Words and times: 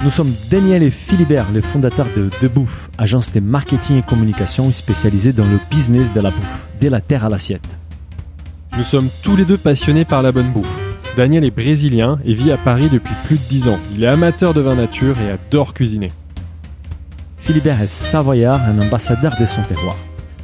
Nous 0.00 0.10
sommes 0.10 0.32
Daniel 0.48 0.84
et 0.84 0.92
Philibert, 0.92 1.50
les 1.50 1.60
fondateurs 1.60 2.06
de 2.16 2.30
De 2.40 2.46
Bouffe, 2.46 2.88
agence 2.98 3.32
de 3.32 3.40
marketing 3.40 3.98
et 3.98 4.02
communication 4.02 4.70
spécialisée 4.70 5.32
dans 5.32 5.44
le 5.44 5.58
business 5.70 6.12
de 6.12 6.20
la 6.20 6.30
bouffe, 6.30 6.68
de 6.80 6.88
la 6.88 7.00
terre 7.00 7.24
à 7.24 7.28
l'assiette. 7.28 7.78
Nous 8.76 8.84
sommes 8.84 9.08
tous 9.24 9.34
les 9.34 9.44
deux 9.44 9.58
passionnés 9.58 10.04
par 10.04 10.22
la 10.22 10.30
bonne 10.30 10.52
bouffe. 10.52 10.72
Daniel 11.16 11.42
est 11.44 11.50
brésilien 11.50 12.20
et 12.24 12.32
vit 12.32 12.52
à 12.52 12.56
Paris 12.56 12.88
depuis 12.92 13.14
plus 13.24 13.38
de 13.38 13.42
10 13.48 13.68
ans. 13.68 13.78
Il 13.92 14.04
est 14.04 14.06
amateur 14.06 14.54
de 14.54 14.60
vin 14.60 14.76
nature 14.76 15.16
et 15.20 15.32
adore 15.32 15.74
cuisiner. 15.74 16.12
Philibert 17.38 17.82
est 17.82 17.88
savoyard, 17.88 18.62
un 18.62 18.80
ambassadeur 18.80 19.34
de 19.38 19.46
son 19.46 19.62
terroir. 19.62 19.96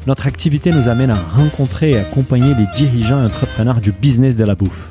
Notre 0.09 0.27
activité 0.27 0.73
nous 0.73 0.89
amène 0.89 1.13
à 1.13 1.23
rencontrer 1.23 1.93
et 1.93 1.99
accompagner 1.99 2.55
les 2.55 2.67
dirigeants 2.75 3.23
et 3.23 3.27
entrepreneurs 3.27 3.81
du 3.81 3.93
business 3.93 4.37
de 4.37 4.45
la 4.45 4.57
bouffe. 4.57 4.91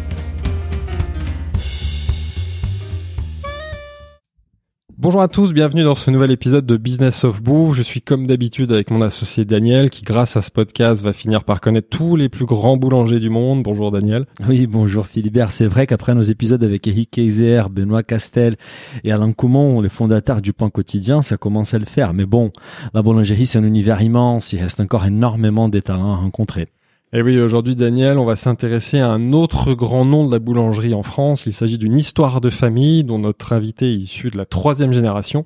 Bonjour 5.01 5.23
à 5.23 5.27
tous, 5.27 5.51
bienvenue 5.51 5.83
dans 5.83 5.95
ce 5.95 6.11
nouvel 6.11 6.29
épisode 6.29 6.67
de 6.67 6.77
Business 6.77 7.23
of 7.23 7.41
Bouffe. 7.41 7.75
Je 7.75 7.81
suis 7.81 8.03
comme 8.03 8.27
d'habitude 8.27 8.71
avec 8.71 8.91
mon 8.91 9.01
associé 9.01 9.45
Daniel 9.45 9.89
qui 9.89 10.03
grâce 10.03 10.37
à 10.37 10.43
ce 10.43 10.51
podcast 10.51 11.01
va 11.01 11.11
finir 11.11 11.43
par 11.43 11.59
connaître 11.59 11.89
tous 11.89 12.15
les 12.15 12.29
plus 12.29 12.45
grands 12.45 12.77
boulangers 12.77 13.19
du 13.19 13.31
monde. 13.31 13.63
Bonjour 13.63 13.89
Daniel. 13.89 14.27
Oui, 14.47 14.67
bonjour 14.67 15.07
Philibert. 15.07 15.51
C'est 15.51 15.65
vrai 15.65 15.87
qu'après 15.87 16.13
nos 16.13 16.21
épisodes 16.21 16.63
avec 16.63 16.87
Eric 16.87 17.09
Kaiser, 17.09 17.63
Benoît 17.71 18.03
Castel 18.03 18.57
et 19.03 19.11
Alain 19.11 19.33
Coumont, 19.33 19.81
les 19.81 19.89
fondateurs 19.89 20.39
du 20.39 20.53
pain 20.53 20.69
quotidien, 20.69 21.23
ça 21.23 21.35
commence 21.35 21.73
à 21.73 21.79
le 21.79 21.85
faire. 21.85 22.13
Mais 22.13 22.27
bon, 22.27 22.51
la 22.93 23.01
boulangerie 23.01 23.47
c'est 23.47 23.57
un 23.57 23.63
univers 23.63 24.03
immense, 24.03 24.53
il 24.53 24.59
reste 24.59 24.81
encore 24.81 25.07
énormément 25.07 25.67
de 25.67 25.79
talents 25.79 26.13
à 26.13 26.17
rencontrer. 26.17 26.67
Et 27.13 27.21
oui, 27.21 27.37
aujourd'hui, 27.41 27.75
Daniel, 27.75 28.17
on 28.17 28.23
va 28.23 28.37
s'intéresser 28.37 28.99
à 28.99 29.09
un 29.09 29.33
autre 29.33 29.73
grand 29.73 30.05
nom 30.05 30.25
de 30.25 30.31
la 30.31 30.39
boulangerie 30.39 30.93
en 30.93 31.03
France. 31.03 31.45
Il 31.45 31.51
s'agit 31.51 31.77
d'une 31.77 31.97
histoire 31.97 32.39
de 32.39 32.49
famille 32.49 33.03
dont 33.03 33.19
notre 33.19 33.51
invité 33.51 33.91
est 33.91 33.97
issu 33.97 34.29
de 34.29 34.37
la 34.37 34.45
troisième 34.45 34.93
génération. 34.93 35.43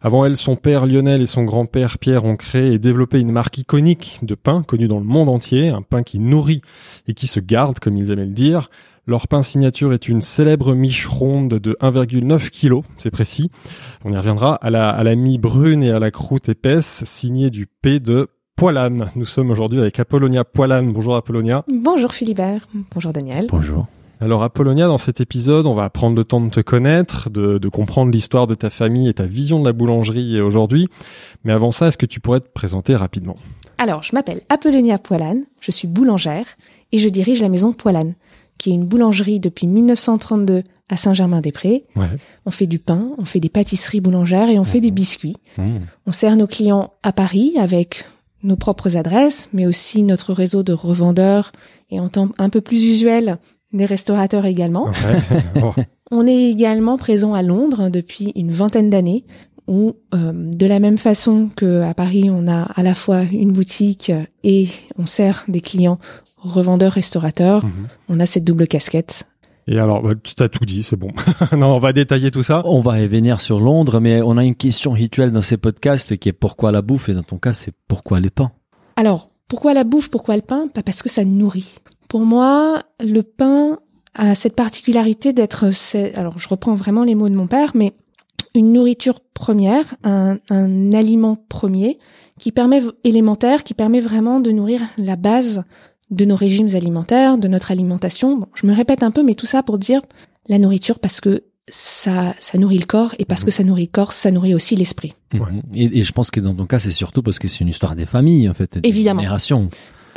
Avant 0.00 0.24
elle, 0.24 0.36
son 0.36 0.56
père 0.56 0.84
Lionel 0.84 1.22
et 1.22 1.26
son 1.26 1.44
grand-père 1.44 1.98
Pierre 1.98 2.24
ont 2.24 2.34
créé 2.34 2.72
et 2.72 2.80
développé 2.80 3.20
une 3.20 3.30
marque 3.30 3.56
iconique 3.58 4.18
de 4.22 4.34
pain 4.34 4.64
connue 4.64 4.88
dans 4.88 4.98
le 4.98 5.04
monde 5.04 5.28
entier, 5.28 5.68
un 5.68 5.82
pain 5.82 6.02
qui 6.02 6.18
nourrit 6.18 6.62
et 7.06 7.14
qui 7.14 7.28
se 7.28 7.38
garde, 7.38 7.78
comme 7.78 7.96
ils 7.96 8.10
aimaient 8.10 8.26
le 8.26 8.32
dire. 8.32 8.68
Leur 9.06 9.28
pain 9.28 9.42
signature 9.42 9.92
est 9.92 10.08
une 10.08 10.20
célèbre 10.20 10.74
miche 10.74 11.06
ronde 11.06 11.54
de 11.54 11.76
1,9 11.80 12.50
kg, 12.50 12.84
c'est 12.98 13.12
précis. 13.12 13.52
On 14.04 14.10
y 14.10 14.16
reviendra 14.16 14.56
à 14.56 14.70
la, 14.70 14.90
à 14.90 15.04
la 15.04 15.14
mie 15.14 15.38
brune 15.38 15.84
et 15.84 15.92
à 15.92 16.00
la 16.00 16.10
croûte 16.10 16.48
épaisse, 16.48 17.04
signée 17.04 17.50
du 17.50 17.68
P 17.68 18.00
de 18.00 18.28
Poilane. 18.56 19.10
Nous 19.16 19.26
sommes 19.26 19.50
aujourd'hui 19.50 19.78
avec 19.78 20.00
Apollonia 20.00 20.42
Poilane. 20.42 20.90
Bonjour 20.90 21.14
Apollonia. 21.14 21.62
Bonjour 21.68 22.14
Philibert. 22.14 22.66
Bonjour 22.94 23.12
Daniel. 23.12 23.48
Bonjour. 23.50 23.86
Alors 24.18 24.42
Apollonia, 24.42 24.86
dans 24.86 24.96
cet 24.96 25.20
épisode, 25.20 25.66
on 25.66 25.74
va 25.74 25.90
prendre 25.90 26.16
le 26.16 26.24
temps 26.24 26.40
de 26.40 26.48
te 26.48 26.60
connaître, 26.60 27.28
de, 27.28 27.58
de 27.58 27.68
comprendre 27.68 28.10
l'histoire 28.10 28.46
de 28.46 28.54
ta 28.54 28.70
famille 28.70 29.10
et 29.10 29.12
ta 29.12 29.26
vision 29.26 29.60
de 29.60 29.66
la 29.66 29.74
boulangerie 29.74 30.40
aujourd'hui. 30.40 30.88
Mais 31.44 31.52
avant 31.52 31.70
ça, 31.70 31.88
est-ce 31.88 31.98
que 31.98 32.06
tu 32.06 32.18
pourrais 32.18 32.40
te 32.40 32.48
présenter 32.48 32.96
rapidement 32.96 33.34
Alors, 33.76 34.02
je 34.02 34.14
m'appelle 34.14 34.40
Apollonia 34.48 34.96
Poilane, 34.96 35.42
je 35.60 35.70
suis 35.70 35.86
boulangère 35.86 36.46
et 36.92 36.98
je 36.98 37.10
dirige 37.10 37.42
la 37.42 37.50
maison 37.50 37.74
Poilane, 37.74 38.14
qui 38.56 38.70
est 38.70 38.74
une 38.74 38.86
boulangerie 38.86 39.38
depuis 39.38 39.66
1932 39.66 40.62
à 40.88 40.96
Saint-Germain-des-Prés. 40.96 41.84
Ouais. 41.94 42.08
On 42.46 42.50
fait 42.50 42.66
du 42.66 42.78
pain, 42.78 43.10
on 43.18 43.26
fait 43.26 43.40
des 43.40 43.50
pâtisseries 43.50 44.00
boulangères 44.00 44.48
et 44.48 44.58
on 44.58 44.64
fait 44.64 44.80
des 44.80 44.92
biscuits. 44.92 45.36
Mmh. 45.58 45.78
On 46.06 46.12
sert 46.12 46.36
nos 46.36 46.46
clients 46.46 46.94
à 47.02 47.12
Paris 47.12 47.52
avec 47.58 48.06
nos 48.42 48.56
propres 48.56 48.96
adresses, 48.96 49.48
mais 49.52 49.66
aussi 49.66 50.02
notre 50.02 50.32
réseau 50.32 50.62
de 50.62 50.72
revendeurs 50.72 51.52
et 51.90 52.00
en 52.00 52.08
temps 52.08 52.30
un 52.38 52.50
peu 52.50 52.60
plus 52.60 52.84
usuel, 52.84 53.38
des 53.72 53.84
restaurateurs 53.84 54.44
également. 54.44 54.90
On 56.10 56.26
est 56.26 56.50
également 56.50 56.96
présent 56.96 57.34
à 57.34 57.42
Londres 57.42 57.88
depuis 57.88 58.32
une 58.36 58.50
vingtaine 58.50 58.90
d'années, 58.90 59.24
où 59.66 59.96
euh, 60.14 60.32
de 60.32 60.66
la 60.66 60.78
même 60.78 60.98
façon 60.98 61.50
que 61.54 61.82
à 61.82 61.92
Paris, 61.92 62.30
on 62.30 62.46
a 62.46 62.62
à 62.62 62.84
la 62.84 62.94
fois 62.94 63.22
une 63.22 63.50
boutique 63.50 64.12
et 64.44 64.68
on 64.96 65.06
sert 65.06 65.44
des 65.48 65.60
clients 65.60 65.98
revendeurs 66.36 66.92
restaurateurs. 66.92 67.64
Mhm. 67.64 67.88
On 68.08 68.20
a 68.20 68.26
cette 68.26 68.44
double 68.44 68.68
casquette. 68.68 69.26
Et 69.68 69.78
alors, 69.78 70.02
bah, 70.02 70.14
tu 70.22 70.34
t'as 70.34 70.48
tout 70.48 70.64
dit, 70.64 70.82
c'est 70.82 70.96
bon. 70.96 71.08
non, 71.56 71.74
on 71.74 71.78
va 71.78 71.92
détailler 71.92 72.30
tout 72.30 72.42
ça. 72.44 72.62
On 72.64 72.80
va 72.80 72.92
revenir 72.92 73.40
sur 73.40 73.58
Londres, 73.60 73.98
mais 74.00 74.22
on 74.22 74.36
a 74.36 74.44
une 74.44 74.54
question 74.54 74.92
rituelle 74.92 75.32
dans 75.32 75.42
ces 75.42 75.56
podcasts 75.56 76.16
qui 76.16 76.28
est 76.28 76.32
pourquoi 76.32 76.70
la 76.72 76.82
bouffe 76.82 77.08
et 77.08 77.14
dans 77.14 77.22
ton 77.24 77.38
cas 77.38 77.52
c'est 77.52 77.72
pourquoi 77.88 78.20
les 78.20 78.30
pains. 78.30 78.52
Alors, 78.94 79.30
pourquoi 79.48 79.74
la 79.74 79.84
bouffe 79.84 80.08
Pourquoi 80.08 80.36
le 80.36 80.42
pain? 80.42 80.68
Bah, 80.74 80.82
Parce 80.84 81.02
que 81.02 81.08
ça 81.08 81.24
nourrit. 81.24 81.76
Pour 82.08 82.20
moi, 82.20 82.82
le 83.00 83.22
pain 83.22 83.78
a 84.14 84.34
cette 84.34 84.54
particularité 84.56 85.32
d'être, 85.32 85.70
c'est- 85.72 86.14
alors 86.14 86.38
je 86.38 86.48
reprends 86.48 86.74
vraiment 86.74 87.02
les 87.04 87.14
mots 87.14 87.28
de 87.28 87.34
mon 87.34 87.46
père, 87.48 87.72
mais 87.74 87.92
une 88.54 88.72
nourriture 88.72 89.20
première, 89.34 89.96
un, 90.04 90.38
un 90.48 90.92
aliment 90.92 91.36
premier 91.48 91.98
qui 92.38 92.52
permet 92.52 92.80
élémentaire, 93.04 93.64
qui 93.64 93.74
permet 93.74 94.00
vraiment 94.00 94.40
de 94.40 94.50
nourrir 94.52 94.80
la 94.96 95.16
base 95.16 95.62
de 96.10 96.24
nos 96.24 96.36
régimes 96.36 96.68
alimentaires, 96.74 97.38
de 97.38 97.48
notre 97.48 97.70
alimentation. 97.70 98.36
Bon, 98.38 98.46
je 98.54 98.66
me 98.66 98.74
répète 98.74 99.02
un 99.02 99.10
peu, 99.10 99.22
mais 99.22 99.34
tout 99.34 99.46
ça 99.46 99.62
pour 99.62 99.78
dire 99.78 100.00
la 100.48 100.58
nourriture 100.58 100.98
parce 101.00 101.20
que 101.20 101.44
ça, 101.68 102.34
ça 102.38 102.58
nourrit 102.58 102.78
le 102.78 102.86
corps 102.86 103.14
et 103.18 103.24
parce 103.24 103.42
que 103.44 103.50
ça 103.50 103.64
nourrit 103.64 103.86
le 103.86 103.90
corps, 103.90 104.12
ça 104.12 104.30
nourrit 104.30 104.54
aussi 104.54 104.76
l'esprit. 104.76 105.14
Ouais. 105.34 105.40
Mhm. 105.40 105.62
Et, 105.74 105.98
et 105.98 106.02
je 106.04 106.12
pense 106.12 106.30
que 106.30 106.38
dans 106.40 106.54
ton 106.54 106.66
cas 106.66 106.78
c'est 106.78 106.92
surtout 106.92 107.22
parce 107.22 107.38
que 107.38 107.48
c'est 107.48 107.60
une 107.60 107.68
histoire 107.68 107.96
des 107.96 108.06
familles 108.06 108.48
en 108.48 108.54
fait, 108.54 108.76
et 108.76 108.80
des 108.80 108.88
Évidemment. 108.88 109.20
générations. 109.20 109.68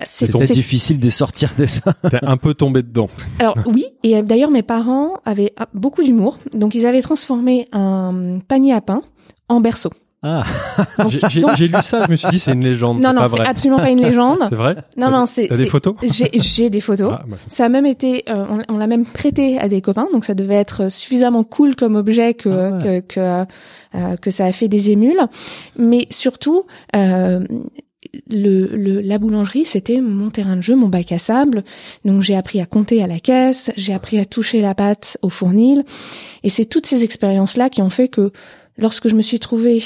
C'est- 0.04 0.54
difficile 0.54 1.00
de 1.00 1.10
sortir 1.10 1.54
de 1.58 1.66
ça. 1.66 1.94
T'es 2.10 2.20
un 2.22 2.38
peu 2.38 2.54
tombé 2.54 2.84
dedans. 2.84 3.10
Alors 3.40 3.58
oui, 3.66 3.86
et 4.04 4.16
euh, 4.16 4.22
d'ailleurs 4.22 4.52
mes 4.52 4.64
parents 4.64 5.16
avaient 5.26 5.52
ah, 5.58 5.68
beaucoup 5.74 6.04
d'humour, 6.04 6.38
donc 6.54 6.74
ils 6.76 6.86
avaient 6.86 7.02
transformé 7.02 7.68
un 7.74 8.40
panier 8.48 8.74
à 8.74 8.80
pain 8.82 9.02
en 9.50 9.60
berceau. 9.60 9.90
Ah, 10.22 10.44
J'ai 11.08 11.68
lu 11.68 11.74
ça, 11.82 12.06
je 12.06 12.12
me 12.12 12.16
suis 12.18 12.28
dit 12.30 12.40
c'est 12.40 12.52
une 12.52 12.64
légende. 12.64 13.00
non 13.02 13.14
non, 13.14 13.26
c'est 13.28 13.40
absolument 13.40 13.80
pas 13.80 13.90
une 13.90 14.02
légende. 14.02 14.40
C'est 14.50 14.56
vrai 14.56 14.76
Non 14.98 15.10
non, 15.12 15.26
c'est 15.26 15.48
T'as 15.48 15.56
des 15.56 15.66
photos 15.66 15.96
J'ai 16.04 16.30
j'ai 16.34 16.70
des 16.70 16.82
photos. 16.82 17.14
Ah, 17.16 17.24
bah, 17.28 17.38
Ça 17.48 17.66
a 17.66 17.70
même 17.70 17.86
été, 17.86 18.24
euh, 18.30 18.46
on, 18.50 18.74
on 18.76 18.78
l'a 18.78 18.88
même 18.88 19.06
prêté 19.06 19.58
à 19.58 19.70
des 19.70 19.82
copains, 19.82 20.08
donc 20.12 20.26
ça 20.26 20.34
devait 20.34 20.56
être 20.56 20.92
suffisamment 20.92 21.44
cool 21.46 21.76
comme 21.78 21.96
objet 21.96 22.34
que 22.34 22.50
Ah 22.50 22.72
ouais. 22.78 23.02
que 23.08 23.14
que, 23.14 23.46
euh, 23.96 24.16
que 24.18 24.30
ça 24.32 24.46
a 24.46 24.52
fait 24.52 24.68
des 24.68 24.92
émules. 24.92 25.22
Mais 25.78 26.06
surtout, 26.10 26.66
euh, 26.98 27.46
le, 28.30 28.66
le 28.76 29.02
la 29.02 29.18
boulangerie, 29.20 29.64
c'était 29.66 30.02
mon 30.02 30.30
terrain 30.32 30.56
de 30.58 30.62
jeu, 30.62 30.76
mon 30.76 30.88
bac 30.88 31.12
à 31.14 31.18
sable. 31.18 31.64
Donc 32.04 32.22
j'ai 32.22 32.36
appris 32.36 32.60
à 32.60 32.66
compter 32.66 33.02
à 33.04 33.08
la 33.08 33.20
caisse, 33.20 33.72
j'ai 33.78 33.94
appris 33.94 34.20
à 34.20 34.26
toucher 34.26 34.62
la 34.62 34.76
pâte 34.76 35.18
au 35.22 35.30
fournil, 35.30 35.84
et 36.44 36.50
c'est 36.50 36.66
toutes 36.66 36.88
ces 36.88 37.04
expériences 37.06 37.56
là 37.56 37.70
qui 37.70 37.82
ont 37.82 37.90
fait 37.90 38.08
que 38.10 38.32
lorsque 38.78 39.08
je 39.10 39.16
me 39.16 39.22
suis 39.22 39.40
trouvée 39.40 39.84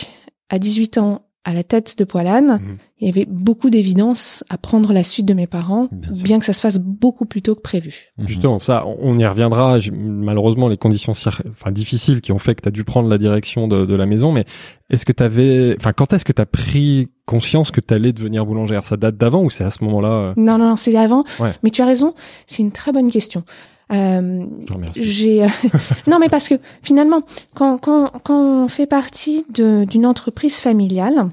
à 0.50 0.60
18 0.60 0.98
ans 0.98 1.22
à 1.46 1.54
la 1.54 1.64
tête 1.66 1.98
de 1.98 2.06
Poilane, 2.06 2.62
Mhm. 2.64 2.78
il 3.02 3.08
y 3.08 3.10
avait 3.10 3.26
beaucoup 3.30 3.70
d'évidence 3.70 4.46
à 4.50 4.58
prendre 4.58 4.94
la 4.94 5.04
suite 5.04 5.26
de 5.26 5.34
mes 5.34 5.46
parents, 5.46 5.90
Bien 5.92 6.40
que 6.40 6.46
ça 6.46 6.54
se 6.54 6.62
fasse 6.62 6.78
beaucoup 6.80 7.26
plus 7.26 7.42
tôt 7.42 7.54
que 7.54 7.60
prévu. 7.60 8.14
Mhm. 8.18 8.28
Justement, 8.30 8.60
ça, 8.60 8.86
on 9.02 9.18
y 9.18 9.26
reviendra. 9.26 9.78
Malheureusement, 9.92 10.70
les 10.70 10.78
conditions 10.78 11.12
enfin, 11.12 11.72
difficiles 11.72 12.22
qui 12.22 12.32
ont 12.32 12.38
fait 12.38 12.56
que 12.56 12.62
tu 12.62 12.70
as 12.70 12.72
dû 12.72 12.86
prendre 12.86 13.10
la 13.10 13.18
direction 13.18 13.68
de, 13.68 13.86
de 13.86 13.96
la 13.96 14.06
maison. 14.06 14.32
Mais 14.32 14.46
est-ce 14.90 15.06
que 15.06 15.12
tu 15.12 15.22
avais, 15.22 15.76
enfin, 15.78 15.92
quand 15.92 16.14
est-ce 16.14 16.24
que 16.24 16.32
tu 16.32 16.42
as 16.42 16.46
pris 16.46 17.10
conscience 17.26 17.72
que 17.72 17.82
tu 17.82 17.94
allais 17.94 18.14
devenir 18.14 18.46
boulangère? 18.46 18.86
Ça 18.86 18.96
date 18.96 19.18
d'avant 19.18 19.44
ou 19.44 19.50
c'est 19.50 19.66
à 19.66 19.72
ce 19.72 19.84
moment-là 19.84 20.10
euh, 20.10 20.34
Non, 20.38 20.58
non, 20.58 20.70
non, 20.70 20.76
c'est 20.78 20.96
avant. 20.96 21.26
Ouais. 21.42 21.52
Mais 21.62 21.72
tu 21.72 21.82
as 21.82 21.86
raison, 21.86 22.14
c'est 22.48 22.64
une 22.64 22.72
très 22.72 22.94
bonne 22.94 23.12
question. 23.12 23.44
Euh, 23.92 24.46
j'ai 24.94 25.46
non 26.08 26.18
mais 26.20 26.30
parce 26.30 26.48
que 26.48 26.56
finalement 26.82 27.22
quand 27.54 27.78
quand 27.78 28.12
quand 28.24 28.64
on 28.64 28.68
fait 28.70 28.88
partie 28.88 29.46
d'une 29.50 30.06
entreprise 30.06 30.56
familiale 30.56 31.30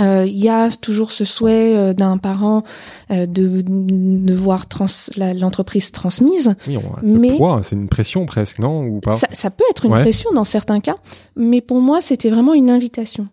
euh, 0.00 0.24
il 0.26 0.36
y 0.38 0.48
a 0.48 0.68
toujours 0.70 1.10
ce 1.12 1.24
souhait 1.24 1.74
euh, 1.76 1.92
d'un 1.94 2.18
parent 2.18 2.62
euh, 3.10 3.26
de 3.26 3.62
de 3.66 4.34
voir 4.34 4.68
trans 4.68 4.86
l'entreprise 5.16 5.90
transmise 5.90 6.54
Oui, 6.68 6.76
on 6.76 6.94
a 6.94 7.00
ce 7.04 7.10
mais- 7.12 7.38
c'est 7.62 7.74
une 7.76 7.88
pression 7.88 8.26
presque, 8.26 8.58
non 8.60 8.84
Ou 8.84 9.00
pas? 9.00 9.14
Ça, 9.14 9.26
ça 9.32 9.50
peut 9.50 9.64
être 9.70 9.86
une 9.86 9.92
Ouais. 9.92 10.02
pression 10.02 10.30
dans 10.32 10.44
certains 10.44 10.80
cas, 10.80 10.96
mais 11.36 11.60
pour 11.60 11.80
moi, 11.80 12.00
c'était 12.00 12.30
vraiment 12.30 12.54
une 12.54 12.70
invitation. 12.70 13.28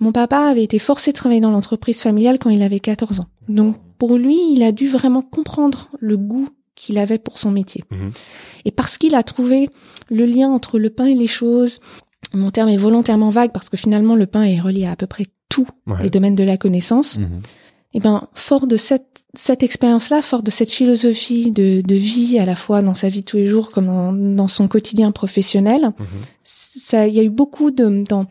Mon 0.00 0.12
papa 0.12 0.38
avait 0.40 0.64
été 0.64 0.78
forcé 0.78 1.12
de 1.12 1.16
travailler 1.16 1.40
dans 1.40 1.50
l'entreprise 1.50 2.00
familiale 2.00 2.38
quand 2.38 2.50
il 2.50 2.62
avait 2.62 2.80
14 2.80 3.20
ans. 3.20 3.26
Donc, 3.48 3.76
pour 3.98 4.16
lui, 4.16 4.52
il 4.52 4.62
a 4.62 4.72
dû 4.72 4.88
vraiment 4.88 5.22
comprendre 5.22 5.88
le 6.00 6.16
goût 6.16 6.48
qu'il 6.74 6.98
avait 6.98 7.18
pour 7.18 7.38
son 7.38 7.50
métier. 7.50 7.84
Mhm. 7.90 8.10
Et 8.64 8.70
parce 8.70 8.98
qu'il 8.98 9.14
a 9.14 9.22
trouvé 9.22 9.68
le 10.10 10.24
lien 10.26 10.48
entre 10.50 10.78
le 10.78 10.90
pain 10.90 11.06
et 11.06 11.14
les 11.14 11.26
choses, 11.26 11.80
mon 12.32 12.50
terme 12.50 12.68
est 12.68 12.76
volontairement 12.76 13.28
vague 13.30 13.52
parce 13.52 13.68
que 13.68 13.76
finalement, 13.76 14.14
le 14.14 14.26
pain 14.26 14.42
est 14.42 14.60
relié 14.60 14.86
à 14.86 14.92
à 14.92 14.96
peu 14.96 15.06
près 15.06 15.26
tous 15.48 15.66
Ouais. 15.86 16.02
les 16.04 16.10
domaines 16.10 16.36
de 16.36 16.44
la 16.44 16.56
connaissance. 16.56 17.18
Mhm. 17.18 17.40
Eh 17.92 17.98
ben, 17.98 18.28
fort 18.34 18.68
de 18.68 18.76
cette, 18.76 19.24
cette 19.34 19.64
expérience-là, 19.64 20.22
fort 20.22 20.44
de 20.44 20.50
cette 20.52 20.70
philosophie 20.70 21.50
de, 21.50 21.80
de 21.80 21.94
vie, 21.96 22.38
à 22.38 22.44
la 22.44 22.54
fois 22.54 22.82
dans 22.82 22.94
sa 22.94 23.08
vie 23.08 23.20
de 23.22 23.24
tous 23.24 23.36
les 23.36 23.48
jours 23.48 23.72
comme 23.72 23.86
dans, 23.86 24.12
dans 24.12 24.46
son 24.48 24.68
quotidien 24.68 25.10
professionnel, 25.10 25.90
Mhm. 25.98 26.06
ça, 26.44 27.08
il 27.08 27.14
y 27.14 27.18
a 27.20 27.24
eu 27.24 27.30
beaucoup 27.30 27.72
de, 27.72 28.04
dans, 28.08 28.26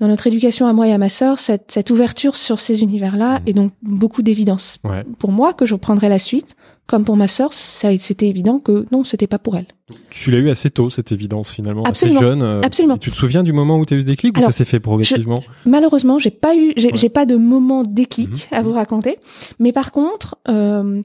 dans 0.00 0.08
notre 0.08 0.26
éducation 0.26 0.66
à 0.66 0.74
moi 0.74 0.86
et 0.86 0.92
à 0.92 0.98
ma 0.98 1.08
sœur, 1.08 1.38
cette, 1.38 1.70
cette 1.72 1.88
ouverture 1.90 2.36
sur 2.36 2.60
ces 2.60 2.82
univers-là 2.82 3.40
et 3.46 3.54
donc 3.54 3.72
beaucoup 3.82 4.20
d'évidence. 4.20 4.78
Ouais. 4.84 5.04
Pour 5.18 5.32
moi, 5.32 5.54
que 5.54 5.64
je 5.64 5.76
prendrais 5.76 6.10
la 6.10 6.18
suite, 6.18 6.54
comme 6.90 7.04
pour 7.04 7.16
ma 7.16 7.28
sœur, 7.28 7.52
c'était 7.52 8.26
évident 8.28 8.58
que 8.58 8.84
non, 8.90 9.04
c'était 9.04 9.28
pas 9.28 9.38
pour 9.38 9.56
elle. 9.56 9.66
Tu 10.10 10.32
l'as 10.32 10.38
eu 10.38 10.50
assez 10.50 10.70
tôt, 10.70 10.90
cette 10.90 11.12
évidence 11.12 11.50
finalement, 11.50 11.84
Absolument. 11.84 12.18
assez 12.18 12.26
jeune. 12.28 12.42
euh, 12.42 12.60
Absolument. 12.64 12.98
Tu 12.98 13.10
te 13.12 13.16
souviens 13.16 13.44
du 13.44 13.52
moment 13.52 13.78
où 13.78 13.86
tu 13.86 13.94
as 13.94 13.96
eu 13.96 14.00
ce 14.00 14.06
déclic 14.06 14.36
ou 14.36 14.40
Alors, 14.40 14.50
ça 14.52 14.58
s'est 14.58 14.64
fait 14.64 14.80
progressivement 14.80 15.42
Malheureusement, 15.66 16.18
j'ai 16.18 16.30
pas 16.32 16.56
eu, 16.56 16.72
j'ai 16.76 16.90
Ouais. 16.92 17.08
pas 17.08 17.26
de 17.26 17.36
moment 17.36 17.84
déclic 17.84 18.28
Mhm. 18.30 18.58
à 18.58 18.62
vous 18.62 18.72
raconter. 18.72 19.18
Mais 19.60 19.70
par 19.72 19.92
contre, 19.92 20.36
euh, 20.48 21.02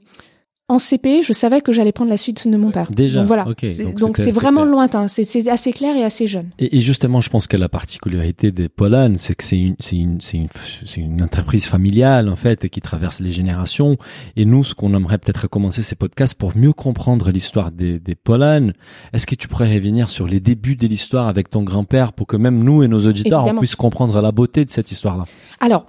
en 0.68 0.80
CP, 0.80 1.22
je 1.22 1.32
savais 1.32 1.60
que 1.60 1.70
j'allais 1.72 1.92
prendre 1.92 2.10
la 2.10 2.16
suite 2.16 2.48
de 2.48 2.56
mon 2.56 2.72
père. 2.72 2.90
Déjà, 2.90 3.20
Donc 3.20 3.28
voilà. 3.28 3.44
donc 3.44 4.16
c'est 4.16 4.30
vraiment 4.32 4.62
clair. 4.62 4.72
lointain. 4.72 5.06
C'est- 5.06 5.46
assez 5.48 5.72
clair 5.72 5.94
et 5.96 6.02
assez 6.02 6.26
jeune. 6.26 6.50
Et, 6.58 6.78
et 6.78 6.80
justement, 6.80 7.20
je 7.20 7.30
pense 7.30 7.46
que 7.46 7.56
la 7.56 7.68
particularité 7.68 8.50
des 8.50 8.68
Polanes, 8.68 9.16
c'est 9.16 9.36
que 9.36 9.44
c'est 9.44 9.58
une, 9.60 9.76
c'est 9.78 9.94
une, 9.96 10.20
c'est 10.20 10.38
une, 10.38 10.48
c'est 10.84 11.00
une 11.00 11.22
entreprise 11.22 11.66
familiale 11.66 12.28
en 12.28 12.34
fait 12.34 12.68
qui 12.68 12.80
traverse 12.80 13.20
les 13.20 13.30
générations. 13.30 13.96
Et 14.34 14.44
nous, 14.44 14.64
ce 14.64 14.74
qu'on 14.74 14.92
aimerait 14.94 15.18
peut-être 15.18 15.46
commencer 15.46 15.82
ces 15.82 15.94
podcasts 15.94 16.34
pour 16.36 16.56
mieux 16.56 16.72
comprendre 16.72 17.30
l'histoire 17.30 17.70
des, 17.70 18.00
des 18.00 18.16
Polanes. 18.16 18.72
Est-ce 19.12 19.26
que 19.26 19.36
tu 19.36 19.46
pourrais 19.46 19.72
revenir 19.72 20.10
sur 20.10 20.26
les 20.26 20.40
débuts 20.40 20.74
de 20.74 20.88
l'histoire 20.88 21.28
avec 21.28 21.48
ton 21.48 21.62
grand-père 21.62 22.12
pour 22.12 22.26
que 22.26 22.36
même 22.36 22.64
nous 22.64 22.82
et 22.82 22.88
nos 22.88 23.06
auditeurs 23.06 23.40
on 23.40 23.44
Évidemment. 23.44 23.60
puisse 23.60 23.76
comprendre 23.76 24.20
la 24.20 24.32
beauté 24.32 24.64
de 24.64 24.70
cette 24.72 24.90
histoire-là? 24.90 25.26
Alors, 25.60 25.86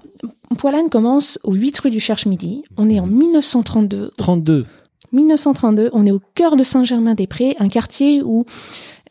Poilane 0.57 0.89
commence 0.89 1.39
au 1.43 1.53
8 1.53 1.79
rue 1.79 1.89
du 1.89 1.99
Cherche-Midi. 1.99 2.63
On 2.77 2.89
est 2.89 2.99
en 2.99 3.07
1932. 3.07 4.11
32. 4.17 4.65
1932, 5.13 5.89
on 5.93 6.05
est 6.05 6.11
au 6.11 6.21
cœur 6.35 6.55
de 6.57 6.63
Saint-Germain-des-Prés, 6.63 7.55
un 7.59 7.69
quartier 7.69 8.21
où 8.21 8.43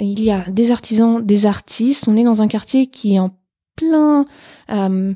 il 0.00 0.22
y 0.22 0.30
a 0.30 0.44
des 0.50 0.70
artisans, 0.70 1.24
des 1.24 1.46
artistes. 1.46 2.06
On 2.08 2.16
est 2.16 2.24
dans 2.24 2.42
un 2.42 2.48
quartier 2.48 2.86
qui 2.86 3.14
est 3.14 3.18
en 3.18 3.30
plein, 3.76 4.24
euh, 4.70 5.12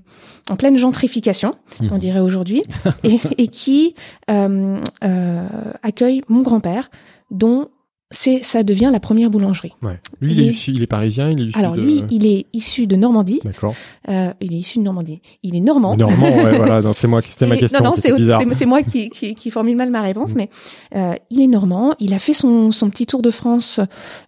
en 0.51 0.57
pleine 0.57 0.77
gentrification, 0.77 1.55
on 1.81 1.85
Mhm. 1.95 1.99
dirait 1.99 2.21
aujourd'hui, 2.21 2.63
et, 3.05 3.19
et 3.39 3.49
qui 3.49 3.95
euh, 4.31 4.79
euh, 5.05 5.49
accueille 5.83 6.23
mon 6.29 6.43
grand-père, 6.43 6.91
dont 7.31 7.69
c'est, 8.11 8.43
ça 8.43 8.63
devient 8.65 8.91
la 8.93 8.99
première 9.01 9.31
boulangerie. 9.31 9.73
Ouais. 9.83 10.01
Lui, 10.21 10.33
il 10.33 10.41
est, 10.41 10.51
issu- 10.53 10.73
il 10.73 10.83
est 10.83 10.87
parisien, 10.89 11.31
il 11.31 11.41
est 11.41 11.45
issu 11.47 11.59
Alors 11.59 11.75
de... 11.77 11.81
lui, 11.81 12.03
il 12.11 12.27
est 12.27 12.47
issu 12.53 12.87
de 12.89 12.97
Normandie. 12.97 13.41
D'accord. 13.45 13.75
Euh, 14.09 14.33
il 14.41 14.53
est 14.53 14.59
issu 14.59 14.79
de 14.79 14.85
Normandie. 14.85 15.21
Il 15.45 15.55
est 15.55 15.61
normand. 15.61 15.97
Normand, 15.97 16.29
ouais, 16.37 16.57
voilà. 16.57 16.83
Non, 16.83 16.93
c'est 16.93 17.07
moi 17.07 17.23
qui 17.23 17.31
c'était 17.33 17.47
ma 17.47 17.57
question. 17.57 17.79
Non, 17.83 17.91
non, 17.91 18.53
c'est 18.53 18.67
moi 18.67 18.83
qui, 18.83 19.11
qui, 19.11 19.35
qui 19.35 19.51
formule 19.51 19.77
mal 19.77 19.91
ma 19.91 20.03
réponse, 20.03 20.35
Mm. 20.35 20.37
mais 20.39 20.51
euh, 20.97 21.15
il 21.31 21.41
est 21.41 21.47
normand. 21.47 21.95
Il 22.01 22.13
a 22.15 22.19
fait 22.19 22.33
son, 22.33 22.71
son 22.73 22.91
petit 22.91 23.07
tour 23.07 23.23
de 23.23 23.31
France 23.31 23.79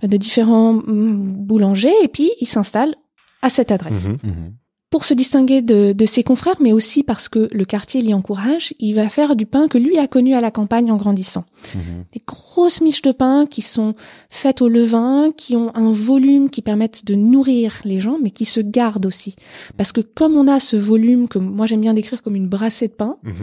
euh, 0.04 0.06
de 0.06 0.16
différents 0.16 0.74
mm, 0.74 1.34
boulangers 1.44 1.94
et 2.04 2.08
puis 2.08 2.30
il 2.40 2.46
s'installe 2.46 2.94
à 3.42 3.48
cette 3.48 3.72
adresse. 3.72 4.06
Mhm. 4.08 4.18
Mhm. 4.22 4.52
Pour 4.92 5.04
se 5.04 5.14
distinguer 5.14 5.62
de, 5.62 5.92
de 5.92 6.04
ses 6.04 6.22
confrères, 6.22 6.56
mais 6.60 6.72
aussi 6.72 7.02
parce 7.02 7.28
que 7.28 7.48
le 7.50 7.64
quartier 7.64 8.02
l'y 8.02 8.12
encourage, 8.14 8.74
il 8.78 8.94
va 8.94 9.08
faire 9.08 9.34
du 9.34 9.46
pain 9.46 9.66
que 9.66 9.78
lui 9.78 9.98
a 9.98 10.06
connu 10.06 10.34
à 10.34 10.40
la 10.40 10.50
campagne 10.52 10.92
en 10.92 10.96
grandissant. 10.96 11.44
Mhm. 11.74 12.04
Des 12.12 12.22
grosses 12.24 12.82
miches 12.82 13.00
de 13.02 13.10
pain 13.12 13.46
qui 13.46 13.62
sont 13.62 13.94
faites 14.28 14.60
au 14.62 14.68
levain, 14.68 15.32
qui 15.34 15.56
ont 15.56 15.74
un 15.74 15.90
volume 15.92 16.50
qui 16.50 16.60
permettent 16.62 17.04
de 17.06 17.14
nourrir 17.14 17.80
les 17.84 17.98
gens, 18.00 18.18
mais 18.22 18.30
qui 18.30 18.44
se 18.44 18.60
gardent 18.60 19.06
aussi. 19.06 19.34
Parce 19.78 19.92
que 19.92 20.02
comme 20.02 20.36
on 20.36 20.46
a 20.46 20.60
ce 20.60 20.76
volume 20.76 21.26
que 21.26 21.38
moi 21.38 21.64
j'aime 21.66 21.80
bien 21.80 21.94
décrire 21.94 22.22
comme 22.22 22.36
une 22.36 22.48
brassée 22.48 22.88
de 22.88 22.92
pain, 22.92 23.16
Mhm. 23.22 23.34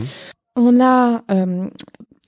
on 0.55 0.79
a 0.79 1.23
euh, 1.31 1.65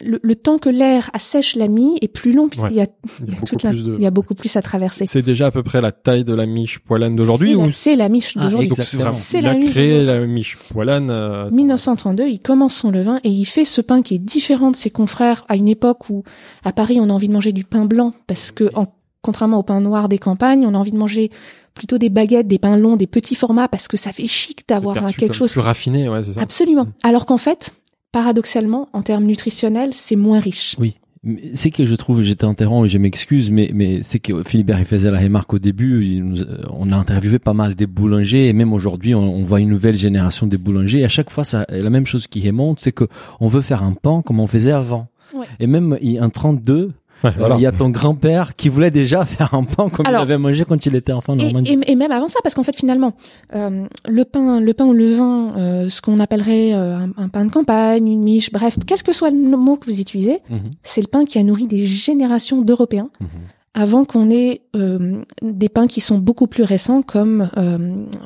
le, 0.04 0.20
le 0.22 0.36
temps 0.36 0.58
que 0.58 0.70
l'air 0.70 1.10
assèche 1.14 1.56
la 1.56 1.68
mie 1.68 1.98
est 2.02 2.08
plus 2.08 2.34
long 2.34 2.50
puisqu'il 2.50 2.76
y 2.76 2.82
a, 2.82 2.88
Il 3.28 3.34
y 3.34 3.38
a 3.38 3.42
toute 3.42 3.64
la- 3.64 3.72
de... 3.72 3.96
il 3.98 4.02
y 4.02 4.06
a 4.06 4.12
beaucoup 4.12 4.34
plus 4.36 4.56
à 4.56 4.62
traverser. 4.62 5.06
C'est 5.08 5.22
déjà 5.22 5.48
à 5.48 5.52
peu 5.52 5.64
près 5.64 5.82
la 5.82 5.92
taille 5.92 6.24
de 6.24 6.34
la 6.34 6.46
miche 6.46 6.80
poilane 6.80 7.16
d'aujourd'hui 7.16 7.52
C'est 7.52 7.56
ou 7.62 7.66
la- 7.66 7.72
C'est 7.74 7.96
la 7.96 8.10
miche 8.10 8.34
Ah, 8.38 8.44
d'aujourd'hui. 8.46 8.68
Donc 8.70 8.76
c'est 8.78 8.82
Exactement. 8.82 9.04
vraiment- 9.12 9.24
C'est 9.24 9.38
il 9.40 9.44
la 9.44 9.52
a 9.52 9.54
miche 9.56 9.70
créé 9.72 10.04
la 10.04 10.20
miche 10.26 10.58
poilane. 10.72 11.10
euh, 11.12 11.50
1932, 11.52 12.28
il 12.28 12.40
commence 12.40 12.76
son 12.76 12.92
levain 12.92 13.20
et 13.24 13.30
il 13.30 13.46
fait 13.46 13.66
ce 13.66 13.82
pain 13.82 14.02
qui 14.02 14.16
est 14.16 14.20
différent 14.20 14.72
de 14.72 14.76
ses 14.76 14.90
confrères 14.90 15.46
à 15.50 15.56
une 15.56 15.68
époque 15.68 16.10
où 16.10 16.24
à 16.64 16.72
Paris 16.72 17.00
on 17.00 17.10
a 17.10 17.14
envie 17.14 17.28
de 17.28 17.34
manger 17.34 17.52
du 17.52 17.64
pain 17.64 17.86
blanc 17.86 18.14
parce 18.28 18.52
que 18.52 18.70
en, 18.76 18.88
contrairement 19.22 19.60
au 19.60 19.64
pain 19.64 19.80
noir 19.82 20.10
des 20.10 20.18
campagnes, 20.18 20.66
on 20.66 20.74
a 20.74 20.78
envie 20.78 20.92
de 20.92 20.98
manger 20.98 21.30
plutôt 21.74 21.98
des 21.98 22.10
baguettes, 22.10 22.48
des 22.48 22.60
pains 22.60 22.76
longs, 22.76 22.98
des 22.98 23.08
petits 23.08 23.36
formats 23.36 23.68
parce 23.70 23.88
que 23.88 23.96
ça 23.96 24.12
fait 24.12 24.28
chic 24.28 24.64
d'avoir 24.68 24.96
quelque 25.06 25.28
comme 25.28 25.34
chose 25.34 25.52
plus 25.54 25.62
raffiné, 25.62 26.10
ouais, 26.10 26.22
c'est 26.24 26.34
ça. 26.34 26.42
absolument. 26.42 26.88
Alors 27.04 27.26
qu'en 27.26 27.38
fait, 27.38 27.72
paradoxalement, 28.12 28.90
en 28.94 29.02
termes 29.02 29.26
nutritionnels, 29.26 29.94
c'est 29.94 30.16
moins 30.16 30.40
riche. 30.40 30.76
Mais 31.24 31.52
C'est 31.54 31.70
que 31.70 31.86
je 31.86 31.94
trouve, 31.94 32.24
je 32.24 32.34
t'interromps 32.34 32.88
et 32.88 32.90
je 32.90 32.98
m'excuse, 32.98 33.52
mais, 33.52 33.70
mais 33.76 34.00
c'est 34.02 34.18
que 34.18 34.42
Philibert 34.44 34.80
il 34.80 34.86
faisait 34.86 35.12
la 35.12 35.20
remarque 35.20 35.54
au 35.54 35.60
début. 35.60 36.04
il 36.04 36.42
euh, 36.42 36.64
on 36.72 36.92
a 36.92 36.96
interviewé 36.96 37.38
pas 37.38 37.54
mal 37.54 37.76
des 37.76 37.86
boulangers 37.86 38.48
et 38.48 38.54
même 38.54 38.74
aujourd'hui, 38.74 39.14
on, 39.14 39.36
on 39.36 39.44
voit 39.44 39.60
une 39.60 39.70
nouvelle 39.70 39.98
génération 39.98 40.48
des 40.48 40.58
boulangers. 40.58 41.02
Et 41.02 41.06
à 41.06 41.10
chaque 41.10 41.30
fois, 41.30 41.44
ça, 41.44 41.66
la 41.70 41.90
même 41.92 42.08
chose 42.08 42.26
qui 42.26 42.44
remonte, 42.48 42.80
c'est 42.80 42.92
que 42.92 43.06
on 43.40 43.48
veut 43.50 43.62
faire 43.62 43.84
un 43.84 43.94
pain 43.94 44.24
comme 44.26 44.40
on 44.40 44.48
faisait 44.48 44.72
avant. 44.72 45.10
Ouais. 45.36 45.46
Et 45.60 45.68
même 45.68 45.98
il- 46.02 46.18
un 46.18 46.30
32, 46.30 46.92
Ouais, 47.24 47.32
voilà. 47.38 47.56
il 47.56 47.62
y 47.62 47.66
a 47.68 47.72
ton 47.72 47.90
grand-père 47.90 48.56
qui 48.56 48.70
voulait 48.70 48.90
déjà 48.92 49.26
faire 49.26 49.54
un 49.54 49.64
pain 49.64 49.90
comme 49.90 50.06
Alors- 50.06 50.22
il 50.22 50.24
avait 50.24 50.38
mangé 50.38 50.66
quand 50.66 50.86
il 50.86 50.96
était 50.96 51.12
enfant 51.12 51.34
en 51.34 51.38
Et, 51.40 51.44
Normandie. 51.44 51.74
et- 51.86 51.92
et 51.92 51.96
même 51.96 52.12
avant 52.12 52.28
ça, 52.28 52.40
parce 52.44 52.56
qu'en 52.56 52.64
fait 52.64 52.76
finalement, 52.76 53.14
euh, 53.56 53.86
le 54.08 54.26
pain, 54.26 54.60
le 54.60 54.74
pain 54.74 54.86
au 54.86 54.94
levain, 54.94 55.54
euh, 55.58 55.90
ce 55.90 56.02
qu'on 56.02 56.20
appellerait 56.20 56.74
euh, 56.74 56.98
un, 56.98 57.10
un 57.18 57.28
pain 57.30 57.46
de 57.46 57.52
campagne, 57.52 58.08
une 58.08 58.24
miche, 58.24 58.52
bref, 58.52 58.78
quel 58.88 59.04
que 59.04 59.14
soit 59.14 59.30
le 59.30 59.58
mot 59.58 59.76
que 59.76 59.86
vous 59.86 60.00
utilisez, 60.00 60.40
Mhm, 60.50 60.72
c'est 60.84 61.02
le 61.02 61.08
pain 61.08 61.26
qui 61.26 61.38
a 61.38 61.44
nourri 61.44 61.68
des 61.68 61.86
générations 61.86 62.62
d'Européens 62.62 63.10
mhm. 63.20 63.28
Avant 63.74 64.04
qu'on 64.04 64.30
ait 64.30 64.62
euh, 64.76 65.22
des 65.42 65.70
pains 65.70 65.88
qui 65.88 66.02
sont 66.02 66.18
beaucoup 66.18 66.48
plus 66.48 66.64
récents 66.64 67.02
comme 67.02 67.50
euh, 67.58 67.78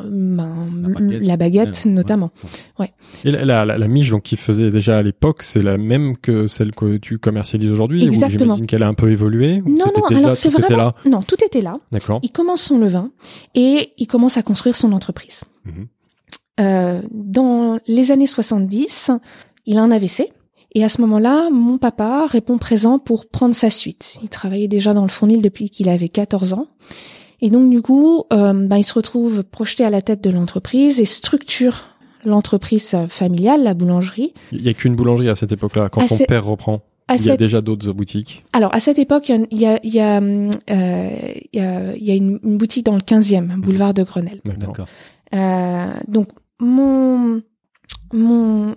ben, 0.04 0.68
La 0.82 0.98
baguette. 1.00 1.28
la 1.28 1.38
baguette 1.38 1.84
Ouais, 1.86 1.92
notamment. 1.92 2.32
Et 3.24 3.32
la, 3.32 3.46
la, 3.64 3.78
la, 3.78 3.88
miche 3.88 4.10
donc 4.10 4.24
qu'il 4.24 4.40
faisait 4.40 4.72
déjà 4.72 4.98
à 4.98 5.02
l'époque, 5.04 5.44
c'est 5.44 5.62
la 5.62 5.78
même 5.78 6.18
que 6.18 6.48
celle 6.48 6.74
que 6.74 6.98
tu 6.98 7.20
commercialises 7.20 7.70
aujourd'hui 7.72 8.04
ou 8.06 8.08
Exactement. 8.08 8.56
j'imagine 8.56 8.66
qu'elle 8.66 8.84
a 8.84 8.88
un 8.88 8.96
peu 8.96 9.12
évolué 9.12 9.62
ou 9.64 9.70
Non, 9.70 9.86
non, 9.96 10.08
déjà, 10.10 10.22
alors 10.24 10.36
c'est 10.36 10.50
tout 10.50 10.58
était 10.58 10.74
vraiment... 10.74 10.94
là? 11.04 11.10
Non, 11.10 11.20
tout 11.22 11.44
était 11.46 11.62
là. 11.62 11.74
D'accord. 11.92 12.20
Il 12.24 12.32
commence 12.32 12.62
son 12.62 12.80
levain 12.80 13.12
et 13.54 13.92
il 13.98 14.08
commence 14.08 14.38
à 14.38 14.42
construire 14.44 14.76
son 14.76 14.94
entreprise. 14.94 15.44
Mhm. 15.66 15.88
Euh, 16.60 17.02
dans 17.12 17.80
les 17.86 18.12
années 18.12 18.28
70, 18.28 19.12
il 19.66 19.78
a 19.78 19.84
un 19.84 19.92
AVC. 19.92 20.32
Et 20.76 20.84
à 20.84 20.90
ce 20.90 21.02
moment-là, 21.02 21.50
mon 21.50 21.78
papa 21.78 22.28
répond 22.28 22.58
présent 22.58 23.00
pour 23.00 23.28
prendre 23.28 23.56
sa 23.56 23.70
suite. 23.70 24.18
Il 24.22 24.30
travaillait 24.30 24.68
déjà 24.68 24.94
dans 24.94 25.04
le 25.04 25.10
fournil 25.10 25.42
depuis 25.42 25.70
qu'il 25.70 25.90
avait 25.90 26.10
14 26.10 26.54
ans. 26.54 26.68
Et 27.42 27.50
donc, 27.50 27.70
du 27.70 27.82
coup, 27.82 28.26
euh, 28.34 28.54
ben, 28.54 28.78
il 28.78 28.84
se 28.84 28.94
retrouve 28.94 29.44
projeté 29.44 29.84
à 29.84 29.90
la 29.90 30.02
tête 30.02 30.22
de 30.22 30.30
l'entreprise 30.30 31.00
et 31.00 31.06
structure 31.06 31.86
l'entreprise 32.26 32.96
familiale, 33.08 33.64
la 33.64 33.74
boulangerie. 33.74 34.34
Il 34.52 34.64
y 34.64 34.70
a 34.70 34.74
qu'une 34.74 34.96
boulangerie 34.96 35.30
à 35.30 35.36
cette 35.36 35.52
époque-là 35.52 35.90
quand 35.90 36.02
À 36.02 36.08
ton 36.08 36.18
père 36.18 36.46
reprend. 36.46 36.82
Il 37.14 37.24
y 37.24 37.30
a 37.30 37.38
déjà 37.38 37.62
d'autres 37.62 37.92
boutiques. 37.94 38.44
Alors, 38.52 38.74
à 38.74 38.80
cette 38.80 38.98
époque, 38.98 39.30
il 39.30 39.60
y 39.60 39.66
a, 39.68 39.80
il 39.84 39.94
y 39.94 40.00
a, 40.00 40.20
euh, 40.20 40.50
il 41.54 41.60
y 41.60 41.60
a, 41.60 41.96
il 41.96 42.04
y 42.04 42.12
a 42.12 42.16
une, 42.16 42.40
une 42.44 42.58
boutique 42.58 42.86
dans 42.86 42.96
le 42.96 43.02
15e, 43.02 43.60
boulevard 43.62 43.94
de 43.94 44.04
Grenelle. 44.04 44.42
D'accord. 44.44 44.68
D'accord. 44.68 44.88
Euh, 45.34 45.94
donc 46.08 46.30
mon 46.60 47.42
mon 48.14 48.76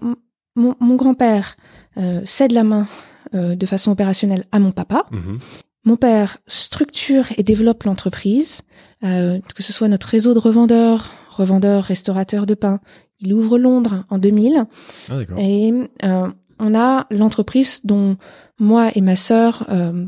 mon, 0.58 0.74
mon 0.80 0.96
grand-père 0.96 1.56
euh, 1.96 2.20
cède 2.24 2.52
la 2.52 2.64
main 2.64 2.86
euh, 3.34 3.54
de 3.54 3.66
façon 3.66 3.90
opérationnelle 3.90 4.44
à 4.52 4.58
mon 4.58 4.72
papa. 4.72 5.06
Mhm. 5.10 5.38
Mon 5.84 5.96
père 5.96 6.38
structure 6.46 7.26
et 7.36 7.42
développe 7.42 7.84
l'entreprise, 7.84 8.60
euh, 9.04 9.38
que 9.54 9.62
ce 9.62 9.72
soit 9.72 9.88
notre 9.88 10.08
réseau 10.08 10.34
de 10.34 10.38
revendeurs, 10.38 11.12
revendeurs, 11.30 11.84
restaurateurs 11.84 12.46
de 12.46 12.54
pain. 12.54 12.80
Il 13.20 13.32
ouvre 13.32 13.58
Londres 13.58 14.04
en 14.10 14.18
2000 14.18 14.66
Ah 15.08 15.20
et 15.38 15.72
euh, 16.04 16.28
on 16.58 16.74
a 16.74 17.06
l'entreprise 17.10 17.80
dont 17.84 18.16
moi 18.58 18.90
et 18.94 19.00
ma 19.00 19.16
sœur 19.16 19.66
euh, 19.70 20.06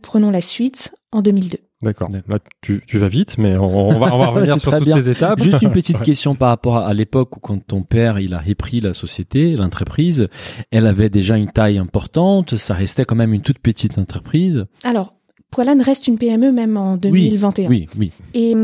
prenons 0.00 0.30
la 0.30 0.40
suite 0.40 0.94
en 1.10 1.22
2002. 1.22 1.58
D'accord. 1.82 2.08
Là, 2.28 2.38
tu, 2.60 2.82
tu 2.86 2.98
vas 2.98 3.08
vite, 3.08 3.38
mais 3.38 3.56
on, 3.58 3.88
on 3.88 3.98
va, 3.98 4.14
on 4.14 4.18
va 4.18 4.26
revenir 4.30 4.60
sur 4.60 4.70
toutes 4.72 4.84
bien. 4.84 4.96
les 4.96 5.08
étapes. 5.08 5.40
Juste 5.42 5.62
une 5.62 5.72
petite 5.72 5.96
Ouais. 6.00 6.04
question 6.04 6.34
par 6.34 6.48
rapport 6.50 6.76
à, 6.76 6.86
à 6.86 6.94
l'époque 6.94 7.36
où 7.36 7.40
quand 7.40 7.58
ton 7.66 7.82
père 7.82 8.18
il 8.20 8.34
a 8.34 8.38
repris 8.38 8.80
la 8.80 8.92
société, 8.92 9.54
l'entreprise, 9.56 10.28
elle 10.70 10.86
avait 10.86 11.10
déjà 11.10 11.36
une 11.36 11.50
taille 11.50 11.78
importante, 11.78 12.56
ça 12.56 12.74
restait 12.74 13.04
quand 13.04 13.16
même 13.16 13.32
une 13.34 13.42
toute 13.42 13.58
petite 13.58 13.98
entreprise. 13.98 14.66
Alors, 14.84 15.14
Poilane 15.50 15.82
reste 15.82 16.08
une 16.08 16.18
PME 16.18 16.50
même 16.52 16.76
en 16.76 16.96
2021. 16.96 17.68
Oui, 17.68 17.86
oui. 17.98 18.10
Et 18.32 18.54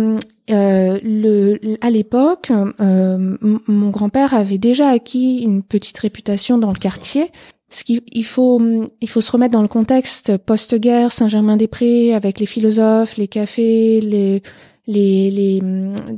euh, 0.51 0.99
le, 1.03 1.59
à 1.83 1.91
l'époque, 1.91 2.51
euh, 2.81 3.37
mon 3.67 3.91
grand-père 3.91 4.33
avait 4.33 4.57
déjà 4.59 4.89
acquis 4.89 5.39
une 5.41 5.63
petite 5.63 5.99
réputation 5.99 6.57
dans 6.57 6.73
le 6.73 6.79
quartier. 6.79 7.31
Ce 7.71 7.85
qu'il 7.85 8.01
il 8.13 8.25
faut, 8.25 8.61
il 9.01 9.09
faut 9.09 9.21
se 9.21 9.31
remettre 9.31 9.53
dans 9.53 9.63
le 9.63 9.69
contexte 9.69 10.37
post-guerre, 10.39 11.13
Saint-Germain-des-Prés, 11.13 12.15
avec 12.15 12.41
les 12.41 12.47
philosophes, 12.47 13.17
les 13.17 13.29
cafés, 13.29 14.01
les, 14.01 14.43
les, 14.87 15.31
les, 15.31 15.63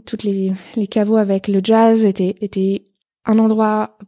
toutes 0.07 0.23
les, 0.23 0.53
les 0.77 0.87
caveaux 0.87 1.17
avec 1.17 1.49
le 1.49 1.61
jazz, 1.63 2.05
était, 2.05 2.37
était 2.41 2.87
un 3.25 3.39
endroit 3.39 3.99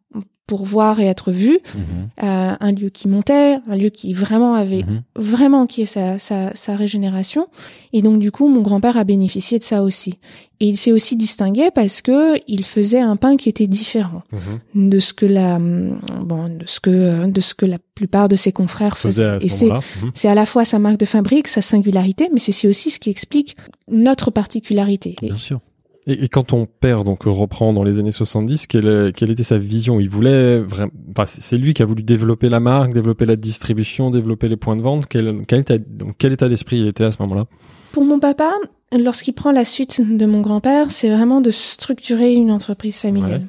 pour 0.46 0.64
voir 0.64 1.00
et 1.00 1.06
être 1.06 1.30
vu, 1.30 1.60
Mhm. 1.74 1.82
euh, 2.24 2.52
un 2.58 2.72
lieu 2.72 2.88
qui 2.90 3.08
montait, 3.08 3.58
un 3.70 3.76
lieu 3.76 3.88
qui 3.90 4.12
vraiment 4.12 4.54
avait 4.54 4.82
Mhm. 4.82 5.02
vraiment 5.16 5.66
qui 5.66 5.82
est 5.82 5.86
sa, 5.86 6.18
sa, 6.18 6.54
sa 6.54 6.74
régénération. 6.76 7.46
Et 7.92 8.02
donc 8.02 8.18
du 8.18 8.30
coup, 8.32 8.48
mon 8.48 8.60
grand-père 8.60 8.96
a 8.96 9.04
bénéficié 9.04 9.58
de 9.58 9.64
ça 9.64 9.82
aussi. 9.82 10.18
Et 10.60 10.66
il 10.68 10.76
s'est 10.76 10.92
aussi 10.92 11.16
distingué 11.16 11.70
parce 11.74 12.02
que 12.02 12.38
il 12.48 12.64
faisait 12.64 13.00
un 13.00 13.16
pain 13.16 13.36
qui 13.36 13.48
était 13.48 13.66
différent 13.66 14.22
Mhm. 14.32 14.90
de 14.90 14.98
ce 14.98 15.12
que 15.12 15.26
la 15.26 15.58
bon 15.58 16.48
de 16.58 16.64
ce 16.66 16.80
que 16.80 17.26
de 17.26 17.40
ce 17.40 17.54
que 17.54 17.66
la 17.66 17.78
plupart 17.94 18.28
de 18.28 18.36
ses 18.36 18.52
confrères 18.52 18.98
faisaient. 18.98 19.38
Et 19.42 19.48
ce 19.48 19.66
c'est 20.14 20.28
à 20.28 20.34
la 20.34 20.44
fois 20.46 20.64
sa 20.64 20.78
marque 20.78 20.98
de 20.98 21.04
fabrique, 21.06 21.48
sa 21.48 21.62
singularité, 21.62 22.28
mais 22.32 22.38
c'est 22.40 22.68
aussi 22.68 22.90
ce 22.90 22.98
qui 22.98 23.10
explique 23.10 23.56
notre 23.90 24.30
particularité. 24.30 25.16
Et 25.22 25.26
Bien 25.26 25.36
sûr. 25.36 25.60
Et, 26.06 26.24
et 26.24 26.28
quand 26.28 26.44
ton 26.44 26.66
père 26.66 27.04
donc 27.04 27.24
reprend 27.24 27.72
dans 27.72 27.84
les 27.84 27.98
années 27.98 28.12
70, 28.12 28.66
quelle, 28.66 29.12
quelle 29.14 29.30
était 29.30 29.42
sa 29.42 29.58
vision? 29.58 30.00
Il 30.00 30.08
voulait 30.08 30.58
vraiment, 30.58 30.92
enfin, 31.10 31.24
c'est 31.26 31.56
lui 31.56 31.74
qui 31.74 31.82
a 31.82 31.84
voulu 31.84 32.02
développer 32.02 32.48
la 32.48 32.60
marque, 32.60 32.92
développer 32.92 33.24
la 33.24 33.36
distribution, 33.36 34.10
développer 34.10 34.48
les 34.48 34.56
points 34.56 34.76
de 34.76 34.82
vente. 34.82 35.06
Quel, 35.06 35.42
quel 35.46 35.60
état, 35.60 35.78
donc, 35.78 36.14
quel 36.18 36.32
état 36.32 36.48
d'esprit 36.48 36.78
il 36.78 36.88
était 36.88 37.04
à 37.04 37.12
ce 37.12 37.22
moment-là? 37.22 37.46
Pour 37.92 38.04
mon 38.04 38.18
papa, 38.18 38.52
lorsqu'il 38.98 39.34
prend 39.34 39.52
la 39.52 39.64
suite 39.64 40.00
de 40.00 40.26
mon 40.26 40.40
grand-père, 40.40 40.90
c'est 40.90 41.10
vraiment 41.10 41.40
de 41.40 41.50
structurer 41.50 42.32
une 42.34 42.50
entreprise 42.50 42.98
familiale. 42.98 43.46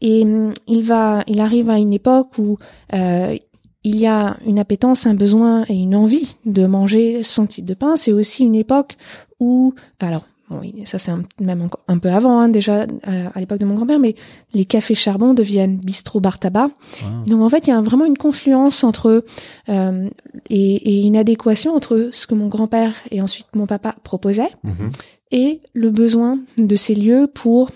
Et 0.00 0.22
hum, 0.22 0.52
il 0.68 0.82
va, 0.82 1.24
il 1.26 1.40
arrive 1.40 1.70
à 1.70 1.78
une 1.78 1.92
époque 1.92 2.38
où 2.38 2.58
euh, 2.92 3.36
il 3.82 3.96
y 3.96 4.06
a 4.06 4.36
une 4.44 4.58
appétence, 4.58 5.06
un 5.06 5.14
besoin 5.14 5.64
et 5.68 5.74
une 5.74 5.94
envie 5.94 6.36
de 6.44 6.66
manger 6.66 7.22
son 7.22 7.46
type 7.46 7.64
de 7.64 7.74
pain. 7.74 7.96
C'est 7.96 8.12
aussi 8.12 8.44
une 8.44 8.54
époque 8.54 8.96
où, 9.40 9.74
alors, 10.00 10.26
bon, 10.50 10.60
ça 10.84 10.98
c'est 10.98 11.12
même 11.40 11.68
un 11.88 11.98
peu 11.98 12.08
avant 12.10 12.38
hein, 12.40 12.48
déjà 12.48 12.82
euh, 13.08 13.28
à 13.34 13.40
l'époque 13.40 13.58
de 13.58 13.64
mon 13.66 13.74
grand-père, 13.74 13.98
mais 13.98 14.14
les 14.52 14.64
cafés 14.64 14.94
charbon 14.94 15.34
deviennent 15.34 15.76
bistrot 15.78 16.20
bar 16.20 16.38
tabac. 16.38 16.70
Ah. 17.02 17.06
Donc 17.26 17.40
en 17.42 17.48
fait, 17.48 17.66
il 17.66 17.70
y 17.70 17.72
a 17.72 17.80
vraiment 17.80 18.04
une 18.04 18.18
confluence 18.18 18.84
entre 18.84 19.24
euh, 19.68 20.08
et, 20.50 20.74
et 21.00 21.02
une 21.06 21.16
adéquation 21.16 21.74
entre 21.74 22.10
ce 22.12 22.26
que 22.26 22.34
mon 22.34 22.48
grand-père 22.48 22.94
et 23.10 23.20
ensuite 23.22 23.46
mon 23.54 23.66
papa 23.66 23.94
proposaient 24.02 24.50
Mhm. 24.64 24.92
et 25.32 25.60
le 25.72 25.90
besoin 25.90 26.38
de 26.58 26.76
ces 26.76 26.94
lieux 26.94 27.26
pour 27.32 27.70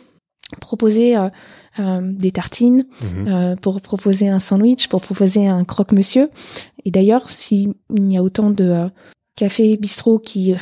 proposer 0.61 1.17
euh, 1.17 1.29
euh, 1.79 2.01
des 2.03 2.33
tartines, 2.33 2.87
Mhm. 3.03 3.29
euh, 3.29 3.57
pour 3.57 3.81
proposer 3.81 4.29
un 4.29 4.41
sandwich, 4.41 4.89
pour 4.89 5.01
proposer 5.01 5.47
un 5.47 5.65
croque-monsieur. 5.65 6.29
Et 6.85 6.91
d'ailleurs, 6.91 7.31
s'il 7.31 7.75
y 7.97 8.17
a 8.17 8.23
autant 8.23 8.51
de 8.51 8.65
euh, 8.65 8.89
cafés 9.37 9.77
bistrots 9.77 10.19
qui 10.19 10.55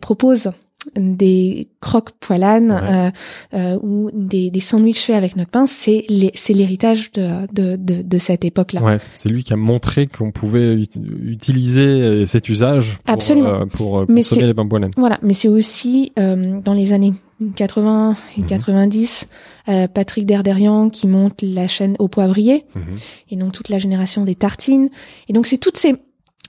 proposent 0.00 0.52
des 0.94 1.68
croques 1.80 2.12
poilanes 2.20 2.70
Ouais. 2.72 2.80
euh, 2.82 3.10
euh, 3.54 3.78
ou 3.82 4.10
des, 4.12 4.50
des 4.50 4.60
sandwichs 4.60 5.00
faits 5.04 5.16
avec 5.16 5.36
notre 5.36 5.50
pain, 5.50 5.66
c'est 5.66 6.06
c'est 6.34 6.52
l'héritage 6.54 7.10
de, 7.12 7.46
de, 7.52 7.76
de, 7.76 8.02
de 8.02 8.18
cette 8.18 8.44
époque-là. 8.44 8.82
Ouais, 8.82 8.98
c'est 9.16 9.28
lui 9.28 9.44
qui 9.44 9.52
a 9.52 9.56
montré 9.56 10.06
qu'on 10.06 10.30
pouvait 10.32 10.74
ut- 10.74 10.88
utiliser 11.24 11.86
euh, 11.86 12.24
cet 12.24 12.48
usage 12.48 12.98
pour, 13.04 13.14
Absolument. 13.14 13.62
euh, 13.62 13.66
pour 13.66 13.98
euh, 13.98 14.04
Mais 14.08 14.20
consommer 14.22 14.46
les 14.46 14.54
pains 14.54 14.66
poilènes. 14.66 14.90
Voilà, 14.96 15.18
mais 15.22 15.34
c'est 15.34 15.48
aussi 15.48 16.12
euh, 16.18 16.60
dans 16.64 16.72
les 16.74 16.92
années 16.92 17.12
80 17.54 18.16
et 18.38 18.40
Mhm. 18.40 18.46
90, 18.46 19.28
euh, 19.68 19.88
Patrick 19.88 20.24
Derderian 20.26 20.88
qui 20.88 21.06
monte 21.06 21.42
la 21.42 21.68
chaîne 21.68 21.94
au 21.98 22.08
poivrier, 22.08 22.64
Mhm. 22.74 22.82
et 23.30 23.36
donc 23.36 23.52
toute 23.52 23.68
la 23.68 23.78
génération 23.78 24.24
des 24.24 24.34
tartines. 24.34 24.88
Et 25.28 25.32
donc 25.32 25.46
c'est 25.46 25.58
toutes 25.58 25.76
ces 25.76 25.94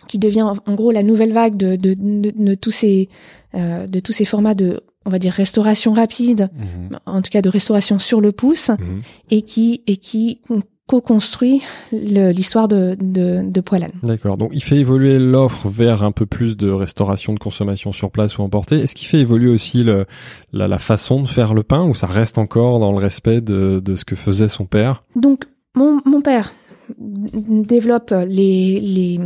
qui 0.08 0.20
devient 0.20 0.44
en 0.44 0.74
gros 0.74 0.92
la 0.92 1.04
nouvelle 1.04 1.34
vague 1.34 1.56
de, 1.58 1.76
de, 1.76 1.96
de, 1.98 2.32
de 2.36 2.56
tous 2.56 2.72
ces 2.72 3.10
euh, 3.56 3.88
de 3.88 4.00
tous 4.00 4.14
ces 4.14 4.26
formats 4.26 4.56
de 4.56 4.82
on 5.06 5.10
va 5.10 5.20
dire 5.20 5.32
restauration 5.34 5.94
rapide, 5.94 6.50
Mhm. 6.54 7.00
en 7.06 7.22
tout 7.22 7.30
cas 7.32 7.42
de 7.42 7.50
restauration 7.50 7.98
sur 8.00 8.20
le 8.22 8.32
pouce, 8.34 8.70
Mhm. 8.70 9.02
et 9.32 9.42
qui 9.44 9.82
et 9.88 9.98
qui 9.98 10.42
co-construit 10.86 11.62
l'histoire 11.92 12.68
de, 12.70 12.96
de, 13.02 13.42
de 13.44 13.62
Poilane. 13.62 13.92
D'accord. 14.04 14.38
Donc 14.38 14.52
il 14.54 14.64
fait 14.64 14.78
évoluer 14.78 15.20
l'offre 15.20 15.68
vers 15.68 16.02
un 16.04 16.12
peu 16.14 16.26
plus 16.26 16.56
de 16.56 16.70
restauration 16.70 17.34
de 17.34 17.40
consommation 17.40 17.92
sur 17.92 18.10
place 18.10 18.38
ou 18.38 18.42
emportée. 18.44 18.78
Est-ce 18.80 18.96
qu'il 18.96 19.08
fait 19.08 19.20
évoluer 19.20 19.50
aussi 19.50 19.84
le, 19.84 20.06
la, 20.54 20.68
la 20.70 20.78
façon 20.80 21.22
de 21.22 21.28
faire 21.28 21.54
le 21.54 21.64
pain 21.64 21.84
ou 21.84 21.94
ça 21.94 22.08
reste 22.08 22.38
encore 22.38 22.80
dans 22.80 22.92
le 22.92 23.00
respect 23.00 23.42
de, 23.42 23.82
de 23.84 23.96
ce 23.96 24.06
que 24.06 24.16
faisait 24.16 24.48
son 24.48 24.66
père? 24.66 25.04
Donc 25.18 25.44
mon, 25.76 26.00
mon 26.06 26.22
père 26.22 26.54
développe 26.98 28.14
les, 28.28 28.80
les 28.80 29.20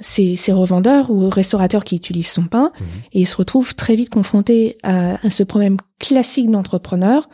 ces, 0.00 0.36
ces 0.36 0.52
revendeurs 0.52 1.10
ou 1.10 1.28
restaurateurs 1.28 1.84
qui 1.84 1.96
utilisent 1.96 2.28
son 2.30 2.44
pain 2.44 2.72
Mhm. 2.80 2.86
et 3.12 3.24
se 3.24 3.36
retrouve 3.36 3.74
très 3.74 3.94
vite 3.96 4.10
confronté 4.10 4.76
à, 4.82 5.24
à 5.26 5.30
ce 5.30 5.42
problème 5.42 5.76
classique 5.98 6.50
d'entrepreneur. 6.50 7.28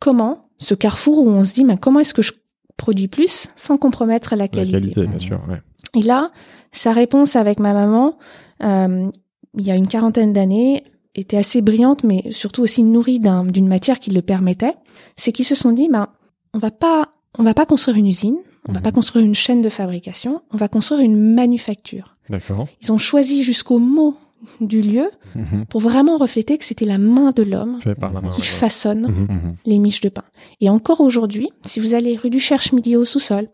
Comment 0.00 0.46
ce 0.58 0.74
carrefour 0.74 1.18
où 1.18 1.28
on 1.28 1.44
se 1.44 1.52
dit 1.54 1.64
mais 1.64 1.76
comment 1.76 2.00
est-ce 2.00 2.14
que 2.14 2.22
je 2.22 2.32
produis 2.76 3.08
plus 3.08 3.48
sans 3.56 3.78
compromettre 3.78 4.32
la 4.34 4.44
La 4.44 4.48
qualité, 4.48 4.72
qualité, 4.80 5.06
bien 5.06 5.18
sûr. 5.18 5.40
Ouais. 5.48 5.60
Et 5.94 6.02
là, 6.02 6.30
sa 6.72 6.92
réponse 6.92 7.36
avec 7.36 7.60
ma 7.60 7.72
maman, 7.74 8.16
euh, 8.62 9.08
il 9.56 9.66
y 9.66 9.70
a 9.70 9.76
une 9.76 9.86
quarantaine 9.88 10.32
d'années, 10.32 10.84
était 11.14 11.36
assez 11.36 11.60
brillante, 11.60 12.04
mais 12.04 12.24
surtout 12.32 12.62
aussi 12.62 12.82
nourrie 12.82 13.20
d'un- 13.20 13.44
d'une 13.44 13.68
matière 13.68 14.00
qui 14.00 14.10
le 14.10 14.22
permettait. 14.22 14.74
C'est 15.16 15.30
qu'ils 15.30 15.44
se 15.44 15.54
sont 15.54 15.72
dit, 15.72 15.88
ben, 15.92 16.08
on 16.54 16.58
va 16.58 16.70
pas, 16.70 17.10
on 17.38 17.42
va 17.42 17.52
pas 17.52 17.66
construire 17.66 17.98
une 17.98 18.06
usine, 18.06 18.38
on 18.68 18.72
va 18.72 18.78
Mhm. 18.78 18.82
pas 18.84 18.92
construire 18.92 19.24
une 19.24 19.34
chaîne 19.34 19.60
de 19.62 19.68
fabrication, 19.68 20.42
on 20.52 20.56
va 20.56 20.68
construire 20.68 21.00
une 21.00 21.34
manufacture. 21.34 22.16
D'accord. 22.30 22.68
Ils 22.80 22.92
ont 22.92 22.98
choisi 22.98 23.42
jusqu'au 23.42 23.78
mot 23.78 24.16
du 24.60 24.80
lieu 24.82 25.08
Mhm. 25.36 25.66
pour 25.66 25.80
vraiment 25.80 26.16
refléter 26.16 26.58
que 26.58 26.64
c'était 26.64 26.84
la 26.84 26.98
main 26.98 27.30
de 27.30 27.42
l'homme 27.44 27.78
main. 27.86 28.28
qui 28.30 28.40
ouais, 28.40 28.46
façonne 28.46 29.06
Mhm. 29.08 29.56
Les 29.66 29.78
miches 29.78 30.00
de 30.00 30.08
pain. 30.08 30.24
Et 30.60 30.68
encore 30.68 31.00
aujourd'hui, 31.00 31.50
si 31.64 31.78
vous 31.78 31.94
allez 31.94 32.16
rue 32.16 32.30
du 32.30 32.40
Cherche-Midi 32.40 32.96
au 32.96 33.04
sous-sol, 33.04 33.48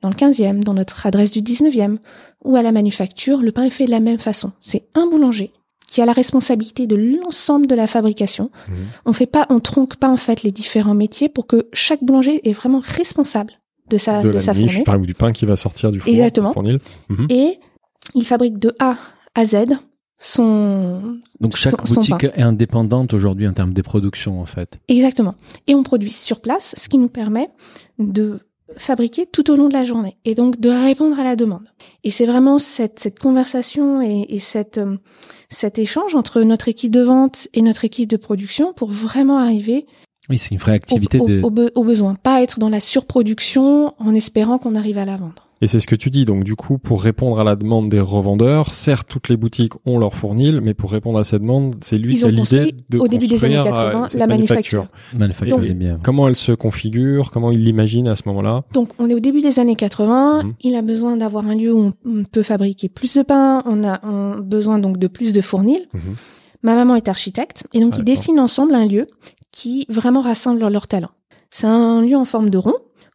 dans 0.00 0.08
le 0.10 0.14
15e, 0.14 0.62
dans 0.62 0.74
notre 0.74 1.06
adresse 1.06 1.32
du 1.32 1.42
19e, 1.42 1.98
ou 2.44 2.54
à 2.54 2.62
la 2.62 2.70
manufacture, 2.70 3.38
le 3.42 3.50
pain 3.50 3.64
est 3.64 3.70
fait 3.70 3.86
de 3.86 3.90
la 3.90 3.98
même 4.00 4.18
façon. 4.20 4.52
C'est 4.60 4.84
un 4.94 5.06
boulanger 5.08 5.52
qui 5.88 6.02
a 6.02 6.06
la 6.06 6.12
responsabilité 6.12 6.86
de 6.86 6.94
l'ensemble 6.96 7.66
de 7.66 7.74
la 7.74 7.86
fabrication. 7.86 8.50
On 9.06 9.12
fait 9.12 9.26
pas, 9.26 9.46
on 9.50 9.58
tronque 9.58 9.96
pas 9.96 10.08
en 10.10 10.16
fait 10.18 10.42
les 10.44 10.52
différents 10.52 10.94
métiers 10.94 11.28
pour 11.28 11.46
que 11.46 11.68
chaque 11.72 12.04
boulanger 12.04 12.46
est 12.48 12.52
vraiment 12.52 12.80
responsable 12.84 13.54
de 13.90 13.96
sa, 13.96 14.20
de 14.22 14.28
de, 14.28 14.34
la 14.34 14.40
sa 14.40 14.52
niche, 14.54 14.70
fournée. 14.72 14.84
enfin, 14.86 14.98
ou 14.98 15.06
du 15.06 15.14
pain 15.14 15.32
qui 15.32 15.46
va 15.46 15.56
sortir 15.56 15.90
du 15.92 16.00
four, 16.00 16.08
Exactement. 16.12 16.48
du 16.50 16.54
fournil. 16.54 16.78
Mhm. 17.08 17.26
Et 17.30 17.58
il 18.14 18.24
fabrique 18.24 18.58
de 18.58 18.74
A 18.78 18.96
à 19.34 19.44
Z 19.44 19.56
son, 20.20 21.18
Donc 21.40 21.54
chaque 21.56 21.86
Son- 21.86 21.94
son 21.94 22.00
boutique 22.00 22.24
est 22.24 22.42
indépendante 22.42 23.14
aujourd'hui 23.14 23.46
en 23.46 23.52
termes 23.52 23.72
des 23.72 23.82
productions 23.84 24.40
en 24.40 24.46
fait. 24.46 24.80
Exactement. 24.88 25.34
Et 25.68 25.74
on 25.74 25.82
produit 25.84 26.10
sur 26.10 26.40
place, 26.40 26.74
ce 26.76 26.88
qui 26.88 26.98
nous 26.98 27.08
permet 27.08 27.48
de 27.98 28.40
fabriquer 28.76 29.26
tout 29.26 29.50
au 29.50 29.56
long 29.56 29.68
de 29.68 29.72
la 29.72 29.84
journée 29.84 30.18
et 30.24 30.34
donc 30.34 30.60
de 30.60 30.68
répondre 30.68 31.18
à 31.18 31.24
la 31.24 31.36
demande. 31.36 31.68
Et 32.04 32.10
c'est 32.10 32.26
vraiment 32.26 32.58
cette, 32.58 32.98
cette 32.98 33.18
conversation 33.18 34.02
et, 34.02 34.26
et 34.28 34.38
cette, 34.40 34.78
euh, 34.78 34.96
cet 35.48 35.78
échange 35.78 36.14
entre 36.14 36.42
notre 36.42 36.68
équipe 36.68 36.90
de 36.90 37.00
vente 37.02 37.48
et 37.54 37.62
notre 37.62 37.84
équipe 37.84 38.10
de 38.10 38.16
production 38.18 38.72
pour 38.74 38.90
vraiment 38.90 39.38
arriver 39.38 39.86
Oui, 40.30 40.38
c'est 40.38 40.50
une 40.50 40.58
vraie 40.58 40.72
activité 40.74 41.18
au- 41.20 41.26
de. 41.26 41.40
au 41.42 41.50
be- 41.50 41.70
au 41.74 41.84
besoin. 41.84 42.14
Pas 42.14 42.42
être 42.42 42.58
dans 42.58 42.68
la 42.68 42.80
surproduction 42.80 43.94
en 43.98 44.14
espérant 44.14 44.58
qu'on 44.58 44.74
arrive 44.74 44.98
à 44.98 45.04
la 45.04 45.16
vendre. 45.16 45.44
Et 45.60 45.66
c'est 45.66 45.80
ce 45.80 45.88
que 45.88 45.96
tu 45.96 46.08
dis. 46.10 46.24
Donc, 46.24 46.44
du 46.44 46.54
coup, 46.54 46.78
pour 46.78 47.02
répondre 47.02 47.40
à 47.40 47.42
la 47.44 47.56
demande 47.56 47.88
des 47.88 47.98
revendeurs, 47.98 48.72
certes, 48.72 49.08
toutes 49.10 49.28
les 49.28 49.36
boutiques 49.36 49.72
ont 49.86 49.98
leur 49.98 50.14
fournil, 50.14 50.60
mais 50.60 50.72
pour 50.72 50.92
répondre 50.92 51.18
à 51.18 51.24
cette 51.24 51.42
demande, 51.42 51.74
c'est 51.80 51.98
lui 51.98 52.24
ont 52.24 52.28
l'idée 52.28 52.76
de 52.90 52.98
au 52.98 53.08
début 53.08 53.26
des 53.26 53.44
années 53.44 53.56
construire, 53.56 53.74
80, 53.74 54.06
euh, 54.14 54.18
la 54.20 54.26
manufacture. 54.28 54.86
Manufacture 55.16 55.56
Donc- 55.58 55.66
des 55.66 55.74
biens. 55.74 55.98
Comment 56.04 56.28
elle 56.28 56.36
se 56.36 56.52
configure? 56.52 57.32
Comment 57.32 57.50
il 57.50 57.64
l'imagine 57.64 58.06
à 58.06 58.14
ce 58.14 58.22
moment-là? 58.26 58.62
Donc, 58.72 58.90
on 59.00 59.10
est 59.10 59.14
au 59.14 59.20
début 59.20 59.40
des 59.40 59.58
années 59.58 59.74
80. 59.74 60.44
Mhm. 60.44 60.54
Il 60.62 60.76
a 60.76 60.82
besoin 60.82 61.16
d'avoir 61.16 61.44
un 61.44 61.56
lieu 61.56 61.72
où 61.74 61.92
on- 62.06 62.22
peut 62.24 62.42
fabriquer 62.44 62.88
plus 62.88 63.16
de 63.16 63.22
pain. 63.22 63.62
On 63.66 63.82
a 63.82 64.00
on 64.04 64.38
besoin 64.38 64.78
donc 64.78 64.96
de 64.98 65.08
plus 65.08 65.32
de 65.32 65.40
fournils. 65.40 65.88
Mhm. 65.92 66.00
Ma 66.62 66.74
maman 66.74 66.94
est 66.96 67.08
architecte 67.08 67.64
et 67.72 67.80
donc 67.80 67.92
Ah, 67.94 67.98
ils 67.98 68.04
dessinent 68.04 68.40
ensemble 68.40 68.74
un 68.74 68.86
lieu 68.86 69.06
qui 69.52 69.86
vraiment 69.88 70.20
rassemble 70.20 70.66
leurs 70.68 70.88
talents. 70.88 71.10
C'est 71.50 71.66
un 71.66 72.02
lieu 72.02 72.16
en 72.16 72.24
forme 72.24 72.50
de 72.50 72.58
rond 72.58 72.74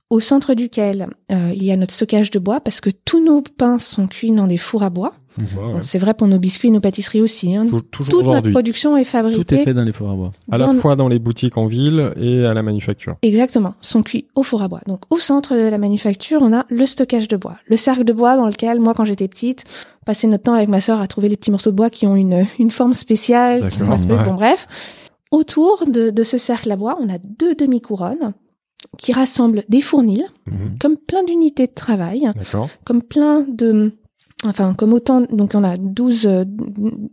au 0.10 0.20
centre 0.20 0.54
duquel 0.54 1.08
euh, 1.32 1.52
il 1.56 1.64
y 1.64 1.72
a 1.72 1.78
notre 1.78 1.94
stockage 1.94 2.30
de 2.32 2.38
bois 2.40 2.60
parce 2.60 2.82
que 2.82 2.90
tous 3.06 3.24
nos 3.24 3.42
pains 3.42 3.80
sont 3.80 4.08
cuits 4.08 4.32
dans 4.32 4.48
des 4.48 4.58
fours 4.58 4.84
à 4.84 4.90
bois. 4.92 5.14
Ouais. 5.40 5.46
Bon, 5.56 5.80
C'est 5.82 5.98
vrai 5.98 6.14
pour 6.14 6.28
nos 6.28 6.38
biscuits 6.38 6.68
et 6.68 6.72
nos 6.72 6.80
pâtisseries 6.80 7.22
aussi. 7.22 7.56
hein. 7.56 7.66
Tou- 7.66 7.82
Toujours 7.82 8.12
Toute 8.12 8.26
notre 8.28 8.52
production 8.52 8.96
est 8.96 9.02
Tout 9.02 9.08
est 9.08 9.12
fabriquée 9.12 9.64
fait 9.64 9.74
dans 9.74 9.84
les 9.84 9.92
fours 9.92 10.12
à 10.12 10.14
bois. 10.16 10.32
À 10.52 10.60
la 10.60 10.72
fois 10.76 10.96
dans 10.96 11.08
les 11.08 11.18
boutiques 11.18 11.58
en 11.58 11.66
ville 11.66 12.14
et 12.18 12.46
à 12.46 12.54
la 12.54 12.62
manufacture. 12.62 13.16
Exactement, 13.24 13.74
sont 13.82 14.04
cuits 14.04 14.28
au 14.36 14.44
four 14.44 14.62
à 14.62 14.68
bois. 14.68 14.82
Donc 14.86 15.02
au 15.10 15.18
centre 15.18 15.56
de 15.56 15.62
la 15.62 15.78
manufacture, 15.80 16.42
on 16.44 16.54
a 16.54 16.66
le 16.70 16.86
stockage 16.86 17.28
de 17.28 17.38
bois, 17.38 17.56
le 17.66 17.78
cercle 17.78 18.04
de 18.04 18.14
bois 18.14 18.36
dans 18.36 18.46
lequel 18.46 18.80
moi 18.80 18.94
quand 18.94 19.06
j'étais 19.06 19.28
petite, 19.28 19.64
on 20.04 20.06
passait 20.06 20.28
notre 20.28 20.44
temps 20.44 20.54
avec 20.54 20.70
ma 20.70 20.82
sœur 20.82 21.02
à 21.02 21.08
trouver 21.08 21.30
les 21.30 21.38
petits 21.38 21.50
morceaux 21.50 21.72
de 21.72 21.76
bois 21.76 21.90
qui 21.90 22.06
ont 22.06 22.16
une 22.16 22.46
une 22.60 22.70
forme 22.72 22.94
spéciale, 22.94 23.70
qui 23.70 23.82
ont 23.82 23.92
un 23.92 23.98
truc, 24.00 24.12
ouais. 24.12 24.24
bon 24.26 24.34
bref. 24.36 24.68
Autour 25.38 25.86
de, 25.88 26.10
de 26.12 26.24
ce 26.24 26.38
cercle 26.38 26.72
à 26.72 26.76
bois, 26.76 26.96
on 27.02 27.10
a 27.10 27.18
deux 27.18 27.56
demi-couronnes 27.56 28.34
qui 29.00 29.12
rassemblent 29.14 29.64
des 29.68 29.82
fournils, 29.82 30.26
Mhm. 30.46 30.78
comme 30.80 30.96
plein 30.98 31.24
d'unités 31.24 31.68
de 31.68 31.74
travail, 31.74 32.32
comme 32.86 33.02
plein 33.02 33.42
de 33.50 33.94
enfin 34.46 34.74
comme 34.74 34.92
autant, 34.94 35.22
donc 35.32 35.52
on 35.56 35.64
a 35.64 35.78
12, 35.78 36.28
euh, 36.28 36.44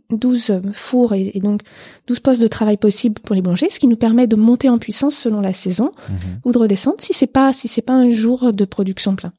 12 0.09 0.61
fours 0.73 1.13
et, 1.13 1.31
et 1.33 1.39
donc 1.39 1.61
12 2.07 2.19
postes 2.19 2.41
de 2.41 2.47
travail 2.47 2.75
possibles 2.77 3.21
pour 3.21 3.33
les 3.35 3.41
boulangers, 3.41 3.69
ce 3.69 3.79
qui 3.79 3.87
nous 3.87 3.95
permet 3.95 4.27
de 4.27 4.35
monter 4.35 4.67
en 4.69 4.77
puissance 4.77 5.15
selon 5.15 5.39
la 5.39 5.53
saison 5.53 5.91
Mhm. 6.09 6.15
ou 6.45 6.51
de 6.51 6.57
redescendre 6.57 6.97
si 6.99 7.13
c'est 7.13 7.27
pas 7.27 7.53
si 7.53 7.67
c'est 7.69 7.81
pas 7.81 7.93
un 7.93 8.09
jour 8.11 8.51
de 8.53 8.65
production 8.65 9.15
plein. 9.15 9.31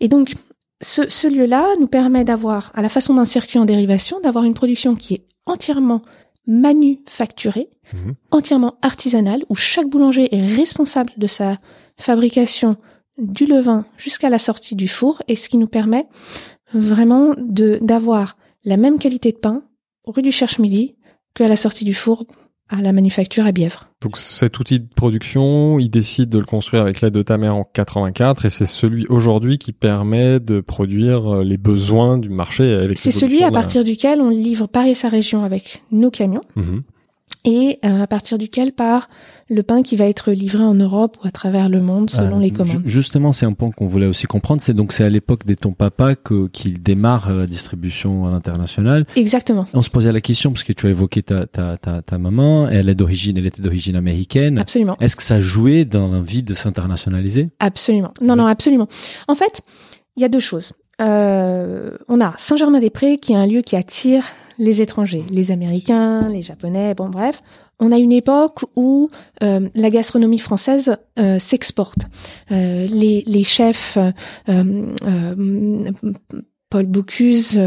Et 0.00 0.08
donc 0.08 0.32
ce, 0.82 1.02
ce 1.10 1.28
lieu-là 1.28 1.66
nous 1.78 1.88
permet 1.88 2.24
d'avoir, 2.24 2.72
à 2.74 2.80
la 2.80 2.88
façon 2.88 3.12
d'un 3.14 3.26
circuit 3.26 3.58
en 3.58 3.66
dérivation, 3.66 4.18
d'avoir 4.20 4.44
une 4.44 4.54
production 4.54 4.94
qui 4.96 5.12
est 5.14 5.26
entièrement 5.44 6.00
manufacturée, 6.50 7.68
Mhm. 7.92 8.14
entièrement 8.30 8.74
artisanale, 8.82 9.44
où 9.48 9.54
chaque 9.54 9.88
boulanger 9.88 10.34
est 10.34 10.54
responsable 10.56 11.12
de 11.16 11.26
sa 11.26 11.58
fabrication 11.96 12.76
du 13.18 13.46
levain 13.46 13.84
jusqu'à 13.96 14.28
la 14.30 14.38
sortie 14.38 14.74
du 14.76 14.88
four, 14.88 15.22
et 15.28 15.36
ce 15.36 15.48
qui 15.48 15.58
nous 15.58 15.66
permet 15.68 16.06
vraiment 16.74 17.34
de 17.38 17.78
d'avoir 17.82 18.36
la 18.64 18.76
même 18.76 18.98
qualité 18.98 19.32
de 19.32 19.38
pain 19.38 19.62
rue 20.06 20.22
du 20.22 20.32
Cherche-Midi 20.32 20.96
qu'à 21.34 21.48
la 21.48 21.56
sortie 21.56 21.84
du 21.84 21.94
four 21.94 22.24
à 22.70 22.80
la 22.80 22.92
manufacture 22.92 23.44
à 23.46 23.52
Bièvre. 23.52 23.88
Donc 24.00 24.16
cet 24.16 24.58
outil 24.58 24.80
de 24.80 24.86
production, 24.94 25.78
il 25.78 25.90
décide 25.90 26.28
de 26.30 26.38
le 26.38 26.44
construire 26.44 26.82
avec 26.82 27.00
l'aide 27.00 27.12
de 27.12 27.22
ta 27.22 27.36
mère 27.36 27.54
en 27.56 27.64
84 27.64 28.46
et 28.46 28.50
c'est 28.50 28.64
celui 28.66 29.06
aujourd'hui 29.08 29.58
qui 29.58 29.72
permet 29.72 30.40
de 30.40 30.60
produire 30.60 31.34
euh, 31.36 31.44
les 31.44 31.58
besoins 31.58 32.16
du 32.16 32.30
marché 32.30 32.72
avec 32.72 32.96
C'est 32.98 33.10
celui 33.10 33.42
à 33.42 33.46
la- 33.46 33.52
partir 33.52 33.84
duquel 33.84 34.20
on 34.20 34.30
livre 34.30 34.66
Paris 34.68 34.90
et 34.90 34.94
sa 34.94 35.08
région 35.08 35.44
avec 35.44 35.82
nos 35.92 36.10
camions 36.10 36.42
Mhm. 36.56 36.82
Et 37.44 37.78
euh, 37.84 38.02
à 38.02 38.06
partir 38.06 38.36
duquel 38.36 38.72
part 38.72 39.08
le 39.48 39.62
pain 39.62 39.82
qui 39.82 39.96
va 39.96 40.04
être 40.04 40.30
livré 40.30 40.62
en 40.62 40.74
Europe 40.74 41.16
ou 41.22 41.26
à 41.26 41.30
travers 41.30 41.68
le 41.68 41.80
monde 41.80 42.10
selon 42.10 42.36
Ah, 42.36 42.40
les 42.40 42.48
ju- 42.48 42.52
commandes. 42.52 42.82
Justement, 42.84 43.32
c'est 43.32 43.46
un 43.46 43.52
point 43.54 43.70
qu'on 43.70 43.86
voulait 43.86 44.06
aussi 44.06 44.26
comprendre. 44.26 44.60
C'est 44.60 44.74
donc 44.74 44.92
c'est 44.92 45.04
à 45.04 45.08
l'époque 45.08 45.46
des 45.46 45.56
ton 45.56 45.72
papa 45.72 46.14
que 46.16 46.48
qu'il 46.48 46.82
démarre 46.82 47.34
la 47.34 47.46
distribution 47.46 48.26
à 48.26 48.30
l'international. 48.30 49.06
Exactement, 49.16 49.66
On 49.74 49.82
se 49.82 49.90
posait 49.90 50.12
la 50.12 50.20
question 50.20 50.52
parce 50.52 50.64
que 50.64 50.72
tu 50.74 50.86
as 50.86 50.90
évoqué 50.90 51.22
ta 51.22 51.46
ta 51.46 51.76
ta, 51.78 52.02
ta 52.02 52.18
maman. 52.18 52.68
Elle 52.68 52.88
est 52.90 52.94
d'origine, 52.94 53.38
elle 53.38 53.46
était 53.46 53.62
d'origine 53.62 53.96
américaine. 53.96 54.58
absolument. 54.58 54.96
Est-ce 55.00 55.16
que 55.16 55.22
ça 55.22 55.40
jouait 55.40 55.84
dans 55.84 56.08
l'envie 56.08 56.42
de 56.42 56.52
s'internationaliser? 56.54 57.48
Absolument. 57.58 58.12
Non, 58.20 58.34
Oui. 58.34 58.38
non, 58.40 58.46
absolument. 58.46 58.88
En 59.28 59.34
fait, 59.34 59.62
il 60.16 60.22
y 60.22 60.24
a 60.24 60.28
deux 60.28 60.40
choses. 60.40 60.72
Euh, 61.00 61.96
on 62.08 62.20
a 62.20 62.34
Saint-Germain-des-Prés 62.36 63.18
qui 63.18 63.32
est 63.32 63.36
un 63.36 63.46
lieu 63.46 63.62
qui 63.62 63.74
attire 63.76 64.24
les 64.60 64.80
étrangers, 64.82 65.24
les 65.30 65.50
Américains, 65.50 66.28
les 66.28 66.42
Japonais, 66.42 66.94
bon 66.94 67.08
bref. 67.08 67.42
On 67.80 67.92
a 67.92 67.98
une 67.98 68.12
époque 68.12 68.60
où 68.76 69.08
euh, 69.42 69.68
la 69.74 69.88
gastronomie 69.90 70.38
française 70.38 70.96
euh, 71.18 71.38
s'exporte. 71.38 72.00
Euh, 72.52 72.86
les, 72.86 73.24
les 73.26 73.42
chefs, 73.42 73.96
euh, 73.96 74.12
euh, 75.06 75.90
Paul 76.68 76.86
Bocuse, 76.86 77.58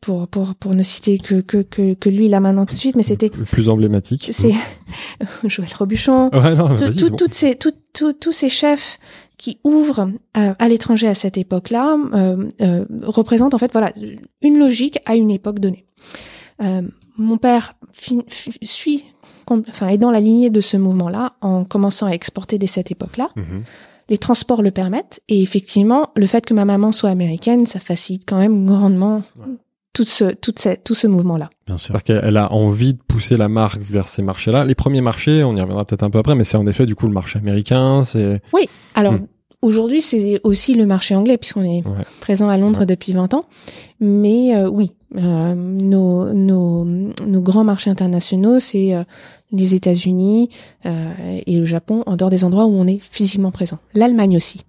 pour, 0.00 0.28
pour, 0.28 0.54
pour 0.54 0.74
ne 0.74 0.82
citer 0.82 1.18
que, 1.18 1.40
que, 1.40 1.62
que, 1.62 1.94
que 1.94 2.08
lui 2.10 2.28
là 2.28 2.38
maintenant 2.40 2.64
tout 2.66 2.74
de 2.74 2.78
suite, 2.78 2.94
mais 2.96 3.02
c'était 3.02 3.30
le 3.36 3.44
plus 3.44 3.68
emblématique. 3.68 4.28
c'est 4.30 4.52
Joël 5.48 5.70
Robuchon, 5.76 6.28
Ouais, 6.32 6.54
non, 6.54 6.76
tout- 6.76 7.10
bon. 7.10 7.16
toutes 7.16 7.34
ces, 7.34 7.56
tout- 7.56 7.72
tous 8.12 8.32
ces 8.32 8.48
chefs 8.48 8.98
qui 9.38 9.58
ouvrent 9.64 10.10
euh, 10.36 10.52
à 10.58 10.68
l'étranger 10.68 11.08
à 11.08 11.14
cette 11.14 11.36
époque-là 11.38 11.96
euh, 12.14 12.84
représentent 13.02 13.54
en 13.54 13.58
fait 13.58 13.72
voilà 13.72 13.92
une 14.42 14.58
logique 14.58 14.98
à 15.06 15.16
une 15.16 15.30
époque 15.30 15.58
donnée. 15.58 15.84
Euh, 16.60 16.82
mon 17.16 17.38
père 17.38 17.74
suit, 18.62 19.04
enfin 19.48 19.88
est 19.88 19.98
dans 19.98 20.10
la 20.10 20.20
lignée 20.20 20.50
de 20.50 20.60
ce 20.60 20.76
mouvement-là 20.76 21.34
en 21.40 21.64
commençant 21.64 22.06
à 22.06 22.10
exporter 22.12 22.58
dès 22.58 22.66
cette 22.66 22.90
époque-là. 22.90 23.30
Mhm. 23.36 23.62
Les 24.08 24.18
transports 24.18 24.62
le 24.62 24.70
permettent 24.70 25.20
et 25.28 25.40
effectivement 25.42 26.08
le 26.16 26.26
fait 26.26 26.44
que 26.44 26.54
ma 26.54 26.64
maman 26.64 26.92
soit 26.92 27.10
américaine, 27.10 27.66
ça 27.66 27.78
facilite 27.80 28.24
quand 28.26 28.38
même 28.38 28.66
grandement 28.66 29.22
tout 29.94 30.04
ce 30.04 30.32
tout 30.34 30.52
ce, 30.58 30.70
tout 30.82 30.94
ce 30.94 31.06
mouvement-là. 31.06 31.50
Bien 31.66 31.76
sûr. 31.78 31.92
C'est-à-dire 31.92 32.04
qu'elle 32.04 32.28
elle 32.28 32.36
a 32.36 32.52
envie 32.52 32.94
de 32.94 32.98
pousser 33.06 33.36
la 33.36 33.48
marque 33.48 33.80
vers 33.80 34.08
ces 34.08 34.22
marchés-là. 34.22 34.64
Les 34.64 34.74
premiers 34.74 35.00
marchés, 35.02 35.44
on 35.44 35.54
y 35.56 35.60
reviendra 35.60 35.84
peut-être 35.84 36.02
un 36.02 36.10
peu 36.10 36.18
après, 36.18 36.34
mais 36.34 36.44
c'est 36.44 36.56
en 36.56 36.66
effet 36.66 36.86
du 36.86 36.94
coup 36.94 37.06
le 37.06 37.12
marché 37.12 37.38
américain, 37.38 38.02
c'est 38.02 38.40
Alors, 38.94 39.14
Hmm. 39.14 39.26
aujourd'hui, 39.62 40.02
c'est 40.02 40.40
aussi 40.44 40.74
le 40.74 40.86
marché 40.86 41.14
anglais, 41.14 41.38
puisqu'on 41.38 41.62
est 41.62 41.86
Ouais. 41.86 42.04
présent 42.20 42.48
à 42.48 42.56
Londres 42.56 42.80
Ouais. 42.80 42.86
depuis 42.86 43.12
20 43.12 43.32
ans. 43.34 43.44
Mais 44.00 44.56
euh, 44.56 44.68
oui, 44.68 44.92
euh, 45.16 45.54
nos, 45.54 46.32
nos, 46.32 46.84
nos 46.84 47.40
grands 47.40 47.64
marchés 47.64 47.90
internationaux, 47.90 48.60
c'est 48.60 48.94
euh, 48.94 49.04
les 49.52 49.74
États-Unis 49.74 50.48
euh, 50.86 51.40
et 51.46 51.58
le 51.58 51.64
Japon, 51.64 52.02
en 52.06 52.16
dehors 52.16 52.30
des 52.30 52.44
endroits 52.44 52.66
où 52.66 52.72
on 52.74 52.86
est 52.86 53.00
physiquement 53.10 53.50
présent. 53.50 53.78
L'Allemagne 53.94 54.36
aussi. 54.36 54.64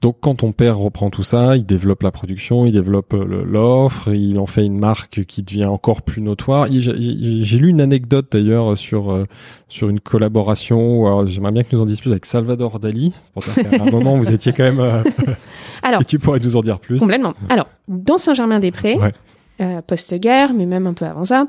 Donc 0.00 0.18
quand 0.20 0.36
ton 0.36 0.52
père 0.52 0.78
reprend 0.78 1.10
tout 1.10 1.24
ça, 1.24 1.56
il 1.56 1.66
développe 1.66 2.04
la 2.04 2.12
production, 2.12 2.66
il 2.66 2.72
développe 2.72 3.14
euh, 3.14 3.42
l'offre, 3.44 4.14
il 4.14 4.38
en 4.38 4.46
fait 4.46 4.64
une 4.64 4.78
marque 4.78 5.24
qui 5.24 5.42
devient 5.42 5.64
encore 5.64 6.02
plus 6.02 6.22
notoire. 6.22 6.68
J'ai 6.70 7.58
lu 7.58 7.68
une 7.68 7.80
anecdote 7.80 8.28
d'ailleurs 8.30 8.78
sur 8.78 9.10
euh, 9.10 9.24
sur 9.66 9.88
une 9.88 9.98
collaboration. 9.98 11.26
J'aimerais 11.26 11.50
bien 11.52 11.62
que 11.64 11.74
nous 11.74 11.82
en 11.82 11.86
dises 11.86 12.00
plus 12.00 12.12
avec 12.12 12.26
Salvador 12.26 12.78
Dali. 12.78 13.12
C'est 13.24 13.32
pour 13.32 13.42
dire 13.42 13.70
qu'à 13.70 13.82
un 13.84 13.90
moment 13.90 14.16
vous 14.16 14.32
étiez 14.32 14.52
quand 14.52 14.62
même. 14.64 14.78
euh, 14.78 15.02
Alors, 15.82 16.00
et 16.02 16.04
tu 16.04 16.20
pourrais 16.20 16.38
nous 16.38 16.54
en 16.56 16.60
dire 16.60 16.78
plus. 16.78 16.98
complètement. 17.00 17.34
Alors, 17.48 17.66
dans 17.88 18.18
Saint-Germain-des-Prés, 18.18 18.94
Ouais. 18.98 19.12
Euh, 19.60 19.82
post-guerre, 19.82 20.54
mais 20.54 20.66
même 20.66 20.86
un 20.86 20.94
peu 20.94 21.04
avant 21.04 21.24
ça, 21.24 21.46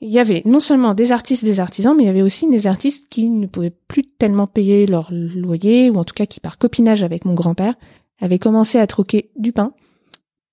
il 0.00 0.10
y 0.10 0.18
avait 0.18 0.42
non 0.44 0.60
seulement 0.60 0.94
des 0.94 1.12
artistes, 1.12 1.44
des 1.44 1.60
artisans, 1.60 1.94
mais 1.96 2.04
il 2.04 2.06
y 2.06 2.10
avait 2.10 2.22
aussi 2.22 2.48
des 2.48 2.66
artistes 2.66 3.08
qui 3.08 3.28
ne 3.28 3.46
pouvaient 3.46 3.74
plus 3.88 4.04
tellement 4.04 4.46
payer 4.46 4.86
leur 4.86 5.10
loyer, 5.12 5.90
ou 5.90 5.96
en 5.96 6.04
tout 6.04 6.14
cas 6.14 6.26
qui, 6.26 6.40
par 6.40 6.58
copinage 6.58 7.02
avec 7.02 7.24
mon 7.24 7.34
grand-père, 7.34 7.74
avaient 8.20 8.38
commencé 8.38 8.78
à 8.78 8.86
troquer 8.86 9.30
du 9.36 9.52
pain 9.52 9.72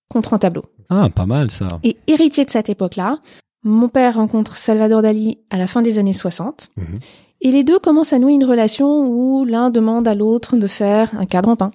contre 0.09 0.33
un 0.33 0.39
tableau. 0.39 0.63
Ah, 0.89 1.09
pas 1.13 1.25
mal 1.25 1.51
ça. 1.51 1.67
Et 1.83 1.97
héritier 2.07 2.45
de 2.45 2.49
cette 2.49 2.69
époque-là, 2.69 3.19
mon 3.63 3.89
père 3.89 4.15
rencontre 4.15 4.57
Salvador 4.57 5.01
Dali 5.01 5.39
à 5.49 5.57
la 5.57 5.67
fin 5.67 5.81
des 5.81 5.99
années 5.99 6.13
60. 6.13 6.69
Mhm. 6.77 6.99
Et 7.41 7.51
les 7.51 7.63
deux 7.63 7.77
commencent 7.77 8.13
à 8.13 8.19
nouer 8.19 8.33
une 8.33 8.45
relation 8.45 9.05
où 9.05 9.45
l'un 9.45 9.69
demande 9.69 10.07
à 10.07 10.15
l'autre 10.15 10.57
de 10.57 10.67
faire 10.67 11.11
un 11.19 11.25
cadre 11.25 11.49
en 11.49 11.55
pain. 11.55 11.71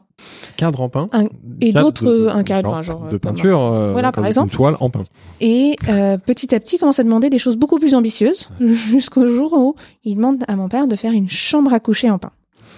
Cadre 0.56 0.80
en 0.82 0.88
pain. 0.88 1.08
Un- 1.12 1.28
et 1.60 1.72
d'autres, 1.72 2.04
de- 2.04 2.26
un 2.28 2.42
cadre, 2.42 2.68
genre, 2.70 2.78
enfin, 2.78 2.82
genre, 2.82 3.08
de 3.08 3.16
euh, 3.16 3.18
peinture. 3.18 3.60
euh, 3.60 3.92
Voilà, 3.92 4.12
par 4.12 4.26
exemple. 4.26 4.50
Une 4.52 4.56
toile 4.56 4.76
en 4.80 4.90
pain. 4.90 5.04
Et 5.40 5.76
euh, 5.88 6.18
petit 6.18 6.54
à 6.54 6.60
petit, 6.60 6.78
commence 6.78 6.98
à 6.98 7.04
demander 7.04 7.30
des 7.30 7.38
choses 7.38 7.56
beaucoup 7.56 7.78
plus 7.78 7.94
ambitieuses, 7.94 8.48
jusqu'au 8.60 9.28
jour 9.30 9.52
où 9.54 9.74
il 10.04 10.16
demande 10.16 10.44
à 10.48 10.56
mon 10.56 10.68
père 10.68 10.86
de 10.86 10.96
faire 10.96 11.12
une 11.12 11.28
chambre 11.28 11.72
à 11.72 11.80
coucher 11.80 12.10
en 12.10 12.18
pain. 12.18 12.30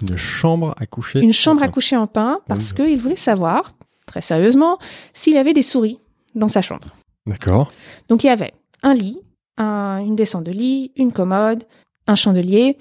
Une 0.09 0.17
chambre 0.17 0.73
à 0.79 0.85
coucher. 0.85 1.19
Une 1.21 1.33
chambre 1.33 1.63
à 1.63 1.67
coucher 1.69 1.95
en 1.95 2.07
pain 2.07 2.39
parce 2.47 2.73
Oui. 2.77 2.85
qu'il 2.85 2.97
voulait 2.99 3.15
savoir, 3.15 3.73
très 4.05 4.21
sérieusement, 4.21 4.77
s'il 5.13 5.37
avait 5.37 5.53
des 5.53 5.61
souris 5.61 5.99
dans 6.35 6.49
sa 6.49 6.61
chambre. 6.61 6.87
D'accord. 7.25 7.71
Donc 8.09 8.23
il 8.23 8.27
y 8.27 8.29
avait 8.29 8.53
un 8.83 8.93
lit, 8.93 9.17
un- 9.57 9.99
une 9.99 10.15
descente 10.15 10.43
de 10.43 10.51
lit, 10.51 10.91
une 10.97 11.11
commode, 11.13 11.63
un 12.07 12.15
chandelier, 12.15 12.77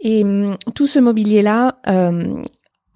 et 0.00 0.22
hum, 0.24 0.56
tout 0.74 0.86
ce 0.86 0.98
mobilier-là 1.00 1.78
euh, 1.88 2.42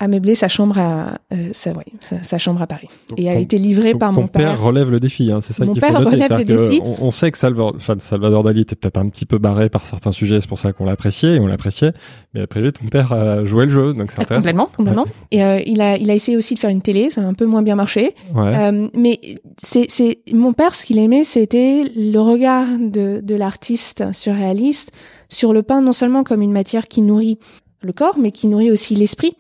a 0.03 0.09
meublé 0.09 0.35
sa 0.35 0.49
chambre 0.49 0.79
à 0.79 1.19
euh, 1.33 1.51
sa, 1.53 1.73
ouais, 1.73 1.85
sa, 2.01 2.23
sa 2.23 2.39
chambre 2.39 2.61
à 2.63 2.67
Paris 2.67 2.89
Donc, 3.11 3.21
et 3.21 3.29
a 3.31 3.35
ton- 3.35 3.41
été 3.41 3.59
livré 3.59 3.93
Donc, 3.93 4.01
par 4.01 4.15
ton 4.15 4.23
mon 4.23 4.27
père. 4.27 4.61
relève 4.61 4.91
le 4.91 4.99
défi, 4.99 5.31
hein, 5.31 5.41
c'est 5.43 5.53
ça 5.53 5.65
Mon 5.67 5.75
qu'il 5.75 5.81
faut 5.83 5.87
père 5.93 6.01
noter. 6.01 6.17
relève 6.17 6.39
le 6.39 6.45
défi. 6.45 6.81
On, 6.83 6.97
on 7.07 7.11
sait 7.11 7.31
que 7.31 7.37
Salvador, 7.39 7.75
enfin, 7.77 7.95
Salvador 7.99 8.43
Dali 8.43 8.63
était 8.63 8.75
peut-être 8.77 8.99
un 8.99 9.09
petit 9.11 9.27
peu 9.27 9.39
barré 9.39 9.69
par 9.69 9.87
certains 9.87 10.11
sujets, 10.11 10.41
c'est 10.41 10.49
pour 10.49 10.59
ça 10.59 10.73
qu'on 10.73 10.87
l'appréciait 10.87 11.37
et 11.37 11.41
on 11.41 11.47
l'appréciait. 11.47 11.93
Mais 12.35 12.41
après, 12.41 12.73
ton 12.73 12.87
père 12.87 13.13
a 13.13 13.45
joué 13.45 13.65
le 13.67 13.71
jeu, 13.71 13.93
donc 13.93 14.11
c'est 14.11 14.19
Ah, 14.19 14.23
intéressant. 14.23 14.41
complètement, 14.51 14.69
complètement. 14.77 15.05
Et 15.31 15.45
euh, 15.45 15.61
il 15.67 15.81
a, 15.81 15.97
il 15.99 16.11
a 16.11 16.15
essayé 16.15 16.37
aussi 16.37 16.55
de 16.55 16.59
faire 16.59 16.71
une 16.71 16.83
télé, 16.83 17.11
ça 17.11 17.21
a 17.21 17.25
un 17.25 17.35
peu 17.35 17.45
moins 17.47 17.63
bien 17.63 17.77
marché. 17.77 18.15
Ouais. 18.35 18.57
Euh, 18.57 18.89
mais 18.97 19.21
c'est, 19.63 19.87
c'est 19.91 20.21
mon 20.33 20.53
père, 20.55 20.75
ce 20.75 20.87
qu'il 20.87 20.99
aimait, 20.99 21.25
c'était 21.25 21.85
le 21.95 22.19
regard 22.21 22.67
de, 22.81 23.21
de 23.23 23.35
l'artiste 23.35 24.03
surréaliste 24.13 24.93
sur 25.29 25.53
le 25.53 25.63
pain, 25.63 25.83
non 25.83 25.93
seulement 25.93 26.25
comme 26.25 26.41
une 26.43 26.53
matière 26.53 26.89
qui 26.89 27.03
nourrit 27.03 27.39
le 27.83 27.93
corps, 27.93 28.19
mais 28.19 28.31
qui 28.33 28.47
nourrit 28.47 28.71
aussi 28.71 28.95
l'esprit, 28.95 29.35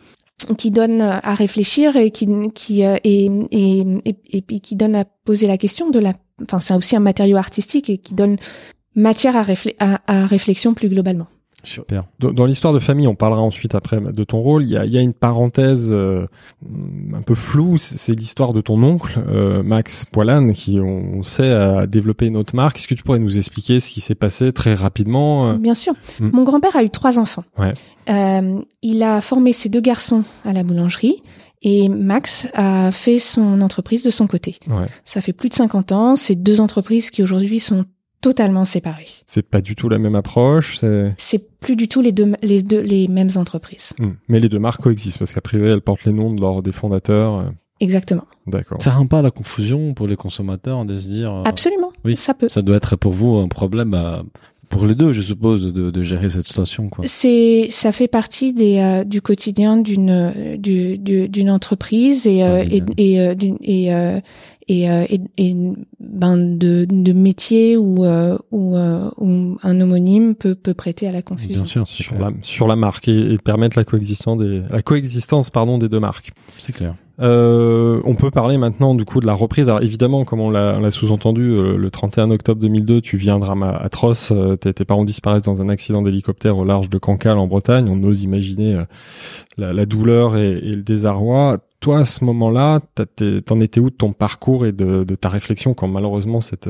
qui 0.46 0.70
donne 0.70 1.00
à 1.00 1.35
réfléchir 1.35 1.96
et 1.96 2.11
qui, 2.11 2.29
qui 2.55 2.85
euh, 2.85 2.96
et, 3.05 3.31
et, 3.50 3.85
et, 4.33 4.61
qui 4.61 4.76
donne 4.76 4.96
à 4.96 5.05
poser 5.05 5.46
la 5.46 5.59
question 5.59 5.90
de 5.90 5.98
la. 5.98 6.14
Enfin, 6.42 6.61
c'est 6.61 6.74
aussi 6.74 6.96
un 6.96 7.00
matériau 7.00 7.37
artistique 7.37 7.90
et 7.90 7.98
qui 7.98 8.14
donne 8.14 8.37
matière 8.94 9.37
à 9.37 10.26
réflexion 10.26 10.74
plus 10.74 10.88
globalement. 10.88 11.26
Super. 11.62 12.04
Dans, 12.18 12.32
dans 12.32 12.46
l'histoire 12.46 12.72
de 12.72 12.78
famille, 12.78 13.06
on 13.06 13.14
parlera 13.14 13.42
ensuite 13.42 13.74
après 13.74 14.00
de 14.00 14.24
ton 14.24 14.38
rôle. 14.38 14.64
Il 14.64 14.70
y 14.70 14.76
a, 14.76 14.84
il 14.84 14.92
y 14.92 14.98
a 14.98 15.00
une 15.00 15.14
parenthèse 15.14 15.90
euh, 15.92 16.26
un 17.14 17.22
peu 17.22 17.34
floue. 17.34 17.76
C'est 17.78 18.14
l'histoire 18.14 18.52
de 18.52 18.60
ton 18.60 18.82
oncle 18.82 19.20
euh, 19.28 19.62
Max 19.62 20.04
Poilane, 20.04 20.52
qui 20.52 20.80
on, 20.80 21.22
sait 21.22 21.50
a 21.50 21.86
développé 21.86 22.26
une 22.26 22.36
autre 22.36 22.54
marque. 22.56 22.78
Est-ce 22.78 22.88
que 22.88 22.94
tu 22.94 23.02
pourrais 23.02 23.18
nous 23.18 23.38
expliquer 23.38 23.80
ce 23.80 23.90
qui 23.90 24.00
s'est 24.00 24.14
passé 24.14 24.52
très 24.52 24.74
rapidement 24.74 25.50
euh, 25.50 25.54
Bien 25.54 25.74
sûr. 25.74 25.94
Mm. 26.18 26.30
Mon 26.32 26.44
grand-père 26.44 26.76
a 26.76 26.82
eu 26.82 26.90
trois 26.90 27.18
enfants. 27.18 27.44
Ouais. 27.58 27.72
Euh, 28.08 28.60
il 28.82 29.02
a 29.02 29.20
formé 29.20 29.52
ses 29.52 29.68
deux 29.68 29.80
garçons 29.80 30.24
à 30.44 30.52
la 30.52 30.62
boulangerie 30.62 31.22
et 31.62 31.88
Max 31.88 32.48
a 32.54 32.90
fait 32.90 33.18
son 33.18 33.60
entreprise 33.60 34.02
de 34.02 34.10
son 34.10 34.26
côté. 34.26 34.56
Ouais. 34.66 34.86
Ça 35.04 35.20
fait 35.20 35.34
plus 35.34 35.50
de 35.50 35.54
50 35.54 35.92
ans. 35.92 36.16
C'est 36.16 36.34
deux 36.34 36.60
entreprises 36.60 37.10
qui 37.10 37.22
aujourd'hui 37.22 37.60
sont 37.60 37.84
totalement 38.20 38.64
séparées. 38.64 39.06
C'est 39.26 39.42
pas 39.48 39.61
du 39.61 39.74
tout 39.74 39.88
la 39.88 39.98
même 39.98 40.14
approche. 40.14 40.76
C'est 40.78 41.14
C'est 41.16 41.59
plus 41.61 41.76
du 41.76 41.88
tout 41.88 42.00
les 42.00 42.12
deux, 42.12 42.33
les 42.42 42.62
deux, 42.62 42.80
les 42.80 43.09
mêmes 43.09 43.30
entreprises. 43.37 43.92
Hmm. 43.98 44.12
mais 44.28 44.40
les 44.40 44.48
deux 44.48 44.59
marques 44.59 44.83
coexistent 44.83 45.18
parce 45.18 45.33
qu'a 45.33 45.40
priori 45.40 45.70
elles 45.70 45.80
portent 45.80 46.04
les 46.04 46.12
noms 46.12 46.33
de 46.35 46.40
leurs 46.40 46.62
des 46.62 46.72
fondateurs. 46.72 47.35
euh. 47.40 47.44
Exactement. 47.83 48.24
D'accord. 48.46 48.80
Ça 48.83 48.90
rend 48.90 49.06
pas 49.06 49.20
à 49.20 49.22
la 49.22 49.30
confusion 49.30 49.94
pour 49.94 50.06
les 50.06 50.16
consommateurs 50.16 50.85
de 50.85 50.98
se 50.98 51.09
dire. 51.09 51.33
euh, 51.33 51.42
Absolument. 51.44 51.92
oui. 52.04 52.14
Ça 52.16 52.35
peut. 52.35 52.48
Ça 52.50 52.61
doit 52.61 52.76
être 52.76 52.96
pour 52.96 53.12
vous 53.14 53.37
un 53.37 53.48
problème 53.48 53.94
euh, 53.94 54.22
pour 54.70 54.87
les 54.87 54.94
deux, 54.94 55.12
je 55.12 55.20
suppose, 55.20 55.70
de, 55.72 55.90
de 55.90 56.02
gérer 56.02 56.30
cette 56.30 56.46
situation, 56.46 56.88
quoi. 56.88 57.04
C'est, 57.06 57.66
ça 57.70 57.92
fait 57.92 58.09
partie 58.09 58.54
des, 58.54 58.78
euh, 58.78 59.04
du 59.04 59.20
quotidien 59.20 59.76
d'une, 59.76 60.56
du, 60.56 60.96
du- 60.96 61.28
d'une 61.28 61.50
entreprise 61.50 62.26
et, 62.26 62.42
euh, 62.42 62.64
Oui, 62.64 62.83
et, 62.96 63.12
et, 63.14 63.20
euh, 63.20 63.35
d'une- 63.35 63.59
et, 63.61 63.92
euh, 63.92 64.20
et, 64.68 64.88
euh, 64.88 65.04
et, 65.11 65.20
et, 65.37 65.56
ben 65.98 66.37
de, 66.56 66.87
de 66.88 67.12
métier 67.12 67.76
où, 67.76 68.04
euh, 68.04 68.38
où, 68.52 68.76
euh, 68.76 69.11
où 69.18 69.59
un 69.62 69.80
homonyme 69.80 70.37
peut, 70.37 70.54
peut 70.54 70.74
prêter 70.74 71.09
à 71.09 71.12
la 71.12 71.22
confusion. 71.22 71.50
Bien 71.62 71.64
sûr, 71.64 71.87
Sur 71.87 72.14
clair. 72.16 72.30
la, 72.30 72.37
sur 72.42 72.68
la 72.68 72.76
marque 72.76 73.09
et, 73.09 73.33
et 73.33 73.37
permettre 73.38 73.76
la 73.76 73.85
coexistence 73.85 74.38
des, 74.38 74.62
la 74.70 74.83
coexistence, 74.83 75.50
pardon, 75.50 75.76
des 75.78 75.88
deux 75.88 75.98
marques. 76.00 76.30
C'est 76.59 76.72
clair. 76.72 76.94
Euh, 77.20 78.00
on 78.04 78.14
peut 78.14 78.30
parler 78.30 78.56
maintenant 78.56 78.94
du 78.94 79.04
coup 79.04 79.20
de 79.20 79.26
la 79.26 79.35
reprise. 79.35 79.68
Alors 79.68 79.83
évidemment, 79.83 80.24
comme 80.24 80.40
on 80.40 80.50
l'a 80.50 80.90
sous-entendu, 80.90 81.50
euh, 81.50 81.76
le 81.76 81.90
31 81.90 82.30
octobre 82.30 82.61
2002, 82.61 83.00
tu 83.00 83.16
vis 83.16 83.30
un 83.30 83.38
drame 83.38 83.62
atroce. 83.62 84.33
Euh, 84.33 84.56
tes, 84.56 84.72
tes 84.72 84.85
parents 84.85 85.04
disparaissent 85.04 85.42
dans 85.42 85.61
un 85.61 85.68
accident 85.68 86.02
d'hélicoptère 86.02 86.56
au 86.56 86.64
large 86.64 86.88
de 86.88 86.98
Cancale 86.98 87.38
en 87.38 87.46
Bretagne. 87.46 87.88
On 87.90 88.02
ose 88.04 88.22
imaginer 88.22 88.74
euh, 88.74 88.85
la, 89.59 89.72
la 89.72 89.87
douleur 89.87 90.37
et, 90.37 90.52
et 90.52 90.72
le 90.72 90.83
désarroi. 90.83 91.59
Toi, 91.80 92.00
à 92.00 92.04
ce 92.04 92.24
moment-là, 92.24 92.80
t'en 93.46 93.61
étais 93.61 93.80
où 93.80 93.90
de 93.90 93.94
ton 93.94 94.12
parcours 94.12 94.66
et 94.66 94.72
de, 94.72 95.04
de 95.04 95.14
ta 95.14 95.30
réflexion 95.30 95.72
quand 95.72 95.88
malheureusement 95.88 96.42
cette, 96.42 96.68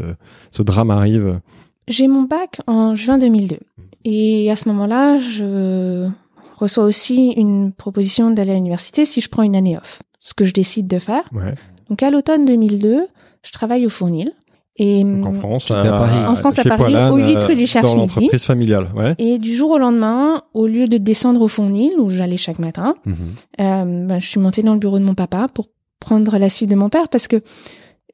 ce 0.52 0.62
drame 0.62 0.92
arrive? 0.92 1.40
J'ai 1.88 2.06
mon 2.06 2.22
bac 2.22 2.60
en 2.68 2.94
juin 2.94 3.18
2002. 3.18 3.58
Et 4.04 4.50
à 4.50 4.56
ce 4.56 4.68
moment-là, 4.68 5.18
je 5.18 6.08
reçois 6.56 6.84
aussi 6.84 7.32
une 7.36 7.72
proposition 7.72 8.30
d'aller 8.30 8.52
à 8.52 8.54
l'université 8.54 9.04
si 9.04 9.20
je 9.20 9.28
prends 9.28 9.42
une 9.42 9.56
année 9.56 9.76
off. 9.76 10.00
Ce 10.20 10.32
que 10.34 10.44
je 10.44 10.52
décide 10.52 10.86
de 10.86 10.98
faire. 10.98 11.24
Ouais. 11.32 11.54
Donc 11.88 12.02
à 12.02 12.10
l'automne 12.10 12.44
2002, 12.44 13.06
je 13.42 13.52
travaille 13.52 13.84
au 13.86 13.88
Fournil. 13.88 14.32
Et, 14.76 15.02
Donc 15.02 15.26
en 15.26 15.32
France, 15.32 15.62
J'étais 15.68 15.80
à 15.88 15.90
Paris. 15.90 16.26
En 16.26 16.34
France, 16.36 16.58
à 16.58 16.62
Paris, 16.64 16.76
Poilane, 16.78 17.12
au 17.12 17.16
huit 17.16 17.42
rue 17.42 17.56
du 17.56 17.64
euh, 17.64 17.66
Cherche 17.66 17.82
Dans 17.84 17.88
Midi. 17.96 18.00
l'entreprise 18.00 18.44
familiale, 18.44 18.88
ouais. 18.96 19.14
et 19.18 19.38
du 19.38 19.54
jour 19.54 19.72
au 19.72 19.78
lendemain, 19.78 20.42
au 20.54 20.66
lieu 20.66 20.86
de 20.88 20.96
descendre 20.96 21.42
au 21.42 21.48
Fournil, 21.48 21.92
où 21.98 22.08
j'allais 22.08 22.36
chaque 22.38 22.58
matin, 22.60 22.94
Mhm. 23.04 23.14
euh, 23.60 24.06
ben, 24.06 24.18
je 24.20 24.26
suis 24.26 24.40
montée 24.40 24.62
dans 24.62 24.72
le 24.72 24.78
bureau 24.78 24.98
de 24.98 25.04
mon 25.04 25.14
papa 25.14 25.48
pour 25.52 25.66
prendre 25.98 26.38
la 26.38 26.48
suite 26.48 26.70
de 26.70 26.76
mon 26.76 26.88
père 26.88 27.08
parce 27.10 27.28
que 27.28 27.42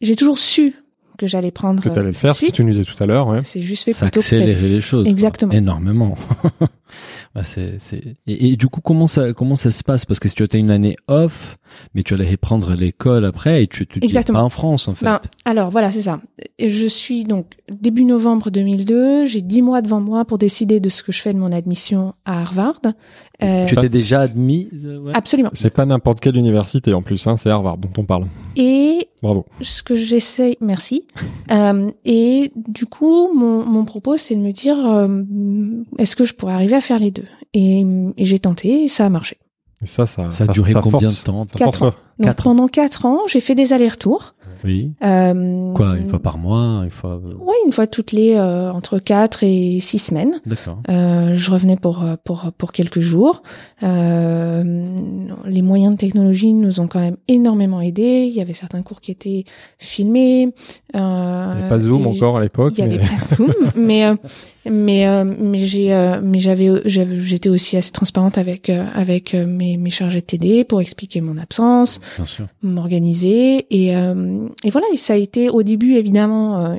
j'ai 0.01 0.17
toujours 0.17 0.39
su 0.39 0.75
que 1.17 1.27
j'allais 1.27 1.51
prendre 1.51 1.83
Que 1.83 1.89
t'allais 1.89 2.09
le 2.09 2.13
cette 2.13 2.23
faire, 2.23 2.35
ce 2.35 2.45
que 2.47 2.51
tu 2.53 2.65
nous 2.65 2.71
disais 2.71 2.85
tout 2.85 3.01
à 3.03 3.07
l'heure, 3.07 3.29
ouais. 3.29 3.41
C'est 3.45 3.63
juste 3.63 3.85
fait 3.85 3.93
Ça 3.93 4.07
plutôt 4.07 4.21
accélérait 4.21 4.69
les 4.69 4.81
choses. 4.81 5.05
quoi. 5.05 5.11
Exactement. 5.11 5.53
Énormément. 5.53 6.15
C'est, 7.43 7.75
c'est... 7.81 8.17
Et, 8.27 8.49
et 8.53 8.57
du 8.57 8.69
coup, 8.69 8.81
comment 8.81 9.07
ça, 9.07 9.35
comment 9.35 9.57
ça 9.57 9.71
se 9.71 9.85
passe? 9.85 10.07
Parce 10.07 10.19
que 10.21 10.29
si 10.29 10.35
tu 10.35 10.43
as 10.51 10.57
une 10.57 10.71
année 10.71 10.97
off, 11.07 11.59
mais 11.95 12.03
tu 12.03 12.15
allais 12.15 12.31
reprendre 12.31 12.73
l'école 12.75 13.27
après 13.27 13.63
et 13.63 13.67
tu, 13.67 13.87
tu 13.87 14.03
Exactement. 14.03 14.39
pas 14.39 14.45
en 14.45 14.49
France, 14.49 14.89
en 14.89 14.95
fait. 14.95 15.05
Ben, 15.05 15.21
alors 15.45 15.69
voilà, 15.69 15.91
c'est 15.91 16.03
ça. 16.03 16.21
Je 16.59 16.87
suis 16.87 17.25
donc 17.25 17.57
début 17.71 18.05
novembre 18.05 18.51
2002. 18.51 19.27
J'ai 19.27 19.43
dix 19.43 19.61
mois 19.61 19.83
devant 19.83 20.01
moi 20.01 20.25
pour 20.25 20.39
décider 20.39 20.81
de 20.81 20.89
ce 20.89 21.03
que 21.03 21.13
je 21.13 21.21
fais 21.21 21.35
de 21.35 21.39
mon 21.39 21.53
admission 21.53 22.15
à 22.25 22.41
Harvard. 22.41 22.81
Euh, 23.43 23.67
tu 23.67 23.75
étais 23.75 23.89
déjà 23.91 24.21
admise 24.21 24.87
ouais. 24.87 25.13
absolument. 25.15 25.51
C'est 25.53 25.69
pas 25.73 25.85
n'importe 25.85 26.21
quelle 26.21 26.37
université 26.39 26.95
en 26.95 27.03
plus, 27.03 27.27
hein, 27.27 27.37
c'est 27.37 27.51
Harvard 27.51 27.77
dont 27.77 27.91
on 27.99 28.05
parle. 28.05 28.27
Et 28.57 29.09
Bravo. 29.23 29.45
ce 29.61 29.83
que 29.83 29.97
j'essaye, 29.97 30.57
merci. 30.61 31.05
Euh, 31.53 31.93
et 32.05 32.51
du 32.57 32.87
coup, 32.87 33.33
mon, 33.33 33.65
mon 33.65 33.85
propos, 33.85 34.17
c'est 34.17 34.35
de 34.35 34.41
me 34.41 34.51
dire, 34.51 34.77
euh, 34.85 35.23
est-ce 35.97 36.17
que 36.17 36.25
je 36.25 36.35
pourrais 36.35 36.55
arriver 36.55 36.75
à 36.75 36.81
faire 36.81 36.99
les 36.99 37.13
deux? 37.13 37.27
Et, 37.55 37.85
et 38.17 38.25
j'ai 38.25 38.41
tenté 38.41 38.83
et 38.83 38.89
ça 38.89 39.07
a 39.07 39.09
marché. 39.11 39.37
Et 39.81 39.87
ça, 39.87 40.07
ça, 40.07 40.31
Ça 40.33 40.43
a 40.45 40.47
duré 40.49 40.73
combien 40.75 41.11
force- 41.11 41.21
de 41.25 41.31
temps 41.31 41.47
ça 41.47 41.57
Quatre 41.59 41.79
force- 41.79 41.95
Donc 42.19 42.27
Quatre 42.27 42.43
pendant 42.45 42.67
quatre 42.67 43.07
ans, 43.07 43.21
j'ai 43.29 43.39
fait 43.41 43.55
des 43.55 43.73
allers-retours. 43.73 44.35
Oui. 44.65 44.93
Euh, 45.05 45.73
Quoi, 45.75 45.97
une 45.99 46.09
fois 46.09 46.19
par 46.21 46.39
mois, 46.39 46.83
une 46.85 46.91
fois. 46.91 47.21
euh, 47.25 47.35
Oui, 47.41 47.55
une 47.67 47.73
fois 47.73 47.87
toutes 47.87 48.13
les 48.13 48.35
euh, 48.35 48.71
entre 48.73 48.99
quatre 48.99 49.43
et 49.43 49.79
six 49.81 49.99
semaines. 49.99 50.41
D'accord. 50.47 50.79
Euh, 50.91 51.37
je 51.37 51.51
revenais 51.51 51.77
pour 51.77 52.05
pour 52.25 52.51
pour 52.57 52.73
quelques 52.73 53.01
jours. 53.01 53.43
Euh, 53.83 54.95
les 55.45 55.63
moyens 55.63 55.95
de 55.95 55.99
technologie 55.99 56.53
nous 56.53 56.81
ont 56.81 56.89
quand 56.89 57.01
même 57.01 57.17
énormément 57.29 57.81
aidés. 57.81 58.27
Il 58.29 58.35
y 58.35 58.41
avait 58.41 58.53
certains 58.55 58.83
cours 58.83 59.01
qui 59.01 59.11
étaient 59.11 59.45
filmés. 59.79 60.55
Euh, 60.95 61.49
Il 61.53 61.57
n'y 61.57 61.61
avait 61.61 61.69
pas 61.69 61.79
Zoom 61.81 62.07
encore 62.07 62.37
à 62.37 62.41
l'époque. 62.41 62.75
Il 62.77 62.81
y 62.81 62.83
avait 62.83 62.99
mais- 62.99 63.03
pas 63.07 63.25
Zoom, 63.37 63.53
mais 63.77 64.05
euh, 64.07 64.15
mais 64.71 65.07
euh, 65.07 65.25
mais 65.25 65.59
j'ai 65.59 65.93
euh, 65.93 66.21
mais 66.23 66.39
j'avais 66.41 66.69
j'étais 66.85 67.49
aussi 67.49 67.77
assez 67.77 67.93
transparente 67.93 68.39
avec 68.39 68.69
euh, 68.71 68.85
avec 68.95 69.35
euh, 69.35 69.47
mes 69.47 69.77
mes 69.77 69.91
chargés 69.91 70.21
de 70.21 70.25
TD 70.27 70.65
pour 70.65 70.81
expliquer 70.81 71.21
mon 71.21 71.37
absence, 71.39 72.01
Bien 72.17 72.27
sûr. 72.27 72.47
m'organiser 72.63 73.67
et 73.71 73.97
euh, 73.97 74.47
et 74.65 74.71
voilà. 74.71 74.87
Et 74.93 74.97
ça 74.97 75.15
a 75.15 75.17
été 75.17 75.49
au 75.51 75.63
début 75.63 75.95
évidemment 75.95 76.65
euh, 76.67 76.77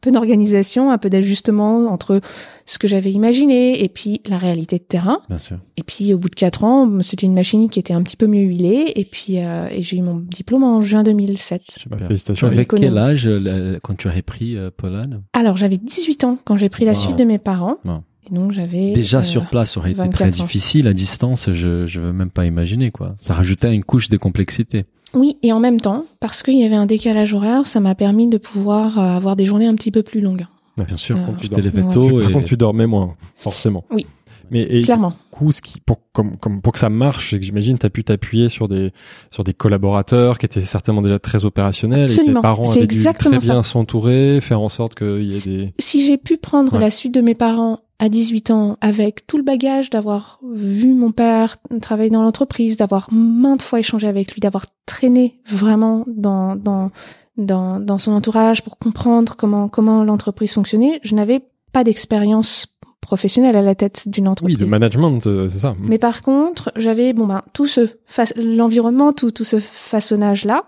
peu 0.00 0.10
d'organisation, 0.10 0.90
un 0.90 0.98
peu 0.98 1.10
d'ajustement 1.10 1.86
entre 1.92 2.20
ce 2.66 2.78
que 2.78 2.86
j'avais 2.88 3.10
imaginé 3.12 3.82
et 3.82 3.88
puis 3.88 4.20
la 4.28 4.38
réalité 4.38 4.78
de 4.78 4.82
terrain. 4.82 5.20
Bien 5.28 5.38
sûr. 5.38 5.58
Et 5.76 5.82
puis 5.82 6.12
au 6.14 6.18
bout 6.18 6.28
de 6.28 6.34
quatre 6.34 6.64
ans, 6.64 6.88
c'était 7.00 7.26
une 7.26 7.34
machine 7.34 7.68
qui 7.70 7.78
était 7.78 7.94
un 7.94 8.02
petit 8.02 8.16
peu 8.16 8.26
mieux 8.26 8.42
huilée 8.42 8.92
et 8.96 9.04
puis 9.04 9.38
euh, 9.38 9.68
et 9.70 9.82
j'ai 9.82 9.96
eu 9.96 10.02
mon 10.02 10.16
diplôme 10.16 10.64
en 10.64 10.82
juin 10.82 11.02
2007. 11.02 11.62
Super, 11.76 11.98
Tu 11.98 12.04
félicitations. 12.04 12.46
avais 12.46 12.66
quel 12.66 12.98
âge 12.98 13.26
euh, 13.26 13.78
quand 13.82 13.94
tu 13.96 14.08
as 14.08 14.12
repris 14.12 14.56
euh, 14.56 14.70
Pologne 14.76 15.20
Alors 15.32 15.56
j'avais 15.56 15.76
18 15.78 16.24
ans 16.24 16.38
quand 16.44 16.56
j'ai 16.56 16.68
pris 16.68 16.84
la 16.84 16.92
Wow. 16.92 16.98
suite 16.98 17.18
de 17.18 17.24
mes 17.24 17.38
parents. 17.38 17.76
Wow. 17.84 18.02
Et 18.30 18.34
donc 18.34 18.52
j'avais 18.52 18.92
Déjà 18.92 19.20
euh, 19.20 19.22
sur 19.22 19.46
place, 19.46 19.72
ça 19.72 19.80
aurait 19.80 19.92
été 19.92 19.98
24 19.98 20.12
très 20.12 20.40
ans. 20.40 20.44
difficile. 20.44 20.86
À 20.88 20.92
distance, 20.92 21.50
je 21.52 21.86
je 21.86 22.00
veux 22.00 22.12
même 22.12 22.30
pas 22.30 22.44
imaginer 22.44 22.90
quoi. 22.90 23.16
Ça 23.20 23.32
rajoutait 23.32 23.74
une 23.74 23.84
couche 23.84 24.10
de 24.10 24.16
complexité. 24.18 24.84
Oui, 25.14 25.36
et 25.42 25.52
en 25.52 25.60
même 25.60 25.80
temps, 25.80 26.04
parce 26.20 26.42
qu'il 26.42 26.56
y 26.56 26.64
avait 26.64 26.74
un 26.76 26.86
décalage 26.86 27.32
horaire, 27.34 27.66
ça 27.66 27.80
m'a 27.80 27.94
permis 27.94 28.26
de 28.28 28.38
pouvoir 28.38 28.98
euh, 28.98 29.16
avoir 29.16 29.36
des 29.36 29.46
journées 29.46 29.66
un 29.66 29.74
petit 29.74 29.90
peu 29.90 30.02
plus 30.02 30.20
longues. 30.20 30.46
Bien 30.76 30.96
sûr. 30.96 31.16
Euh, 31.16 31.20
tu 31.38 31.48
tu 31.48 31.54
t'es 31.54 31.62
levé 31.62 31.82
dors- 31.82 31.92
tôt 31.94 32.20
et 32.20 32.32
contre, 32.32 32.44
tu 32.46 32.56
dormais 32.56 32.86
moins, 32.86 33.14
forcément. 33.36 33.84
Oui. 33.90 34.06
Mais 34.50 34.62
et, 34.62 34.82
Clairement. 34.82 35.12
coup, 35.30 35.52
ce 35.52 35.60
qui, 35.60 35.78
pour, 35.80 35.98
comme, 36.12 36.36
comme, 36.38 36.62
pour 36.62 36.72
que 36.72 36.78
ça 36.78 36.88
marche, 36.88 37.30
c'est 37.30 37.38
que 37.38 37.44
j'imagine, 37.44 37.78
tu 37.78 37.84
as 37.84 37.90
pu 37.90 38.02
t'appuyer 38.04 38.48
sur 38.48 38.66
des, 38.68 38.92
sur 39.30 39.44
des 39.44 39.52
collaborateurs 39.52 40.38
qui 40.38 40.46
étaient 40.46 40.62
certainement 40.62 41.02
déjà 41.02 41.18
très 41.18 41.44
opérationnels 41.44 42.10
et 42.10 42.16
tes 42.24 42.32
parents 42.32 42.70
avaient 42.70 42.86
dû 42.86 43.02
très 43.12 43.38
bien 43.38 43.62
s'entourer, 43.62 44.40
faire 44.40 44.60
en 44.62 44.70
sorte 44.70 44.94
qu'il 44.94 45.30
y 45.30 45.36
ait 45.36 45.40
des... 45.44 45.72
Si 45.78 46.06
j'ai 46.06 46.16
pu 46.16 46.38
prendre 46.38 46.72
Ouais. 46.74 46.80
la 46.80 46.90
suite 46.90 47.12
de 47.14 47.20
mes 47.20 47.34
parents 47.34 47.80
à 47.98 48.08
18 48.08 48.50
ans 48.50 48.76
avec 48.80 49.26
tout 49.26 49.36
le 49.38 49.42
bagage 49.42 49.90
d'avoir 49.90 50.38
vu 50.52 50.94
mon 50.94 51.10
père 51.10 51.56
travailler 51.80 52.10
dans 52.10 52.22
l'entreprise, 52.22 52.76
d'avoir 52.76 53.08
maintes 53.12 53.62
fois 53.62 53.80
échangé 53.80 54.06
avec 54.06 54.32
lui, 54.32 54.40
d'avoir 54.40 54.66
traîné 54.86 55.40
vraiment 55.48 56.04
dans, 56.06 56.54
dans, 56.54 56.90
dans, 57.36 57.80
dans 57.80 57.98
son 57.98 58.12
entourage 58.12 58.62
pour 58.62 58.78
comprendre 58.78 59.34
comment, 59.36 59.68
comment 59.68 60.04
l'entreprise 60.04 60.52
fonctionnait, 60.52 61.00
je 61.02 61.14
n'avais 61.16 61.40
pas 61.72 61.82
d'expérience 61.82 62.66
professionnelle 63.00 63.56
à 63.56 63.62
la 63.62 63.74
tête 63.74 64.08
d'une 64.08 64.26
Oui, 64.26 64.30
entreprise. 64.30 64.58
de 64.58 64.64
management, 64.66 65.26
euh, 65.26 65.48
c'est 65.48 65.58
ça. 65.58 65.74
Mais 65.80 65.98
par 65.98 66.22
contre, 66.22 66.70
j'avais 66.76 67.12
bon 67.12 67.26
ben 67.26 67.40
tout 67.52 67.66
ce 67.66 67.88
l'environnement, 68.36 69.12
tout 69.12 69.30
tout 69.30 69.44
ce 69.44 69.58
façonnage 69.58 70.44
là. 70.44 70.64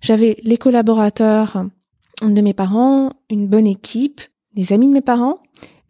J'avais 0.00 0.36
les 0.42 0.56
collaborateurs 0.58 1.64
de 2.22 2.40
mes 2.40 2.52
parents, 2.54 3.10
une 3.30 3.48
bonne 3.48 3.66
équipe, 3.66 4.20
des 4.54 4.72
amis 4.72 4.86
de 4.88 4.92
mes 4.92 5.00
parents 5.00 5.38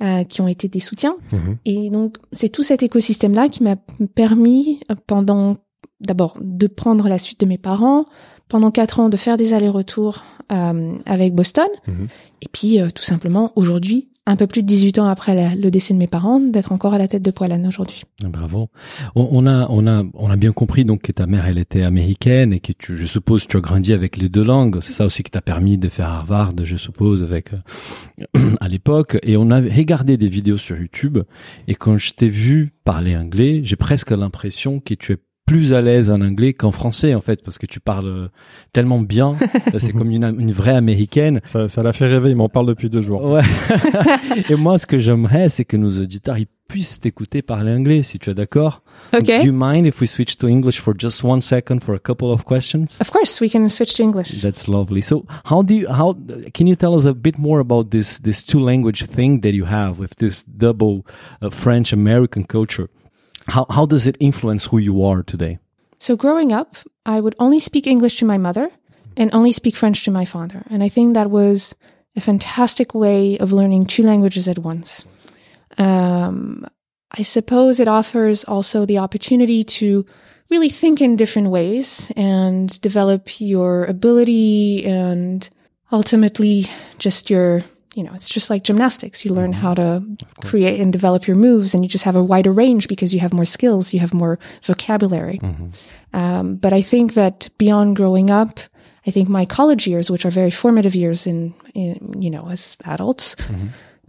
euh, 0.04 0.22
qui 0.24 0.40
ont 0.42 0.48
été 0.48 0.68
des 0.68 0.80
soutiens. 0.80 1.16
Mhm. 1.32 1.56
Et 1.64 1.90
donc 1.90 2.18
c'est 2.32 2.50
tout 2.50 2.62
cet 2.62 2.82
écosystème 2.82 3.32
là 3.32 3.48
qui 3.48 3.62
m'a 3.62 3.76
permis 4.14 4.80
euh, 4.90 4.94
pendant 5.06 5.56
d'abord 6.00 6.36
de 6.40 6.66
prendre 6.66 7.08
la 7.08 7.18
suite 7.18 7.40
de 7.40 7.46
mes 7.46 7.58
parents, 7.58 8.04
pendant 8.48 8.70
quatre 8.70 9.00
ans 9.00 9.08
de 9.08 9.16
faire 9.16 9.36
des 9.36 9.54
allers-retours 9.54 10.22
euh, 10.52 10.96
avec 11.06 11.34
Boston, 11.34 11.68
Mhm. 11.86 12.08
et 12.42 12.48
puis 12.52 12.80
euh, 12.80 12.90
tout 12.94 13.02
simplement 13.04 13.52
aujourd'hui 13.56 14.10
un 14.26 14.36
peu 14.36 14.46
plus 14.46 14.62
de 14.62 14.66
18 14.66 14.98
ans 15.00 15.06
après 15.06 15.54
le 15.54 15.70
décès 15.70 15.92
de 15.92 15.98
mes 15.98 16.06
parents, 16.06 16.40
d'être 16.40 16.72
encore 16.72 16.94
à 16.94 16.98
la 16.98 17.08
tête 17.08 17.22
de 17.22 17.30
Poilane 17.30 17.66
aujourd'hui. 17.66 18.04
Ah, 18.24 18.28
Bravo. 18.28 18.70
On, 19.14 19.28
on 19.30 19.46
a, 19.46 19.66
on 19.68 19.86
a, 19.86 20.02
on 20.14 20.30
a 20.30 20.36
bien 20.36 20.52
compris 20.52 20.84
donc 20.84 21.02
que 21.02 21.12
ta 21.12 21.26
mère 21.26 21.46
elle 21.46 21.58
était 21.58 21.82
américaine 21.82 22.52
et 22.52 22.60
que 22.60 22.72
tu, 22.72 22.96
je 22.96 23.06
suppose, 23.06 23.46
tu 23.46 23.56
as 23.56 23.60
grandi 23.60 23.92
avec 23.92 24.16
les 24.16 24.28
deux 24.28 24.44
langues. 24.44 24.78
C'est 24.80 24.92
ça 24.92 25.04
aussi 25.04 25.22
qui 25.22 25.30
t'a 25.30 25.42
permis 25.42 25.76
de 25.76 25.88
faire 25.88 26.08
Harvard, 26.08 26.52
je 26.62 26.76
suppose, 26.76 27.22
avec 27.22 27.50
euh, 27.52 28.56
à 28.60 28.68
l'époque. 28.68 29.18
Et 29.22 29.36
on 29.36 29.50
a 29.50 29.60
regardé 29.60 30.16
des 30.16 30.28
vidéos 30.28 30.58
sur 30.58 30.76
YouTube 30.76 31.18
et 31.68 31.74
quand 31.74 31.98
je 31.98 32.12
t'ai 32.12 32.28
vu 32.28 32.72
parler 32.84 33.16
anglais, 33.16 33.60
j'ai 33.62 33.76
presque 33.76 34.10
l'impression 34.10 34.80
que 34.80 34.94
tu 34.94 35.12
es 35.12 35.16
plus 35.46 35.74
à 35.74 35.82
l'aise 35.82 36.10
en 36.10 36.20
anglais 36.20 36.54
qu'en 36.54 36.72
français 36.72 37.14
en 37.14 37.20
fait 37.20 37.42
parce 37.42 37.58
que 37.58 37.66
tu 37.66 37.78
parles 37.80 38.08
euh, 38.08 38.28
tellement 38.72 39.00
bien 39.00 39.32
c'est 39.78 39.92
comme 39.92 40.10
une, 40.10 40.24
une 40.38 40.52
vraie 40.52 40.74
américaine 40.74 41.40
Ça, 41.44 41.68
ça 41.68 41.82
l'a 41.82 41.92
fait 41.92 42.06
rêver, 42.06 42.30
il 42.30 42.36
m'en 42.36 42.48
parle 42.48 42.66
depuis 42.66 42.88
deux 42.90 43.02
jours. 43.02 43.24
Ouais. 43.24 43.42
Et 44.50 44.54
moi, 44.54 44.78
ce 44.78 44.86
que 44.86 44.98
j'aimerais, 44.98 45.48
c'est 45.48 45.64
que 45.64 45.76
nos 45.76 46.00
auditeurs 46.00 46.38
ils 46.38 46.46
puissent 46.68 46.98
t'écouter 47.00 47.42
parler 47.42 47.72
anglais, 47.72 48.02
si 48.02 48.18
tu 48.18 48.30
es 48.30 48.34
d'accord. 48.34 48.82
Ok. 49.12 49.26
Do 49.26 49.32
you 49.32 49.52
mind 49.52 49.86
if 49.86 50.00
we 50.00 50.08
switch 50.08 50.36
to 50.38 50.48
English 50.48 50.80
for 50.80 50.94
just 50.98 51.22
one 51.22 51.42
second 51.42 51.80
for 51.80 51.94
a 51.94 51.98
couple 51.98 52.30
of 52.30 52.44
questions? 52.44 53.00
Of 53.00 53.10
course, 53.10 53.40
we 53.40 53.50
can 53.50 53.68
switch 53.68 53.94
to 53.94 54.02
English. 54.02 54.40
That's 54.40 54.66
lovely. 54.66 55.02
So, 55.02 55.24
how 55.44 55.62
do 55.62 55.74
you 55.74 55.86
how 55.88 56.14
can 56.54 56.66
you 56.66 56.76
tell 56.76 56.94
us 56.96 57.04
a 57.04 57.12
bit 57.12 57.38
more 57.38 57.60
about 57.60 57.90
this 57.90 58.18
this 58.20 58.42
two 58.42 58.60
language 58.60 59.06
thing 59.06 59.42
that 59.42 59.52
you 59.52 59.66
have 59.66 59.98
with 59.98 60.16
this 60.16 60.42
double 60.44 61.04
uh, 61.42 61.50
French 61.50 61.92
American 61.92 62.44
culture? 62.44 62.88
How 63.48 63.66
how 63.70 63.86
does 63.86 64.06
it 64.06 64.16
influence 64.20 64.66
who 64.66 64.78
you 64.78 65.04
are 65.04 65.22
today? 65.22 65.58
So 65.98 66.16
growing 66.16 66.52
up, 66.52 66.76
I 67.06 67.20
would 67.20 67.34
only 67.38 67.60
speak 67.60 67.86
English 67.86 68.18
to 68.18 68.24
my 68.24 68.38
mother 68.38 68.70
and 69.16 69.32
only 69.32 69.52
speak 69.52 69.76
French 69.76 70.04
to 70.04 70.10
my 70.10 70.24
father. 70.24 70.64
And 70.70 70.82
I 70.82 70.88
think 70.88 71.14
that 71.14 71.30
was 71.30 71.74
a 72.16 72.20
fantastic 72.20 72.94
way 72.94 73.38
of 73.38 73.52
learning 73.52 73.86
two 73.86 74.02
languages 74.02 74.48
at 74.48 74.58
once. 74.58 75.04
Um, 75.78 76.66
I 77.10 77.22
suppose 77.22 77.80
it 77.80 77.88
offers 77.88 78.44
also 78.44 78.86
the 78.86 78.98
opportunity 78.98 79.64
to 79.64 80.04
really 80.50 80.68
think 80.68 81.00
in 81.00 81.16
different 81.16 81.50
ways 81.50 82.10
and 82.16 82.80
develop 82.80 83.40
your 83.40 83.84
ability 83.84 84.84
and 84.84 85.48
ultimately 85.92 86.70
just 86.98 87.30
your 87.30 87.62
you 87.94 88.02
know 88.02 88.12
it's 88.14 88.28
just 88.28 88.50
like 88.50 88.64
gymnastics. 88.64 89.24
You 89.24 89.32
learn 89.34 89.52
how 89.52 89.74
to 89.74 90.02
create 90.42 90.80
and 90.80 90.92
develop 90.92 91.26
your 91.26 91.36
moves 91.36 91.74
and 91.74 91.84
you 91.84 91.88
just 91.88 92.04
have 92.04 92.16
a 92.16 92.22
wider 92.22 92.50
range 92.52 92.88
because 92.88 93.14
you 93.14 93.20
have 93.20 93.32
more 93.32 93.44
skills 93.46 93.92
you 93.92 94.00
have 94.00 94.12
more 94.14 94.38
vocabulary. 94.64 95.38
Um, 96.12 96.56
but 96.56 96.72
i 96.72 96.82
think 96.82 97.14
that 97.14 97.48
beyond 97.58 97.96
growing 97.96 98.30
up 98.30 98.60
i 99.06 99.10
think 99.10 99.28
my 99.28 99.44
college 99.46 99.86
years 99.86 100.10
which 100.10 100.24
are 100.24 100.30
very 100.30 100.50
formative 100.50 100.94
years 100.94 101.26
in, 101.26 101.54
in 101.74 102.22
you 102.22 102.30
know 102.30 102.48
as 102.50 102.76
adults 102.84 103.34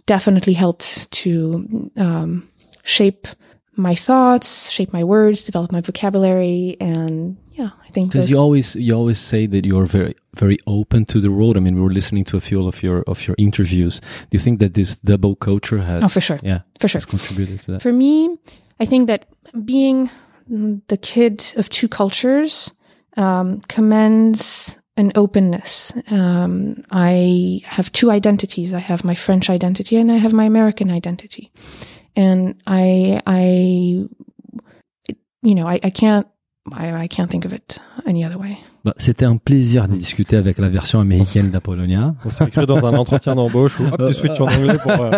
definitely 0.06 0.54
helped 0.54 1.10
to 1.12 1.90
um, 1.98 2.48
shape 2.84 3.28
my 3.76 3.96
thoughts 3.96 4.70
shape 4.70 4.94
my 4.94 5.04
words 5.04 5.44
develop 5.44 5.72
my 5.72 5.82
vocabulary 5.82 6.78
and 6.80 7.38
yeah 7.58 7.72
i 7.88 7.90
think 7.94 8.12
Because 8.12 8.30
you 8.30 8.38
always 8.38 8.76
you 8.76 8.94
always 8.94 9.20
say 9.20 9.48
that 9.48 9.66
you're 9.66 9.90
very 9.98 10.16
very 10.36 10.58
open 10.68 11.06
to 11.06 11.20
the 11.20 11.32
world. 11.32 11.56
I 11.56 11.62
mean, 11.62 11.76
we 11.76 11.82
were 11.82 11.94
listening 11.94 12.26
to 12.26 12.38
a 12.38 12.42
few 12.42 12.68
of 12.68 12.84
your 12.84 13.04
of 13.08 13.26
your 13.28 13.36
interviews. 13.38 14.02
Do 14.30 14.38
you 14.38 14.40
think 14.40 14.60
that 14.60 14.74
this 14.74 14.98
double 14.98 15.36
culture 15.36 15.82
has? 15.82 16.04
Oh, 16.04 16.10
for 16.10 16.22
sure. 16.22 16.40
Yeah, 16.44 16.60
for 16.80 16.90
sure 16.90 17.00
has 17.00 17.06
contributed 17.06 17.62
to 17.62 17.72
that. 17.72 17.82
For 17.82 17.94
me, 17.94 18.38
I 18.80 18.86
think 18.86 19.08
that 19.08 19.28
being 19.64 20.10
the 20.88 20.98
kid 20.98 21.54
of 21.56 21.70
two 21.70 21.88
cultures 21.88 22.74
um, 23.18 23.62
commends 23.68 24.78
an 24.98 25.12
openness. 25.16 25.92
Um, 26.10 26.84
I 26.92 27.62
have 27.66 27.92
two 27.92 28.12
identities. 28.12 28.74
I 28.74 28.80
have 28.80 29.04
my 29.04 29.16
French 29.16 29.50
identity 29.50 29.98
and 29.98 30.12
I 30.12 30.18
have 30.18 30.34
my 30.34 30.46
American 30.46 30.90
identity. 30.90 31.52
And 32.16 32.62
I, 32.66 33.22
I, 33.28 34.08
you 35.42 35.56
know, 35.56 35.68
I, 35.68 35.80
I 35.84 35.90
can't, 35.90 36.28
I, 36.72 36.92
I 36.94 37.08
can't 37.08 37.30
think 37.30 37.46
of 37.46 37.54
it 37.54 37.78
any 38.06 38.24
other 38.24 38.38
way. 38.38 38.64
Bah, 38.86 38.94
C'était 38.98 39.26
un 39.26 39.38
plaisir 39.38 39.88
de 39.88 39.96
discuter 39.96 40.38
avec 40.38 40.60
la 40.60 40.70
version 40.70 41.00
américaine 41.00 41.50
d'Apollonia. 41.50 42.14
On 42.24 42.30
s'est 42.30 42.48
cru 42.52 42.68
dans 42.68 42.86
un 42.86 42.94
entretien 42.94 43.34
d'embauche 43.34 43.80
où 43.80 43.84
hop, 43.86 44.00
tu 44.08 44.14
switches 44.14 44.40
en 44.40 44.46
anglais 44.46 44.78
pour. 44.78 44.92
euh, 44.92 45.12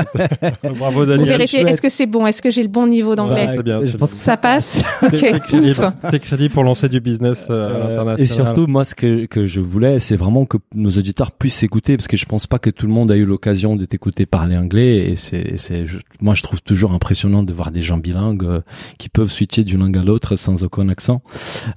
Bravo 0.79 1.05
Daniel. 1.05 1.41
est-ce 1.41 1.81
que 1.81 1.89
c'est 1.89 2.05
bon? 2.05 2.25
Est-ce 2.25 2.41
que 2.41 2.49
j'ai 2.49 2.63
le 2.63 2.69
bon 2.69 2.87
niveau 2.87 3.15
d'anglais? 3.15 3.47
Ouais, 3.47 3.51
c'est 3.51 3.63
bien. 3.63 3.81
Je 3.81 3.87
c'est 3.87 3.97
pense 3.97 4.11
bien. 4.11 4.17
que 4.17 4.23
Ça 4.23 4.37
passe? 4.37 4.83
T'es- 5.11 6.19
crédible 6.19 6.53
pour 6.53 6.63
lancer 6.63 6.87
du 6.89 6.99
business 7.01 7.47
euh, 7.49 7.67
à 7.67 7.69
Euh, 7.71 7.79
l'international. 7.89 8.21
et 8.21 8.25
surtout, 8.25 8.67
moi, 8.67 8.83
ce 8.85 8.95
que, 8.95 9.25
que 9.25 9.45
je 9.45 9.59
voulais, 9.59 9.99
c'est 9.99 10.15
vraiment 10.15 10.45
que 10.45 10.57
nos 10.73 10.89
auditeurs 10.91 11.31
puissent 11.31 11.63
écouter, 11.63 11.97
parce 11.97 12.07
que 12.07 12.15
je 12.17 12.25
pense 12.25 12.47
pas 12.47 12.59
que 12.59 12.69
tout 12.69 12.87
le 12.87 12.93
monde 12.93 13.11
a 13.11 13.15
eu 13.17 13.25
l'occasion 13.25 13.75
de 13.75 13.85
t'écouter 13.85 14.25
parler 14.25 14.55
anglais. 14.57 15.09
Et 15.09 15.15
c'est, 15.17 15.57
c'est, 15.57 15.85
je- 15.85 15.99
moi, 16.21 16.33
je 16.33 16.43
trouve 16.43 16.61
toujours 16.61 16.93
impressionnant 16.93 17.43
de 17.43 17.51
voir 17.53 17.71
des 17.71 17.81
gens 17.81 17.97
bilingues 17.97 18.43
euh, 18.43 18.61
qui 18.97 19.09
peuvent 19.09 19.29
switcher 19.29 19.63
d'une 19.63 19.79
langue 19.79 19.97
à 19.97 20.03
l'autre 20.03 20.35
sans 20.37 20.63
aucun 20.63 20.87
accent. 20.89 21.21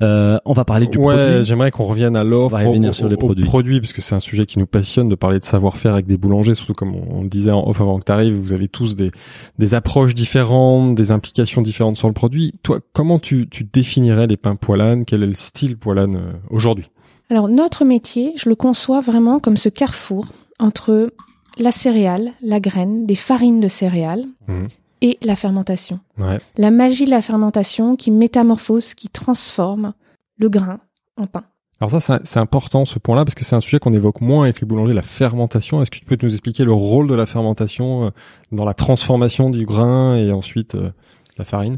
Euh, 0.03 0.39
on 0.45 0.53
va 0.53 0.65
parler 0.65 0.87
du 0.87 0.99
ouais, 0.99 1.15
produit. 1.17 1.45
j'aimerais 1.45 1.71
qu'on 1.81 1.89
revienne 1.89 2.17
à 2.17 2.25
l'offre, 2.25 2.55
On 2.55 2.59
va 2.59 2.69
revenir 2.69 2.91
au- 2.91 2.93
sur 2.93 3.09
les 3.09 3.15
au- 3.15 3.19
produits. 3.19 3.45
aux 3.45 3.47
produits, 3.47 3.81
parce 3.81 3.93
que 3.93 4.03
c'est 4.03 4.15
un 4.15 4.21
sujet 4.21 4.47
qui 4.47 4.59
nous 4.59 4.67
passionne 4.67 5.09
de 5.09 5.15
parler 5.15 5.39
de 5.39 5.45
savoir-faire 5.45 5.95
avec 5.95 6.07
des 6.07 6.17
boulangers, 6.17 6.55
surtout 6.55 6.75
comme 6.75 6.95
on, 6.95 7.19
on 7.19 7.23
le 7.23 7.29
disait 7.29 7.51
en 7.51 7.67
off 7.67 7.81
avant 7.81 7.99
que 7.99 8.05
tu 8.05 8.13
arrives, 8.13 8.35
vous 8.35 8.53
avez 8.53 8.69
tous 8.69 8.97
des, 8.97 9.11
des 9.59 9.75
approches 9.75 10.15
différentes, 10.15 10.95
des 10.95 11.11
implications 11.13 11.63
différentes 11.63 11.97
sur 11.97 12.09
le 12.09 12.15
produit. 12.15 12.53
Toi, 12.63 12.81
comment 12.93 13.19
tu, 13.19 13.49
tu 13.49 13.65
définirais 13.65 14.27
les 14.27 14.37
pains 14.37 14.57
poilane 14.57 15.05
Quel 15.05 15.23
est 15.23 15.27
le 15.27 15.35
style 15.35 15.77
poilane 15.79 16.17
euh, 16.17 16.33
aujourd'hui? 16.51 16.91
Alors 17.31 17.49
notre 17.49 17.85
métier, 17.85 18.33
je 18.37 18.49
le 18.49 18.55
conçois 18.57 19.01
vraiment 19.01 19.39
comme 19.39 19.57
ce 19.57 19.69
carrefour 19.69 20.27
entre 20.59 21.13
la 21.59 21.73
céréale, 21.73 22.33
la 22.43 22.61
graine, 22.61 23.07
des 23.07 23.15
farines 23.15 23.61
de 23.61 23.69
céréales 23.69 24.25
Mhm. 24.49 24.69
et 25.03 25.19
la 25.23 25.37
fermentation. 25.37 26.01
Ouais. 26.19 26.39
La 26.57 26.71
magie 26.71 27.05
de 27.05 27.11
la 27.11 27.23
fermentation 27.23 27.97
qui 27.97 28.11
métamorphose, 28.11 28.95
qui 28.95 29.09
transforme 29.09 29.93
le 30.39 30.49
grain 30.49 30.81
en 31.17 31.27
pain. 31.27 31.45
Alors 31.81 31.91
ça, 32.01 32.21
c'est- 32.25 32.39
important 32.39 32.85
ce 32.85 32.99
point-là 32.99 33.25
parce 33.25 33.35
que 33.35 33.45
c'est 33.45 33.57
un 33.57 33.61
sujet 33.61 33.79
qu'on 33.79 33.95
évoque 33.95 34.21
moins 34.21 34.45
avec 34.45 34.61
les 34.61 34.67
boulangers, 34.67 34.93
la 34.93 35.01
fermentation. 35.03 35.81
Est-ce 35.81 35.91
que 35.91 35.99
tu 35.99 36.05
peux 36.05 36.19
nous 36.23 36.33
expliquer 36.33 36.65
le 36.65 36.73
rôle 36.73 37.07
de 37.09 37.15
la 37.15 37.25
fermentation 37.27 38.05
euh, 38.07 38.11
dans 38.53 38.65
la 38.67 38.75
transformation 38.75 39.49
du 39.51 39.65
grain 39.65 40.17
et 40.17 40.31
ensuite 40.31 40.75
euh, 40.75 40.91
la 41.39 41.45
farine? 41.47 41.77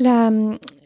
La, 0.00 0.30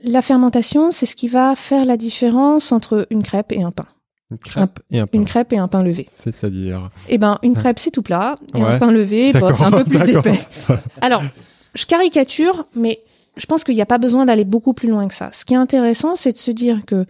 la 0.05 0.21
fermentation, 0.23 0.91
c'est 0.91 1.07
ce 1.07 1.17
qui 1.17 1.29
va 1.29 1.55
faire 1.57 1.87
la 1.87 1.97
différence 1.97 2.73
entre 2.73 3.07
une 3.11 3.23
crêpe 3.23 3.53
et 3.53 3.63
un 3.63 3.71
pain. 3.71 3.87
Une 4.31 4.37
crêpe 4.37 4.81
et 4.91 4.99
un 4.99 5.07
pain. 5.07 5.19
Une 5.19 5.25
crêpe 5.25 5.53
et 5.55 5.57
un 5.59 5.69
pain 5.69 5.83
levé. 5.83 6.07
C'est-à-dire 6.11 6.91
Eh 7.09 7.17
ben, 7.17 7.39
une 7.43 7.55
crêpe, 7.55 7.79
c'est 7.79 7.91
tout 7.91 8.03
plat, 8.03 8.37
et 8.55 8.59
Ouais. 8.63 8.69
un 8.75 8.79
pain 8.79 8.91
levé, 8.93 9.33
bah, 9.33 9.55
c'est 9.55 9.65
un 9.65 9.71
peu 9.71 9.85
plus 9.85 10.11
épais. 10.11 10.41
Alors, 11.01 11.23
je 11.75 11.87
caricature, 11.87 12.67
mais 12.77 13.01
je 13.39 13.47
pense 13.47 13.65
qu'il 13.65 13.75
n'y 13.77 13.81
a 13.81 13.87
pas 13.87 13.97
besoin 13.97 14.27
d'aller 14.27 14.45
beaucoup 14.45 14.75
plus 14.75 14.91
loin 14.91 15.09
que 15.09 15.15
ça. 15.15 15.31
Ce 15.33 15.47
qui 15.47 15.55
est 15.55 15.59
intéressant, 15.59 16.15
c'est 16.17 16.33
de 16.33 16.39
se 16.39 16.51
dire 16.51 16.83
que 16.87 17.07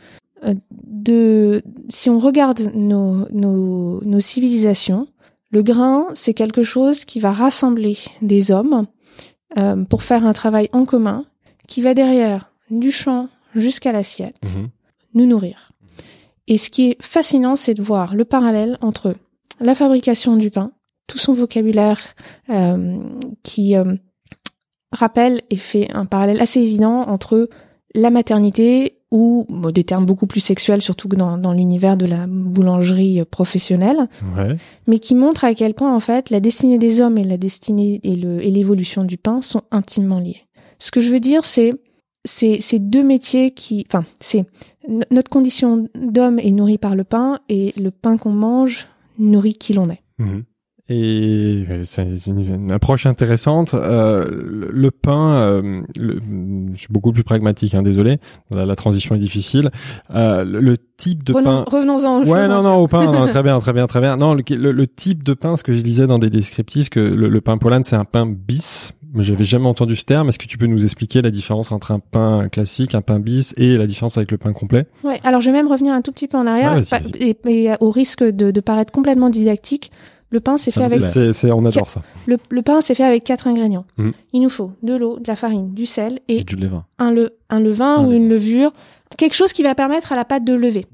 de, 0.72 1.62
si 1.88 2.10
on 2.10 2.18
regarde 2.18 2.70
nos, 2.74 3.26
nos, 3.30 4.02
nos 4.04 4.20
civilisations, 4.20 5.08
le 5.50 5.62
grain, 5.62 6.06
c'est 6.14 6.34
quelque 6.34 6.62
chose 6.62 7.04
qui 7.04 7.20
va 7.20 7.32
rassembler 7.32 7.96
des 8.22 8.50
hommes 8.50 8.86
euh, 9.58 9.82
pour 9.84 10.02
faire 10.02 10.26
un 10.26 10.32
travail 10.34 10.68
en 10.72 10.84
commun, 10.84 11.24
qui 11.66 11.80
va 11.82 11.94
derrière 11.94 12.52
du 12.70 12.90
champ 12.90 13.28
jusqu'à 13.54 13.92
l'assiette 13.92 14.36
Mhm. 14.54 14.68
nous 15.14 15.26
nourrir. 15.26 15.72
Et 16.46 16.58
ce 16.58 16.70
qui 16.70 16.90
est 16.90 17.02
fascinant, 17.02 17.56
c'est 17.56 17.74
de 17.74 17.82
voir 17.82 18.14
le 18.14 18.24
parallèle 18.24 18.78
entre 18.80 19.14
la 19.60 19.74
fabrication 19.74 20.36
du 20.36 20.50
pain, 20.50 20.72
tout 21.06 21.18
son 21.18 21.32
vocabulaire 21.32 22.00
euh, 22.50 22.98
qui 23.42 23.74
euh, 23.76 23.94
rappelle 24.92 25.42
et 25.50 25.56
fait 25.56 25.90
un 25.92 26.06
parallèle 26.06 26.40
assez 26.40 26.60
évident 26.60 27.02
entre 27.02 27.48
la 27.94 28.10
maternité 28.10 28.97
ou 29.10 29.46
bon, 29.48 29.70
des 29.70 29.84
termes 29.84 30.04
beaucoup 30.06 30.26
plus 30.26 30.40
sexuels, 30.40 30.82
surtout 30.82 31.08
que 31.08 31.16
dans, 31.16 31.38
dans 31.38 31.52
l'univers 31.52 31.96
de 31.96 32.04
la 32.06 32.26
boulangerie 32.26 33.20
euh, 33.20 33.24
professionnelle, 33.24 34.08
Ouais. 34.36 34.56
mais 34.86 34.98
qui 34.98 35.14
montre 35.14 35.44
à 35.44 35.54
quel 35.54 35.74
point 35.74 35.94
en 35.94 36.00
fait 36.00 36.30
la 36.30 36.40
destinée 36.40 36.78
des 36.78 37.00
hommes 37.00 37.16
et 37.18 37.24
la 37.24 37.36
destinée 37.38 38.00
et 38.02 38.16
le- 38.16 38.44
et 38.44 38.50
l'évolution 38.50 39.04
du 39.04 39.16
pain 39.16 39.40
sont 39.42 39.62
intimement 39.70 40.18
liés. 40.20 40.42
Ce 40.78 40.90
que 40.90 41.00
je 41.00 41.10
veux 41.10 41.20
dire, 41.20 41.44
c'est 41.44 41.72
c'est 42.24 42.60
ces 42.60 42.78
deux 42.78 43.02
métiers 43.04 43.52
qui, 43.52 43.86
enfin, 43.88 44.04
c'est 44.20 44.44
no- 44.88 45.00
notre 45.10 45.30
condition 45.30 45.88
d'homme 45.94 46.38
est 46.38 46.50
nourrie 46.50 46.76
par 46.76 46.94
le 46.94 47.04
pain 47.04 47.38
et 47.48 47.72
le 47.80 47.90
pain 47.90 48.18
qu'on 48.18 48.32
mange 48.32 48.88
nourrit 49.18 49.54
qui 49.54 49.72
l'on 49.72 49.88
est. 49.88 50.02
Mhm. 50.18 50.44
Et 50.90 51.66
euh, 51.70 51.82
c'est 51.84 52.06
une, 52.28 52.72
approche 52.72 53.04
intéressante. 53.04 53.74
Euh, 53.74 54.24
le, 54.30 54.70
le 54.72 54.90
pain, 54.90 55.36
euh, 55.36 55.82
le- 55.98 56.18
je 56.72 56.78
suis 56.78 56.88
beaucoup 56.90 57.12
plus 57.12 57.24
pragmatique, 57.24 57.74
hein, 57.74 57.82
désolé. 57.82 58.18
La, 58.50 58.64
la 58.64 58.74
transition 58.74 59.14
est 59.14 59.18
difficile. 59.18 59.70
Euh, 60.14 60.44
le, 60.44 60.60
le 60.60 60.76
type 60.96 61.24
de 61.24 61.34
Revenons- 61.34 61.64
pain. 61.64 61.76
Revenons-en. 61.76 62.24
Ouais, 62.24 62.48
non, 62.48 62.62
non, 62.62 62.76
au 62.76 62.88
pain, 62.88 63.04
non, 63.12 63.26
très 63.30 63.42
bien, 63.42 63.58
très 63.60 63.72
bien, 63.74 63.86
très 63.86 64.00
bien. 64.00 64.16
Non, 64.16 64.32
le, 64.34 64.42
le, 64.72 64.86
type 64.86 65.22
de 65.24 65.34
pain, 65.34 65.56
ce 65.58 65.62
que 65.62 65.74
je 65.74 65.82
disais 65.82 66.06
dans 66.06 66.18
des 66.18 66.30
descriptifs, 66.30 66.88
que 66.88 67.00
le, 67.00 67.28
le 67.28 67.40
pain 67.42 67.58
polane, 67.58 67.84
c'est 67.84 67.96
un 67.96 68.06
pain 68.06 68.24
bis. 68.26 68.94
Mais 69.14 69.22
j'avais 69.24 69.44
jamais 69.44 69.66
entendu 69.66 69.96
ce 69.96 70.04
terme. 70.04 70.28
Est-ce 70.28 70.38
que 70.38 70.46
tu 70.46 70.58
peux 70.58 70.66
nous 70.66 70.84
expliquer 70.84 71.22
la 71.22 71.30
différence 71.30 71.70
entre 71.72 71.92
un 71.92 71.98
pain 71.98 72.48
classique, 72.50 72.94
un 72.94 73.00
pain 73.02 73.18
bis, 73.20 73.54
et 73.56 73.76
la 73.76 73.86
différence 73.86 74.16
avec 74.18 74.30
le 74.30 74.36
pain 74.38 74.52
complet? 74.52 74.86
Ouais, 75.04 75.20
alors 75.24 75.40
je 75.40 75.46
vais 75.50 75.56
même 75.56 75.68
revenir 75.70 75.92
un 75.94 76.02
tout 76.02 76.12
petit 76.12 76.28
peu 76.28 76.36
en 76.38 76.46
arrière, 76.46 76.74
pas- 76.90 76.98
vas-y. 76.98 77.10
et, 77.22 77.36
et 77.66 77.74
au 77.80 77.90
risque 77.90 78.22
de, 78.22 78.50
de 78.50 78.60
paraître 78.60 78.92
complètement 78.92 79.28
didactique. 79.30 79.90
Le 80.30 80.40
pain, 80.40 80.58
c'est 80.58 80.70
fait 80.70 80.84
avec 80.84 81.00
dit, 81.00 81.06
C'est, 81.06 81.32
c'est, 81.32 81.50
on 81.50 81.64
adore 81.64 81.88
ça. 81.88 82.02
le, 82.26 82.36
le 82.50 82.62
pain, 82.62 82.80
c'est 82.82 82.94
fait 82.94 83.04
avec 83.04 83.24
quatre 83.24 83.46
ingrédients. 83.46 83.86
Mhm. 83.96 84.12
Il 84.34 84.42
nous 84.42 84.48
faut 84.50 84.72
de 84.82 84.94
l'eau, 84.94 85.18
de 85.18 85.26
la 85.26 85.36
farine, 85.36 85.72
du 85.72 85.86
sel 85.86 86.20
et 86.28 86.38
Et 86.40 86.44
du 86.44 86.56
levain. 86.56 86.84
un, 86.98 87.10
le, 87.10 87.38
un 87.48 87.60
levain 87.60 87.94
Un 87.96 88.00
ou 88.04 88.10
levain. 88.10 88.16
une 88.16 88.28
levure, 88.28 88.72
quelque 89.16 89.34
chose 89.34 89.52
qui 89.54 89.62
va 89.62 89.74
permettre 89.74 90.12
à 90.12 90.16
la 90.16 90.24
pâte 90.26 90.44
de 90.44 90.52
lever. 90.52 90.86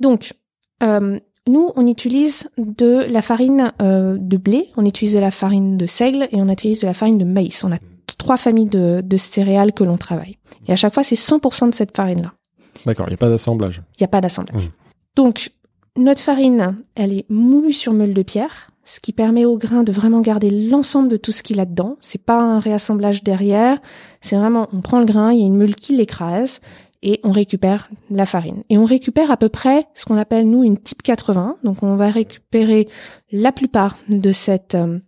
Donc, 0.00 0.34
euh, 0.82 1.18
nous, 1.48 1.72
on 1.76 1.86
utilise 1.86 2.48
de 2.58 3.06
la 3.10 3.22
farine 3.22 3.72
euh, 3.82 4.16
de 4.20 4.36
blé, 4.36 4.68
on 4.76 4.84
utilise 4.84 5.14
de 5.14 5.18
la 5.18 5.30
farine 5.30 5.76
de 5.76 5.86
seigle 5.86 6.28
et 6.30 6.40
on 6.40 6.48
utilise 6.48 6.80
de 6.80 6.86
la 6.86 6.94
farine 6.94 7.18
de 7.18 7.24
maïs. 7.24 7.64
On 7.64 7.72
a 7.72 7.78
trois 8.18 8.36
familles 8.36 8.66
de, 8.66 9.00
de 9.04 9.16
céréales 9.16 9.72
que 9.72 9.82
l'on 9.84 9.96
travaille. 9.96 10.38
Et 10.66 10.72
à 10.72 10.76
chaque 10.76 10.94
fois, 10.94 11.02
c'est 11.02 11.16
100% 11.16 11.70
de 11.70 11.74
cette 11.74 11.96
farine-là. 11.96 12.32
D'accord, 12.86 13.06
il 13.06 13.10
n'y 13.10 13.14
a 13.14 13.18
pas 13.18 13.28
d'assemblage. 13.30 13.82
Il 13.98 14.02
n'y 14.02 14.04
a 14.04 14.08
pas 14.08 14.20
d'assemblage. 14.20 14.64
Mhm. 14.66 14.70
Donc, 15.16 15.50
notre 15.98 16.20
farine, 16.20 16.76
elle 16.94 17.12
est 17.12 17.26
moulue 17.28 17.72
sur 17.72 17.92
meule 17.92 18.14
de 18.14 18.22
pierre, 18.22 18.70
ce 18.84 19.00
qui 19.00 19.12
permet 19.12 19.44
au 19.44 19.58
grain 19.58 19.82
de 19.82 19.92
vraiment 19.92 20.20
garder 20.20 20.48
l'ensemble 20.48 21.08
de 21.08 21.16
tout 21.16 21.32
ce 21.32 21.42
qu'il 21.42 21.60
a 21.60 21.66
dedans. 21.66 21.96
C'est 22.00 22.22
pas 22.22 22.40
un 22.40 22.60
réassemblage 22.60 23.22
derrière. 23.22 23.78
C'est 24.20 24.36
vraiment, 24.36 24.68
on 24.72 24.80
prend 24.80 25.00
le 25.00 25.04
grain, 25.04 25.32
il 25.32 25.40
y 25.40 25.42
a 25.42 25.46
une 25.46 25.56
meule 25.56 25.74
qui 25.74 25.96
l'écrase 25.96 26.60
et 27.02 27.20
on 27.22 27.30
récupère 27.30 27.90
la 28.10 28.26
farine. 28.26 28.62
Et 28.70 28.78
on 28.78 28.84
récupère 28.84 29.30
à 29.30 29.36
peu 29.36 29.48
près 29.48 29.86
ce 29.94 30.04
qu'on 30.04 30.16
appelle, 30.16 30.48
nous, 30.48 30.64
une 30.64 30.78
type 30.78 31.02
80. 31.02 31.56
Donc, 31.64 31.82
on 31.82 31.96
va 31.96 32.10
récupérer 32.10 32.88
la 33.30 33.52
plupart 33.52 33.98
de 34.08 34.32
cette, 34.32 34.74
euh, 34.74 34.98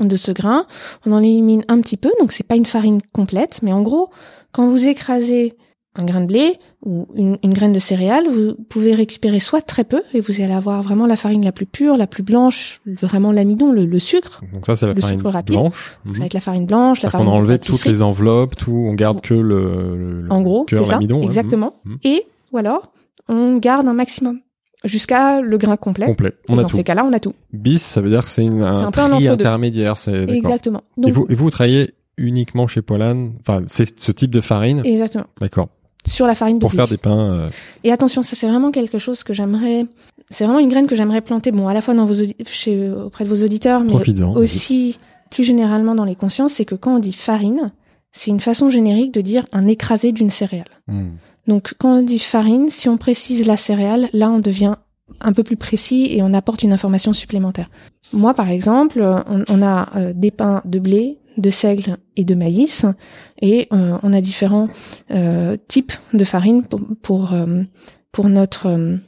de 0.00 0.16
ce 0.16 0.32
grain. 0.32 0.66
On 1.04 1.12
en 1.12 1.22
élimine 1.22 1.64
un 1.68 1.80
petit 1.80 1.96
peu. 1.96 2.12
Donc, 2.20 2.32
c'est 2.32 2.46
pas 2.46 2.56
une 2.56 2.66
farine 2.66 3.02
complète. 3.12 3.60
Mais 3.62 3.72
en 3.72 3.82
gros, 3.82 4.10
quand 4.52 4.68
vous 4.68 4.86
écrasez 4.86 5.54
un 5.96 6.04
grain 6.04 6.20
de 6.20 6.26
blé 6.26 6.58
ou 6.84 7.06
une, 7.14 7.38
une, 7.42 7.52
graine 7.52 7.72
de 7.72 7.78
céréales, 7.78 8.26
vous 8.28 8.54
pouvez 8.68 8.94
récupérer 8.94 9.38
soit 9.38 9.62
très 9.62 9.84
peu 9.84 10.02
et 10.12 10.20
vous 10.20 10.40
allez 10.40 10.52
avoir 10.52 10.82
vraiment 10.82 11.06
la 11.06 11.16
farine 11.16 11.44
la 11.44 11.52
plus 11.52 11.66
pure, 11.66 11.96
la 11.96 12.06
plus 12.06 12.22
blanche, 12.22 12.80
vraiment 12.84 13.30
l'amidon, 13.30 13.70
le, 13.70 13.86
le, 13.86 13.98
sucre. 13.98 14.42
Donc 14.52 14.66
ça 14.66 14.74
c'est 14.74 14.86
la 14.86 14.94
farine 14.94 15.22
blanche. 15.46 15.98
Ça 16.12 16.18
va 16.18 16.26
être 16.26 16.34
la 16.34 16.40
farine 16.40 16.66
blanche, 16.66 17.02
la 17.02 17.10
farine. 17.10 17.28
On 17.28 17.32
a 17.32 17.34
enlevé 17.34 17.58
toutes 17.58 17.84
les 17.84 18.02
enveloppes, 18.02 18.56
tout, 18.56 18.72
on 18.72 18.94
garde 18.94 19.20
que 19.20 19.34
le, 19.34 20.22
le 20.22 20.32
en 20.32 20.42
gros, 20.42 20.66
c'est 20.68 20.84
ça, 20.84 20.96
hein. 20.96 21.20
exactement. 21.22 21.76
Mmh. 21.84 21.94
Et 22.02 22.26
ou 22.52 22.58
alors 22.58 22.92
on 23.28 23.56
garde 23.56 23.86
un 23.86 23.94
maximum 23.94 24.40
jusqu'à 24.84 25.40
le 25.40 25.58
grain 25.58 25.76
complet. 25.76 26.06
Complet. 26.06 26.32
On 26.48 26.58
a 26.58 26.62
dans 26.62 26.68
tout. 26.68 26.76
ces 26.76 26.84
cas-là, 26.84 27.04
on 27.04 27.12
a 27.12 27.20
tout. 27.20 27.34
Bis, 27.52 27.82
ça 27.82 28.00
veut 28.00 28.10
dire 28.10 28.22
que 28.24 28.28
c'est 28.28 28.46
un, 28.46 28.62
un 28.62 28.90
tri 28.90 29.28
intermédiaire. 29.28 29.96
C'est 29.96 30.28
exactement. 30.28 30.82
Donc, 30.96 31.08
et, 31.08 31.12
vous, 31.12 31.26
et 31.30 31.34
vous 31.34 31.50
travaillez 31.50 31.94
uniquement 32.16 32.66
chez 32.66 32.82
Polan, 32.82 33.30
enfin 33.40 33.62
c'est 33.66 33.98
ce 33.98 34.12
type 34.12 34.30
de 34.30 34.40
farine? 34.40 34.82
Exactement. 34.84 35.26
D'accord 35.40 35.68
sur 36.06 36.26
la 36.26 36.34
farine 36.34 36.58
de 36.58 36.60
pour 36.60 36.70
blé. 36.70 36.78
faire 36.78 36.88
des 36.88 36.96
pains. 36.96 37.32
Euh... 37.32 37.50
Et 37.82 37.92
attention, 37.92 38.22
ça 38.22 38.36
c'est 38.36 38.48
vraiment 38.48 38.70
quelque 38.70 38.98
chose 38.98 39.22
que 39.22 39.32
j'aimerais. 39.32 39.86
C'est 40.30 40.44
vraiment 40.44 40.60
une 40.60 40.68
graine 40.68 40.86
que 40.86 40.96
j'aimerais 40.96 41.20
planter. 41.20 41.52
Bon, 41.52 41.68
à 41.68 41.74
la 41.74 41.80
fois 41.80 41.94
dans 41.94 42.06
vos 42.06 42.14
chez 42.46 42.90
auprès 42.90 43.24
de 43.24 43.28
vos 43.28 43.42
auditeurs, 43.44 43.82
mais 43.82 43.94
aussi 44.36 44.98
plus 45.30 45.44
généralement 45.44 45.94
dans 45.94 46.04
les 46.04 46.16
consciences, 46.16 46.54
c'est 46.54 46.64
que 46.64 46.74
quand 46.74 46.96
on 46.96 46.98
dit 46.98 47.12
farine, 47.12 47.72
c'est 48.12 48.30
une 48.30 48.40
façon 48.40 48.70
générique 48.70 49.12
de 49.12 49.20
dire 49.20 49.46
un 49.52 49.66
écrasé 49.66 50.12
d'une 50.12 50.30
céréale. 50.30 50.68
Mmh. 50.86 51.04
Donc 51.48 51.74
quand 51.78 51.98
on 51.98 52.02
dit 52.02 52.18
farine, 52.18 52.70
si 52.70 52.88
on 52.88 52.96
précise 52.96 53.46
la 53.46 53.56
céréale, 53.56 54.08
là 54.12 54.30
on 54.30 54.38
devient 54.38 54.76
un 55.20 55.32
peu 55.32 55.42
plus 55.42 55.56
précis 55.56 56.08
et 56.10 56.22
on 56.22 56.34
apporte 56.34 56.62
une 56.62 56.72
information 56.72 57.12
supplémentaire. 57.12 57.70
Moi, 58.12 58.34
par 58.34 58.48
exemple, 58.50 59.00
on, 59.02 59.44
on 59.48 59.62
a 59.62 59.88
euh, 59.96 60.12
des 60.14 60.30
pains 60.30 60.62
de 60.64 60.78
blé, 60.78 61.18
de 61.38 61.50
seigle 61.50 61.96
et 62.16 62.24
de 62.24 62.34
maïs, 62.34 62.84
et 63.42 63.66
euh, 63.72 63.98
on 64.02 64.12
a 64.12 64.20
différents 64.20 64.68
euh, 65.10 65.56
types 65.68 65.92
de 66.12 66.24
farine 66.24 66.62
pour 66.62 66.80
pour, 67.02 67.34
pour 68.12 68.28
notre 68.28 68.98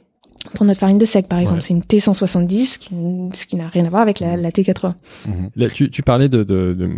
pour 0.53 0.65
notre 0.65 0.79
farine 0.79 0.97
de 0.97 1.03
seigle, 1.05 1.27
par 1.27 1.39
exemple. 1.39 1.59
Ouais. 1.59 1.65
C'est 1.67 1.73
une 1.73 1.81
T170, 1.81 2.77
qui, 2.77 2.89
ce 3.33 3.45
qui 3.45 3.55
n'a 3.57 3.67
rien 3.67 3.85
à 3.85 3.89
voir 3.89 4.01
avec 4.01 4.19
la, 4.21 4.37
la 4.37 4.49
T80. 4.49 4.93
Mmh. 5.25 5.31
Là, 5.57 5.69
tu, 5.69 5.89
tu 5.89 6.01
parlais 6.03 6.29
de 6.29 6.43
de 6.43 6.73
de, 6.73 6.89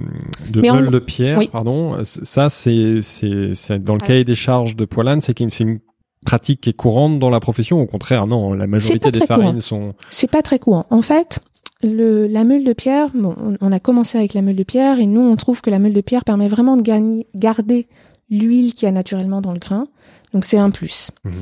de 0.51 0.61
Mais 0.61 0.71
meule 0.71 0.87
on- 0.87 0.91
de 0.91 0.99
pierre, 0.99 1.39
oui. 1.39 1.49
pardon. 1.51 1.97
Ça, 2.03 2.49
c'est 2.49 3.01
c'est 3.01 3.83
dans 3.83 3.95
le 3.95 3.99
Ah. 4.03 4.07
cahier 4.07 4.23
des 4.23 4.35
charges 4.35 4.75
de 4.75 4.85
Poilane, 4.85 5.21
c'est 5.21 5.37
c'est 5.49 5.63
une 5.63 5.79
pratique 6.25 6.61
qui 6.61 6.69
est 6.69 6.73
courante 6.73 7.19
dans 7.19 7.29
la 7.29 7.39
profession. 7.39 7.81
Au 7.81 7.85
contraire, 7.85 8.27
non, 8.27 8.53
la 8.53 8.67
majorité 8.67 9.11
des 9.11 9.25
farines 9.25 9.47
courant. 9.47 9.59
sont. 9.61 9.93
C'est 10.09 10.29
pas 10.29 10.41
très 10.41 10.59
courant. 10.59 10.85
En 10.89 11.01
fait, 11.01 11.39
le, 11.81 12.27
la 12.27 12.43
meule 12.43 12.63
de 12.63 12.73
pierre, 12.73 13.09
bon, 13.13 13.35
on, 13.41 13.57
on 13.61 13.71
a 13.71 13.79
commencé 13.79 14.17
avec 14.17 14.33
la 14.33 14.41
meule 14.41 14.55
de 14.55 14.63
pierre 14.63 14.99
et 14.99 15.05
nous, 15.05 15.21
on 15.21 15.35
trouve 15.35 15.61
que 15.61 15.69
la 15.69 15.79
meule 15.79 15.93
de 15.93 16.01
pierre 16.01 16.23
permet 16.25 16.47
vraiment 16.47 16.77
de 16.77 16.81
gagner, 16.81 17.27
garder 17.35 17.87
l'huile 18.29 18.73
qu'il 18.73 18.85
y 18.85 18.89
a 18.89 18.91
naturellement 18.91 19.41
dans 19.41 19.53
le 19.53 19.59
grain. 19.59 19.87
Donc 20.33 20.45
c'est 20.45 20.57
un 20.57 20.71
plus. 20.71 21.11
Mhm. 21.23 21.33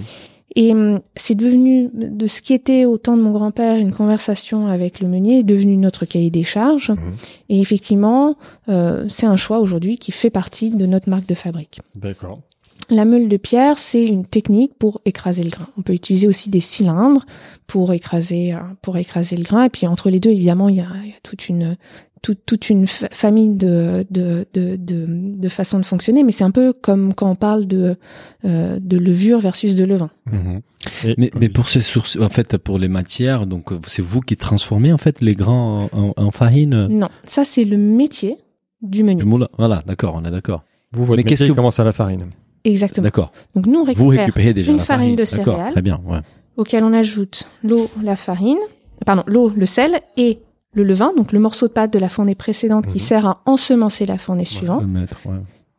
Et 0.56 0.72
hum, 0.72 1.02
c'est 1.16 1.36
devenu, 1.36 1.90
de 1.94 2.26
ce 2.26 2.42
qui 2.42 2.54
était 2.54 2.86
au 2.86 2.98
temps 2.98 3.16
de 3.18 3.22
mon 3.22 3.32
grand-père, 3.32 3.78
une 3.78 3.94
conversation 3.94 4.68
avec 4.68 5.02
le 5.02 5.08
meunier, 5.08 5.40
est 5.40 5.44
devenu 5.44 5.78
notre 5.78 6.06
cahier 6.06 6.32
des 6.32 6.44
charges. 6.44 6.90
Mhm. 6.92 7.16
Et 7.50 7.60
effectivement, 7.62 8.36
euh, 8.70 9.06
c'est 9.10 9.26
un 9.26 9.36
choix 9.36 9.60
aujourd'hui 9.60 9.98
qui 9.98 10.12
fait 10.12 10.30
partie 10.30 10.72
de 10.72 10.86
notre 10.86 11.10
marque 11.10 11.28
de 11.28 11.36
fabrique. 11.36 11.80
D'accord. 11.96 12.40
La 12.90 13.04
meule 13.06 13.28
de 13.28 13.38
pierre, 13.38 13.78
c'est 13.78 14.06
une 14.06 14.26
technique 14.26 14.74
pour 14.80 15.02
écraser 15.06 15.44
le 15.44 15.50
grain. 15.50 15.68
On 15.78 15.82
peut 15.82 15.94
utiliser 15.94 16.28
aussi 16.28 16.50
des 16.50 16.62
cylindres 16.62 17.26
pour 17.68 17.92
écraser, 17.92 18.54
euh, 18.54 18.60
pour 18.82 18.96
écraser 18.98 19.36
le 19.36 19.44
grain. 19.44 19.64
Et 19.66 19.70
puis 19.70 19.88
entre 19.88 20.10
les 20.10 20.20
deux, 20.22 20.30
évidemment, 20.30 20.70
il 20.70 20.76
y 20.78 20.82
a, 20.82 20.88
il 21.04 21.10
y 21.10 21.14
a 21.14 21.20
toute 21.24 21.50
une 21.50 21.76
toute, 22.24 22.40
toute 22.48 22.70
une 22.72 22.88
fa- 22.88 23.10
famille 23.12 23.50
de 23.56 24.06
de, 24.10 24.48
de, 24.54 24.76
de 24.78 25.06
de 25.08 25.50
façons 25.50 25.80
de 25.80 25.86
fonctionner. 25.86 26.24
Mais 26.24 26.32
c'est 26.32 26.44
un 26.46 26.52
peu 26.52 26.72
comme 26.74 27.14
quand 27.14 27.30
on 27.30 27.36
parle 27.36 27.68
de 27.68 27.98
euh, 28.46 28.80
de 28.82 28.98
levure 28.98 29.40
versus 29.40 29.76
de 29.76 29.84
levain. 29.84 30.10
Mhm. 30.32 30.62
Et- 31.06 31.16
Mais, 31.18 31.32
mais 31.40 31.50
pour 31.50 31.68
ces 31.68 31.82
sources, 31.82 32.18
en 32.20 32.30
fait, 32.30 32.58
pour 32.58 32.80
les 32.80 32.88
matières, 32.88 33.46
donc 33.46 33.72
c'est 33.86 34.02
vous 34.02 34.22
qui 34.22 34.38
transformez 34.38 34.94
en 34.94 34.98
fait 34.98 35.22
les 35.22 35.36
grains 35.36 35.90
en, 35.92 36.32
farine? 36.32 36.88
Non, 36.90 37.10
ça 37.26 37.44
c'est 37.46 37.66
le 37.66 37.78
métier 37.78 38.38
du 38.82 39.04
menu. 39.04 39.18
Du 39.18 39.26
moulin. 39.26 39.50
Voilà, 39.58 39.84
d'accord, 39.86 40.16
on 40.16 40.24
est 40.26 40.32
d'accord. 40.32 40.64
vous, 40.94 41.04
votre 41.04 41.18
Mais 41.18 41.24
qu'est-ce 41.24 41.44
métier 41.44 41.54
que- 41.54 41.58
commence 41.58 41.80
à 41.80 41.84
la 41.84 41.92
farine. 41.92 42.28
Exactement. 42.64 43.04
D'accord. 43.04 43.32
Donc 43.56 43.66
nous 43.68 43.80
on 43.80 43.86
Vous 43.94 44.08
récupère 44.08 44.10
récupérez 44.26 44.54
déjà 44.54 44.72
une 44.72 44.78
la 44.78 44.84
farine 44.84 45.16
de 45.16 45.26
céréales. 45.26 45.72
très 45.72 45.82
bien. 45.82 46.00
Ouais. 46.06 46.20
auquel 46.58 46.84
on 46.84 46.94
ajoute 46.94 47.48
l'eau, 47.64 47.90
la 48.02 48.16
farine, 48.16 48.58
pardon, 49.06 49.24
l'eau, 49.28 49.52
le 49.56 49.66
sel 49.66 50.00
et 50.18 50.40
le 50.74 50.84
levain, 50.84 51.12
donc 51.16 51.32
le 51.32 51.40
morceau 51.40 51.68
de 51.68 51.74
pâte 51.74 51.94
de 51.94 52.00
la 52.00 52.10
fournée 52.10 52.36
précédente 52.36 52.86
qui 52.88 52.94
Mhm. 53.00 53.00
sert 53.00 53.26
à 53.26 53.42
ensemencer 53.46 54.06
la 54.06 54.18
fournée 54.18 54.46
suivante. 54.46 54.84
Le 54.84 55.00
ouais. 55.32 55.38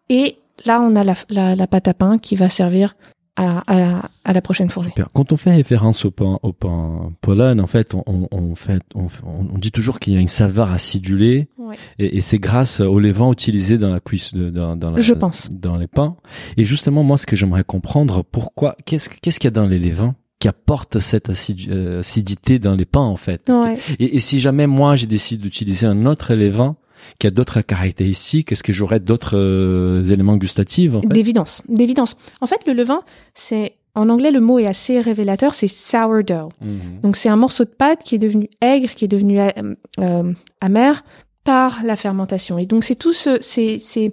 Et 0.09 0.37
là, 0.65 0.81
on 0.81 0.97
a 0.97 1.05
la, 1.05 1.15
la, 1.29 1.55
la 1.57 1.67
pâte 1.67 1.89
à 1.89 1.95
pain 1.95 2.19
qui 2.19 2.37
va 2.37 2.49
servir 2.49 2.97
à, 3.39 3.63
à, 3.67 4.03
à 4.25 4.33
la 4.33 4.43
prochaine 4.43 4.69
fournée. 4.69 4.91
Super. 4.91 5.09
Quand 5.15 5.33
on 5.33 5.37
fait 5.37 5.53
référence 5.55 6.05
au 6.05 6.11
pain, 6.11 6.39
au 6.43 6.53
pain 6.53 7.13
pollen, 7.23 7.61
en 7.61 7.67
fait, 7.67 7.95
on, 7.95 8.29
on, 8.31 8.55
fait, 8.55 8.83
on, 8.95 9.07
on- 9.25 9.59
dit 9.59 9.71
toujours 9.73 10.01
qu'il 10.01 10.13
y 10.13 10.17
a 10.17 10.21
une 10.21 10.29
saveur 10.29 10.71
acidulée, 10.73 11.49
Ouais. 11.59 11.77
et, 11.99 12.17
et 12.17 12.21
c'est 12.23 12.39
grâce 12.39 12.81
au 12.81 12.99
levain 12.99 13.31
utilisé 13.31 13.77
dans 13.79 13.91
la 13.93 14.01
cuisse, 14.01 14.33
de, 14.35 14.49
dans, 14.51 14.75
dans 14.77 14.91
la, 14.91 15.01
Je 15.01 15.13
pense. 15.15 15.49
dans 15.51 15.77
les 15.77 15.87
pains. 15.87 16.17
Et 16.57 16.65
justement, 16.65 17.03
moi, 17.03 17.17
ce 17.19 17.27
que 17.27 17.37
j'aimerais 17.37 17.65
comprendre, 17.65 18.23
pourquoi, 18.25 18.75
qu'est-ce, 18.87 19.09
qu'est-ce 19.11 19.39
qu'il 19.39 19.49
y 19.49 19.53
a 19.53 19.61
dans 19.63 19.67
les 19.67 19.79
levains 19.79 20.15
qui 20.39 20.49
apporte 20.49 20.99
cette 21.01 21.31
euh, 21.69 22.01
acidité 22.01 22.59
dans 22.59 22.75
les 22.75 22.87
pains, 22.87 23.01
en 23.01 23.17
fait? 23.17 23.51
Ouais. 23.51 23.77
Et, 23.99 24.17
et 24.17 24.21
si 24.21 24.41
jamais 24.41 24.67
moi, 24.67 24.97
j'ai 24.97 25.07
décidé 25.07 25.43
d'utiliser 25.43 25.87
un 25.87 26.07
autre 26.07 26.35
levain 26.35 26.77
qui 27.19 27.27
a 27.27 27.31
d'autres 27.31 27.61
caractéristiques, 27.61 28.53
est-ce 28.53 28.63
que 28.63 28.73
j'aurais 28.73 29.01
d'autres 29.01 29.37
euh, 29.37 30.03
éléments 30.05 30.37
gustatifs, 30.37 30.95
en 30.95 31.03
fait? 31.03 31.09
D'évidence, 31.09 31.63
d'évidence. 31.69 32.17
En 32.41 32.47
fait, 32.47 32.67
le 32.67 32.73
levain, 32.73 33.03
c'est 33.35 33.75
en 33.99 34.09
anglais 34.09 34.31
le 34.31 34.41
mot 34.41 34.59
est 34.59 34.67
assez 34.67 35.01
révélateur, 35.01 35.55
c'est 35.55 35.69
sourdough. 35.69 36.51
Mhm. 36.61 37.01
Donc 37.03 37.17
c'est 37.17 37.29
un 37.29 37.37
morceau 37.37 37.65
de 37.65 37.71
pâte 37.71 38.03
qui 38.05 38.15
est 38.15 38.19
devenu 38.19 38.49
aigre, 38.61 38.95
qui 38.95 39.05
est 39.05 39.09
devenu 39.09 39.41
euh, 39.41 39.49
euh, 39.99 40.33
amer 40.61 41.05
par 41.45 41.81
la 41.85 41.97
fermentation. 41.97 42.59
Et 42.59 42.67
donc 42.67 42.85
c'est 42.85 42.95
tout 42.95 43.13
ce, 43.13 43.39
c'est, 43.41 43.79
c'est, 43.81 44.13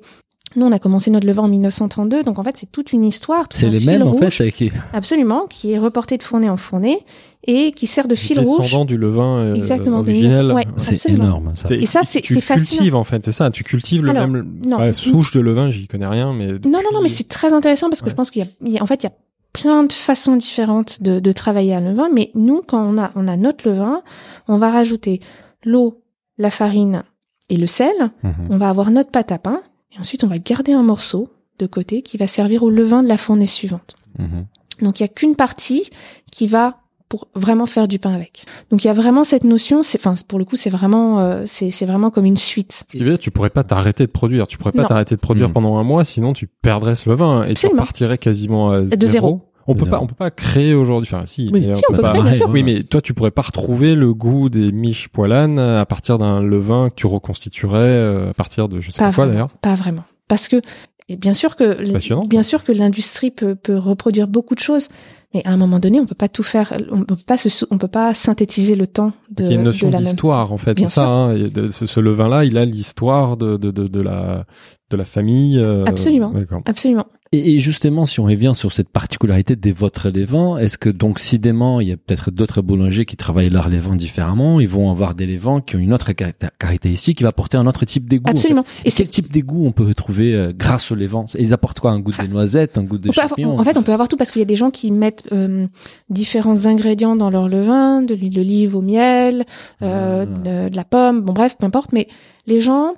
nous 0.56 0.66
on 0.66 0.72
a 0.72 0.80
commencé 0.80 1.12
notre 1.12 1.28
levain 1.28 1.44
en 1.44 1.48
1932, 1.48 2.24
donc 2.24 2.40
en 2.40 2.44
fait 2.44 2.58
c'est 2.58 2.72
toute 2.72 2.94
une 2.94 3.04
histoire. 3.04 3.48
tout 3.48 3.58
C'est 3.58 3.68
un 3.68 3.72
les 3.72 3.86
mêmes, 3.86 4.04
en 4.04 4.16
fait, 4.16 4.42
avec... 4.42 4.74
Absolument, 4.94 5.46
qui 5.48 5.74
est 5.74 5.80
reporté 5.80 6.18
de 6.18 6.24
fournée 6.24 6.50
en 6.50 6.58
fournée 6.58 7.06
et 7.48 7.72
qui 7.72 7.88
sert 7.88 8.08
de 8.08 8.16
fil 8.16 8.40
rouge. 8.40 8.62
Descendant 8.64 8.86
du 8.86 8.98
levain 8.98 9.38
euh, 9.40 9.54
Exactement. 9.56 10.04
1900, 10.04 10.54
ouais. 10.56 10.66
C'est 10.78 11.10
énorme, 11.10 11.52
ça. 11.56 11.74
Et 11.74 11.86
ça, 11.86 12.02
c'est- 12.04 12.22
tu 12.22 12.36
c'est 12.36 12.42
fascinant. 12.42 12.68
cultives 12.78 12.96
en 12.96 13.04
fait, 13.04 13.24
c'est 13.24 13.32
ça. 13.32 13.50
Tu 13.52 13.64
cultives 13.64 14.04
le 14.04 14.12
Alors, 14.12 14.28
même 14.28 14.60
non. 14.68 14.94
souche 14.94 15.32
de 15.32 15.40
levain. 15.40 15.70
J'y 15.72 15.88
connais 15.88 16.08
rien, 16.08 16.34
mais 16.34 16.48
Non, 16.54 16.60
non, 16.84 16.92
non, 16.94 17.02
mais 17.02 17.10
c'est 17.10 17.28
très 17.28 17.54
intéressant 17.54 17.90
parce 17.90 18.02
que 18.02 18.06
Ouais. 18.06 18.12
je 18.12 18.16
pense 18.16 18.32
qu'il 18.32 18.44
y 18.44 18.46
a, 18.46 18.50
il 18.66 18.72
y 18.72 18.78
a- 18.78 18.84
en 18.84 18.86
fait, 18.86 19.04
il 19.04 19.06
y 19.06 19.10
a 19.10 19.14
plein 19.54 19.84
de 19.84 19.94
façons 19.94 20.36
différentes 20.36 21.02
de, 21.02 21.20
de 21.20 21.32
travailler 21.32 21.74
un 21.74 21.82
levain. 21.82 22.10
Mais 22.14 22.32
nous, 22.36 22.62
quand 22.68 22.82
on 22.86 22.98
a, 22.98 23.12
on 23.16 23.28
a 23.28 23.38
notre 23.38 23.70
levain, 23.70 24.02
on 24.48 24.58
va 24.58 24.70
rajouter 24.72 25.22
l'eau, 25.64 26.02
la 26.38 26.50
farine 26.52 27.04
et 27.50 27.56
le 27.58 27.68
sel. 27.68 27.94
Mhm. 28.24 28.34
On 28.50 28.58
va 28.58 28.70
avoir 28.70 28.92
notre 28.92 29.12
pâte 29.12 29.32
à 29.32 29.38
pain 29.38 29.62
et 29.96 30.00
ensuite 30.00 30.24
on 30.24 30.28
va 30.28 30.38
garder 30.40 30.74
un 30.74 30.84
morceau 30.84 31.30
de 31.60 31.68
côté 31.68 32.02
qui 32.02 32.18
va 32.18 32.28
servir 32.28 32.64
au 32.64 32.70
levain 32.70 33.02
de 33.04 33.08
la 33.08 33.16
fournée 33.18 33.46
suivante. 33.46 33.96
Mhm. 34.20 34.46
Donc 34.82 35.00
il 35.00 35.04
y 35.04 35.06
a 35.06 35.08
qu'une 35.08 35.36
partie 35.38 35.90
qui 36.34 36.48
va 36.48 36.80
pour 37.10 37.28
vraiment 37.36 37.66
faire 37.66 37.88
du 37.88 38.00
pain 38.00 38.14
avec. 38.14 38.46
Donc 38.72 38.84
il 38.84 38.88
y 38.88 38.90
a 38.90 38.94
vraiment 38.94 39.24
cette 39.24 39.44
notion, 39.44 39.84
c'est 39.84 40.00
enfin 40.00 40.16
pour 40.28 40.40
le 40.40 40.46
coup 40.46 40.56
c'est 40.56 40.70
vraiment 40.70 41.20
euh, 41.20 41.44
c'est 41.46 41.70
c'est 41.72 41.86
vraiment 41.86 42.10
comme 42.10 42.26
une 42.26 42.38
suite. 42.38 42.84
Ce 42.90 42.98
qui 42.98 43.04
veut 43.04 43.12
dire, 43.12 43.20
tu 43.20 43.32
pourrais 43.32 43.50
pas 43.52 43.64
t'arrêter 43.64 44.06
de 44.06 44.12
produire. 44.12 44.48
Tu 44.48 44.58
pourrais 44.58 44.72
pas 44.72 44.86
t'arrêter 44.86 45.16
de 45.16 45.20
produire 45.20 45.50
Mm. 45.50 45.54
pendant 45.54 45.78
un 45.78 45.84
mois, 45.84 46.04
sinon 46.04 46.34
tu 46.34 46.48
perdrais 46.48 46.96
ce 46.96 47.10
levain 47.10 47.44
et 47.44 47.48
tu 47.48 47.52
Absolument. 47.52 47.82
repartirais 47.82 48.18
quasiment 48.18 48.72
à 48.72 48.82
De 48.82 49.08
zéro. 49.08 49.42
On 49.68 49.74
peut 49.74 49.80
Zéro. 49.86 49.92
pas, 49.98 50.04
on 50.04 50.06
peut 50.06 50.14
pas 50.14 50.30
créer 50.30 50.76
aujourd'hui. 50.76 51.10
Enfin, 51.12 51.26
si. 51.26 51.50
Oui. 51.52 51.62
mais 51.68 51.74
Si, 51.74 51.82
on 51.90 51.96
peut 51.96 52.02
pas- 52.04 52.12
créer, 52.12 52.22
bien 52.22 52.34
sûr. 52.36 52.50
Oui, 52.50 52.62
mais 52.62 52.84
toi, 52.84 53.02
tu 53.02 53.16
pourrais 53.16 53.32
pas 53.32 53.42
retrouver 53.42 53.96
le 53.96 54.14
goût 54.14 54.48
des 54.48 54.72
miches 54.72 55.08
poilanes 55.08 55.58
à 55.58 55.84
partir 55.88 56.20
d'un 56.20 56.40
levain 56.40 56.90
que 56.90 56.94
tu 56.96 57.08
reconstituerais 57.08 57.78
euh, 57.80 58.30
à 58.30 58.34
partir 58.36 58.70
de 58.70 58.80
je 58.80 58.92
sais 58.92 59.00
pas, 59.00 59.06
quoi 59.12 59.26
vraiment, 59.26 59.32
d'ailleurs. 59.34 59.50
Pas 59.62 59.74
vraiment. 59.74 60.04
Parce 60.28 60.48
que 60.50 60.62
et 61.10 61.16
bien 61.18 61.34
sûr 61.34 61.56
que 61.56 61.82
bien 62.28 62.44
sûr 62.44 62.64
que 62.64 62.72
l'industrie 62.72 63.32
peut, 63.32 63.56
peut 63.56 63.78
reproduire 63.78 64.28
beaucoup 64.28 64.54
de 64.56 64.60
choses, 64.60 64.90
mais 65.36 65.42
à 65.46 65.52
un 65.52 65.58
moment 65.58 65.78
donné, 65.80 66.00
on 66.00 66.06
peut 66.06 66.16
pas 66.16 66.30
tout 66.30 66.42
faire. 66.44 66.74
On 66.92 67.04
peut 67.04 67.16
pas 67.28 67.38
se, 67.38 67.66
on 67.70 67.78
peut 67.78 67.88
pas 67.90 68.14
synthétiser 68.14 68.74
le 68.76 68.88
temps 68.88 69.12
de, 69.30 69.44
Il 69.44 69.50
y 69.52 69.54
a 69.54 69.56
une 69.58 69.64
notion 69.64 69.92
même. 69.92 70.00
d'histoire 70.02 70.52
en 70.54 70.58
fait, 70.58 70.74
Bien 70.74 70.88
c'est 70.88 70.96
ça. 70.96 71.08
Hein, 71.08 71.36
Et 71.36 71.50
de- 71.50 71.70
ce, 71.70 71.86
ce 71.86 72.00
levain-là, 72.00 72.46
il 72.46 72.58
a 72.58 72.66
l'histoire 72.66 73.36
de, 73.38 73.58
de, 73.58 73.70
de, 73.72 73.86
de 73.88 74.02
la 74.02 74.46
de 74.92 74.98
la 74.98 75.06
famille. 75.06 75.58
euh, 75.58 75.84
Absolument. 75.86 76.30
D'accord. 76.32 76.62
Absolument. 76.66 77.06
Et, 77.32 77.56
et 77.56 77.60
justement, 77.60 78.06
si 78.06 78.20
on 78.20 78.26
revient 78.26 78.52
sur 78.54 78.72
cette 78.72 78.88
particularité 78.90 79.56
des 79.56 79.72
votre 79.72 80.10
levains, 80.10 80.58
est-ce 80.58 80.78
que 80.78 80.90
donc 80.90 81.20
si 81.20 81.40
dément, 81.40 81.82
il 81.82 81.88
y 81.88 81.92
a 81.92 81.98
peut-être 81.98 82.30
d'autres 82.30 82.62
boulangers 82.62 83.04
qui 83.06 83.18
travaillent 83.18 83.50
leur 83.50 83.68
levain 83.68 83.96
différemment, 83.96 84.60
ils 84.60 84.68
vont 84.68 84.92
avoir 84.92 85.16
des 85.16 85.26
levains 85.26 85.60
qui 85.60 85.76
ont 85.76 85.80
une 85.80 85.92
autre 85.92 86.12
caracté- 86.14 86.48
caractéristique 86.60 87.18
qui 87.18 87.24
va 87.24 87.30
apporter 87.30 87.58
un 87.58 87.66
autre 87.66 87.84
type 87.86 88.08
d'égout. 88.08 88.30
en 88.30 88.34
fait. 88.34 88.38
Absolument. 88.38 88.64
Et 88.86 88.92
quel 88.92 89.08
type 89.10 89.32
d'égout 89.32 89.66
on 89.66 89.72
peut 89.72 89.86
retrouver 89.86 90.36
euh, 90.36 90.54
grâce 90.56 90.92
au 90.92 90.96
levain 90.96 91.26
Ils 91.38 91.52
apportent 91.52 91.80
quoi? 91.80 91.92
Un 91.92 92.00
goût 92.00 92.14
des 92.18 92.28
noisettes, 92.28 92.78
un 92.78 92.84
goût 92.84 92.98
avoir- 92.98 93.14
champignons 93.30 93.58
en 93.60 93.64
fait, 93.64 93.76
on 93.76 93.84
peut 93.84 93.92
avoir 93.94 94.08
tout 94.08 94.18
parce 94.18 94.32
qu'il 94.32 94.40
y 94.40 94.44
a 94.44 94.46
des 94.46 94.56
gens 94.56 94.70
qui 94.70 94.92
mettent 94.92 95.28
euh, 95.34 95.66
différents 96.12 96.68
ingrédients 96.68 97.16
dans 97.16 97.32
leur 97.32 97.50
levain, 97.50 98.02
de 98.04 98.14
l'huile 98.14 98.36
d'olive 98.36 98.76
au 98.76 98.82
miel, 98.82 99.46
euh, 99.82 100.26
Ah. 100.26 100.26
de, 100.26 100.70
de 100.70 100.76
la 100.76 100.84
pomme, 100.84 101.22
bon 101.22 101.34
bref, 101.34 101.58
peu 101.60 101.66
importe. 101.66 101.92
Mais 101.92 102.08
les 102.48 102.62
gens, 102.62 102.94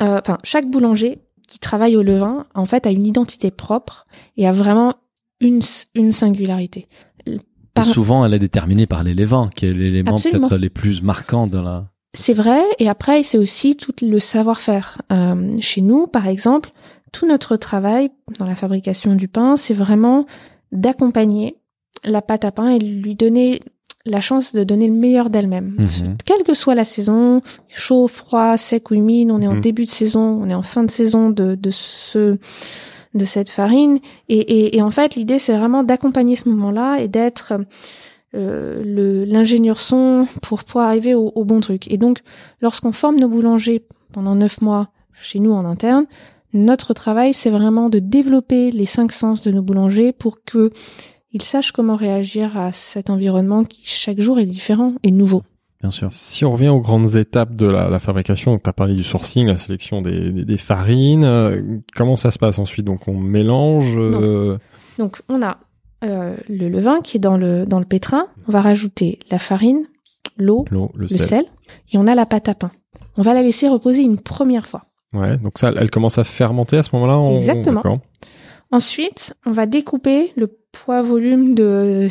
enfin, 0.00 0.38
chaque 0.42 0.68
boulanger 0.70 1.20
qui 1.46 1.58
travaille 1.58 1.96
au 1.96 2.02
levain, 2.02 2.46
en 2.54 2.64
fait, 2.64 2.86
a 2.86 2.90
une 2.90 3.06
identité 3.06 3.50
propre 3.50 4.06
et 4.36 4.46
a 4.46 4.52
vraiment 4.52 4.94
une, 5.40 5.60
une 5.94 6.12
singularité. 6.12 6.88
Et 7.26 7.82
souvent, 7.82 8.24
elle 8.24 8.34
est 8.34 8.38
déterminée 8.38 8.86
par 8.86 9.02
les 9.02 9.14
levains, 9.14 9.48
qui 9.54 9.66
est 9.66 9.72
l'élément 9.72 10.16
peut-être 10.16 10.56
les 10.56 10.70
plus 10.70 11.02
marquants 11.02 11.46
de 11.46 11.58
la... 11.58 11.88
C'est 12.14 12.34
vrai, 12.34 12.62
et 12.78 12.88
après, 12.88 13.22
c'est 13.22 13.38
aussi 13.38 13.76
tout 13.76 13.94
le 14.02 14.18
savoir-faire. 14.18 15.00
Euh, 15.12 15.50
chez 15.60 15.80
nous, 15.80 16.06
par 16.06 16.26
exemple, 16.26 16.70
tout 17.12 17.26
notre 17.26 17.56
travail 17.56 18.10
dans 18.38 18.46
la 18.46 18.56
fabrication 18.56 19.14
du 19.14 19.28
pain, 19.28 19.56
c'est 19.56 19.74
vraiment 19.74 20.26
d'accompagner 20.72 21.56
la 22.04 22.22
pâte 22.22 22.44
à 22.44 22.52
pain 22.52 22.68
et 22.68 22.78
lui 22.78 23.14
donner 23.14 23.60
la 24.06 24.20
chance 24.20 24.52
de 24.52 24.64
donner 24.64 24.86
le 24.88 24.94
meilleur 24.94 25.30
d'elle-même. 25.30 25.74
Mhm. 25.78 26.16
Quelle 26.24 26.42
que 26.42 26.54
soit 26.54 26.74
la 26.74 26.84
saison, 26.84 27.42
chaud, 27.68 28.08
froid, 28.08 28.56
sec 28.56 28.90
ou 28.90 28.94
humide, 28.94 29.30
on 29.30 29.40
est 29.40 29.46
en 29.46 29.54
mhm. 29.54 29.60
début 29.60 29.84
de 29.84 29.90
saison, 29.90 30.40
on 30.42 30.48
est 30.48 30.54
en 30.54 30.62
fin 30.62 30.84
de 30.84 30.90
saison 30.90 31.30
de, 31.30 31.54
de 31.54 31.70
ce 31.70 32.38
de 33.12 33.24
cette 33.24 33.50
farine. 33.50 33.98
Et, 34.28 34.76
et, 34.76 34.82
en 34.82 34.90
fait, 34.90 35.16
l'idée, 35.16 35.40
c'est 35.40 35.56
vraiment 35.56 35.82
d'accompagner 35.82 36.36
ce 36.36 36.48
moment-là 36.48 37.00
et 37.00 37.08
d'être 37.08 37.54
euh, 38.36 38.84
le 38.84 39.24
l'ingénieur 39.24 39.80
son 39.80 40.26
pour 40.42 40.62
pouvoir 40.62 40.86
arriver 40.86 41.14
au, 41.14 41.32
au 41.34 41.44
bon 41.44 41.58
truc. 41.58 41.90
Et 41.90 41.96
donc, 41.96 42.20
lorsqu'on 42.60 42.92
forme 42.92 43.16
nos 43.16 43.28
boulangers 43.28 43.84
pendant 44.12 44.36
neuf 44.36 44.60
mois 44.60 44.90
chez 45.12 45.40
nous 45.40 45.52
en 45.52 45.64
interne, 45.64 46.06
notre 46.52 46.94
travail, 46.94 47.32
c'est 47.32 47.50
vraiment 47.50 47.88
de 47.88 47.98
développer 47.98 48.70
les 48.70 48.86
cinq 48.86 49.12
sens 49.12 49.42
de 49.42 49.50
nos 49.50 49.62
boulangers 49.62 50.12
pour 50.12 50.44
que 50.44 50.70
ils 51.32 51.42
sachent 51.42 51.72
comment 51.72 51.96
réagir 51.96 52.56
à 52.58 52.72
cet 52.72 53.10
environnement 53.10 53.64
qui 53.64 53.82
chaque 53.84 54.20
jour 54.20 54.38
est 54.38 54.46
différent 54.46 54.94
et 55.02 55.10
nouveau. 55.10 55.42
Bien 55.80 55.90
sûr. 55.90 56.08
Si 56.12 56.44
on 56.44 56.52
revient 56.52 56.68
aux 56.68 56.80
grandes 56.80 57.16
étapes 57.16 57.54
de 57.54 57.66
la, 57.66 57.88
la 57.88 57.98
fabrication, 57.98 58.58
tu 58.58 58.68
as 58.68 58.72
parlé 58.72 58.94
du 58.94 59.02
sourcing, 59.02 59.46
la 59.46 59.56
sélection 59.56 60.02
des, 60.02 60.30
des, 60.30 60.56
farines, 60.58 61.24
euh, 61.24 61.78
comment 61.96 62.16
ça 62.16 62.30
se 62.30 62.38
passe 62.38 62.58
ensuite? 62.58 62.84
Donc 62.84 63.08
on 63.08 63.14
mélange. 63.14 63.96
Euh... 63.96 64.58
Donc 64.98 65.22
on 65.30 65.40
a 65.40 65.56
euh, 66.04 66.36
le 66.50 66.68
levain 66.68 67.00
qui 67.00 67.16
est 67.16 67.20
dans 67.20 67.38
le 67.38 67.64
dans 67.64 67.78
le 67.78 67.86
pétrin. 67.86 68.26
On 68.46 68.52
va 68.52 68.60
rajouter 68.60 69.20
la 69.30 69.38
farine, 69.38 69.86
l'eau, 70.36 70.66
le, 70.94 71.08
sel. 71.08 71.44
et 71.92 71.96
on 71.96 72.06
a 72.06 72.14
la 72.14 72.26
pâte 72.26 72.50
à 72.50 72.54
pain. 72.54 72.72
On 73.16 73.22
va 73.22 73.32
la 73.32 73.42
laisser 73.42 73.66
reposer 73.66 74.02
une 74.02 74.18
première 74.18 74.66
fois. 74.66 74.84
Ouais, 75.14 75.38
donc 75.38 75.58
ça, 75.58 75.72
elle 75.76 75.90
commence 75.90 76.18
à 76.18 76.24
fermenter 76.24 76.76
à 76.76 76.82
ce 76.82 76.94
moment-là. 76.94 77.36
Exactement. 77.36 77.82
Ensuite, 78.72 79.34
on 79.46 79.50
va 79.50 79.66
découper 79.66 80.32
le 80.36 80.46
poids 80.72 81.02
volume 81.02 81.54
de 81.54 82.08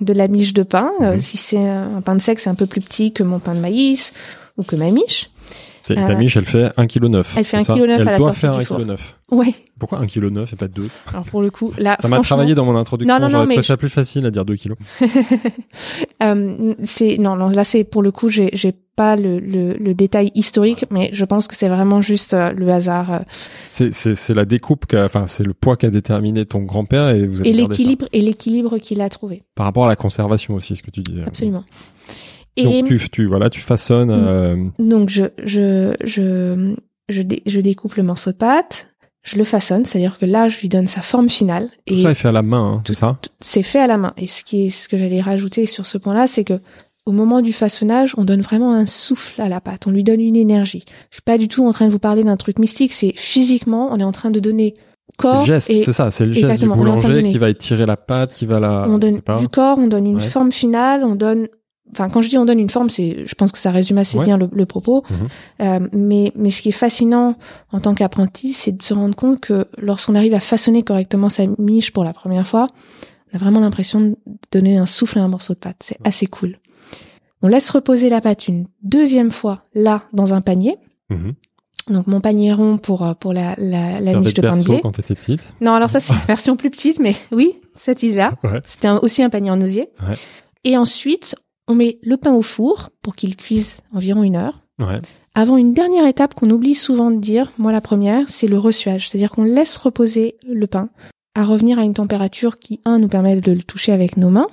de 0.00 0.12
la 0.12 0.28
miche 0.28 0.52
de 0.52 0.62
pain. 0.62 0.90
Euh, 1.00 1.14
mhm. 1.14 1.20
si 1.20 1.36
c'est 1.36 1.64
un 1.64 2.00
pain 2.00 2.16
de 2.16 2.20
sec, 2.20 2.40
c'est 2.40 2.50
un 2.50 2.54
peu 2.54 2.66
plus 2.66 2.80
petit 2.80 3.12
que 3.12 3.22
mon 3.22 3.38
pain 3.38 3.54
de 3.54 3.60
maïs 3.60 4.12
ou 4.56 4.62
que 4.62 4.76
ma 4.76 4.90
miche. 4.90 5.30
Ta 5.94 6.08
euh, 6.08 6.16
miche, 6.16 6.36
elle 6.36 6.44
fait 6.44 6.66
1,9 6.76 6.86
kg. 6.86 7.22
Elle 7.36 7.44
fait 7.44 7.58
1,9 7.58 7.74
kg 7.74 7.90
à 7.90 8.04
la 8.04 8.18
doit 8.18 8.32
faire 8.32 8.58
1,9 8.58 8.84
kg. 8.86 8.96
Ouais. 9.30 9.54
Pourquoi 9.78 10.00
1,9 10.00 10.30
kg 10.30 10.52
et 10.52 10.56
pas 10.56 10.68
2 10.68 10.88
Alors 11.12 11.24
pour 11.24 11.42
le 11.42 11.50
coup, 11.50 11.72
là, 11.78 11.96
ça 12.00 12.08
m'a 12.08 12.20
travaillé 12.20 12.54
dans 12.54 12.64
mon 12.64 12.76
introduction. 12.76 13.18
Non, 13.18 13.28
non, 13.28 13.38
non, 13.38 13.46
mais 13.46 13.56
plus 13.76 13.88
facile 13.88 14.26
à 14.26 14.30
dire 14.30 14.44
2 14.44 14.56
kg. 14.56 14.74
euh, 16.22 16.74
c'est 16.82 17.18
non, 17.18 17.36
non, 17.36 17.48
là 17.48 17.64
c'est 17.64 17.84
pour 17.84 18.02
le 18.02 18.10
coup, 18.10 18.28
j'ai 18.28 18.50
j'ai 18.52 18.74
pas 18.96 19.16
le, 19.16 19.38
le, 19.38 19.72
le, 19.74 19.94
détail 19.94 20.30
historique, 20.34 20.84
mais 20.90 21.08
je 21.12 21.24
pense 21.24 21.46
que 21.46 21.56
c'est 21.56 21.68
vraiment 21.68 22.02
juste 22.02 22.34
euh, 22.34 22.52
le 22.52 22.68
hasard. 22.70 23.12
Euh. 23.12 23.18
C'est 23.66 23.94
c'est 23.94 24.14
c'est 24.14 24.34
la 24.34 24.44
découpe, 24.44 24.84
enfin 24.94 25.26
c'est 25.26 25.44
le 25.44 25.54
poids 25.54 25.76
qu'a 25.76 25.88
déterminé 25.88 26.44
ton 26.44 26.60
grand-père 26.60 27.08
et 27.08 27.26
vous 27.26 27.40
avez 27.40 27.48
et 27.48 27.52
l'équilibre 27.54 28.06
et 28.12 28.20
l'équilibre 28.20 28.76
qu'il 28.78 29.00
a 29.00 29.08
trouvé. 29.08 29.42
Par 29.54 29.64
rapport 29.64 29.86
à 29.86 29.88
la 29.88 29.96
conservation 29.96 30.54
aussi, 30.54 30.76
ce 30.76 30.82
que 30.82 30.90
tu 30.90 31.00
disais. 31.00 31.22
Absolument. 31.26 31.64
Et 32.56 32.64
donc 32.64 32.86
tu, 32.86 33.08
tu 33.10 33.26
voilà, 33.26 33.50
tu 33.50 33.60
façonnes. 33.60 34.10
Euh... 34.10 34.56
Donc 34.78 35.08
je 35.08 35.24
je 35.44 35.94
je 36.04 36.74
je, 37.08 37.22
je 37.46 37.60
découpe 37.60 37.94
le 37.94 38.02
morceau 38.02 38.30
de 38.30 38.36
pâte, 38.36 38.88
je 39.22 39.36
le 39.36 39.44
façonne, 39.44 39.84
c'est-à-dire 39.84 40.18
que 40.18 40.26
là, 40.26 40.48
je 40.48 40.60
lui 40.60 40.68
donne 40.68 40.86
sa 40.86 41.02
forme 41.02 41.28
finale. 41.28 41.68
Tout 41.86 41.94
et 41.94 42.02
ça 42.02 42.10
est 42.12 42.14
fait 42.14 42.28
à 42.28 42.32
la 42.32 42.42
main, 42.42 42.76
hein, 42.76 42.82
c'est 42.86 42.94
ça? 42.94 43.18
C'est 43.40 43.62
fait 43.62 43.80
à 43.80 43.86
la 43.86 43.98
main. 43.98 44.12
Et 44.16 44.26
ce 44.26 44.44
qui 44.44 44.66
est, 44.66 44.70
ce 44.70 44.88
que 44.88 44.96
j'allais 44.96 45.20
rajouter 45.20 45.66
sur 45.66 45.86
ce 45.86 45.98
point-là, 45.98 46.26
c'est 46.26 46.44
que 46.44 46.60
au 47.06 47.12
moment 47.12 47.40
du 47.40 47.52
façonnage, 47.52 48.14
on 48.16 48.24
donne 48.24 48.40
vraiment 48.40 48.72
un 48.72 48.86
souffle 48.86 49.40
à 49.40 49.48
la 49.48 49.60
pâte, 49.60 49.86
on 49.86 49.90
lui 49.90 50.04
donne 50.04 50.20
une 50.20 50.36
énergie. 50.36 50.84
Je 51.10 51.16
suis 51.16 51.22
pas 51.22 51.38
du 51.38 51.48
tout 51.48 51.66
en 51.66 51.72
train 51.72 51.86
de 51.86 51.92
vous 51.92 51.98
parler 51.98 52.24
d'un 52.24 52.36
truc 52.36 52.58
mystique, 52.58 52.92
c'est 52.92 53.12
physiquement, 53.16 53.90
on 53.92 53.98
est 53.98 54.04
en 54.04 54.12
train 54.12 54.30
de 54.30 54.38
donner 54.38 54.74
corps. 55.16 55.42
C'est 55.42 55.46
geste, 55.48 55.84
c'est 55.84 55.92
ça, 55.92 56.10
c'est 56.10 56.26
le 56.26 56.32
geste 56.32 56.60
du 56.60 56.68
boulanger 56.68 57.22
qui 57.22 57.38
va 57.38 57.50
étirer 57.50 57.86
la 57.86 57.96
pâte, 57.96 58.32
qui 58.32 58.46
va 58.46 58.60
la. 58.60 58.86
On 58.88 58.98
donne 58.98 59.20
du 59.38 59.48
corps, 59.48 59.78
on 59.78 59.86
donne 59.86 60.06
une 60.06 60.20
forme 60.20 60.52
finale, 60.52 61.04
on 61.04 61.14
donne 61.14 61.48
enfin 61.92 62.08
quand 62.08 62.22
je 62.22 62.28
dis 62.28 62.38
on 62.38 62.44
donne 62.44 62.58
une 62.58 62.70
forme, 62.70 62.90
c'est, 62.90 63.24
je 63.26 63.34
pense 63.34 63.52
que 63.52 63.58
ça 63.58 63.70
résume 63.70 63.98
assez 63.98 64.18
bien 64.18 64.36
le, 64.36 64.66
propos. 64.66 65.04
Mhm. 65.10 65.28
Euh, 65.60 65.88
mais 65.92 66.32
mais 66.36 66.50
ce 66.50 66.62
qui 66.62 66.68
est 66.68 66.72
fascinant 66.72 67.36
en 67.72 67.80
tant 67.80 67.94
qu'apprenti, 67.94 68.52
c'est 68.52 68.72
de 68.72 68.82
se 68.82 68.94
rendre 68.94 69.14
compte 69.14 69.40
que 69.40 69.66
lorsqu'on 69.78 70.14
arrive 70.14 70.34
à 70.34 70.40
façonner 70.40 70.82
correctement 70.82 71.28
sa 71.28 71.44
miche 71.58 71.92
pour 71.92 72.04
la 72.04 72.12
première 72.12 72.46
fois, 72.46 72.68
on 73.32 73.36
a 73.36 73.38
vraiment 73.38 73.60
l'impression 73.60 74.00
de 74.00 74.16
donner 74.52 74.78
un 74.78 74.86
souffle 74.86 75.18
à 75.18 75.22
un 75.22 75.28
morceau 75.28 75.54
de 75.54 75.58
pâte. 75.58 75.76
C'est 75.80 75.98
assez 76.04 76.26
cool. 76.26 76.58
On 77.42 77.48
laisse 77.48 77.70
reposer 77.70 78.08
la 78.08 78.20
pâte 78.20 78.48
une 78.48 78.66
deuxième 78.82 79.30
fois 79.30 79.64
là 79.74 80.02
dans 80.12 80.34
un 80.34 80.40
panier. 80.40 80.76
Mhm. 81.10 81.34
Donc 81.88 82.06
mon 82.06 82.20
panier 82.20 82.52
rond 82.52 82.78
pour 82.78 83.04
euh, 83.04 83.14
pour 83.14 83.32
la 83.32 83.54
la, 83.58 84.00
la 84.00 84.20
miche 84.20 84.34
de 84.34 84.42
pain 84.42 84.56
de 84.56 84.62
blé. 84.62 84.80
quand 84.82 84.92
t'étais 84.92 85.14
petite. 85.14 85.52
Non, 85.60 85.72
alors 85.72 85.90
ça 85.90 85.98
c'est 85.98 86.12
la 86.12 86.24
version 86.26 86.56
plus 86.56 86.70
petite, 86.70 87.00
mais 87.00 87.16
oui, 87.32 87.54
cette 87.72 88.02
idée-là. 88.02 88.34
C'était 88.64 88.90
aussi 88.90 89.22
un 89.22 89.30
panier 89.30 89.50
en 89.50 89.60
osier. 89.60 89.88
Ouais. 90.06 90.14
Et 90.64 90.76
ensuite, 90.76 91.36
on 91.68 91.74
met 91.74 91.98
le 92.02 92.16
pain 92.16 92.32
au 92.32 92.42
four 92.42 92.90
pour 93.02 93.16
qu'il 93.16 93.36
cuise 93.36 93.78
environ 93.94 94.22
une 94.22 94.36
heure. 94.36 94.62
Avant 95.34 95.56
une 95.56 95.74
dernière 95.74 96.06
étape 96.06 96.34
qu'on 96.34 96.50
oublie 96.50 96.74
souvent 96.74 97.10
de 97.10 97.18
dire, 97.18 97.52
moi 97.58 97.70
la 97.70 97.80
première, 97.80 98.28
c'est 98.28 98.48
le 98.48 98.58
ressuage, 98.58 99.08
c'est-à-dire 99.08 99.30
qu'on 99.30 99.44
laisse 99.44 99.76
reposer 99.76 100.36
le 100.48 100.66
pain 100.66 100.88
à 101.34 101.44
revenir 101.44 101.78
à 101.78 101.84
une 101.84 101.94
température 101.94 102.58
qui, 102.58 102.80
un, 102.84 102.98
nous 102.98 103.08
permet 103.08 103.40
de 103.40 103.52
le 103.52 103.62
toucher 103.62 103.92
avec 103.92 104.16
nos 104.16 104.30
mains, 104.30 104.48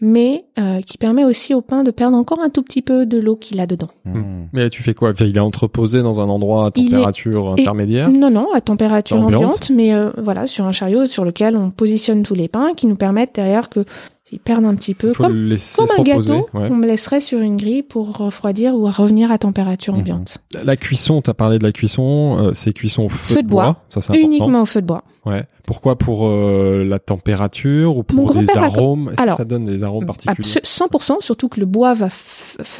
mais 0.00 0.44
euh, 0.58 0.82
qui 0.82 0.98
permet 0.98 1.24
aussi 1.24 1.54
au 1.54 1.62
pain 1.62 1.82
de 1.82 1.90
perdre 1.90 2.18
encore 2.18 2.40
un 2.40 2.50
tout 2.50 2.62
petit 2.62 2.82
peu 2.82 3.06
de 3.06 3.18
l'eau 3.18 3.36
qu'il 3.36 3.60
a 3.60 3.66
dedans. 3.66 3.88
Mmh. 4.04 4.20
Mais 4.52 4.68
tu 4.68 4.82
fais 4.82 4.92
quoi? 4.92 5.12
Il 5.20 5.36
est 5.36 5.40
entreposé 5.40 6.02
dans 6.02 6.20
un 6.20 6.28
endroit 6.28 6.66
à 6.66 6.70
température 6.70 7.52
intermédiaire? 7.52 8.10
Non, 8.10 8.30
non, 8.30 8.52
à 8.52 8.60
température 8.60 9.20
ambiante, 9.20 9.70
mais 9.70 9.94
euh, 9.94 10.10
voilà, 10.18 10.46
sur 10.46 10.66
un 10.66 10.72
chariot 10.72 11.06
sur 11.06 11.24
lequel 11.24 11.56
on 11.56 11.70
positionne 11.70 12.22
tous 12.22 12.34
les 12.34 12.48
pains 12.48 12.74
qui 12.74 12.86
nous 12.86 12.96
permettent 12.96 13.34
derrière 13.34 13.70
que 13.70 13.86
ils 14.32 14.40
perdent 14.40 14.64
un 14.64 14.74
petit 14.74 14.94
peu, 14.94 15.12
comme, 15.12 15.54
comme 15.76 15.88
un 15.98 16.02
gâteau 16.02 16.48
on 16.52 16.74
me 16.74 16.86
laisserait 16.86 17.20
sur 17.20 17.40
une 17.40 17.56
grille 17.56 17.82
pour 17.82 18.16
refroidir 18.16 18.74
ou 18.74 18.84
revenir 18.86 19.30
à 19.30 19.38
température 19.38 19.94
mhm. 19.94 20.00
ambiante. 20.00 20.38
La 20.64 20.76
cuisson, 20.76 21.22
tu 21.22 21.30
as 21.30 21.34
parlé 21.34 21.58
de 21.58 21.64
la 21.64 21.72
cuisson, 21.72 22.38
euh, 22.40 22.50
c'est 22.52 22.72
cuisson 22.72 23.04
au 23.04 23.08
feu, 23.08 23.42
de 23.42 23.46
bois, 23.46 23.84
ça 23.88 24.00
c'est 24.00 24.20
uniquement 24.20 24.62
au 24.62 24.66
feu 24.66 24.80
de 24.80 24.86
bois. 24.86 25.04
Ouais. 25.24 25.44
Pourquoi 25.64 25.98
pour 25.98 26.28
euh, 26.28 26.84
la 26.84 27.00
température 27.00 27.96
ou 27.96 28.04
pour 28.04 28.32
des 28.32 28.48
arômes? 28.50 29.10
Est-ce 29.12 29.30
que 29.30 29.36
ça 29.36 29.44
donne 29.44 29.64
des 29.64 29.82
arômes 29.82 30.06
particuliers? 30.06 30.42
100%, 30.42 31.20
surtout 31.20 31.48
que 31.48 31.58
le 31.58 31.66
bois 31.66 31.94
va 31.94 32.08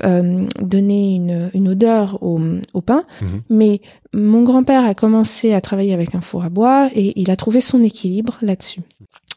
euh, 0.05 0.47
donner 0.61 1.15
une, 1.17 1.51
une 1.55 1.69
odeur 1.69 2.23
au, 2.23 2.41
au 2.73 2.81
pain. 2.81 3.05
Mhm. 3.21 3.43
Mais 3.51 3.81
mon 4.15 4.45
grand-père 4.45 4.85
a 4.85 4.95
commencé 4.95 5.53
à 5.53 5.61
travailler 5.61 5.93
avec 5.93 6.15
un 6.15 6.21
four 6.21 6.45
à 6.45 6.49
bois 6.49 6.89
et 6.95 7.21
il 7.21 7.33
a 7.33 7.37
trouvé 7.37 7.61
son 7.61 7.83
équilibre 7.83 8.39
là-dessus 8.43 8.83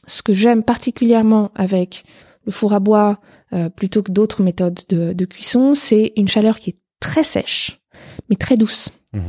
ce 0.10 0.22
que 0.22 0.34
j'aime 0.34 0.64
particulièrement 0.64 1.52
avec 1.56 2.04
le 2.46 2.52
four 2.52 2.74
à 2.74 2.80
bois 2.80 3.20
euh, 3.54 3.70
plutôt 3.70 4.04
que 4.04 4.12
d'autres 4.12 4.44
méthodes 4.44 4.80
de, 4.90 5.26
cuisson, 5.26 5.74
c'est 5.76 6.14
une 6.16 6.28
chaleur 6.28 6.60
qui 6.60 6.72
est 6.72 6.78
très 7.00 7.24
sèche, 7.24 7.82
mais 8.30 8.36
très 8.36 8.58
douce. 8.58 8.90
Mhm. 9.14 9.24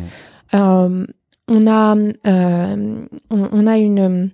Euh, 0.54 1.06
on 1.48 1.66
a, 1.66 1.96
euh, 1.96 3.06
on, 3.30 3.66
a 3.66 3.78
une, 3.78 4.30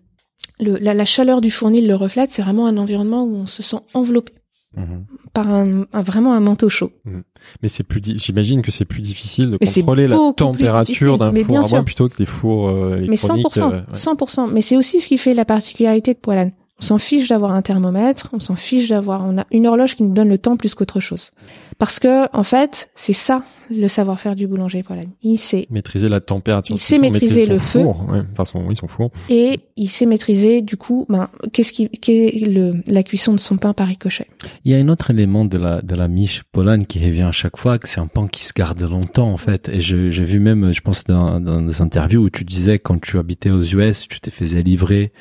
la, 0.59 1.05
chaleur 1.05 1.41
du 1.41 1.51
fournil 1.51 1.87
le 1.87 1.95
reflète. 1.95 2.33
C'est 2.33 2.43
vraiment 2.43 2.67
un 2.67 2.77
environnement 2.77 3.25
où 3.25 3.37
on 3.37 3.47
se 3.47 3.63
sent 3.63 3.79
enveloppé. 3.95 4.33
Mhm. 4.77 5.07
par 5.33 5.49
un, 5.49 5.87
vraiment 5.95 6.35
un 6.35 6.41
manteau 6.41 6.69
chaud. 6.69 6.93
Mhm. 7.05 7.23
Mais 7.63 7.69
c'est 7.69 7.83
plus, 7.83 8.01
j'imagine 8.05 8.63
que 8.63 8.71
c'est 8.71 8.85
plus 8.85 9.01
difficile 9.01 9.51
de 9.51 9.57
contrôler 9.57 10.07
la 10.07 10.17
température 10.37 11.19
d'un 11.19 11.33
four 11.33 11.59
à 11.59 11.69
bois 11.69 11.83
plutôt 11.83 12.09
que 12.09 12.17
des 12.17 12.27
fours 12.27 12.69
euh, 12.69 12.99
électroniques. 12.99 13.47
Mais 13.57 13.63
100%, 13.95 14.17
100%. 14.17 14.41
Euh, 14.41 14.51
Mais 14.53 14.63
c'est 14.63 14.77
aussi 14.77 15.01
ce 15.01 15.09
qui 15.09 15.19
fait 15.19 15.35
la 15.35 15.45
particularité 15.45 16.13
de 16.13 16.19
Poilane. 16.19 16.53
On 16.79 16.83
s'en 16.83 16.99
fiche 16.99 17.29
d'avoir 17.29 17.53
un 17.53 17.63
thermomètre, 17.63 18.29
on 18.35 18.41
s'en 18.41 18.55
fiche 18.55 18.91
d'avoir, 18.91 19.25
on 19.25 19.39
a 19.39 19.47
une 19.51 19.67
horloge 19.67 19.95
qui 19.97 20.03
nous 20.03 20.13
donne 20.13 20.29
le 20.29 20.37
temps 20.37 20.59
plus 20.59 20.75
qu'autre 20.75 21.01
chose. 21.01 21.31
Parce 21.79 21.99
que, 21.99 22.29
en 22.37 22.43
fait, 22.43 22.91
c'est 22.95 23.15
ça 23.15 23.43
le 23.71 23.89
savoir-faire 23.89 24.37
du 24.37 24.47
boulanger. 24.47 24.83
Voilà. 24.87 25.03
Il 25.23 25.39
sait 25.39 25.67
maîtriser 25.71 26.09
la 26.09 26.21
température. 26.21 26.75
Il 26.75 26.79
sait 26.79 26.99
maîtriser 26.99 27.47
le 27.47 27.59
feu. 27.59 27.81
Ouais, 27.81 28.21
de 28.21 28.37
façon, 28.37 28.65
oui, 28.67 28.77
son 28.77 28.89
four. 28.89 29.11
Et 29.29 29.61
il 29.77 29.89
sait 29.89 30.07
maîtriser, 30.07 30.63
du 30.63 30.77
coup, 30.77 31.07
ben, 31.09 31.29
qu'est-ce 31.53 31.73
qui, 31.73 31.89
qu'est 31.89 32.33
le, 32.47 32.73
la 32.87 33.03
cuisson 33.03 33.33
de 33.33 33.41
son 33.41 33.57
pain 33.57 33.73
par 33.73 33.89
ricochet. 33.89 34.27
Il 34.65 34.73
y 34.73 34.75
a 34.75 34.79
un 34.79 34.89
autre 34.89 35.11
élément 35.11 35.45
de 35.45 35.59
la, 35.59 35.83
de 35.83 35.95
la 35.95 36.09
miche 36.09 36.43
polane 36.53 36.87
qui 36.87 37.05
revient 37.05 37.23
à 37.23 37.33
chaque 37.33 37.57
fois, 37.57 37.79
que 37.79 37.89
c'est 37.89 38.01
un 38.01 38.07
pain 38.07 38.29
qui 38.29 38.45
se 38.45 38.53
garde 38.55 38.81
longtemps, 38.83 39.31
en 39.31 39.37
fait. 39.37 39.69
Et 39.69 39.81
j'ai 39.81 40.11
vu 40.11 40.41
même, 40.41 40.73
je 40.73 40.81
pense, 40.81 41.05
dans, 41.05 41.41
dans 41.41 41.63
des 41.63 41.81
interviews 41.81 42.23
où 42.23 42.31
tu 42.31 42.45
disais 42.45 42.79
quand 42.79 43.01
tu 43.01 43.19
habitais 43.19 43.51
aux 43.51 43.63
US, 43.63 44.07
tu 44.09 44.21
te 44.21 44.31
faisais 44.31 44.61
livrer 44.61 45.13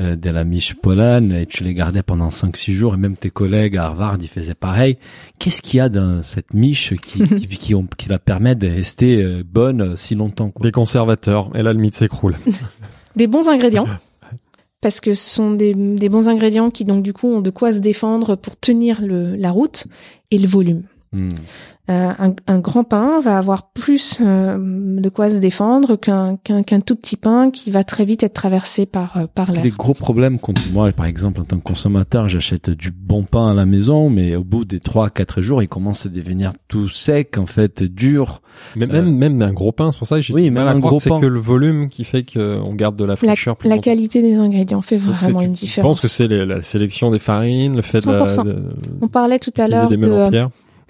euh, 0.00 0.16
de 0.16 0.30
la 0.30 0.44
miche 0.44 0.74
polane 0.74 0.92
pollen 0.92 1.32
et 1.32 1.46
tu 1.46 1.64
les 1.64 1.74
gardais 1.74 2.02
pendant 2.02 2.28
5-6 2.28 2.72
jours 2.72 2.94
et 2.94 2.96
même 2.96 3.16
tes 3.16 3.30
collègues 3.30 3.76
à 3.76 3.84
Harvard 3.84 4.18
ils 4.20 4.28
faisaient 4.28 4.54
pareil. 4.54 4.98
Qu'est-ce 5.38 5.62
qu'il 5.62 5.78
y 5.78 5.80
a 5.80 5.88
dans 5.88 6.22
cette 6.22 6.54
miche 6.54 6.94
qui, 6.96 7.24
qui, 7.36 7.46
qui, 7.46 7.74
qui, 7.98 8.08
la 8.08 8.18
permet 8.18 8.54
de 8.54 8.68
rester 8.68 9.22
euh, 9.22 9.42
bonne 9.44 9.96
si 9.96 10.14
longtemps 10.14 10.50
quoi 10.50 10.62
Des 10.62 10.72
conservateurs 10.72 11.50
et 11.54 11.62
là 11.62 11.72
le 11.72 11.78
mythe 11.78 11.94
s'écroule. 11.94 12.36
Des 13.16 13.26
bons 13.26 13.48
ingrédients. 13.48 13.86
Parce 14.80 15.00
que 15.00 15.14
ce 15.14 15.30
sont 15.30 15.52
des, 15.52 15.74
des, 15.74 16.08
bons 16.08 16.28
ingrédients 16.28 16.70
qui 16.70 16.84
donc 16.84 17.04
du 17.04 17.12
coup 17.12 17.28
ont 17.28 17.40
de 17.40 17.50
quoi 17.50 17.72
se 17.72 17.78
défendre 17.78 18.34
pour 18.34 18.58
tenir 18.58 19.00
le, 19.00 19.36
la 19.36 19.52
route 19.52 19.86
et 20.32 20.38
le 20.38 20.48
volume. 20.48 20.82
Hmm. 21.12 21.28
Euh, 21.90 22.12
un, 22.16 22.32
un, 22.46 22.60
grand 22.60 22.84
pain 22.84 23.18
va 23.18 23.36
avoir 23.36 23.72
plus 23.72 24.20
euh, 24.20 24.56
de 25.00 25.08
quoi 25.08 25.30
se 25.30 25.38
défendre 25.38 25.96
qu'un 25.96 26.36
qu'un 26.36 26.80
tout 26.80 26.94
petit 26.94 27.16
pain 27.16 27.50
qui 27.50 27.72
va 27.72 27.82
très 27.82 28.04
vite 28.04 28.22
être 28.22 28.34
traversé 28.34 28.86
par 28.86 29.16
euh, 29.16 29.26
par 29.26 29.50
l'air. 29.50 29.64
Les 29.64 29.70
gros 29.70 29.92
problèmes 29.92 30.38
quand 30.38 30.54
moi 30.72 30.92
par 30.92 31.06
exemple 31.06 31.40
en 31.40 31.44
tant 31.44 31.58
que 31.58 31.64
consommateur 31.64 32.28
j'achète 32.28 32.70
du 32.70 32.92
bon 32.92 33.24
pain 33.24 33.50
à 33.50 33.54
la 33.54 33.66
maison 33.66 34.10
mais 34.10 34.36
au 34.36 34.44
bout 34.44 34.64
des 34.64 34.78
trois 34.78 35.10
quatre 35.10 35.42
jours 35.42 35.60
il 35.60 35.66
commence 35.66 36.06
à 36.06 36.08
devenir 36.08 36.52
tout 36.68 36.88
sec 36.88 37.36
en 37.36 37.46
fait 37.46 37.82
dur. 37.82 38.42
Mais 38.76 38.86
même 38.86 39.12
même 39.12 39.42
un 39.42 39.52
gros 39.52 39.72
pain 39.72 39.90
c'est 39.90 39.98
pour 39.98 40.06
ça 40.06 40.16
que 40.16 40.22
j'ai 40.22 40.34
oui, 40.34 40.50
même 40.50 40.68
un 40.68 40.78
gros 40.78 41.00
c'est 41.00 41.10
que 41.10 41.26
le 41.26 41.40
volume 41.40 41.88
qui 41.88 42.04
fait 42.04 42.22
qu'on 42.22 42.74
garde 42.74 42.94
de 42.94 43.04
la 43.04 43.16
fraîcheur. 43.16 43.56
La, 43.64 43.74
la 43.74 43.78
qualité 43.82 44.22
des 44.22 44.36
ingrédients 44.36 44.82
fait 44.82 44.98
vraiment 44.98 45.40
une 45.40 45.54
différence. 45.54 45.74
Je 45.74 45.80
pense 45.80 46.00
que 46.00 46.06
c'est 46.06 46.28
la 46.28 46.62
sélection 46.62 47.10
des 47.10 47.18
farines, 47.18 47.74
le 47.74 47.82
fait 47.82 48.06
de, 48.06 48.12
la, 48.12 48.36
de, 48.44 48.62
On 49.00 49.08
parlait 49.08 49.40
tout 49.40 49.52
à 49.56 49.66
l'heure 49.66 49.88
de 49.88 49.96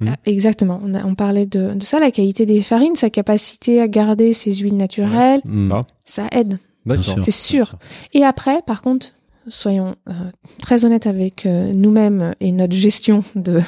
Mmh. 0.02 0.08
Ah, 0.10 0.16
exactement. 0.26 0.80
On, 0.84 0.94
on 0.94 1.14
parlait 1.14 1.46
de, 1.46 1.74
de, 1.74 1.84
ça, 1.84 2.00
la 2.00 2.10
qualité 2.10 2.46
des 2.46 2.62
farines, 2.62 2.96
sa 2.96 3.10
capacité 3.10 3.80
à 3.80 3.88
garder 3.88 4.32
ses 4.32 4.52
huiles 4.54 4.76
naturelles, 4.76 5.40
mmh. 5.44 5.66
ça 6.04 6.26
aide. 6.32 6.58
C'est 7.20 7.30
sûr. 7.30 7.76
Et 8.12 8.24
après, 8.24 8.60
par 8.62 8.82
contre, 8.82 9.08
soyons 9.48 9.94
euh, 10.08 10.12
très 10.60 10.84
honnêtes 10.84 11.06
avec 11.06 11.46
euh, 11.46 11.72
nous-mêmes 11.72 12.34
et 12.40 12.52
notre 12.52 12.74
gestion 12.74 13.22
de 13.34 13.60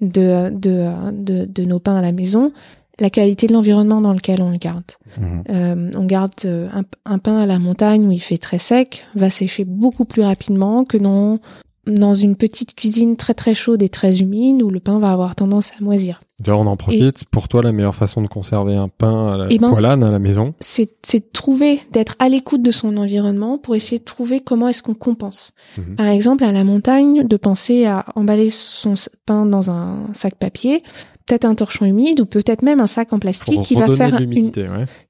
de, 0.00 0.50
de, 0.50 1.12
de, 1.12 1.44
de, 1.44 1.64
nos 1.64 1.78
pains 1.78 1.94
à 1.94 2.02
la 2.02 2.10
maison, 2.10 2.52
la 2.98 3.08
qualité 3.08 3.46
de 3.46 3.52
l'environnement 3.52 4.00
dans 4.00 4.12
lequel 4.12 4.42
on 4.42 4.50
le 4.50 4.58
garde. 4.58 4.84
Mmh. 5.16 5.40
Euh, 5.48 5.90
on 5.96 6.04
garde 6.04 6.32
euh, 6.44 6.68
un, 6.72 6.82
un, 7.04 7.18
pain 7.18 7.38
à 7.38 7.46
la 7.46 7.60
montagne 7.60 8.06
où 8.06 8.10
il 8.10 8.20
fait 8.20 8.38
très 8.38 8.58
sec, 8.58 9.04
va 9.14 9.30
sécher 9.30 9.64
beaucoup 9.64 10.04
plus 10.04 10.22
rapidement 10.22 10.84
que 10.84 10.96
dans 10.96 11.38
dans 11.86 12.14
une 12.14 12.36
petite 12.36 12.74
cuisine 12.74 13.16
très 13.16 13.34
très 13.34 13.54
chaude 13.54 13.82
et 13.82 13.88
très 13.88 14.20
humide 14.20 14.62
où 14.62 14.70
le 14.70 14.80
pain 14.80 14.98
va 14.98 15.12
avoir 15.12 15.34
tendance 15.34 15.70
à 15.78 15.82
moisir. 15.82 16.20
D'ailleurs, 16.42 16.60
on 16.60 16.66
en 16.66 16.76
profite. 16.76 17.24
Pour 17.26 17.48
toi, 17.48 17.62
la 17.62 17.72
meilleure 17.72 17.94
façon 17.94 18.22
de 18.22 18.26
conserver 18.26 18.74
un 18.74 18.88
pain 18.88 19.32
à 19.32 19.36
la 19.36 19.46
ben, 19.46 19.70
poêlane 19.70 20.02
à 20.02 20.10
la 20.10 20.18
maison, 20.18 20.54
c'est 20.60 20.88
de 21.14 21.24
trouver, 21.32 21.80
d'être 21.92 22.16
à 22.18 22.28
l'écoute 22.28 22.62
de 22.62 22.70
son 22.70 22.96
environnement 22.96 23.58
pour 23.58 23.76
essayer 23.76 23.98
de 23.98 24.04
trouver 24.04 24.40
comment 24.40 24.68
est-ce 24.68 24.82
qu'on 24.82 24.94
compense. 24.94 25.52
Mhm. 25.78 25.96
Par 25.96 26.06
exemple, 26.06 26.44
à 26.44 26.52
la 26.52 26.64
montagne, 26.64 27.26
de 27.26 27.36
penser 27.36 27.84
à 27.84 28.06
emballer 28.14 28.50
son 28.50 28.94
pain 29.26 29.46
dans 29.46 29.70
un 29.70 30.06
sac 30.12 30.34
papier 30.34 30.82
peut-être 31.26 31.44
un 31.44 31.54
torchon 31.54 31.84
humide 31.84 32.20
ou 32.20 32.26
peut-être 32.26 32.62
même 32.62 32.80
un 32.80 32.86
sac 32.86 33.12
en 33.12 33.18
plastique 33.18 33.62
qui 33.62 33.74
va 33.74 33.88
faire 33.96 34.20
une, 34.20 34.50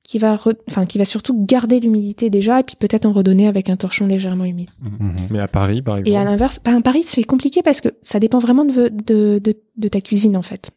qui 0.03 0.19
va 0.19 0.39
enfin 0.69 0.87
qui 0.87 0.99
va 0.99 1.05
surtout 1.05 1.45
garder 1.45 1.81
l'humidité 1.81 2.31
déjà 2.31 2.61
et 2.61 2.63
puis 2.63 2.77
peut-être 2.77 3.07
en 3.07 3.13
redonner 3.13 3.47
avec 3.47 3.71
un 3.71 3.77
torchon 3.77 4.07
légèrement 4.07 4.45
humide. 4.45 4.71
Mhm. 4.81 5.07
Mhm. 5.07 5.15
Mais 5.31 5.41
à 5.41 5.49
Paris 5.49 5.83
par 5.83 5.99
exemple. 5.99 6.11
Et 6.11 6.17
à 6.17 6.25
l'inverse, 6.25 6.61
bah, 6.65 6.77
à 6.77 6.81
Paris 6.81 7.03
c'est 7.05 7.25
compliqué 7.25 7.63
parce 7.63 7.81
que 7.81 7.89
ça 8.03 8.19
dépend 8.19 8.39
vraiment 8.39 8.65
de 8.65 8.89
de, 8.89 9.39
de, 9.39 9.55
de 9.77 9.89
ta 9.89 10.01
cuisine 10.01 10.37
en 10.37 10.43
fait. 10.43 10.71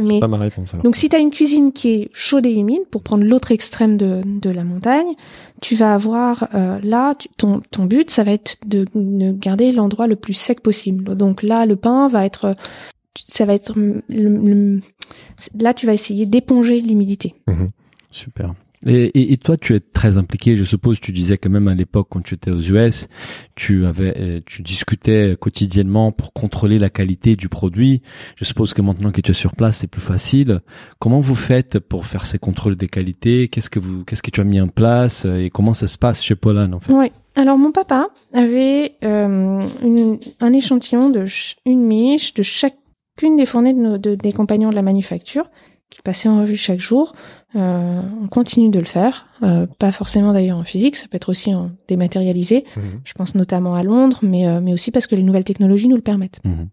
Mais, 0.00 0.20
pas 0.20 0.28
ma 0.28 0.38
réponse, 0.38 0.74
donc 0.84 0.96
si 0.96 1.08
tu 1.08 1.16
as 1.16 1.18
une 1.18 1.30
cuisine 1.30 1.72
qui 1.72 1.88
est 1.90 2.10
chaude 2.12 2.46
et 2.46 2.52
humide 2.52 2.82
pour 2.90 3.02
prendre 3.02 3.24
l'autre 3.24 3.50
extrême 3.50 3.96
de 3.96 4.22
de 4.24 4.50
la 4.50 4.64
montagne, 4.64 5.14
tu 5.60 5.74
vas 5.74 5.94
avoir 5.94 6.48
euh, 6.54 6.78
là 6.82 7.14
ton 7.36 7.60
ton 7.70 7.84
but 7.84 8.10
ça 8.10 8.22
va 8.22 8.32
être 8.32 8.56
de, 8.66 8.86
de 8.94 9.32
garder 9.32 9.72
l'endroit 9.72 10.06
le 10.06 10.16
plus 10.16 10.34
sec 10.34 10.60
possible. 10.60 11.16
Donc 11.16 11.42
là 11.42 11.66
le 11.66 11.76
pain 11.76 12.06
va 12.08 12.24
être 12.24 12.56
ça 13.16 13.44
va 13.44 13.54
être 13.54 13.74
là 15.58 15.74
tu 15.74 15.86
vas 15.86 15.92
essayer 15.92 16.26
d'éponger 16.26 16.80
l'humidité. 16.80 17.34
Mhm. 17.46 17.70
Super. 18.10 18.54
Et, 18.86 19.32
et, 19.32 19.36
toi, 19.36 19.58
tu 19.58 19.74
es 19.74 19.80
très 19.80 20.16
impliqué, 20.16 20.56
je 20.56 20.64
suppose. 20.64 21.00
Tu 21.00 21.12
disais 21.12 21.36
quand 21.36 21.50
même 21.50 21.68
à 21.68 21.74
l'époque, 21.74 22.08
quand 22.10 22.22
tu 22.22 22.34
étais 22.34 22.50
aux 22.50 22.60
US, 22.60 23.08
tu 23.54 23.84
avais, 23.84 24.14
euh, 24.18 24.40
tu 24.46 24.62
discutais 24.62 25.36
quotidiennement 25.38 26.12
pour 26.12 26.32
contrôler 26.32 26.78
la 26.78 26.88
qualité 26.88 27.36
du 27.36 27.50
produit. 27.50 28.00
Je 28.36 28.44
suppose 28.44 28.72
que 28.72 28.80
maintenant 28.80 29.10
que 29.10 29.20
tu 29.20 29.32
es 29.32 29.34
sur 29.34 29.54
place, 29.54 29.78
c'est 29.78 29.86
plus 29.86 30.00
facile. 30.00 30.60
Comment 30.98 31.20
vous 31.20 31.34
faites 31.34 31.78
pour 31.78 32.06
faire 32.06 32.24
ces 32.24 32.38
contrôles 32.38 32.76
des 32.76 32.88
qualités? 32.88 33.48
Qu'est-ce 33.48 33.68
que 33.68 33.80
vous, 33.80 34.04
qu'est-ce 34.04 34.22
que 34.22 34.30
tu 34.30 34.40
as 34.40 34.44
mis 34.44 34.60
en 34.60 34.68
place? 34.68 35.26
Et 35.26 35.50
comment 35.50 35.74
ça 35.74 35.86
se 35.86 35.98
passe 35.98 36.22
chez 36.22 36.34
Polan 36.34 36.72
en 36.72 36.80
fait? 36.80 36.92
Oui. 36.92 37.12
Alors 37.36 37.58
mon 37.58 37.72
papa 37.72 38.08
avait 38.32 38.96
euh, 39.04 39.60
un 40.40 40.52
échantillon 40.52 41.10
de 41.10 41.26
une 41.64 41.84
miche 41.84 42.34
de 42.34 42.42
chaque 42.42 42.76
une 43.22 43.36
des 43.36 43.46
fournées 43.46 43.74
de, 43.74 44.14
des 44.14 44.32
compagnons 44.32 44.70
de 44.70 44.74
la 44.74 44.82
manufacture 44.82 45.50
qui 45.90 46.02
passaient 46.02 46.28
en 46.28 46.40
revue 46.40 46.56
chaque 46.56 46.80
jour. 46.80 47.12
Euh, 47.56 48.00
on 48.22 48.28
continue 48.28 48.70
de 48.70 48.78
le 48.78 48.86
faire, 48.86 49.26
euh, 49.42 49.66
pas 49.78 49.92
forcément 49.92 50.32
d'ailleurs 50.32 50.56
en 50.56 50.64
physique, 50.64 50.96
ça 50.96 51.08
peut 51.08 51.16
être 51.16 51.28
aussi 51.28 51.52
en 51.52 51.72
dématérialisé. 51.88 52.64
Mhm. 52.76 53.00
Je 53.04 53.12
pense 53.12 53.34
notamment 53.34 53.74
à 53.74 53.82
Londres, 53.82 54.20
mais 54.22 54.46
euh, 54.46 54.60
mais 54.60 54.72
aussi 54.72 54.92
parce 54.92 55.08
que 55.08 55.16
les 55.16 55.24
nouvelles 55.24 55.44
technologies 55.44 55.88
nous 55.88 55.96
le 55.96 56.02
permettent. 56.02 56.40
Mhm. 56.44 56.68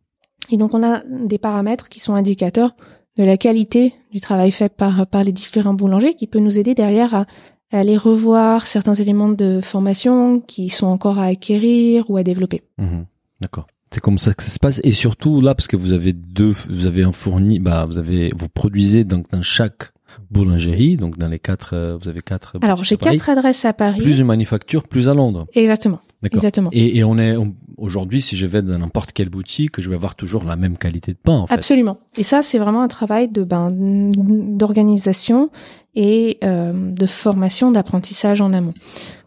Et 0.52 0.58
donc 0.58 0.74
on 0.74 0.84
a 0.84 1.02
des 1.10 1.40
paramètres 1.40 1.90
qui 1.90 2.00
sont 2.00 2.14
indicateurs 2.14 2.76
de 3.18 3.24
la 3.24 3.38
qualité 3.38 3.96
du 4.12 4.22
travail 4.22 4.52
fait 4.52 4.74
par 4.74 5.08
par 5.08 5.24
les 5.24 5.32
différents 5.32 5.74
boulangers, 5.74 6.14
qui 6.14 6.28
peut 6.28 6.40
nous 6.40 6.60
aider 6.60 6.76
derrière 6.76 7.16
à, 7.16 7.26
aller 7.72 7.98
revoir 7.98 8.66
certains 8.66 8.94
éléments 8.94 9.28
de 9.28 9.60
formation 9.62 10.40
qui 10.40 10.70
sont 10.70 10.88
encore 10.88 11.20
à 11.20 11.26
acquérir 11.26 12.10
ou 12.10 12.16
à 12.16 12.24
développer. 12.24 12.62
Mhm. 12.78 13.06
D'accord. 13.42 13.68
C'est 13.92 14.02
comme 14.02 14.18
ça 14.18 14.34
que 14.34 14.44
ça 14.44 14.50
se 14.50 14.60
passe 14.60 14.82
et 14.84 14.92
surtout 14.92 15.40
là 15.42 15.56
parce 15.56 15.68
que 15.68 15.78
vous 15.78 15.94
avez 15.94 16.14
deux, 16.14 16.54
vous 16.70 16.86
avez 16.86 17.04
un 17.04 17.12
fourni, 17.12 17.60
bah 17.60 17.86
vous 17.86 17.98
avez, 17.98 18.32
vous 18.36 18.50
produisez 18.50 19.04
donc 19.06 19.30
dans 19.32 19.42
chaque 19.42 19.92
boulangerie, 20.30 20.98
donc 20.98 21.18
dans 21.18 21.30
les 21.30 21.40
quatre, 21.40 21.72
euh, 21.74 21.98
vous 22.00 22.10
avez 22.10 22.22
quatre. 22.22 22.58
Alors 22.62 22.84
j'ai 22.84 22.98
quatre 22.98 23.30
adresses 23.30 23.64
à 23.66 23.74
Paris. 23.74 24.02
Plus 24.02 24.20
une 24.20 24.26
manufacture, 24.26 24.88
plus 24.88 25.08
à 25.10 25.14
Londres. 25.14 25.48
Exactement. 25.54 26.02
Exactement. 26.24 26.70
Et, 26.72 26.98
et 26.98 27.04
on 27.04 27.18
est 27.20 27.36
aujourd'hui, 27.78 28.22
si 28.22 28.36
je 28.36 28.48
vais 28.48 28.62
dans 28.64 28.80
n'importe 28.80 29.12
quelle 29.12 29.30
boutique, 29.30 29.80
je 29.80 29.88
vais 29.88 29.96
avoir 29.96 30.16
toujours 30.16 30.44
la 30.44 30.56
même 30.56 30.78
qualité 30.78 31.12
de 31.12 31.18
pain. 31.18 31.34
En 31.34 31.48
fait. 31.48 31.54
Absolument. 31.54 32.00
Et 32.18 32.24
ça, 32.24 32.42
c'est 32.42 32.58
vraiment 32.58 32.82
un 32.82 32.88
travail 32.88 33.30
de 33.30 33.44
ben 33.44 33.72
d'organisation 33.72 35.52
et 35.94 36.40
euh, 36.44 36.92
de 36.92 37.06
formation, 37.06 37.72
d'apprentissage 37.72 38.42
en 38.42 38.52
amont. 38.54 38.74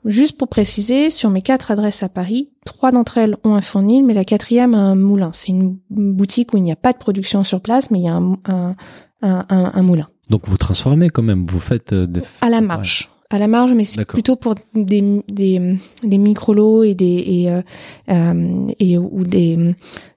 Juste 0.04 0.36
pour 0.36 0.48
préciser, 0.48 1.10
sur 1.10 1.30
mes 1.30 1.42
quatre 1.42 1.70
adresses 1.70 2.02
à 2.02 2.08
Paris, 2.08 2.50
trois 2.64 2.90
d'entre 2.90 3.18
elles 3.18 3.36
ont 3.44 3.54
un 3.54 3.60
fournil, 3.60 4.04
mais 4.04 4.14
la 4.14 4.24
quatrième 4.24 4.74
a 4.74 4.78
un 4.78 4.94
moulin. 4.94 5.30
C'est 5.32 5.48
une 5.48 5.78
boutique 5.90 6.54
où 6.54 6.56
il 6.56 6.62
n'y 6.64 6.72
a 6.72 6.76
pas 6.76 6.92
de 6.92 6.98
production 6.98 7.44
sur 7.44 7.60
place, 7.60 7.90
mais 7.90 7.98
il 8.00 8.04
y 8.04 8.08
a 8.08 8.14
un, 8.14 8.32
un, 8.46 8.76
un, 9.22 9.44
un 9.48 9.82
moulin. 9.82 10.08
Donc 10.28 10.48
vous 10.48 10.56
transformez 10.56 11.10
quand 11.10 11.22
même, 11.22 11.44
vous 11.44 11.58
faites 11.60 11.92
euh, 11.92 12.06
des... 12.06 12.22
À 12.40 12.50
la 12.50 12.60
marge. 12.60 13.10
À 13.32 13.38
la 13.38 13.46
marge, 13.46 13.72
mais 13.72 13.84
c'est 13.84 14.04
plutôt 14.04 14.34
pour 14.34 14.56
des, 14.74 15.22
des, 15.28 15.76
des 16.02 16.18
micro-lots 16.18 16.82
et 16.82 16.94
des, 16.94 17.22
et, 17.26 17.50
euh, 17.50 17.62
euh 18.10 18.66
et, 18.80 18.98
ou 18.98 19.22
des, 19.22 19.74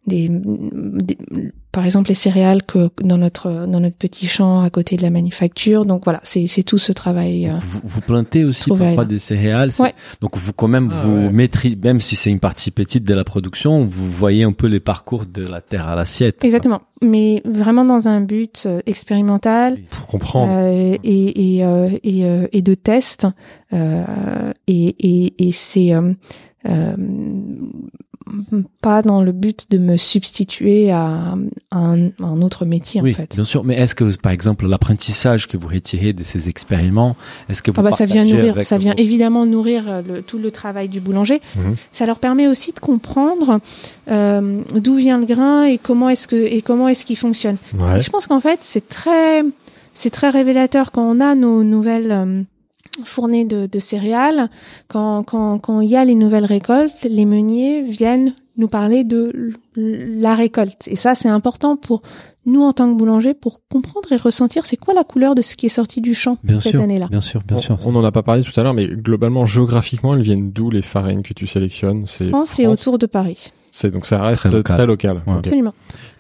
des, 0.08 0.32
par 1.74 1.86
exemple 1.86 2.10
les 2.10 2.16
céréales 2.16 2.62
que 2.64 2.90
dans 3.02 3.18
notre 3.18 3.66
dans 3.66 3.80
notre 3.80 3.98
petit 3.98 4.28
champ 4.28 4.62
à 4.62 4.70
côté 4.70 4.96
de 4.96 5.02
la 5.02 5.10
manufacture. 5.10 5.86
Donc 5.86 6.04
voilà, 6.06 6.22
c'est 6.24 6.46
c'est 6.46 6.62
tout 6.62 6.78
ce 6.78 6.92
travail. 6.92 7.50
Euh, 7.50 7.58
vous, 7.60 7.82
vous, 7.84 8.02
plantez 8.02 8.46
aussi 8.46 8.70
parfois 8.70 9.06
des 9.06 9.18
céréales. 9.18 9.72
Donc 10.22 10.38
vous 10.38 10.54
quand 10.54 10.68
même 10.68 10.90
ah 10.92 11.02
vous 11.04 11.32
maîtrisez, 11.32 11.76
même 11.84 12.00
si 12.00 12.16
c'est 12.16 12.30
une 12.30 12.40
partie 12.40 12.70
petite 12.70 13.04
de 13.04 13.14
la 13.16 13.24
production, 13.24 13.86
vous 13.86 14.10
voyez 14.12 14.44
un 14.44 14.52
peu 14.52 14.68
les 14.68 14.80
parcours 14.80 15.26
de 15.26 15.46
la 15.46 15.62
terre 15.62 15.90
à 15.90 15.96
l'assiette. 15.96 16.46
Exactement, 16.46 16.84
mais 17.02 17.42
vraiment 17.44 17.86
dans 17.86 18.08
un 18.08 18.22
but 18.22 18.64
euh, 18.68 18.82
expérimental. 18.86 19.80
Pour 19.90 20.06
comprendre. 20.06 20.54
Euh, 20.56 20.96
et 21.04 21.58
et, 21.58 21.66
euh, 21.66 21.90
et, 22.04 22.24
et 22.52 22.62
de 22.62 22.76
test. 22.76 23.26
et 23.72 23.76
et, 24.68 25.48
et 25.48 25.52
c'est 25.52 25.92
pas 28.82 29.02
dans 29.02 29.22
le 29.22 29.32
but 29.32 29.66
de 29.70 29.78
me 29.78 29.98
substituer 29.98 30.92
à, 30.92 31.36
un, 31.72 32.10
un, 32.20 32.42
autre 32.42 32.66
métier 32.66 33.02
oui, 33.02 33.12
en 33.12 33.16
fait. 33.16 33.36
Bien 33.36 33.44
sûr, 33.44 33.64
mais 33.64 33.76
est-ce 33.76 33.96
que 33.96 34.18
par 34.18 34.32
exemple 34.32 34.68
l'apprentissage 34.68 35.48
que 35.48 35.58
vous 35.58 35.68
retirez 35.68 36.14
de 36.14 36.24
ces 36.24 36.50
expériments, 36.50 37.16
est-ce 37.50 37.62
que 37.62 37.72
vous 37.72 37.80
ah 37.80 37.84
bah, 37.84 37.92
ça 37.92 38.06
vient 38.06 38.26
nourrir, 38.26 38.64
ça 38.64 38.78
vient 38.78 38.94
évidemment 38.98 39.46
nourrir 39.46 39.84
euh, 39.88 40.02
le, 40.02 40.22
tout 40.22 40.38
le 40.38 40.52
travail 40.52 40.90
du 40.90 41.00
boulanger. 41.00 41.42
Mhm. 41.56 41.76
Ça 41.92 42.06
leur 42.06 42.20
permet 42.20 42.48
aussi 42.48 42.72
de 42.72 42.80
comprendre 42.80 43.60
euh, 44.10 44.62
d'où 44.76 44.96
vient 44.96 45.18
le 45.18 45.26
grain 45.26 45.66
et 45.66 45.78
comment 45.78 46.10
est-ce 46.10 46.28
que 46.28 46.36
et 46.36 46.62
comment 46.62 46.88
est-ce 46.88 47.06
qu'il 47.06 47.18
fonctionne. 47.18 47.58
je 47.74 48.10
pense 48.10 48.28
qu'en 48.28 48.40
fait 48.40 48.60
c'est 48.62 48.88
très 48.88 49.44
c'est 49.94 50.10
très 50.10 50.30
révélateur 50.30 50.92
quand 50.92 51.04
on 51.04 51.20
a 51.20 51.36
nos 51.36 51.64
nouvelles 51.64 52.46
fournées 53.04 53.46
de, 53.46 53.66
de, 53.66 53.80
céréales, 53.80 54.50
quand, 54.88 55.24
quand, 55.24 55.60
quand 55.60 55.82
il 55.82 55.90
y 55.90 55.96
a 55.96 56.06
les 56.06 56.16
nouvelles 56.16 56.46
récoltes, 56.46 57.04
les 57.04 57.26
meuniers 57.26 57.82
viennent 57.82 58.34
nous 58.58 58.68
parler 58.68 59.04
de 59.04 59.52
la 59.76 60.36
récolte. 60.36 60.88
Et 60.88 60.96
ça, 60.96 61.16
c'est 61.16 61.30
important 61.30 61.76
pour 61.76 62.04
nous 62.46 62.62
en 62.62 62.74
tant 62.74 62.92
que 62.92 62.98
boulanger 62.98 63.34
pour 63.34 63.62
comprendre 63.70 64.12
et 64.12 64.16
ressentir 64.16 64.66
c'est 64.66 64.78
quoi 64.78 64.94
la 64.94 65.04
couleur 65.04 65.34
de 65.34 65.42
ce 65.42 65.56
qui 65.56 65.68
est 65.68 65.70
sorti 65.70 66.02
du 66.02 66.14
champ 66.14 66.38
cette 66.60 66.76
année-là. 66.76 67.08
Bien 67.08 67.22
sûr, 67.22 67.42
bien 67.48 67.58
sûr. 67.58 67.78
On 67.86 67.92
n'en 67.92 68.04
a 68.04 68.12
pas 68.12 68.22
parlé 68.24 68.44
tout 68.44 68.58
à 68.60 68.64
l'heure, 68.64 68.74
mais 68.74 68.88
globalement, 68.88 69.46
géographiququement, 69.46 70.14
elles 70.14 70.22
viennent 70.22 70.52
d'où 70.52 70.70
les 70.70 70.82
farines 70.82 71.24
que 71.24 71.34
tu 71.34 71.48
sélectionnes? 71.48 72.06
C'est 72.06 72.30
France, 72.30 72.60
et 72.60 72.68
autour 72.68 72.98
de 72.98 73.06
Paris. 73.06 73.52
C'est 73.76 73.90
donc 73.90 74.06
ça 74.06 74.22
reste 74.22 74.64
très 74.64 74.86
local. 74.86 75.24
Absolument. 75.26 75.74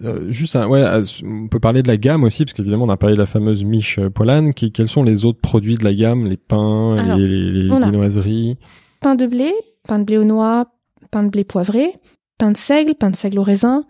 Euh, 0.04 0.32
juste, 0.32 0.56
ouais, 0.56 0.84
on 1.24 1.48
peut 1.48 1.60
parler 1.60 1.84
de 1.84 1.88
la 1.88 1.98
gamme 1.98 2.24
aussi, 2.24 2.44
parce 2.44 2.54
qu'évidemment, 2.54 2.86
on 2.86 2.90
a 2.90 2.98
parlé 2.98 3.16
de 3.16 3.20
la 3.20 3.28
fameuse 3.28 3.64
miche 3.64 4.00
euh, 4.00 4.10
poilane. 4.10 4.56
Qui, 4.56 4.72
quels 4.72 4.88
sont 4.88 5.04
les 5.04 5.24
autres 5.24 5.40
produits 5.40 5.76
de 5.76 5.84
la 5.84 5.94
gamme, 5.94 6.26
les 6.26 6.36
pains, 6.36 7.16
les, 7.16 7.28
les, 7.28 7.52
les 7.52 7.70
Pain 9.02 9.14
de 9.14 9.28
blé, 9.28 9.54
pain 9.88 10.00
de 10.00 10.04
blé 10.04 10.18
aux 10.18 10.24
noix, 10.24 10.66
pain 11.12 11.22
de 11.22 11.30
blé 11.30 11.44
poivré, 11.44 11.94
pain 12.40 12.52
de 12.52 12.58
seigle, 12.58 12.96
pain 12.96 13.12
de 13.12 13.16
seigle 13.16 13.38
au 13.38 13.44
raisin. 13.44 13.84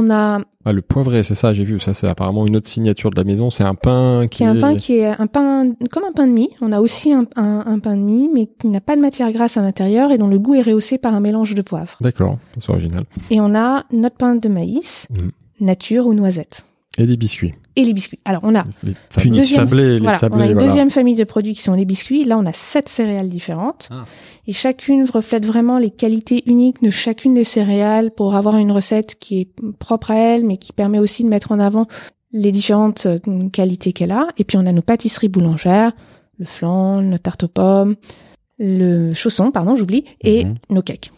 On 0.00 0.10
a 0.10 0.40
ah, 0.64 0.72
le 0.72 0.82
poivré, 0.82 1.22
c'est 1.22 1.34
ça, 1.34 1.54
j'ai 1.54 1.64
vu. 1.64 1.78
Ça, 1.80 1.94
c'est 1.94 2.06
apparemment 2.06 2.46
une 2.46 2.56
autre 2.56 2.68
signature 2.68 3.10
de 3.10 3.16
la 3.16 3.24
maison. 3.24 3.50
C'est 3.50 3.64
un 3.64 3.74
pain 3.74 4.26
qui. 4.30 4.38
C'est 4.38 4.44
un 4.44 4.60
pain 4.60 4.76
qui 4.76 4.96
est 4.96 5.06
un 5.06 5.26
pain 5.26 5.72
comme 5.90 6.04
un 6.04 6.12
pain 6.12 6.26
de 6.26 6.32
mie. 6.32 6.50
On 6.60 6.72
a 6.72 6.80
aussi 6.80 7.12
un, 7.12 7.24
pain 7.24 7.96
de 7.96 8.00
mie, 8.00 8.30
mais 8.32 8.46
qui 8.46 8.68
n'a 8.68 8.80
pas 8.80 8.96
de 8.96 9.00
matière 9.00 9.30
grasse 9.32 9.56
à 9.56 9.62
l'intérieur 9.62 10.10
et 10.10 10.18
dont 10.18 10.28
le 10.28 10.38
goût 10.38 10.54
est 10.54 10.62
rehaussé 10.62 10.98
par 10.98 11.14
un 11.14 11.20
mélange 11.20 11.54
de 11.54 11.62
poivre. 11.62 11.96
D'accord, 12.00 12.38
c'est 12.58 12.70
original. 12.70 13.04
Et 13.30 13.40
on 13.40 13.54
a 13.54 13.84
notre 13.92 14.16
pain 14.16 14.36
de 14.36 14.48
maïs, 14.48 15.06
mmh. 15.10 15.64
nature 15.64 16.06
ou 16.06 16.14
noisette. 16.14 16.64
Et 16.98 17.06
des 17.06 17.16
biscuits. 17.16 17.54
Et 17.76 17.84
les 17.84 17.92
biscuits. 17.92 18.18
Alors 18.24 18.42
on 18.44 18.54
a 18.54 18.64
les 18.82 19.30
deuxième, 19.30 19.60
sablés, 19.60 19.98
les 19.98 20.14
sablés, 20.14 20.36
on 20.36 20.40
a 20.40 20.46
une 20.46 20.58
deuxième 20.58 20.90
famille 20.90 21.14
de 21.14 21.24
produits 21.24 21.54
qui 21.54 21.62
sont 21.62 21.74
les 21.74 21.84
biscuits. 21.84 22.24
Là 22.24 22.36
on 22.36 22.46
a 22.46 22.52
sept 22.52 22.88
céréales 22.88 23.28
différentes 23.28 23.88
ah. 23.92 24.04
et 24.48 24.52
chacune 24.52 25.08
reflète 25.08 25.46
vraiment 25.46 25.78
les 25.78 25.90
qualités 25.90 26.42
uniques 26.46 26.82
de 26.82 26.90
chacune 26.90 27.34
des 27.34 27.44
céréales 27.44 28.10
pour 28.10 28.34
avoir 28.34 28.56
une 28.56 28.72
recette 28.72 29.16
qui 29.20 29.40
est 29.40 29.48
propre 29.78 30.10
à 30.10 30.16
elle, 30.16 30.44
mais 30.44 30.56
qui 30.56 30.72
permet 30.72 30.98
aussi 30.98 31.22
de 31.22 31.28
mettre 31.28 31.52
en 31.52 31.60
avant 31.60 31.86
les 32.32 32.52
différentes 32.52 33.06
euh, 33.06 33.18
qualités 33.50 33.92
qu'elle 33.92 34.12
a. 34.12 34.28
Et 34.36 34.44
puis 34.44 34.56
on 34.56 34.66
a 34.66 34.72
nos 34.72 34.82
pâtisseries 34.82 35.28
boulangères, 35.28 35.92
le 36.38 36.46
flan, 36.46 37.00
le 37.02 37.18
tarte 37.18 37.44
aux 37.44 37.48
pommes, 37.48 37.96
le 38.58 39.14
chausson, 39.14 39.50
pardon, 39.50 39.76
j'oublie, 39.76 40.04
et 40.20 40.44
mhm. 40.44 40.54
nos 40.70 40.82
cakes. 40.82 41.12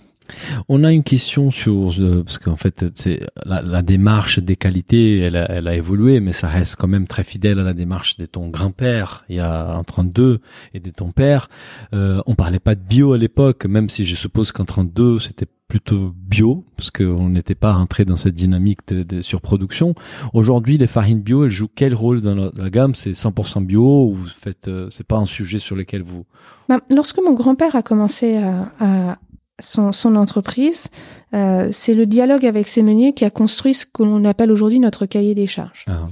On 0.69 0.85
a 0.85 0.93
une 0.93 1.03
question 1.03 1.51
sur 1.51 1.93
euh, 1.99 2.23
parce 2.25 2.39
qu'en 2.39 2.57
fait 2.57 2.85
c'est 2.95 3.27
la, 3.45 3.83
démarche 3.83 4.39
des 4.39 4.57
qualités, 4.57 5.19
elle 5.19 5.37
a, 5.37 5.51
elle 5.51 5.69
a, 5.69 5.75
évolué, 5.75 6.21
mais 6.21 6.33
ça 6.33 6.49
reste 6.49 6.77
quand 6.77 6.89
même 6.89 7.07
très 7.07 7.25
fidèle 7.25 7.59
à 7.59 7.63
la 7.63 7.75
démarche 7.75 8.17
de 8.17 8.27
ton 8.27 8.49
grand-père 8.49 9.25
il 9.29 9.37
y 9.37 9.41
a 9.41 9.77
en 9.77 9.85
32 9.85 10.41
et 10.75 10.81
de 10.81 10.91
ton 10.91 11.13
père. 11.13 11.49
Euh, 11.95 12.21
on 12.27 12.35
parlait 12.35 12.61
pas 12.61 12.75
de 12.75 12.81
bio 12.81 13.13
à 13.13 13.19
l'époque, 13.19 13.67
même 13.67 13.89
si 13.89 14.05
je 14.05 14.15
suppose 14.15 14.53
qu'en 14.53 14.65
32 14.65 15.19
c'était 15.19 15.47
plutôt 15.73 16.13
bio 16.15 16.67
parce 16.77 16.91
qu'on 16.91 17.31
n'était 17.31 17.55
pas 17.55 17.73
rentré 17.73 18.05
dans 18.05 18.17
cette 18.17 18.35
dynamique 18.35 18.81
de, 18.89 19.23
surproduction. 19.23 19.95
Aujourd'hui, 20.35 20.77
les 20.77 20.87
farines 20.87 21.23
bio, 21.23 21.47
elles 21.47 21.51
jouent 21.51 21.71
quel 21.75 21.95
rôle 21.95 22.21
dans 22.21 22.35
la, 22.35 22.71
gamme? 22.71 22.95
C'est 22.95 23.13
100% 23.13 23.65
bio 23.65 24.09
ou 24.09 24.13
vous 24.13 24.27
faites 24.27 24.69
euh, 24.69 24.91
C'est 24.91 25.07
pas 25.07 25.17
un 25.17 25.25
sujet 25.25 25.59
sur 25.59 25.75
lequel 25.75 26.03
vous 26.03 26.27
bah, 26.69 26.81
Lorsque 26.91 27.19
mon 27.25 27.33
grand-père 27.33 27.75
a 27.75 27.83
commencé 27.83 28.37
à 28.37 29.19
son, 29.63 29.93
son 29.93 30.17
entreprise, 30.17 30.89
euh, 31.35 31.69
c'est 31.73 31.95
le 31.95 32.07
dialogue 32.07 32.45
avec 32.45 32.67
ses 32.67 32.83
meuniers 32.83 33.15
qui 33.15 33.25
a 33.25 33.31
construit 33.31 33.75
ce 33.75 33.87
que 33.87 34.03
l'on 34.03 34.25
appelle 34.25 34.51
aujourd'hui 34.51 34.81
notre 34.81 35.07
cahier 35.07 35.35
des 35.35 35.47
charges. 35.47 35.85
Ah. 35.89 36.09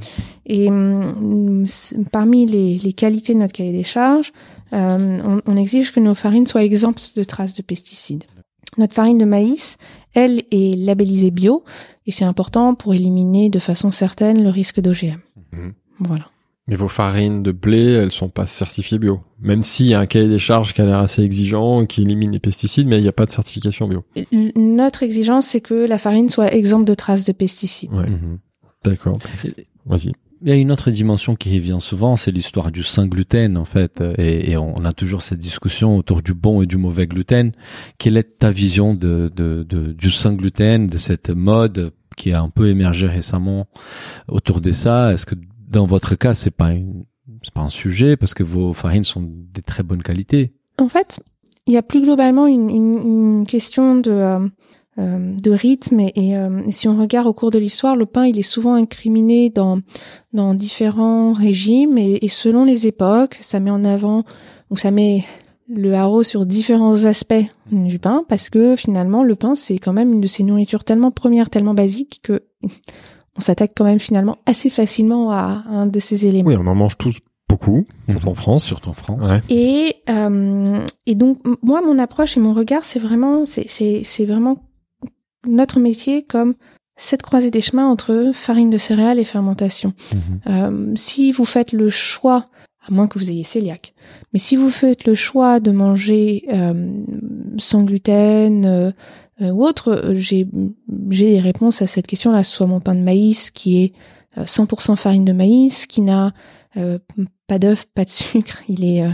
Et 0.47 0.69
hum, 0.69 1.65
parmi 2.11 2.47
les, 2.47 2.79
les, 2.79 2.93
qualités 2.93 3.35
de 3.35 3.39
notre 3.39 3.53
cahier 3.53 3.73
des 3.73 3.83
charges, 3.83 4.33
euh, 4.73 5.19
on, 5.25 5.43
on, 5.45 5.57
exige 5.57 5.93
que 5.93 6.01
nos 6.01 6.15
farines 6.15 6.47
soient 6.47 6.65
exemptes 6.65 7.13
de 7.17 7.25
traces 7.25 7.55
de 7.55 7.63
pesticides. 7.63 8.25
Notre 8.79 8.95
farine 8.95 9.19
de 9.19 9.25
maïs, 9.25 9.77
elle, 10.15 10.45
est 10.51 10.77
labellisée 10.77 11.31
bio, 11.31 11.65
et 12.07 12.13
c'est 12.13 12.25
important 12.25 12.75
pour 12.75 12.95
éliminer 12.95 13.51
de 13.51 13.59
façon 13.59 13.91
certaine 13.91 14.43
le 14.43 14.49
risque 14.49 14.81
d'OGM. 14.81 15.19
Mmh. 15.53 15.69
Voilà. 16.01 16.31
Mais 16.69 16.77
vos 16.77 16.89
farines 16.89 17.43
de 17.43 17.53
blé, 17.53 17.95
elles 17.95 18.13
sont 18.13 18.29
pas 18.29 18.47
certifiées 18.47 18.99
bio. 18.99 19.21
Même 19.41 19.65
s'il 19.65 19.87
y 19.87 19.95
a 19.95 20.01
un 20.01 20.07
cahier 20.07 20.29
des 20.29 20.39
charges 20.39 20.73
qui 20.73 20.81
a 20.81 20.85
l'air 20.85 20.99
assez 20.99 21.23
exigeant, 21.23 21.87
qui 21.87 22.03
élimine 22.03 22.31
les 22.31 22.39
pesticides, 22.39 22.87
mais 22.87 22.99
il 22.99 23.03
n'y 23.03 23.09
a 23.09 23.13
pas 23.13 23.27
de 23.27 23.31
certification 23.31 23.89
bio. 23.89 24.05
Notre 24.55 25.03
exigence, 25.03 25.47
c'est 25.47 25.61
que 25.61 25.75
la 25.75 25.99
farine 25.99 26.29
soit 26.29 26.55
exempte 26.55 26.87
de 26.87 26.95
traces 26.95 27.25
de 27.25 27.33
pesticides. 27.33 27.93
Ouais. 27.93 28.09
Mhm. 28.09 28.39
D'accord. 28.85 29.19
Vas-y. 29.87 30.13
Il 30.43 30.49
y 30.49 30.53
a 30.53 30.55
une 30.55 30.73
autre 30.73 30.91
dimension 30.91 31.37
qui 31.37 31.55
revient 31.55 31.79
souvent, 31.81 32.17
c'est 32.17 32.31
l'histoire 32.31 32.71
du 32.73 32.83
saint 32.83 33.07
gluten 33.07 33.59
en 33.59 33.67
fait, 33.67 34.03
et, 34.17 34.57
on 34.57 34.75
a 34.87 34.93
toujours 34.93 35.21
cette 35.21 35.39
discussion 35.39 35.99
autour 35.99 36.23
du 36.23 36.33
bon 36.33 36.63
et 36.63 36.67
du 36.67 36.79
mauvais 36.79 37.07
gluten. 37.07 37.53
Quelle 37.99 38.17
est 38.17 38.39
ta 38.39 38.51
vision 38.51 38.95
de, 38.95 39.31
de, 39.37 39.67
de 39.69 39.93
du 39.93 40.11
saint 40.11 40.33
gluten, 40.33 40.87
de 40.87 40.97
cette 40.97 41.29
mode 41.29 41.93
qui 42.17 42.33
a 42.33 42.41
un 42.41 42.49
peu 42.49 42.69
émergé 42.69 43.07
récemment 43.07 43.69
autour 44.29 44.63
de 44.63 44.73
ça? 44.73 45.13
Est-ce 45.13 45.27
que 45.27 45.35
dans 45.71 45.87
votre 45.87 46.17
cas, 46.17 46.35
c'est 46.35 46.51
pas 46.51 46.71
c'est 47.43 47.55
pas 47.55 47.63
un 47.63 47.69
sujet 47.69 48.17
parce 48.17 48.35
que 48.35 48.43
vos 48.43 48.73
farines 48.73 49.05
sont 49.05 49.23
de 49.23 49.61
très 49.65 49.83
bonne 49.83 50.03
qualité. 50.03 50.53
En 50.79 50.89
fait, 50.89 51.21
il 51.67 51.73
y 51.73 51.77
a 51.77 51.83
plus 51.83 52.03
globalement 52.03 52.47
une, 52.47 52.69
une, 52.69 53.47
question 53.47 53.97
de 53.97 54.11
euh, 54.11 54.49
euh 54.99 55.37
de 55.37 55.51
rythme 55.51 56.01
et, 56.01 56.37
euh, 56.37 56.63
et, 56.67 56.73
si 56.73 56.89
on 56.89 56.99
regarde 56.99 57.27
au 57.27 57.33
cours 57.33 57.51
de 57.51 57.59
l'histoire, 57.59 57.97
le 57.97 58.07
pain 58.07 58.27
il 58.27 58.39
est 58.39 58.43
souvent 58.43 58.75
incriminé 58.75 59.49
dans 59.49 59.81
dans 60.33 60.55
différents 60.55 61.33
régimes 61.33 61.97
et, 61.99 62.19
et, 62.23 62.29
selon 62.29 62.65
les 62.65 62.87
époques, 62.87 63.39
ça 63.41 63.61
met 63.61 63.71
en 63.71 63.85
avant 63.85 64.25
ou 64.71 64.77
ça 64.77 64.91
met 64.91 65.25
le 65.69 65.95
haro 65.95 66.25
sur 66.25 66.47
différents 66.47 67.05
aspects 67.05 67.45
du 67.71 68.01
pain 68.01 68.25
parce 68.29 68.51
que 68.51 68.75
finalement 68.75 69.23
le 69.23 69.37
pain 69.37 69.55
c'est 69.55 69.79
quand 69.79 69.93
même 69.93 70.13
une 70.13 70.21
de 70.21 70.27
ces 70.27 70.43
nourritures 70.43 70.83
tellement 70.83 71.13
premières, 71.13 71.49
tellement 71.49 71.75
basiques 71.75 72.21
que 72.25 72.43
on 73.41 73.43
s'attaque 73.43 73.73
quand 73.75 73.85
même 73.85 73.99
finalement 73.99 74.37
assez 74.45 74.69
facilement 74.69 75.33
à 75.33 75.65
un 75.67 75.87
de 75.87 75.99
ces 75.99 76.27
éléments. 76.27 76.49
Oui, 76.51 76.57
on 76.59 76.67
en 76.67 76.75
mange 76.75 76.99
tous 76.99 77.21
beaucoup, 77.49 77.87
surtout 78.07 78.29
en 78.29 78.35
France. 78.35 78.65
Surtout 78.65 78.91
en 78.91 78.93
France. 78.93 79.19
Et, 79.49 79.97
euh, 80.11 80.85
et 81.07 81.15
donc, 81.15 81.39
moi, 81.63 81.81
mon 81.81 81.99
approche 81.99 82.37
et 82.37 82.41
mon 82.41 82.53
regard, 82.53 82.85
c'est 82.85 82.99
vraiment, 82.99 83.47
c'est, 83.47 83.67
c'est, 83.67 84.25
vraiment 84.27 84.59
notre 85.47 85.81
métier 85.81 86.23
comme 86.23 86.55
cette 86.97 87.23
croisée 87.23 87.51
des 87.51 87.63
chemins 87.63 87.89
entre 87.89 88.31
farine 88.35 88.69
de 88.69 88.77
céréales 88.77 89.19
et 89.19 89.25
fermentation. 89.25 89.95
Mhm. 90.13 90.41
Euh, 90.47 90.93
si 90.97 91.33
vous 91.33 91.47
faites 91.47 91.73
le 91.73 91.89
choix, 91.89 92.47
à 92.87 92.93
moins 92.93 93.09
que 93.09 93.19
vous 93.19 93.31
ayez 93.31 93.45
cœliaque, 93.45 93.95
mais 94.35 94.39
si 94.39 94.55
vous 94.55 94.69
faites 94.69 95.07
le 95.07 95.15
choix 95.15 95.61
de 95.61 95.71
manger 95.71 96.45
euh, 96.53 97.03
sans 97.57 97.85
gluten, 97.85 98.67
euh, 98.67 98.93
ou 99.41 99.65
autre, 99.65 99.91
euh, 99.91 100.15
j'ai 100.15 100.47
les 101.09 101.41
réponses 101.41 101.83
à 101.83 101.87
cette 101.87 102.07
question-là. 102.07 102.45
Soit 102.45 102.67
mon 102.67 102.81
pain 102.81 102.95
de 102.95 103.01
maïs 103.01 103.51
qui 103.51 103.83
est 103.83 103.93
100% 104.37 104.93
euh, 104.93 104.97
farine 104.97 105.25
de 105.25 105.33
maïs, 105.33 105.87
qui 105.87 106.03
n'a 106.03 106.33
pas 107.47 107.59
d'œuf, 107.59 107.87
pas 107.95 108.05
de 108.05 108.11
sucre. 108.11 108.63
Il 108.69 108.85
est 108.85 109.05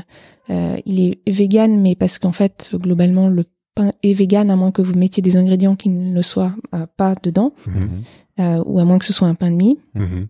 il 0.48 1.00
est 1.00 1.20
vegan, 1.26 1.80
mais 1.80 1.94
parce 1.94 2.18
qu'en 2.18 2.32
fait 2.32 2.70
globalement 2.74 3.28
le 3.28 3.44
pain 3.74 3.92
est 4.02 4.12
vegan 4.12 4.50
à 4.50 4.56
moins 4.56 4.70
que 4.70 4.82
vous 4.82 4.94
mettiez 4.94 5.22
des 5.22 5.36
ingrédients 5.36 5.74
qui 5.74 5.88
ne 5.88 6.14
le 6.14 6.22
soient 6.22 6.54
pas 6.96 7.14
dedans, 7.20 7.52
mhm. 7.66 8.62
ou 8.66 8.78
à 8.78 8.84
moins 8.84 8.98
que 8.98 9.04
ce 9.04 9.12
soit 9.12 9.26
un 9.26 9.34
pain 9.34 9.50
de 9.50 9.56
mie, 9.56 9.78
mhm. 9.94 10.28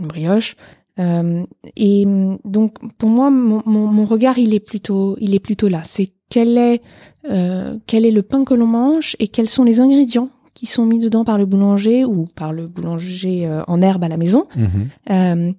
une 0.00 0.06
brioche. 0.06 0.56
et 0.98 2.04
donc 2.44 2.78
pour 2.96 3.10
moi, 3.10 3.30
mon, 3.30 3.62
mon, 3.66 3.86
mon, 3.86 4.04
regard 4.06 4.38
il 4.38 4.54
est 4.54 4.66
plutôt 4.66 5.16
il 5.20 5.34
est 5.34 5.40
plutôt 5.40 5.68
là. 5.68 5.82
C'est 5.84 6.13
quel 6.30 6.58
est 6.58 6.82
euh, 7.30 7.76
quel 7.86 8.04
est 8.04 8.10
le 8.10 8.22
pain 8.22 8.44
que 8.44 8.54
l'on 8.54 8.66
mange 8.66 9.16
et 9.18 9.28
quels 9.28 9.48
sont 9.48 9.64
les 9.64 9.80
ingrédients 9.80 10.30
qui 10.52 10.66
sont 10.66 10.86
mis 10.86 10.98
dedans 10.98 11.24
par 11.24 11.38
le 11.38 11.46
boulanger 11.46 12.04
ou 12.04 12.26
par 12.36 12.52
le 12.52 12.66
boulanger 12.66 13.46
euh, 13.46 13.62
en 13.66 13.82
herbe 13.82 14.04
à 14.04 14.08
la 14.08 14.16
maison 14.16 14.46
mhm. 14.56 14.88
euh, 15.10 15.52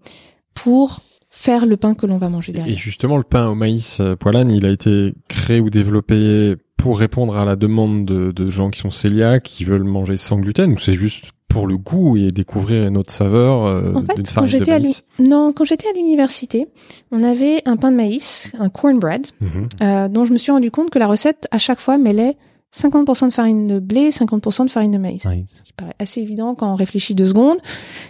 pour 0.54 1.02
faire 1.30 1.66
le 1.66 1.76
pain 1.76 1.96
que 1.96 2.06
l'on 2.06 2.18
va 2.18 2.30
manger 2.30 2.54
derrière. 2.54 2.74
Et 2.74 2.78
justement, 2.78 3.18
le 3.18 3.24
pain 3.24 3.50
au 3.50 3.56
maïs 3.56 4.02
poilane, 4.20 4.50
il 4.52 4.66
a 4.66 4.70
été 4.70 5.14
créé 5.28 5.60
ou 5.60 5.70
développé 5.70 6.56
pour 6.78 6.98
répondre 6.98 7.36
à 7.36 7.44
la 7.44 7.58
demande 7.58 8.06
de, 8.06 8.32
de 8.32 8.50
gens 8.50 8.70
qui 8.70 8.80
sont 8.80 8.90
cœliaques, 8.90 9.44
qui 9.44 9.66
veulent 9.66 9.84
manger 9.84 10.16
sans 10.16 10.40
gluten, 10.40 10.72
ou 10.72 10.78
c'est 10.78 10.94
juste 10.94 11.32
pour 11.56 11.68
le 11.68 11.78
goût 11.78 12.18
et 12.18 12.32
découvrir 12.32 12.86
une 12.86 12.98
autre 12.98 13.14
saveur 13.14 13.64
euh, 13.64 13.94
d'une 14.14 14.26
farine 14.26 14.60
de 14.60 14.70
maïs 14.70 15.06
Non, 15.20 15.54
quand 15.54 15.64
j'étais 15.64 15.88
à 15.88 15.94
l'université, 15.94 16.68
on 17.14 17.24
avait 17.24 17.62
un 17.64 17.78
pain 17.78 17.92
de 17.92 17.96
maïs, 17.96 18.52
un 18.60 18.68
cornbread, 18.68 19.28
mhm. 19.40 19.70
euh, 19.82 20.10
dont 20.10 20.26
je 20.26 20.34
me 20.34 20.38
suis 20.38 20.52
rendu 20.52 20.70
compte 20.70 20.90
que 20.90 21.00
la 21.00 21.08
recette, 21.08 21.48
à 21.52 21.58
chaque 21.58 21.80
fois, 21.80 21.98
mêlait 21.98 22.36
50% 22.76 23.30
de 23.30 23.34
farine 23.34 23.68
de 23.68 23.80
blé, 23.80 24.10
50% 24.10 24.66
de 24.66 24.70
farine 24.70 24.92
de 24.92 24.98
maïs. 24.98 25.24
Ce 25.24 25.64
qui 25.64 25.72
paraît 25.72 25.96
assez 25.98 26.20
évident 26.20 26.56
quand 26.56 26.70
on 26.70 26.76
réfléchit 26.76 27.16
deux 27.16 27.28
secondes 27.28 27.60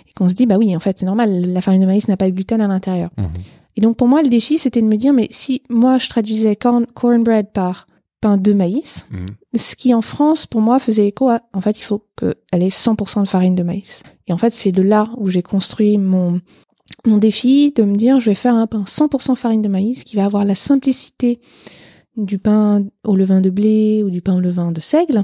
et 0.09 0.13
qu'on 0.13 0.27
se 0.27 0.33
dit, 0.33 0.47
bah 0.47 0.57
oui, 0.57 0.75
en 0.75 0.79
fait, 0.79 0.97
c'est 0.97 1.05
normal, 1.05 1.45
la 1.45 1.61
farine 1.61 1.81
de 1.81 1.85
maïs 1.85 2.07
n'a 2.07 2.17
pas 2.17 2.25
de 2.25 2.33
gluten 2.33 2.61
à 2.61 2.67
l'intérieur. 2.67 3.11
Mhm. 3.19 3.27
Et 3.77 3.81
donc, 3.81 3.95
pour 3.95 4.07
moi, 4.07 4.23
le 4.23 4.29
défi, 4.29 4.57
c'était 4.57 4.81
de 4.81 4.87
me 4.87 4.97
dire, 4.97 5.13
mais 5.13 5.27
si 5.29 5.61
moi, 5.69 5.99
je 5.99 6.09
traduisais 6.09 6.55
corn, 6.55 6.87
cornbread 6.95 7.51
par 7.51 7.85
pain 8.21 8.37
de 8.37 8.53
maïs, 8.53 9.05
mhm. 9.11 9.25
ce 9.55 9.75
qui 9.75 9.93
en 9.93 10.01
France 10.01 10.45
pour 10.47 10.61
moi 10.61 10.79
faisait 10.79 11.07
écho 11.07 11.29
à 11.29 11.41
en 11.53 11.61
fait 11.61 11.77
il 11.77 11.83
faut 11.83 12.03
qu'elle 12.17 12.63
ait 12.63 12.69
100% 12.69 13.21
de 13.21 13.27
farine 13.27 13.55
de 13.55 13.63
maïs. 13.63 14.03
Et 14.27 14.33
en 14.33 14.37
fait 14.37 14.53
c'est 14.53 14.71
de 14.71 14.81
là 14.81 15.09
où 15.17 15.29
j'ai 15.29 15.43
construit 15.43 15.97
mon 15.97 16.41
mon 17.05 17.17
défi 17.17 17.71
de 17.75 17.83
me 17.83 17.95
dire 17.95 18.19
je 18.19 18.29
vais 18.29 18.35
faire 18.35 18.55
un 18.55 18.67
pain 18.67 18.83
100% 18.83 19.35
farine 19.35 19.61
de 19.61 19.69
maïs 19.69 20.03
qui 20.03 20.15
va 20.15 20.25
avoir 20.25 20.45
la 20.45 20.55
simplicité 20.55 21.39
du 22.15 22.39
pain 22.39 22.85
au 23.03 23.15
levain 23.15 23.41
de 23.41 23.49
blé 23.49 24.03
ou 24.03 24.09
du 24.09 24.21
pain 24.21 24.35
au 24.35 24.39
levain 24.39 24.71
de 24.71 24.79
seigle 24.79 25.23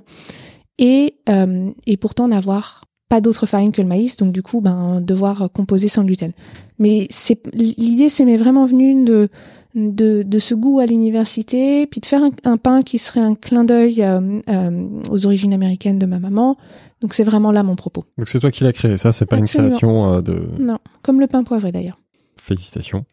et 0.78 1.16
euh, 1.30 1.72
et 1.86 1.98
pourtant 1.98 2.28
n'avoir 2.28 2.84
pas 3.12 3.20
d'autre 3.20 3.46
farine 3.46 3.74
que 3.74 3.82
le 3.82 3.90
maïs, 3.90 4.16
donc 4.16 4.32
du 4.32 4.42
coup, 4.42 4.62
ben 4.62 5.02
devoir 5.02 5.52
composer 5.52 5.90
sans 5.90 6.06
gluten. 6.06 6.32
Mais 6.80 7.08
c'est 7.10 7.46
l'idée, 7.54 8.08
c'est 8.08 8.24
mais 8.24 8.38
vraiment 8.38 8.66
venue 8.66 9.04
de 9.04 9.28
de, 9.76 10.24
de 10.24 10.40
ce 10.40 10.54
goût 10.54 10.80
à 10.80 10.86
l'université, 10.86 11.86
puis 11.88 12.02
de 12.02 12.06
faire 12.06 12.22
un, 12.44 12.58
pain 12.58 12.82
qui 12.82 12.98
serait 12.98 13.22
un 13.22 13.36
clin 13.36 13.64
d'œil 13.64 14.04
euh, 14.04 14.40
euh, 14.50 14.88
aux 15.10 15.26
origines 15.26 15.54
américaines 15.54 16.00
de 16.00 16.06
ma 16.06 16.20
maman. 16.20 16.58
Donc 17.02 17.14
c'est 17.14 17.24
vraiment 17.24 17.52
là 17.52 17.64
mon 17.64 17.76
propos. 17.76 18.06
Donc 18.18 18.28
c'est 18.28 18.40
toi 18.40 18.52
qui 18.52 18.64
l'as 18.64 18.74
créé, 18.74 18.98
ça 18.98 19.12
c'est 19.12 19.26
pas 19.26 19.38
une 19.38 19.46
création 19.46 20.14
euh, 20.14 20.22
de... 20.22 20.50
Non, 20.60 20.80
comme 21.02 21.20
le 21.20 21.28
pain 21.28 21.44
poivré 21.44 21.72
d'ailleurs. 21.72 22.00
Félicitations. 22.36 23.06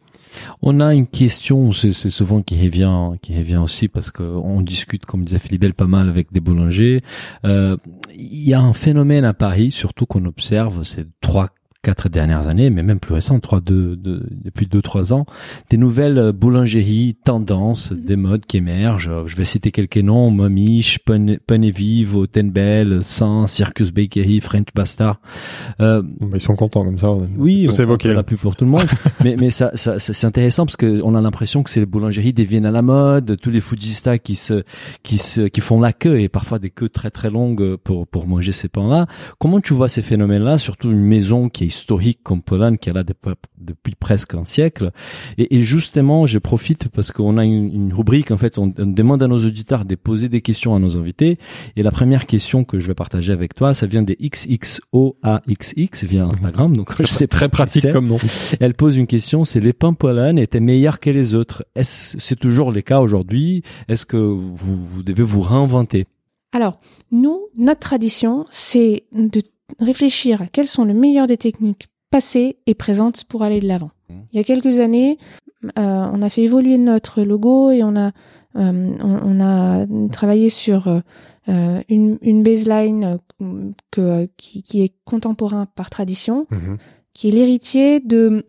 On 0.62 0.80
a 0.80 0.94
une 0.94 1.06
question, 1.06 1.72
c'est 1.72 1.92
souvent 1.92 2.42
qui 2.42 2.62
revient, 2.62 3.18
qui 3.22 3.36
revient 3.36 3.56
aussi 3.56 3.88
parce 3.88 4.10
qu'on 4.10 4.60
discute, 4.60 5.06
comme 5.06 5.24
disait 5.24 5.38
Philippe, 5.38 5.72
pas 5.74 5.86
mal 5.86 6.08
avec 6.08 6.32
des 6.32 6.40
boulangers. 6.40 7.02
Il 7.44 7.78
y 8.14 8.52
a 8.52 8.60
un 8.60 8.74
phénomène 8.74 9.24
à 9.24 9.32
Paris, 9.32 9.70
surtout 9.70 10.06
qu'on 10.06 10.24
observe 10.26 10.84
ces 10.84 11.06
trois 11.22 11.48
quatre 11.82 12.08
dernières 12.08 12.48
années, 12.48 12.70
mais 12.70 12.82
même 12.82 12.98
plus 12.98 13.14
récent, 13.14 13.38
trois, 13.38 13.60
deux, 13.60 13.94
deux, 13.94 14.22
depuis 14.44 14.66
deux, 14.66 14.82
trois 14.82 15.12
ans, 15.12 15.26
des 15.70 15.76
nouvelles 15.76 16.18
euh, 16.18 16.32
boulangeries, 16.32 17.16
tendances, 17.24 17.92
mhm. 17.92 18.04
des 18.04 18.16
modes 18.16 18.46
qui 18.46 18.56
émergent. 18.56 19.10
Je 19.26 19.36
vais 19.36 19.44
citer 19.44 19.70
quelques 19.70 19.98
noms, 19.98 20.30
Momiche, 20.30 20.98
Pen 20.98 21.38
et 21.64 21.70
Vive, 21.70 22.26
Tenbel, 22.26 23.02
Saint, 23.02 23.46
Circus 23.46 23.92
Bakery, 23.92 24.40
French 24.40 24.68
Bastard. 24.74 25.20
Euh, 25.80 26.02
ils 26.34 26.40
sont 26.40 26.56
contents 26.56 26.84
comme 26.84 26.98
ça. 26.98 27.12
Oui, 27.36 27.68
on, 27.70 27.80
on 27.80 27.96
la 28.08 28.22
pub 28.24 28.38
pour 28.38 28.56
tout 28.56 28.64
le 28.64 28.70
monde. 28.70 28.86
mais 29.24 29.36
mais 29.38 29.50
ça, 29.50 29.70
ça, 29.74 29.98
c'est 29.98 30.26
intéressant 30.26 30.66
parce 30.66 30.76
que 30.76 31.00
on 31.02 31.14
a 31.14 31.20
l'impression 31.20 31.62
que 31.62 31.78
les 31.78 31.86
boulangeries 31.86 32.32
deviennent 32.32 32.66
à 32.66 32.72
la 32.72 32.82
mode, 32.82 33.36
tous 33.40 33.50
les 33.50 33.60
foodistas 33.60 34.18
qui 34.18 34.34
se, 34.34 34.64
qui 35.04 35.18
se, 35.18 35.42
qui 35.42 35.60
font 35.60 35.80
la 35.80 35.92
queue 35.92 36.20
et 36.20 36.28
parfois 36.28 36.58
des 36.58 36.70
queues 36.70 36.88
très 36.88 37.10
très 37.10 37.30
longues 37.30 37.76
pour 37.76 38.08
pour 38.08 38.26
manger 38.26 38.52
ces 38.52 38.68
pains-là. 38.68 39.06
Comment 39.38 39.60
tu 39.60 39.74
vois 39.74 39.88
ces 39.88 40.02
phénomènes-là, 40.02 40.58
surtout 40.58 40.90
une 40.90 41.04
maison 41.04 41.48
qui 41.48 41.64
est 41.64 41.67
historique 41.68 42.20
comme 42.22 42.42
Pologne 42.42 42.76
qui 42.76 42.90
est 42.90 42.92
là 42.92 43.04
depuis 43.58 43.94
presque 43.94 44.34
un 44.34 44.44
siècle. 44.44 44.90
Et, 45.38 45.56
et 45.56 45.60
justement, 45.60 46.26
je 46.26 46.38
profite 46.38 46.88
parce 46.88 47.12
qu'on 47.12 47.38
a 47.38 47.44
une, 47.44 47.72
une, 47.72 47.92
rubrique, 47.92 48.30
en 48.30 48.36
fait, 48.36 48.58
on, 48.58 48.66
demande 48.66 49.22
à 49.22 49.28
nos 49.28 49.38
auditeurs 49.38 49.84
de 49.84 49.94
poser 49.94 50.28
des 50.28 50.40
questions 50.40 50.74
à 50.74 50.78
nos 50.78 50.96
invités. 50.96 51.38
Et 51.76 51.82
la 51.82 51.90
première 51.90 52.26
question 52.26 52.64
que 52.64 52.78
je 52.78 52.86
vais 52.88 52.94
partager 52.94 53.32
avec 53.32 53.54
toi, 53.54 53.74
ça 53.74 53.86
vient 53.86 54.02
des 54.02 54.16
XXOAXX 54.20 56.04
via 56.04 56.24
Instagram. 56.24 56.76
Donc, 56.76 56.92
c'est 57.04 57.28
très 57.28 57.48
pratique 57.48 57.90
comme 57.92 58.08
nom. 58.08 58.18
Elle 58.60 58.74
pose 58.74 58.96
une 58.96 59.06
question, 59.06 59.44
c'est 59.44 59.60
les 59.60 59.72
pains 59.72 59.94
Pologne 59.94 60.38
étaient 60.38 60.60
meilleurs 60.60 61.00
que 61.00 61.10
les 61.10 61.34
autres. 61.34 61.64
Est-ce 61.74 62.16
c'est 62.18 62.36
toujours 62.36 62.72
le 62.72 62.82
cas 62.82 63.00
aujourd'hui? 63.00 63.62
Est-ce 63.88 64.06
que 64.06 64.16
vous, 64.16 64.76
vous 64.76 65.02
devez 65.02 65.22
vous 65.22 65.40
réinventer? 65.40 66.06
Alors, 66.52 66.78
nous, 67.10 67.48
notre 67.56 67.80
tradition, 67.80 68.46
c'est 68.50 69.04
de 69.12 69.42
réfléchir 69.80 70.42
à 70.42 70.46
quelles 70.46 70.66
sont 70.66 70.84
les 70.84 70.94
meilleures 70.94 71.26
des 71.26 71.36
techniques 71.36 71.88
passées 72.10 72.56
et 72.66 72.74
présentes 72.74 73.24
pour 73.24 73.42
aller 73.42 73.60
de 73.60 73.68
l'avant. 73.68 73.90
Mmh. 74.08 74.14
Il 74.32 74.36
y 74.36 74.40
a 74.40 74.44
quelques 74.44 74.78
années, 74.78 75.18
euh, 75.64 75.70
on 76.12 76.22
a 76.22 76.28
fait 76.28 76.42
évoluer 76.42 76.78
notre 76.78 77.22
logo 77.22 77.70
et 77.70 77.82
on 77.82 77.96
a 77.96 78.12
euh, 78.56 78.96
on, 79.00 79.40
a 79.40 79.86
travaillé 80.10 80.48
sur 80.48 80.88
euh, 80.88 81.82
une, 81.88 82.18
une, 82.22 82.42
baseline 82.42 83.18
que, 83.90 84.28
qui, 84.36 84.62
qui, 84.62 84.82
est 84.82 84.94
contemporain 85.04 85.66
par 85.66 85.90
tradition, 85.90 86.46
mmh. 86.50 86.74
qui 87.12 87.28
est 87.28 87.32
l'héritier 87.32 88.00
de 88.00 88.46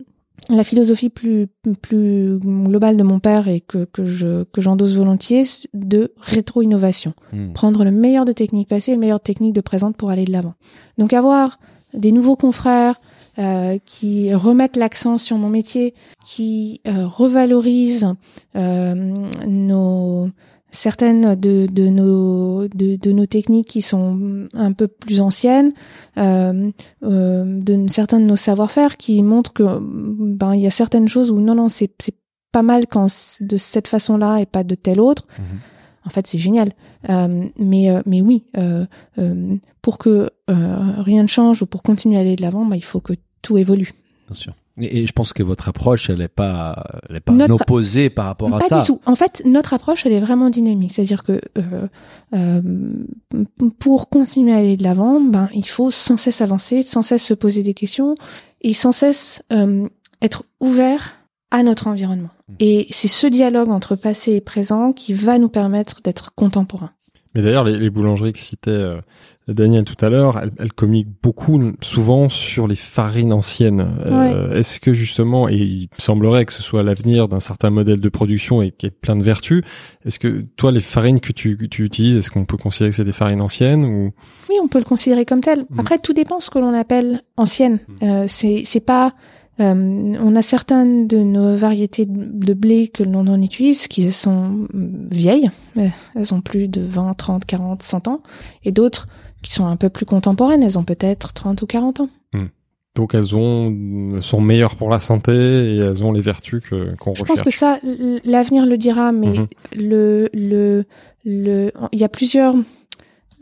la 0.50 0.64
philosophie 0.64 1.08
plus 1.08 1.48
plus 1.80 2.38
globale 2.38 2.96
de 2.96 3.02
mon 3.02 3.20
père 3.20 3.48
et 3.48 3.60
que 3.60 3.84
que 3.84 4.04
je 4.04 4.44
que 4.44 4.60
j'endosse 4.60 4.94
volontiers 4.94 5.42
de 5.74 6.12
rétro-innovation. 6.18 7.14
Hmm. 7.32 7.52
Prendre 7.52 7.84
le 7.84 7.90
meilleur 7.90 8.24
de 8.24 8.32
techniques 8.32 8.68
passées 8.68 8.92
et 8.92 8.94
le 8.94 9.00
meilleur 9.00 9.18
de 9.18 9.24
techniques 9.24 9.54
de 9.54 9.60
présente 9.60 9.96
pour 9.96 10.10
aller 10.10 10.24
de 10.24 10.32
l'avant. 10.32 10.54
Donc 10.98 11.12
avoir 11.12 11.58
des 11.94 12.12
nouveaux 12.12 12.36
confrères 12.36 13.00
euh, 13.38 13.78
qui 13.84 14.34
remettent 14.34 14.76
l'accent 14.76 15.16
sur 15.16 15.38
mon 15.38 15.48
métier, 15.48 15.94
qui 16.26 16.80
euh, 16.86 17.06
revalorisent 17.06 18.14
euh, 18.56 18.94
nos 19.46 20.28
certaines 20.70 21.34
de, 21.34 21.66
de 21.66 21.88
nos 21.88 22.68
de, 22.68 22.96
de, 22.96 23.12
nos 23.12 23.26
techniques 23.26 23.68
qui 23.68 23.82
sont 23.82 24.48
un 24.54 24.72
peu 24.72 24.88
plus 24.88 25.20
anciennes, 25.20 25.72
euh, 26.18 26.70
euh, 27.02 27.60
de 27.60 27.88
certains 27.88 28.20
de 28.20 28.24
nos 28.24 28.36
savoir-faire 28.36 28.96
qui 28.96 29.22
montrent 29.22 29.52
que 29.52 29.78
ben 29.80 30.54
il 30.54 30.60
y 30.60 30.66
a 30.66 30.70
certaines 30.70 31.08
choses 31.08 31.30
où 31.30 31.40
non 31.40 31.54
non 31.54 31.68
c'est 31.68 31.90
c'est 31.98 32.14
pas 32.52 32.62
mal 32.62 32.86
quand 32.86 33.06
de 33.40 33.56
cette 33.56 33.88
façon-là 33.88 34.40
et 34.40 34.46
pas 34.46 34.64
de 34.64 34.74
telle 34.74 35.00
autre. 35.00 35.26
Mhm. 35.38 35.44
En 36.06 36.08
fait, 36.08 36.26
c'est 36.26 36.38
génial. 36.38 36.72
Euh, 37.10 37.44
mais 37.58 37.88
mais 38.06 38.22
oui, 38.22 38.44
pour 39.82 39.98
que 39.98 40.30
rien 40.48 41.22
ne 41.22 41.28
change 41.28 41.62
ou 41.62 41.66
pour 41.66 41.82
continuer 41.82 42.16
à 42.16 42.20
aller 42.20 42.36
de 42.36 42.42
l'avant, 42.42 42.64
ben, 42.64 42.76
il 42.76 42.84
faut 42.84 43.00
que 43.00 43.12
tout 43.42 43.58
évolue. 43.58 43.92
Bien 44.26 44.34
sûr. 44.34 44.54
Et, 44.80 45.06
je 45.06 45.12
pense 45.12 45.32
que 45.32 45.42
votre 45.42 45.68
approche, 45.68 46.10
elle 46.10 46.18
n'est 46.18 46.28
pas, 46.28 46.84
elle 47.08 47.16
est 47.16 47.20
pas 47.20 47.32
opposée 47.50 48.10
par 48.10 48.26
rapport 48.26 48.54
à 48.54 48.60
ça. 48.60 48.68
Pas 48.68 48.80
du 48.80 48.86
tout. 48.86 49.00
En 49.06 49.14
fait, 49.14 49.42
notre 49.44 49.74
approche, 49.74 50.06
elle 50.06 50.12
est 50.12 50.20
vraiment 50.20 50.50
dynamique. 50.50 50.92
C'est-à-dire 50.92 51.22
que 51.22 51.40
euh, 51.58 51.86
euh, 52.34 52.62
pour 53.78 54.08
continuer 54.08 54.52
à 54.52 54.56
aller 54.56 54.76
de 54.76 54.82
l'avant, 54.82 55.20
ben 55.20 55.48
il 55.52 55.66
faut 55.66 55.90
sans 55.90 56.16
cesse 56.16 56.40
avancer, 56.40 56.82
sans 56.82 57.02
cesse 57.02 57.24
se 57.24 57.34
poser 57.34 57.62
des 57.62 57.74
questions 57.74 58.14
et 58.60 58.72
sans 58.72 58.92
cesse 58.92 59.42
euh, 59.52 59.88
être 60.22 60.44
ouvert 60.60 61.16
à 61.50 61.62
notre 61.62 61.88
environnement. 61.88 62.30
Mmh. 62.48 62.54
Et 62.60 62.86
c'est 62.90 63.08
ce 63.08 63.26
dialogue 63.26 63.70
entre 63.70 63.96
passé 63.96 64.34
et 64.34 64.40
présent 64.40 64.92
qui 64.92 65.14
va 65.14 65.38
nous 65.38 65.48
permettre 65.48 66.00
d'être 66.02 66.32
contemporains. 66.34 66.92
Mais 67.34 67.42
d'ailleurs, 67.42 67.64
les, 67.64 67.78
les, 67.78 67.90
boulangeries 67.90 68.32
que 68.32 68.38
citait 68.38 68.70
euh, 68.70 69.00
Daniel 69.46 69.84
tout 69.84 70.04
à 70.04 70.08
l'heure, 70.08 70.38
elles, 70.38 70.50
elles, 70.58 70.72
communiquent 70.72 71.22
beaucoup, 71.22 71.72
souvent 71.80 72.28
sur 72.28 72.66
les 72.66 72.74
farines 72.74 73.32
anciennes. 73.32 73.86
Euh, 74.04 74.56
est-ce 74.56 74.80
que 74.80 74.92
justement, 74.92 75.48
et 75.48 75.56
il 75.56 75.88
semblerait 75.96 76.44
que 76.44 76.52
ce 76.52 76.62
soit 76.62 76.82
l'avenir 76.82 77.28
d'un 77.28 77.40
certain 77.40 77.70
modèle 77.70 78.00
de 78.00 78.08
production 78.08 78.62
et 78.62 78.72
qui 78.72 78.86
est 78.86 78.90
plein 78.90 79.16
de 79.16 79.22
vertus, 79.22 79.62
est-ce 80.04 80.18
que 80.18 80.44
toi, 80.56 80.72
les 80.72 80.80
farines 80.80 81.20
que 81.20 81.32
tu, 81.32 81.56
tu 81.68 81.84
utilises, 81.84 82.16
est-ce 82.16 82.30
qu'on 82.30 82.44
peut 82.44 82.56
considérer 82.56 82.90
que 82.90 82.96
c'est 82.96 83.04
des 83.04 83.12
farines 83.12 83.40
anciennes 83.40 83.84
ou? 83.84 84.12
Oui, 84.48 84.56
on 84.62 84.68
peut 84.68 84.78
le 84.78 84.84
considérer 84.84 85.24
comme 85.24 85.40
tel. 85.40 85.66
Mm. 85.70 85.80
Après, 85.80 85.98
tout 85.98 86.12
dépend 86.12 86.40
ce 86.40 86.50
que 86.50 86.58
l'on 86.58 86.74
appelle 86.74 87.22
ancienne. 87.36 87.78
Mm. 87.88 88.04
Euh, 88.04 88.24
c'est 88.26 88.62
c'est 88.64 88.80
pas 88.80 89.14
euh, 89.60 89.74
on 90.20 90.36
a 90.36 90.42
certaines 90.42 91.06
de 91.06 91.18
nos 91.18 91.56
variétés 91.56 92.06
de 92.06 92.54
blé 92.54 92.88
que 92.88 93.02
l'on 93.02 93.26
en 93.26 93.42
utilise 93.42 93.88
qui 93.88 94.10
sont 94.10 94.66
vieilles, 95.10 95.50
elles 95.76 96.34
ont 96.34 96.40
plus 96.40 96.68
de 96.68 96.80
20, 96.80 97.14
30, 97.14 97.44
40, 97.44 97.82
100 97.82 98.08
ans, 98.08 98.22
et 98.64 98.72
d'autres 98.72 99.08
qui 99.42 99.52
sont 99.52 99.66
un 99.66 99.76
peu 99.76 99.88
plus 99.88 100.06
contemporaines, 100.06 100.62
elles 100.62 100.78
ont 100.78 100.84
peut-être 100.84 101.32
30 101.32 101.62
ou 101.62 101.66
40 101.66 102.00
ans. 102.00 102.08
Hmm. 102.34 102.46
Donc 102.96 103.14
elles 103.14 103.36
ont 103.36 104.20
sont 104.20 104.40
meilleures 104.40 104.74
pour 104.74 104.90
la 104.90 104.98
santé 104.98 105.32
et 105.32 105.76
elles 105.76 106.02
ont 106.02 106.12
les 106.12 106.22
vertus 106.22 106.60
que 106.60 106.96
qu'on 106.96 107.12
recherche. 107.12 107.18
Je 107.18 107.24
pense 107.24 107.42
que 107.42 107.50
ça, 107.50 107.78
l'avenir 108.24 108.66
le 108.66 108.76
dira, 108.76 109.12
mais 109.12 109.28
mhm. 109.28 109.46
le 109.76 110.28
le 110.32 110.84
le, 111.24 111.70
il 111.92 111.98
y 111.98 112.04
a 112.04 112.08
plusieurs. 112.08 112.54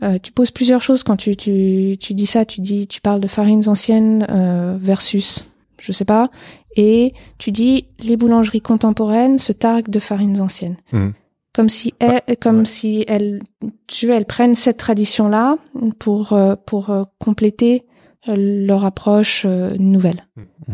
Euh, 0.01 0.17
tu 0.21 0.31
poses 0.31 0.51
plusieurs 0.51 0.81
choses 0.81 1.03
quand 1.03 1.17
tu, 1.17 1.35
tu 1.35 1.97
tu 1.99 2.13
dis 2.13 2.27
ça. 2.27 2.45
Tu 2.45 2.61
dis, 2.61 2.87
tu 2.87 3.01
parles 3.01 3.19
de 3.19 3.27
farines 3.27 3.67
anciennes 3.67 4.25
euh, 4.29 4.77
versus 4.79 5.45
je 5.79 5.91
sais 5.91 6.05
pas, 6.05 6.29
et 6.75 7.13
tu 7.37 7.51
dis 7.51 7.87
les 7.99 8.17
boulangeries 8.17 8.61
contemporaines 8.61 9.37
se 9.37 9.51
targuent 9.51 9.89
de 9.89 9.99
farines 9.99 10.41
anciennes. 10.41 10.77
Mmh. 10.91 11.09
Comme 11.53 11.69
si 11.69 11.93
elles, 11.99 12.37
comme 12.39 12.65
si 12.65 13.03
elles, 13.07 13.41
tu 13.87 14.11
elles 14.11 14.25
prennent 14.25 14.55
cette 14.55 14.77
tradition-là 14.77 15.57
pour 15.97 16.33
euh, 16.33 16.55
pour 16.55 16.91
euh, 16.91 17.03
compléter 17.17 17.85
euh, 18.27 18.35
leur 18.37 18.85
approche 18.85 19.45
nouvelle. 19.45 20.27
Mmh. 20.35 20.73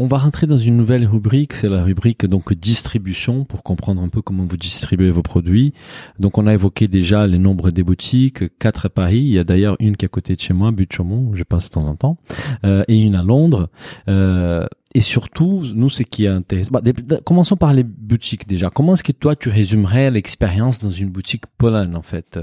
On 0.00 0.06
va 0.06 0.18
rentrer 0.18 0.46
dans 0.46 0.56
une 0.56 0.76
nouvelle 0.76 1.04
rubrique, 1.04 1.54
c'est 1.54 1.68
la 1.68 1.82
rubrique 1.82 2.24
donc 2.24 2.54
distribution 2.54 3.44
pour 3.44 3.64
comprendre 3.64 4.00
un 4.00 4.08
peu 4.08 4.22
comment 4.22 4.44
vous 4.44 4.56
distribuez 4.56 5.10
vos 5.10 5.22
produits. 5.22 5.74
Donc 6.20 6.38
on 6.38 6.46
a 6.46 6.54
évoqué 6.54 6.86
déjà 6.86 7.26
les 7.26 7.38
nombres 7.38 7.72
des 7.72 7.82
boutiques, 7.82 8.56
quatre 8.60 8.86
à 8.86 8.90
Paris, 8.90 9.18
il 9.18 9.30
y 9.30 9.40
a 9.40 9.42
d'ailleurs 9.44 9.74
une 9.80 9.96
qui 9.96 10.04
est 10.04 10.06
à 10.06 10.08
côté 10.08 10.36
de 10.36 10.40
chez 10.40 10.54
moi, 10.54 10.70
but 10.70 10.92
Chaumont, 10.92 11.28
où 11.28 11.34
je 11.34 11.42
passe 11.42 11.68
de 11.68 11.74
temps 11.74 11.88
en 11.88 11.96
temps, 11.96 12.16
euh, 12.64 12.84
et 12.86 12.96
une 12.96 13.16
à 13.16 13.24
Londres. 13.24 13.70
Euh, 14.08 14.68
et 14.94 15.00
surtout, 15.00 15.64
nous, 15.74 15.90
ce 15.90 16.04
qui 16.04 16.26
est 16.26 16.28
intéressant, 16.28 16.70
bah, 16.70 16.80
commençons 17.24 17.56
par 17.56 17.74
les 17.74 17.82
boutiques 17.82 18.46
déjà. 18.46 18.70
Comment 18.70 18.94
est-ce 18.94 19.02
que 19.02 19.10
toi 19.10 19.34
tu 19.34 19.48
résumerais 19.48 20.12
l'expérience 20.12 20.78
dans 20.78 20.92
une 20.92 21.08
boutique 21.08 21.46
Pologne 21.58 21.96
en 21.96 22.02
fait, 22.02 22.38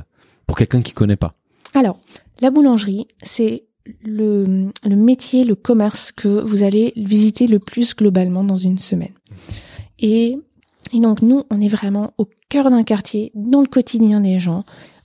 pour 0.45 0.57
quelqu'un 0.57 0.81
qui 0.81 0.91
connaît 0.91 1.15
pas? 1.15 1.35
Alors, 1.73 2.01
la 2.41 2.51
boulangerie, 2.51 3.07
c'est 3.23 3.63
le, 4.03 4.71
métier, 4.85 5.43
le 5.43 5.55
commerce 5.55 6.11
que 6.11 6.41
vous 6.41 6.63
allez 6.63 6.93
visiter 6.95 7.47
le 7.47 7.59
plus 7.59 7.95
globalement 7.95 8.43
dans 8.43 8.55
une 8.55 8.77
semaine. 8.77 9.13
Et, 9.99 10.37
et 10.93 10.99
donc 10.99 11.21
nous, 11.21 11.43
on 11.49 11.61
est 11.61 11.67
vraiment 11.69 12.13
au 12.17 12.27
cœur 12.49 12.69
d'un 12.69 12.83
quartier, 12.83 13.31
dans 13.35 13.61
le 13.61 13.67
quotidien 13.67 14.21
des 14.21 14.39
gens. 14.39 14.63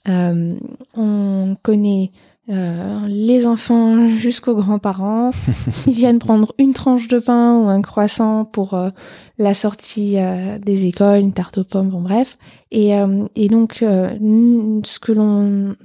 Euh, 0.09 0.55
on 0.95 1.57
connaît 1.63 2.11
euh, 2.51 3.07
les 3.07 3.47
enfants 3.47 4.09
jusqu'aux 4.09 4.55
grands-parents. 4.55 5.31
Ils 5.87 5.93
viennent 5.93 6.19
prendre 6.19 6.53
une 6.59 6.73
tranche 6.73 7.07
de 7.07 7.19
pain 7.19 7.57
ou 7.59 7.69
un 7.69 7.81
croissant 7.81 8.45
pour 8.45 8.75
euh, 8.75 8.91
la 9.39 9.55
sortie 9.55 10.19
euh, 10.19 10.59
des 10.59 10.87
écoles, 10.87 11.21
une 11.21 11.33
tarte 11.33 11.59
aux 11.59 11.65
pommes, 11.65 11.91
bon 11.91 12.01
bref. 12.01 12.39
Et, 12.73 12.97
euh, 12.97 13.27
et 13.37 13.49
donc 13.49 13.77
ce 13.81 14.99
que 14.99 15.13
l'on 15.13 15.77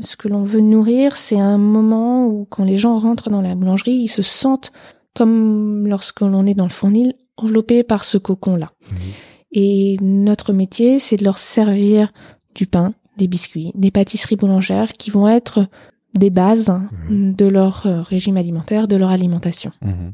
ce 0.00 0.16
que 0.16 0.28
l'on 0.28 0.42
veut 0.42 0.60
nourrir, 0.60 1.16
c'est 1.16 1.38
un 1.38 1.58
moment 1.58 2.26
où 2.26 2.46
quand 2.48 2.64
les 2.64 2.76
gens 2.76 2.96
rentrent 2.96 3.30
dans 3.30 3.40
la 3.40 3.54
boulangerie, 3.54 3.92
ils 3.92 4.08
se 4.08 4.22
sentent 4.22 4.72
comme 5.14 5.86
lorsque 5.88 6.20
l'on 6.20 6.46
est 6.46 6.54
dans 6.54 6.64
le 6.64 6.70
fournil, 6.70 7.14
enveloppés 7.36 7.82
par 7.82 8.04
ce 8.04 8.18
cocon-là. 8.18 8.72
Mhm. 8.90 8.96
Et 9.52 9.96
notre 10.00 10.52
métier, 10.52 10.98
c'est 10.98 11.16
de 11.16 11.24
leur 11.24 11.38
servir 11.38 12.12
du 12.54 12.66
pain, 12.66 12.94
des 13.16 13.28
biscuits, 13.28 13.72
des 13.74 13.90
pâtisseries 13.90 14.36
boulangères 14.36 14.92
qui 14.92 15.10
vont 15.10 15.28
être 15.28 15.68
des 16.14 16.30
bases 16.30 16.70
Mhm. 17.08 17.34
de 17.34 17.46
leur 17.46 17.86
euh, 17.86 18.02
régime 18.02 18.36
alimentaire, 18.36 18.88
de 18.88 18.96
leur 18.96 19.10
alimentation. 19.10 19.72
Mhm. 19.82 20.12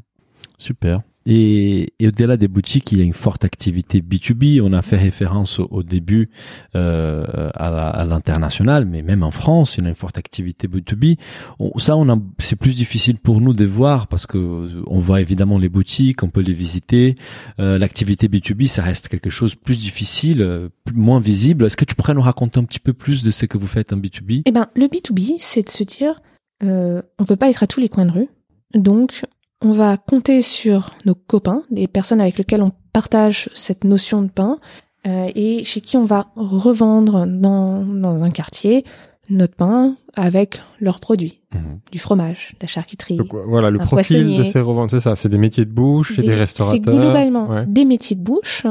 Super. 0.57 1.01
Et, 1.25 1.93
et 1.99 2.07
au-delà 2.07 2.35
des 2.37 2.47
boutiques, 2.47 2.91
il 2.91 2.97
y 2.97 3.01
a 3.01 3.05
une 3.05 3.13
forte 3.13 3.45
activité 3.45 4.01
B2B. 4.01 4.59
On 4.61 4.73
a 4.73 4.81
fait 4.81 4.97
référence 4.97 5.59
au, 5.59 5.67
au 5.69 5.83
début 5.83 6.29
euh, 6.75 7.49
à 7.53 8.05
l'international, 8.05 8.85
mais 8.85 9.01
même 9.01 9.23
en 9.23 9.31
France, 9.31 9.75
il 9.77 9.83
y 9.83 9.85
a 9.85 9.89
une 9.89 9.95
forte 9.95 10.17
activité 10.17 10.67
B2B. 10.67 11.17
On- 11.59 11.77
ça, 11.79 11.95
on 11.97 12.21
c'est 12.39 12.55
plus 12.55 12.75
difficile 12.75 13.17
pour 13.17 13.39
nous 13.41 13.53
de 13.53 13.65
voir 13.65 14.07
parce 14.07 14.25
que 14.25 14.83
on 14.87 14.99
voit 14.99 15.21
évidemment 15.21 15.57
les 15.59 15.69
boutiques, 15.69 16.23
on 16.23 16.29
peut 16.29 16.41
les 16.41 16.53
visiter. 16.53 17.15
Euh, 17.59 17.77
L'activité 17.77 18.27
B2B, 18.27 18.67
ça 18.67 18.81
reste 18.81 19.07
quelque 19.07 19.29
chose 19.29 19.55
de 19.55 19.59
plus 19.59 19.77
difficile, 19.77 20.69
plus- 20.85 20.95
moins 20.95 21.19
visible. 21.19 21.65
Est-ce 21.65 21.77
que 21.77 21.85
tu 21.85 21.95
pourrais 21.95 22.13
nous 22.13 22.21
raconter 22.21 22.59
un 22.59 22.63
petit 22.63 22.79
peu 22.79 22.93
plus 22.93 23.23
de 23.23 23.31
ce 23.31 23.45
que 23.45 23.57
vous 23.57 23.67
faites 23.67 23.93
en 23.93 23.97
B2B 23.97 24.41
Eh 24.45 24.51
ben, 24.51 24.67
le 24.75 24.85
B2B, 24.87 25.35
c'est 25.39 25.63
de 25.63 25.69
se 25.69 25.83
dire, 25.83 26.21
euh, 26.63 27.01
on 27.19 27.23
veut 27.23 27.35
pas 27.35 27.49
être 27.49 27.63
à 27.63 27.67
tous 27.67 27.79
les 27.79 27.89
coins 27.89 28.05
de 28.05 28.11
rue, 28.11 28.27
donc 28.73 29.23
on 29.61 29.71
va 29.71 29.97
compter 29.97 30.41
sur 30.41 30.91
nos 31.05 31.15
copains, 31.15 31.63
les 31.69 31.87
personnes 31.87 32.21
avec 32.21 32.37
lesquelles 32.37 32.63
on 32.63 32.71
partage 32.93 33.49
cette 33.53 33.83
notion 33.83 34.21
de 34.21 34.29
pain, 34.29 34.59
euh, 35.07 35.29
et 35.35 35.63
chez 35.63 35.81
qui 35.81 35.97
on 35.97 36.05
va 36.05 36.27
revendre 36.35 37.25
dans, 37.27 37.83
dans 37.85 38.23
un 38.23 38.29
quartier 38.31 38.83
notre 39.29 39.55
pain 39.55 39.95
avec 40.15 40.59
leurs 40.79 40.99
produits, 40.99 41.39
Mhm. 41.53 41.79
du 41.91 41.99
fromage, 41.99 42.51
de 42.55 42.63
la 42.63 42.67
charcuterie. 42.67 43.15
Donc, 43.15 43.33
voilà, 43.33 43.69
le 43.69 43.79
profil 43.79 44.35
de 44.37 44.43
ces 44.43 44.59
revendeurs, 44.59 44.89
c'est 44.91 44.99
ça, 44.99 45.15
c'est 45.15 45.29
des 45.29 45.37
métiers 45.37 45.63
de 45.65 45.71
bouche, 45.71 46.13
c'est 46.15 46.21
des, 46.21 46.33
restaurateurs. 46.33 46.81
C'est 46.83 46.99
globalement 46.99 47.47
Ouais. 47.47 47.65
des 47.67 47.85
métiers 47.85 48.15
de 48.15 48.21
bouche, 48.21 48.65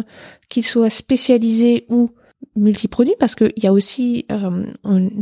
qu'ils 0.49 0.65
soient 0.67 0.91
spécialisés 0.91 1.87
ou 1.89 2.11
multiproduits, 2.57 3.15
parce 3.19 3.35
qu'il 3.37 3.53
y 3.57 3.67
a 3.67 3.73
aussi, 3.73 4.27
euh, 4.31 4.67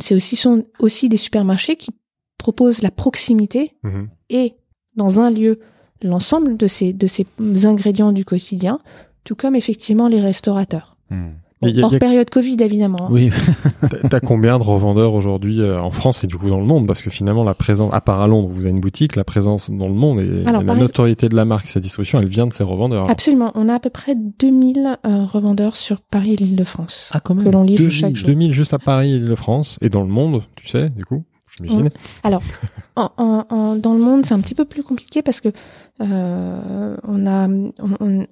c'est 0.00 0.14
aussi 0.14 0.34
sont 0.36 0.64
aussi 0.80 1.08
des 1.08 1.16
supermarchés 1.16 1.76
qui 1.76 1.90
proposent 2.38 2.82
la 2.82 2.90
proximité 2.90 3.74
Mhm. 3.84 4.08
et 4.30 4.54
dans 4.98 5.20
un 5.20 5.30
lieu 5.30 5.60
l'ensemble 6.02 6.56
de 6.58 6.66
ces 6.66 6.92
de 6.92 7.06
ces 7.06 7.26
ingrédients 7.64 8.12
du 8.12 8.24
quotidien, 8.26 8.78
tout 9.24 9.34
comme 9.34 9.54
effectivement 9.56 10.08
les 10.08 10.20
restaurateurs. 10.20 10.96
Bon, 11.60 11.76
a- 11.76 11.82
hors 11.82 11.92
a- 11.94 11.98
période 11.98 12.30
Covid 12.30 12.56
évidemment. 12.60 12.98
hein. 13.02 13.08
Oui. 13.10 13.30
T'as- 14.10 14.20
combien 14.20 14.58
de 14.58 14.62
revendeurs 14.62 15.12
aujourd'hui 15.14 15.60
euh, 15.60 15.80
en 15.80 15.90
France 15.90 16.22
et 16.22 16.28
du 16.28 16.36
coup 16.36 16.48
dans 16.48 16.60
le 16.60 16.64
monde? 16.66 16.86
Parce 16.86 17.02
que 17.02 17.10
finalement, 17.10 17.42
la 17.42 17.54
présence, 17.54 17.92
à 17.92 18.00
part 18.00 18.20
à 18.20 18.28
Londres, 18.28 18.48
vous 18.52 18.60
avez 18.60 18.70
une 18.70 18.78
boutique, 18.78 19.16
la 19.16 19.24
présence 19.24 19.68
dans 19.70 19.88
le 19.88 19.94
monde 19.94 20.20
et 20.20 20.44
Alors, 20.46 20.62
la 20.62 20.76
notoriété 20.76 21.28
de 21.28 21.34
la 21.34 21.44
marque 21.44 21.66
et 21.66 21.70
sa 21.70 21.80
distribution, 21.80 22.20
elle 22.20 22.28
vient 22.28 22.46
de 22.46 22.52
ces 22.52 22.62
revendeurs. 22.62 22.98
alors. 23.00 23.10
Absolument, 23.10 23.50
on 23.56 23.68
a 23.68 23.74
à 23.74 23.80
peu 23.80 23.90
près 23.90 24.14
2000 24.14 24.98
euh, 25.04 25.24
revendeurs 25.24 25.74
sur 25.74 26.00
Paris 26.00 26.34
et 26.34 26.36
l'Île-de-France. 26.36 27.10
Ah, 27.12 27.18
quand 27.18 27.34
même. 27.34 27.44
Que 27.44 27.50
l'on 27.50 27.64
livre 27.64 27.78
2000. 27.80 27.92
chaque 27.92 28.14
jour. 28.14 28.26
2000 28.28 28.52
juste 28.52 28.72
à 28.74 28.78
Paris 28.78 29.14
et 29.14 29.18
de 29.18 29.34
France 29.34 29.78
et 29.80 29.88
dans 29.88 30.02
le 30.02 30.08
monde, 30.10 30.42
tu 30.54 30.68
sais, 30.68 30.90
du 30.90 31.04
coup, 31.04 31.24
j'imagine. 31.56 31.90
En, 32.96 33.10
en- 33.16 33.44
en- 33.50 33.76
dans 33.76 33.94
le 33.94 34.00
monde, 34.00 34.26
c'est 34.26 34.34
un 34.34 34.40
petit 34.40 34.54
peu 34.56 34.64
plus 34.64 34.82
compliqué 34.82 35.22
parce 35.22 35.40
que 35.40 35.50
euh, 36.00 36.96
on 37.06 37.26
a, 37.26 37.48
on- 37.48 37.96
on- 38.00 38.26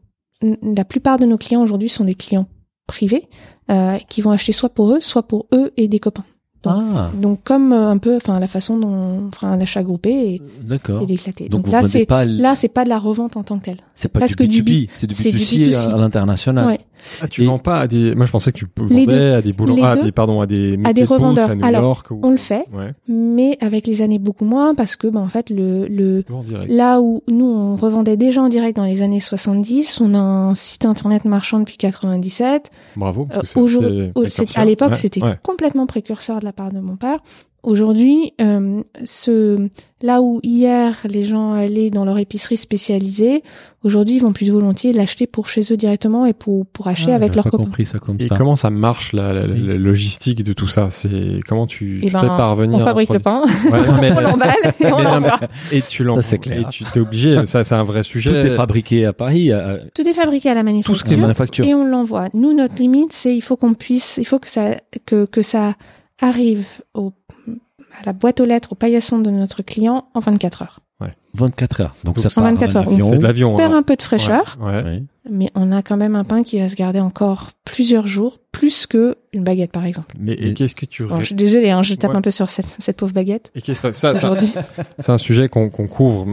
la 0.74 0.84
plupart 0.84 1.18
de 1.18 1.24
nos 1.26 1.38
clients 1.38 1.62
aujourd'hui 1.62 1.88
sont 1.88 2.04
des 2.04 2.14
clients 2.14 2.46
privés 2.86 3.28
euh, 3.70 3.98
qui 4.08 4.20
vont 4.20 4.30
acheter 4.32 4.52
soit 4.52 4.68
pour 4.68 4.92
eux, 4.92 5.00
soit 5.00 5.22
pour 5.26 5.46
eux 5.54 5.72
et 5.76 5.88
des 5.88 5.98
copains. 6.00 6.24
Ah, 6.68 7.12
Donc 7.14 7.44
comme 7.44 7.72
euh, 7.72 7.90
un 7.90 7.98
peu, 7.98 8.16
enfin 8.16 8.40
la 8.40 8.48
façon 8.48 8.76
dont 8.76 8.88
on 8.88 9.30
fera 9.32 9.46
un 9.46 9.60
achat 9.60 9.84
groupé 9.84 10.10
et, 10.10 10.42
d'accord. 10.62 11.00
et 11.00 11.06
d'éclater. 11.06 11.48
Donc, 11.48 11.62
Donc, 11.62 11.72
là, 11.72 11.86
c'est 11.86 12.06
pas 12.06 12.24
l- 12.24 12.38
là, 12.38 12.56
c'est 12.56 12.66
pas 12.68 12.82
de 12.82 12.88
la 12.88 12.98
revente 12.98 13.36
en 13.36 13.44
tant 13.44 13.60
que 13.60 13.66
telle. 13.66 13.76
c'est 13.94 14.08
pas 14.08 14.18
presque 14.18 14.42
du 14.42 14.62
du 14.62 14.86
B2B, 14.86 14.88
c'est 14.96 15.06
du 15.06 15.14
c'est 15.14 15.30
du 15.30 15.38
B2C, 15.38 15.70
B2C. 15.70 15.94
à 15.94 15.96
l'international. 15.96 16.66
Ouais. 16.66 16.80
Ah, 17.20 17.28
tu 17.28 17.42
Et- 17.42 17.46
vends 17.46 17.58
pas 17.58 17.80
à 17.80 17.86
des. 17.86 18.14
Moi, 18.14 18.26
je 18.26 18.32
pensais 18.32 18.52
que 18.52 18.58
tu 18.58 18.66
vendais 18.76 19.32
à 19.34 19.42
des 19.42 19.52
boulons, 19.52 19.76
ah, 19.82 19.96
des 19.96 20.12
pardon, 20.12 20.40
à 20.40 20.46
des 20.46 20.76
métiers 20.76 20.94
des 20.94 21.04
revendeurs. 21.04 21.50
à 21.50 21.54
New 21.54 21.64
Alors, 21.64 21.82
York. 21.82 22.10
ou- 22.10 22.20
On 22.22 22.30
le 22.30 22.36
fait, 22.36 22.64
Ouais. 22.72 22.92
mais 23.08 23.56
avec 23.60 23.86
les 23.86 24.02
années 24.02 24.18
beaucoup 24.18 24.44
moins 24.44 24.74
parce 24.74 24.96
que, 24.96 25.06
ben, 25.06 25.20
en 25.20 25.28
fait, 25.28 25.50
le, 25.50 25.86
le. 25.86 26.24
Là 26.68 27.00
où 27.00 27.22
nous, 27.28 27.46
on 27.46 27.74
revendait 27.76 28.16
déjà 28.16 28.42
en 28.42 28.48
direct 28.48 28.76
dans 28.76 28.84
les 28.84 29.02
années 29.02 29.20
70, 29.20 30.00
on 30.00 30.14
a 30.14 30.18
un 30.18 30.54
site 30.54 30.84
internet 30.86 31.24
marchand 31.24 31.60
depuis 31.60 31.76
97. 31.76 32.70
Bravo. 32.96 33.28
Euh, 33.32 33.40
aujourd'hui- 33.56 34.12
à 34.54 34.64
l'époque, 34.64 34.90
Ouais, 34.90 34.94
c'était 34.94 35.22
ouais. 35.22 35.38
complètement 35.42 35.86
précurseur 35.86 36.40
de 36.40 36.44
la 36.44 36.52
part 36.52 36.72
de 36.72 36.80
mon 36.80 36.96
père. 36.96 37.18
Aujourd'hui, 37.66 38.32
euh, 38.40 38.80
ce, 39.04 39.68
là 40.00 40.22
où 40.22 40.38
hier 40.44 40.96
les 41.04 41.24
gens 41.24 41.52
allaient 41.52 41.90
dans 41.90 42.04
leur 42.04 42.16
épicerie 42.18 42.56
spécialisée, 42.56 43.42
aujourd'hui 43.82 44.14
ils 44.14 44.22
vont 44.22 44.32
plus 44.32 44.48
volontiers 44.50 44.92
l'acheter 44.92 45.26
pour 45.26 45.48
chez 45.48 45.62
eux 45.72 45.76
directement 45.76 46.26
et 46.26 46.32
pour, 46.32 46.64
pour 46.66 46.86
acheter 46.86 47.10
Ah, 47.10 47.16
avec 47.16 47.34
leurs 47.34 47.42
pas 47.42 47.50
copains. 47.50 47.64
compris 47.64 47.84
ça 47.84 47.98
comme 47.98 48.16
Et 48.20 48.28
ça. 48.28 48.36
comment 48.36 48.54
ça 48.54 48.70
marche 48.70 49.12
la, 49.12 49.32
la- 49.32 49.46
la- 49.48 49.74
logistique 49.74 50.44
de 50.44 50.52
tout 50.52 50.68
ça? 50.68 50.90
C'est 50.90 51.40
comment 51.48 51.66
tu, 51.66 51.98
Eh 52.02 52.06
tu 52.06 52.12
ben, 52.12 52.20
fais 52.20 52.26
parvenir 52.28 52.78
On 52.78 52.84
fabrique 52.84 53.10
le 53.10 53.18
pain, 53.18 53.42
Ouais, 53.70 53.80
mais- 54.00 54.12
on 54.16 54.20
l'emballe 54.20 54.54
et 54.80 54.86
on 54.86 55.02
l'envoie. 55.02 55.40
et 55.72 55.82
tu 55.82 56.04
l'en 56.04 56.14
Ça, 56.14 56.22
c'est 56.22 56.38
clair. 56.38 56.60
Et 56.60 56.70
tu 56.70 56.84
t'es 56.84 57.00
obligé. 57.00 57.44
Ça, 57.46 57.64
c'est 57.64 57.74
un 57.74 57.82
vrai 57.82 58.02
Tout 58.02 58.10
sujet. 58.10 58.30
est 58.46 58.56
fabriqué 58.56 59.06
à 59.06 59.12
Paris, 59.12 59.50
à- 59.50 59.78
Tout 59.92 60.06
est 60.08 60.14
fabriqué 60.14 60.50
à 60.50 60.54
la 60.54 60.60
tout 60.60 60.66
manufacture. 60.66 61.00
ce 61.00 61.04
qui 61.04 61.14
est 61.14 61.16
manufacture. 61.20 61.64
et 61.64 61.74
on 61.74 61.84
l'envoie. 61.84 62.28
Nous, 62.32 62.52
notre 62.54 62.76
limite, 62.76 63.12
c'est 63.12 63.34
il 63.34 63.42
faut 63.42 63.56
qu'on 63.56 63.74
puisse, 63.74 64.18
il 64.18 64.24
faut 64.24 64.38
que 64.38 64.48
ça, 64.48 64.76
que, 65.04 65.24
que 65.24 65.42
ça 65.42 65.74
arrive 66.20 66.66
au, 66.94 67.12
à 68.00 68.04
la 68.06 68.12
boîte 68.12 68.40
aux 68.40 68.44
lettres, 68.44 68.72
au 68.72 68.74
paillasson 68.74 69.18
de 69.18 69.30
notre 69.30 69.62
client 69.62 70.06
en 70.14 70.20
24 70.20 70.62
heures. 70.62 70.80
24 71.34 71.80
heures. 71.82 71.94
Donc, 72.02 72.14
Donc, 72.16 72.24
ça 72.30 72.40
part 72.40 72.50
24 72.50 72.76
en 72.76 72.80
heures. 72.80 72.88
avion. 72.88 73.10
C'est 73.10 73.18
de 73.18 73.22
l'avion. 73.22 73.52
On 73.52 73.56
perd 73.56 73.66
alors. 73.72 73.78
un 73.78 73.82
peu 73.82 73.94
de 73.96 74.00
fraîcheur, 74.02 74.56
Ouais. 74.58 74.82
ouais. 74.82 75.02
Mais 75.28 75.50
on 75.54 75.72
a 75.72 75.82
quand 75.82 75.96
même 75.96 76.14
un 76.14 76.24
pain 76.24 76.42
qui 76.42 76.58
va 76.58 76.68
se 76.68 76.76
garder 76.76 77.00
encore 77.00 77.50
plusieurs 77.64 78.06
jours, 78.06 78.38
plus 78.52 78.86
que 78.86 79.16
une 79.32 79.42
baguette, 79.44 79.72
par 79.72 79.84
exemple. 79.84 80.14
Et 80.28 80.54
qu'est-ce 80.54 80.74
que 80.76 80.86
tu 80.86 81.04
Bon, 81.04 81.16
ré- 81.16 81.20
je 81.20 81.26
suis 81.26 81.34
désolée, 81.34 81.70
hein, 81.70 81.82
je 81.82 81.94
tape 81.94 82.12
Ouais. 82.12 82.16
un 82.16 82.20
peu 82.22 82.30
sur 82.30 82.48
cette, 82.48 82.66
cette 82.78 82.96
pauvre 82.96 83.12
baguette 83.12 83.50
et 83.54 83.60
qu'est-ce 83.60 83.80
que 83.80 83.92
ça, 83.92 84.14
ça, 84.14 84.34
c'est 84.98 85.12
un 85.12 85.18
sujet 85.18 85.48
qu'on 85.48 85.68
qu'on 85.68 85.86
couvre 85.88 86.26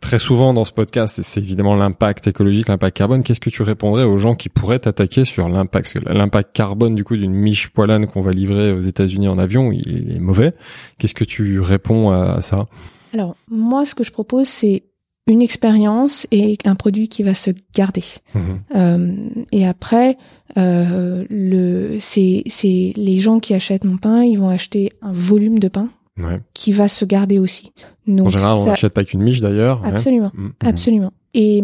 très 0.00 0.18
souvent 0.18 0.54
dans 0.54 0.64
ce 0.64 0.72
podcast. 0.72 1.18
et 1.18 1.22
C'est 1.22 1.40
évidemment 1.40 1.74
l'impact 1.76 2.28
écologique, 2.28 2.68
l'impact 2.68 2.96
carbone. 2.96 3.22
Qu'est-ce 3.24 3.40
que 3.40 3.50
tu 3.50 3.62
répondrais 3.62 4.04
aux 4.04 4.18
gens 4.18 4.34
qui 4.34 4.48
pourraient 4.48 4.78
t'attaquer 4.78 5.24
sur 5.24 5.48
l'impact? 5.48 5.92
Parce 5.94 6.04
que 6.06 6.12
l'impact 6.12 6.54
carbone 6.54 6.94
du 6.94 7.04
coup 7.04 7.16
d'une 7.16 7.34
miche 7.34 7.68
poilane 7.70 8.06
qu'on 8.06 8.22
va 8.22 8.30
livrer 8.30 8.72
aux 8.72 8.80
États-Unis 8.80 9.28
en 9.28 9.38
avion, 9.38 9.72
il 9.72 10.14
est 10.16 10.20
mauvais. 10.20 10.52
Qu'est-ce 10.98 11.14
que 11.14 11.24
tu 11.24 11.60
réponds 11.60 12.10
à 12.10 12.40
ça? 12.42 12.66
Alors, 13.12 13.34
moi, 13.50 13.84
ce 13.86 13.94
que 13.94 14.04
je 14.04 14.10
propose, 14.12 14.46
c'est 14.48 14.84
une 15.28 15.42
expérience 15.42 16.26
et 16.30 16.56
un 16.64 16.76
produit 16.76 17.08
qui 17.08 17.22
va 17.24 17.34
se 17.34 17.50
garder. 17.74 18.04
Mhm. 18.34 18.60
Euh, 18.76 19.28
et 19.52 19.66
après, 19.66 20.16
euh, 20.56 21.24
le, 21.28 21.96
c'est, 21.98 22.44
c'est 22.46 22.92
les 22.96 23.18
gens 23.18 23.40
qui 23.40 23.52
achètent 23.54 23.84
mon 23.84 23.96
pain, 23.96 24.22
ils 24.22 24.38
vont 24.38 24.48
acheter 24.48 24.92
un 25.02 25.12
volume 25.12 25.58
de 25.58 25.68
pain 25.68 25.88
Ouais. 26.18 26.40
qui 26.54 26.72
va 26.72 26.88
se 26.88 27.04
garder 27.04 27.38
aussi. 27.38 27.72
Donc 28.06 28.28
En 28.28 28.30
général, 28.30 28.56
on 28.56 28.64
n'achète 28.66 28.94
pas 28.94 29.04
qu'une 29.04 29.22
miche 29.22 29.40
d'ailleurs. 29.42 29.82
ouais. 29.82 29.88
absolument, 29.90 30.30
Mhm. 30.34 30.52
absolument. 30.64 31.12
Et 31.34 31.62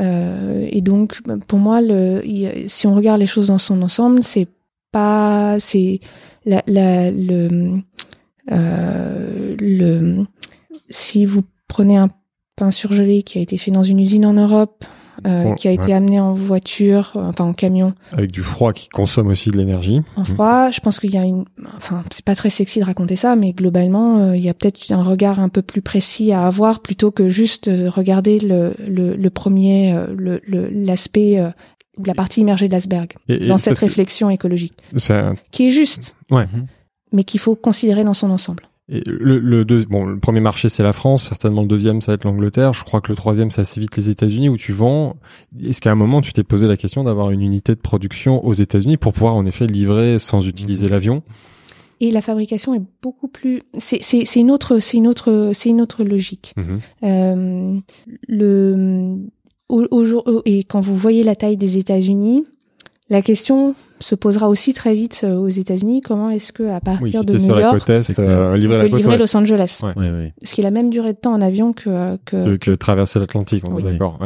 euh, 0.00 0.66
et 0.70 0.80
donc 0.82 1.20
pour 1.48 1.58
moi, 1.58 1.80
le, 1.80 2.22
si 2.68 2.86
on 2.86 2.94
regarde 2.94 3.18
les 3.20 3.26
choses 3.26 3.48
dans 3.48 3.58
son 3.58 3.82
ensemble, 3.82 4.22
c'est 4.22 4.46
pas, 4.92 5.56
c'est 5.58 5.98
la, 6.46 6.62
la, 6.66 7.10
le, 7.10 7.80
le, 9.58 10.24
si 10.90 11.24
vous 11.26 11.42
prenez 11.68 11.96
un 11.96 12.10
pain 12.56 12.70
surgelé 12.70 13.22
qui 13.22 13.38
a 13.38 13.42
été 13.42 13.56
fait 13.58 13.70
dans 13.70 13.82
une 13.82 14.00
usine 14.00 14.26
en 14.26 14.34
Europe, 14.34 14.84
euh, 15.26 15.44
Bon, 15.44 15.54
qui 15.54 15.68
a 15.68 15.72
été 15.72 15.92
amené 15.92 16.18
en 16.20 16.32
voiture, 16.32 17.12
euh, 17.16 17.26
enfin 17.26 17.44
en 17.44 17.52
camion, 17.52 17.92
Avec 18.12 18.32
du 18.32 18.42
froid 18.42 18.72
qui 18.72 18.88
consomme 18.88 19.28
aussi 19.28 19.50
de 19.50 19.58
l'énergie. 19.58 20.00
en 20.16 20.24
froid. 20.24 20.70
Je 20.70 20.80
pense 20.80 20.98
qu'il 20.98 21.12
y 21.12 21.18
a 21.18 21.24
une, 21.24 21.44
enfin, 21.76 22.02
c'est 22.10 22.24
pas 22.24 22.34
très 22.34 22.50
sexy 22.50 22.80
de 22.80 22.84
raconter 22.84 23.14
ça, 23.16 23.36
mais 23.36 23.52
globalement, 23.52 24.18
euh, 24.18 24.36
il 24.36 24.42
y 24.42 24.48
a 24.48 24.54
peut-être 24.54 24.90
un 24.90 25.02
regard 25.02 25.38
un 25.38 25.48
peu 25.50 25.62
plus 25.62 25.82
précis 25.82 26.32
à 26.32 26.46
avoir 26.46 26.80
plutôt 26.80 27.10
que 27.10 27.28
juste 27.28 27.70
regarder 27.88 28.38
le, 28.40 28.74
le, 28.78 29.14
le 29.14 29.30
premier, 29.30 29.94
le, 30.16 30.40
l'aspect 30.48 31.40
ou 31.98 32.04
la 32.04 32.14
partie 32.14 32.40
immergée 32.40 32.68
de 32.68 32.72
l'iceberg 32.72 33.12
et 33.28 33.46
dans 33.46 33.58
cette 33.58 33.78
réflexion 33.78 34.30
écologique, 34.30 34.74
qui 35.50 35.68
est 35.68 35.70
juste, 35.70 36.16
Ouais. 36.30 36.46
Mais 37.12 37.24
qu'il 37.24 37.38
faut 37.40 37.54
considérer 37.54 38.04
dans 38.04 38.14
son 38.14 38.30
ensemble. 38.30 38.62
Et 38.88 39.00
le, 39.06 39.38
le, 39.38 39.64
deux- 39.64 39.84
bon, 39.84 40.04
le 40.04 40.18
premier 40.18 40.40
marché 40.40 40.68
c'est 40.68 40.82
la 40.82 40.92
France, 40.92 41.22
certainement 41.28 41.62
le 41.62 41.68
deuxième 41.68 42.00
ça 42.00 42.10
va 42.12 42.14
être 42.16 42.24
l'Angleterre, 42.24 42.72
je 42.74 42.82
crois 42.82 43.00
que 43.00 43.12
le 43.12 43.16
troisième 43.16 43.50
c'est 43.50 43.60
assez 43.60 43.80
vite 43.80 43.96
les 43.96 44.10
États-Unis 44.10 44.48
où 44.48 44.56
tu 44.56 44.72
vends. 44.72 45.16
Est-ce 45.62 45.80
qu'à 45.80 45.92
un 45.92 45.94
moment 45.94 46.20
tu 46.20 46.32
t'es 46.32 46.42
posé 46.42 46.66
la 46.66 46.76
question 46.76 47.04
d'avoir 47.04 47.30
une 47.30 47.42
unité 47.42 47.74
de 47.76 47.80
production 47.80 48.44
aux 48.44 48.52
États-Unis 48.52 48.96
pour 48.96 49.12
pouvoir 49.12 49.36
en 49.36 49.46
effet 49.46 49.66
livrer 49.66 50.18
sans 50.18 50.46
utiliser 50.46 50.88
l'avion? 50.88 51.22
Et 52.00 52.10
la 52.10 52.20
fabrication 52.20 52.74
est 52.74 52.82
beaucoup 53.00 53.28
plus. 53.28 53.62
C'est 53.78 54.02
c'est 54.02 54.24
c'est 54.24 54.40
une 54.40 54.50
autre 54.50 54.80
c'est 54.80 54.96
une 54.96 55.06
autre 55.06 55.52
c'est 55.54 55.68
une 55.70 55.80
autre 55.80 56.02
logique. 56.02 56.52
Mhm. 56.56 56.80
Euh, 57.04 57.78
le 58.26 59.16
au, 59.68 59.86
au 59.92 60.04
jour 60.04 60.42
et 60.44 60.64
quand 60.64 60.80
vous 60.80 60.96
voyez 60.96 61.22
la 61.22 61.36
taille 61.36 61.56
des 61.56 61.78
États-Unis, 61.78 62.42
la 63.12 63.22
question 63.22 63.74
se 64.00 64.14
posera 64.16 64.48
aussi 64.48 64.74
très 64.74 64.94
vite 64.94 65.20
euh, 65.24 65.36
aux 65.36 65.48
États-Unis. 65.48 66.00
Comment 66.00 66.30
est-ce 66.30 66.52
que 66.52 66.64
à 66.64 66.80
partir 66.80 67.02
Oui, 67.02 67.12
si 67.12 67.20
de 67.26 67.32
New 67.34 67.38
sur 67.38 67.54
la 67.54 67.62
York, 67.62 67.78
côte 67.78 67.90
est, 67.90 68.18
euh, 68.18 68.56
livrer 68.56 68.74
on 68.74 68.78
la 68.78 68.84
peut 68.84 68.90
côte 68.90 68.98
livrer. 69.00 69.18
Los 69.18 69.36
Angeles, 69.36 69.80
Ouais. 69.84 69.92
Oui, 69.96 70.06
oui. 70.10 70.32
ce 70.42 70.54
qui 70.54 70.60
est 70.60 70.64
la 70.64 70.70
même 70.72 70.90
durée 70.90 71.12
de 71.12 71.18
temps 71.18 71.32
en 71.34 71.40
avion 71.40 71.72
que 71.72 72.16
que 72.24 72.44
De- 72.44 72.56
que 72.56 72.70
traverser 72.72 73.20
l'Atlantique, 73.20 73.62
on 73.68 73.74
est 73.78 73.82
Oui. 73.84 73.92
d'accord. 73.92 74.18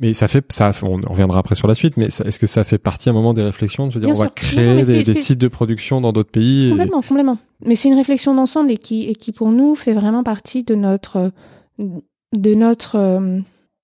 Mais 0.00 0.14
ça 0.14 0.26
fait, 0.26 0.44
ça, 0.50 0.72
on 0.82 1.00
on 1.06 1.12
reviendra 1.12 1.38
après 1.38 1.54
sur 1.54 1.68
la 1.68 1.74
suite. 1.76 1.96
Mais 1.96 2.06
est-ce 2.06 2.38
que 2.38 2.46
ça 2.46 2.64
fait 2.64 2.78
partie 2.78 3.08
à 3.08 3.12
un 3.12 3.14
moment 3.14 3.34
des 3.34 3.42
réflections 3.42 3.86
de 3.86 3.92
se 3.92 3.98
dire 3.98 4.08
Bien 4.08 4.16
on 4.16 4.24
va 4.24 4.28
créer 4.30 4.82
Non, 4.82 4.84
des, 4.84 5.14
sites 5.14 5.38
de 5.40 5.48
production 5.48 6.00
dans 6.00 6.12
d'autres 6.12 6.30
pays 6.30 6.66
et- 6.66 6.70
Complètement, 6.70 7.02
complètement. 7.02 7.38
Mais 7.64 7.76
c'est 7.76 7.88
une 7.88 7.94
réflexion 7.94 8.34
d'ensemble 8.34 8.72
et 8.72 8.78
qui, 8.78 9.04
et 9.08 9.14
qui 9.14 9.30
pour 9.32 9.50
nous 9.52 9.74
fait 9.76 9.92
vraiment 9.92 10.24
partie 10.24 10.64
de 10.64 10.74
notre, 10.74 11.30
de 11.78 12.54
notre, 12.54 12.96
euh, 12.96 13.38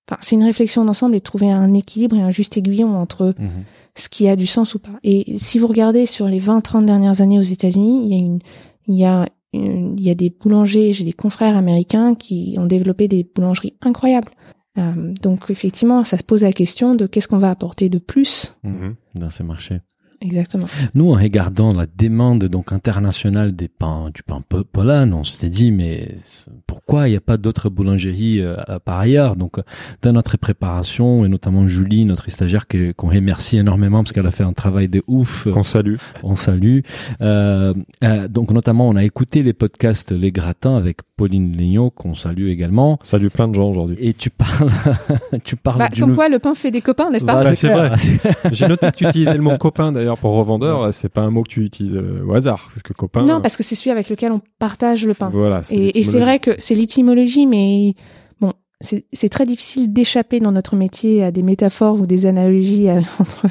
enfin, 0.09 0.17
c'est 0.21 0.35
une 0.35 0.43
réflexion 0.43 0.85
d'ensemble 0.85 1.15
et 1.15 1.19
de 1.19 1.23
trouver 1.23 1.51
un 1.51 1.73
équilibre 1.73 2.15
et 2.15 2.21
un 2.21 2.31
juste 2.31 2.57
aiguillon 2.57 2.97
entre 2.97 3.33
Mhm. 3.37 3.49
ce 3.95 4.09
qui 4.09 4.27
a 4.27 4.35
du 4.35 4.47
sens 4.47 4.73
ou 4.75 4.79
pas. 4.79 4.99
Et 5.03 5.37
si 5.37 5.59
vous 5.59 5.67
regardez 5.67 6.05
sur 6.05 6.27
les 6.27 6.39
20-30 6.39 6.85
dernières 6.85 7.21
années 7.21 7.39
aux 7.39 7.43
États-Unis, 7.43 8.01
il 8.05 8.09
y 8.09 8.15
a 8.15 8.17
une, 8.17 8.39
il 8.87 8.95
y 8.95 9.05
a 9.05 9.27
une- 9.53 9.95
il 9.97 10.03
y 10.05 10.09
a 10.09 10.15
des 10.15 10.29
boulangers, 10.29 10.93
j'ai 10.93 11.03
des 11.05 11.13
confrères 11.13 11.57
américains 11.57 12.15
qui 12.15 12.55
ont 12.59 12.65
développé 12.65 13.07
des 13.07 13.23
boulangeries 13.35 13.73
incroyables. 13.81 14.31
Euh, 14.77 15.13
donc 15.21 15.45
effectivement, 15.49 16.03
ça 16.03 16.17
se 16.17 16.23
pose 16.23 16.43
la 16.43 16.53
question 16.53 16.93
de 16.95 17.07
qu'est-ce 17.07 17.27
qu'on 17.27 17.39
va 17.39 17.49
apporter 17.49 17.89
de 17.89 17.97
plus 17.97 18.55
Mhm. 18.63 18.95
Dans 19.15 19.29
ces 19.29 19.43
marchés. 19.43 19.79
Exactement. 20.21 20.67
Nous, 20.93 21.09
en 21.09 21.15
regardant 21.15 21.71
la 21.71 21.85
demande 21.97 22.45
donc 22.45 22.71
internationale 22.71 23.55
des 23.55 23.67
pains, 23.67 24.09
du 24.13 24.23
pain 24.23 24.41
po- 24.47 24.63
Pologne, 24.63 25.13
on 25.13 25.23
s'était 25.23 25.49
dit 25.49 25.71
mais 25.71 26.15
c'est- 26.25 26.49
pourquoi 26.67 27.07
il 27.07 27.11
n'y 27.11 27.17
a 27.17 27.21
pas 27.21 27.37
d'autres 27.37 27.69
boulangeries 27.69 28.41
euh, 28.41 28.55
par 28.83 28.99
ailleurs? 28.99 29.35
Donc, 29.35 29.57
dans 30.01 30.13
notre 30.13 30.37
préparation 30.37 31.25
et 31.25 31.29
notamment 31.29 31.67
Julie, 31.67 32.05
notre 32.05 32.29
stagiaire, 32.29 32.67
que- 32.67 32.91
qu'on 32.91 33.07
remercie 33.09 33.57
énormément 33.57 34.03
parce 34.03 34.11
qu'elle 34.11 34.27
a 34.27 34.31
fait 34.31 34.43
un 34.43 34.53
travail 34.53 34.87
de 34.89 35.03
ouf. 35.07 35.47
Qu'on 35.51 35.63
salue. 35.63 35.95
On 36.23 36.35
salue. 36.35 36.79
Euh, 37.21 37.73
euh, 38.03 38.27
donc, 38.27 38.51
notamment, 38.51 38.87
on 38.89 38.95
a 38.95 39.03
écouté 39.03 39.43
les 39.43 39.53
podcasts 39.53 40.11
Les 40.11 40.31
Gratins 40.31 40.75
avec 40.75 40.97
Pauline 41.17 41.55
Léon, 41.55 41.89
qu'on 41.89 42.13
salue 42.13 42.47
également. 42.47 42.97
Salue 43.03 43.27
plein 43.27 43.47
de 43.47 43.53
gens 43.55 43.69
aujourd'hui. 43.69 43.97
Et 43.99 44.13
tu 44.13 44.29
parles, 44.29 44.69
tu 45.43 45.55
parles 45.55 45.79
Bah, 45.79 45.89
comme 45.97 46.15
quoi, 46.15 46.29
le 46.29 46.39
pain 46.39 46.55
fait 46.55 46.71
des 46.71 46.81
copains, 46.81 47.09
n'est-ce 47.09 47.25
pas? 47.25 47.33
Voilà, 47.33 47.49
Ouais, 47.49 47.55
c'est 47.55 47.67
clair. 47.67 47.89
vrai. 47.89 48.51
J'ai 48.51 48.67
noté 48.67 48.89
que 48.91 48.95
tu 48.95 49.05
utilisais 49.07 49.33
le 49.33 49.41
mot 49.41 49.57
copain 49.57 49.91
d'ailleurs 49.91 50.08
pour 50.17 50.33
revendeur. 50.33 50.93
C'est 50.93 51.09
pas 51.09 51.21
un 51.21 51.29
mot 51.29 51.43
que 51.43 51.49
tu 51.49 51.63
utilises 51.63 51.95
euh, 51.95 52.25
au 52.25 52.33
hasard 52.33 52.69
parce 52.69 52.83
que 52.83 52.93
copain. 52.93 53.23
Non, 53.25 53.41
parce 53.41 53.57
que 53.57 53.63
c'est 53.63 53.75
celui 53.75 53.91
avec 53.91 54.09
lequel 54.09 54.31
on 54.31 54.41
partage 54.59 55.05
le 55.05 55.13
pain. 55.13 55.29
Voilà. 55.29 55.61
Et, 55.71 55.99
et 55.99 56.03
c'est 56.03 56.19
vrai 56.19 56.39
que 56.39 56.51
c'est 56.57 56.75
l'étymologie, 56.75 57.45
mais 57.45 57.95
bon, 58.39 58.53
c'est 58.81 59.29
très 59.29 59.45
difficile 59.45 59.91
d'échapper 59.93 60.39
dans 60.39 60.51
notre 60.51 60.75
métier 60.75 61.23
à 61.23 61.31
des 61.31 61.43
métaphores 61.43 61.99
ou 61.99 62.05
des 62.05 62.25
analogies 62.25 62.89
euh, 62.89 63.01
entre 63.19 63.47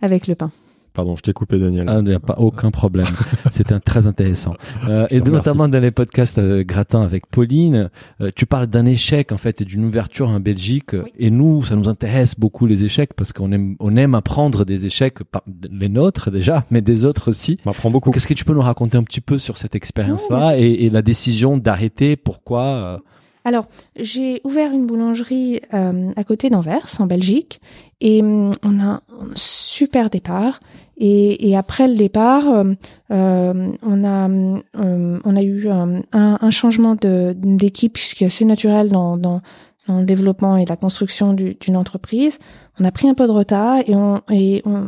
avec 0.00 0.26
le 0.26 0.34
pain. 0.34 0.50
Pardon, 0.94 1.16
je 1.16 1.22
t'ai 1.22 1.32
coupé, 1.32 1.58
Daniel. 1.58 1.86
Ah, 1.88 1.98
il 2.00 2.04
n'y 2.04 2.12
a 2.12 2.20
pas 2.20 2.34
aucun 2.38 2.70
problème. 2.70 3.06
C'était 3.50 3.78
très 3.80 4.06
intéressant. 4.06 4.52
Euh, 4.88 5.06
et 5.10 5.20
notamment 5.22 5.66
dans 5.66 5.80
les 5.80 5.90
podcasts 5.90 6.36
euh, 6.38 6.64
Gratin 6.64 7.02
avec 7.02 7.26
Pauline, 7.28 7.88
euh, 8.20 8.30
tu 8.36 8.44
parles 8.44 8.66
d'un 8.66 8.84
échec 8.84 9.32
en 9.32 9.38
fait 9.38 9.62
et 9.62 9.64
d'une 9.64 9.84
ouverture 9.86 10.28
en 10.28 10.38
Belgique. 10.38 10.90
Oui. 10.92 11.10
Et 11.18 11.30
nous, 11.30 11.62
ça 11.62 11.76
nous 11.76 11.88
intéresse 11.88 12.38
beaucoup 12.38 12.66
les 12.66 12.84
échecs 12.84 13.14
parce 13.14 13.32
qu'on 13.32 13.52
aime, 13.52 13.76
on 13.80 13.96
aime 13.96 14.14
apprendre 14.14 14.66
des 14.66 14.84
échecs, 14.84 15.22
pas- 15.24 15.44
les 15.70 15.88
nôtres 15.88 16.30
déjà, 16.30 16.64
mais 16.70 16.82
des 16.82 17.06
autres 17.06 17.30
aussi. 17.30 17.58
On 17.64 17.70
m'apprend 17.70 17.90
beaucoup. 17.90 18.10
Qu'est-ce 18.10 18.26
que 18.28 18.34
tu 18.34 18.44
peux 18.44 18.54
nous 18.54 18.60
raconter 18.60 18.98
un 18.98 19.02
petit 19.02 19.22
peu 19.22 19.38
sur 19.38 19.56
cette 19.56 19.74
expérience-là 19.74 20.58
et, 20.58 20.84
et 20.84 20.90
la 20.90 21.00
décision 21.00 21.56
d'arrêter? 21.56 22.16
Pourquoi 22.16 22.62
euh, 22.64 22.98
Alors, 23.44 23.66
j'ai 23.96 24.40
ouvert 24.44 24.72
une 24.72 24.86
boulangerie 24.86 25.60
euh, 25.74 26.10
à 26.16 26.24
côté 26.24 26.48
d'Anvers, 26.50 26.86
en 27.00 27.06
Belgique, 27.06 27.60
et 28.00 28.22
hum, 28.22 28.52
on 28.62 28.78
a 28.80 28.84
un 28.84 29.02
super 29.34 30.10
départ. 30.10 30.60
Et, 30.98 31.48
et 31.48 31.56
après 31.56 31.88
le 31.88 31.96
départ, 31.96 32.48
euh, 32.48 32.74
euh, 33.10 33.72
on 33.82 34.04
a 34.04 34.24
hum, 34.26 34.62
euh, 34.78 35.18
on 35.24 35.36
a 35.36 35.42
eu 35.42 35.68
un, 35.68 36.02
un- 36.12 36.38
un 36.40 36.50
changement 36.50 36.94
d'équipe 36.96 37.98
ce 37.98 38.14
qui 38.14 38.24
est 38.24 38.28
assez 38.28 38.44
naturel 38.44 38.90
dans, 38.90 39.16
dans 39.16 39.40
dans 39.88 39.98
le 39.98 40.04
développement 40.04 40.56
et 40.56 40.64
la 40.64 40.76
construction 40.76 41.32
du- 41.32 41.54
d'une 41.60 41.76
entreprise. 41.76 42.38
On 42.78 42.84
a 42.84 42.92
pris 42.92 43.08
un 43.08 43.14
peu 43.14 43.26
de 43.26 43.32
retard 43.32 43.78
et 43.84 43.96
on 43.96 44.20
et 44.30 44.62
on, 44.64 44.84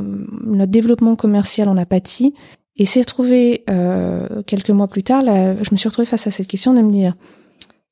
notre 0.46 0.70
développement 0.70 1.16
commercial 1.16 1.68
en 1.68 1.76
a 1.76 1.84
pâti. 1.86 2.34
Et 2.76 2.86
s'est 2.86 3.00
retrouvé 3.00 3.64
euh, 3.70 4.42
quelques 4.46 4.70
mois 4.70 4.86
plus 4.88 5.02
tard, 5.04 5.22
là, 5.22 5.54
je 5.62 5.68
me 5.72 5.76
suis 5.76 5.88
retrouvée 5.88 6.06
face 6.06 6.26
à 6.26 6.30
cette 6.32 6.46
question 6.48 6.74
de 6.74 6.80
me 6.82 6.90
dire 6.92 7.14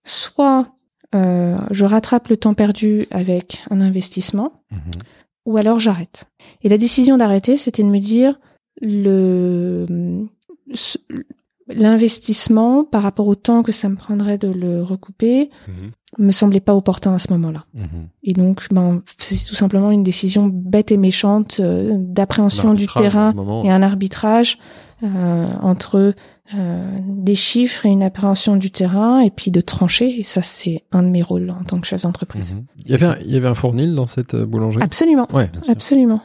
soit 0.05 0.69
euh, 1.15 1.59
je 1.71 1.85
rattrape 1.85 2.29
le 2.29 2.37
temps 2.37 2.55
perdu 2.55 3.07
avec 3.11 3.63
un 3.71 3.81
investissement, 3.81 4.53
ou 5.45 5.57
alors 5.57 5.79
j'arrête. 5.79 6.25
Et 6.63 6.69
la 6.69 6.79
décision 6.79 7.17
d'arrêter, 7.19 7.57
c'était 7.57 7.83
de 7.83 7.89
me 7.89 7.99
dire 7.99 8.39
le 8.81 10.27
l'investissement 11.69 12.85
par 12.85 13.03
rapport 13.03 13.27
au 13.29 13.35
temps 13.35 13.63
que 13.63 13.73
ça 13.73 13.89
me 13.89 13.97
prendrait 13.97 14.39
de 14.39 14.49
le 14.49 14.83
recouper 14.83 15.49
Mhm. 15.69 16.27
me 16.27 16.31
semblait 16.31 16.61
pas 16.61 16.75
opportun 16.75 17.15
à 17.15 17.19
ce 17.19 17.33
moment-là. 17.33 17.65
Mhm. 17.75 18.09
Et 18.25 18.33
donc, 18.35 18.67
ben, 18.71 19.03
c'est 19.19 19.47
tout 19.47 19.55
simplement 19.55 19.91
une 19.91 20.03
décision 20.03 20.51
bête 20.53 20.93
et 20.93 20.97
méchante 20.97 21.59
euh, 21.61 21.93
d'appréhension 21.97 22.75
du 22.75 22.87
terrain 22.87 23.33
moment. 23.33 23.65
et 23.65 23.71
un 23.71 23.83
arbitrage 23.83 24.59
euh, 25.03 25.47
entre 25.63 26.15
euh, 26.57 26.99
des 27.07 27.35
chiffres 27.35 27.87
et 27.87 27.89
une 27.91 28.03
appréhension 28.03 28.57
du 28.57 28.71
terrain 28.71 29.21
et 29.21 29.31
puis 29.31 29.51
de 29.51 29.61
trancher. 29.61 30.19
Et 30.19 30.23
ça, 30.23 30.43
c'est 30.43 30.85
un 30.93 31.03
de 31.03 31.09
mes 31.09 31.23
rôles 31.23 31.51
en 31.51 31.63
tant 31.65 31.81
que 31.81 31.87
chef 31.87 32.03
d'entreprise. 32.03 32.55
Mhm. 32.55 32.65
Il 32.85 32.91
y 32.91 32.95
avait 32.95 33.07
un, 33.07 33.17
il 33.25 33.31
y 33.33 33.37
avait 33.37 33.49
un 33.49 33.55
fournil 33.55 33.95
dans 33.95 34.07
cette 34.07 34.35
euh, 34.35 34.45
boulangerie? 34.47 34.83
Absolument. 34.83 35.27
Ouais. 35.33 35.51
Absolument. 35.69 36.21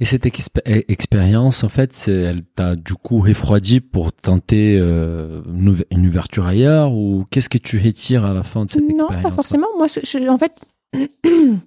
Et 0.00 0.04
cette 0.04 0.26
eh, 0.26 0.84
expérience, 0.92 1.64
en 1.64 1.68
fait, 1.68 2.06
elle 2.08 2.42
t'a 2.42 2.76
du 2.76 2.94
coup 2.94 3.20
refroidi 3.20 3.80
pour 3.80 4.12
tenter 4.12 4.76
euh, 4.80 5.42
une, 5.52 5.68
ouver- 5.68 5.86
une 5.90 6.06
ouverture 6.06 6.46
ailleurs 6.46 6.94
ou 6.94 7.24
qu'est-ce 7.30 7.48
que 7.48 7.58
tu 7.58 7.78
retires 7.78 8.24
à 8.24 8.32
la 8.34 8.42
fin 8.42 8.64
de 8.64 8.70
cette 8.70 8.82
non, 8.82 8.90
expérience? 9.06 9.22
pas 9.22 9.30
forcément. 9.30 9.66
Moi, 9.76 9.86
je- 9.86 10.28
en 10.28 10.38
fait, 10.38 10.52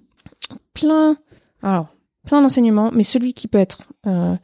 plein, 0.74 1.16
alors, 1.62 1.88
plein 2.26 2.42
d'enseignements, 2.42 2.90
mais 2.94 3.02
celui 3.02 3.34
qui 3.34 3.48
peut 3.48 3.58
être 3.58 3.82
euh, 4.06 4.34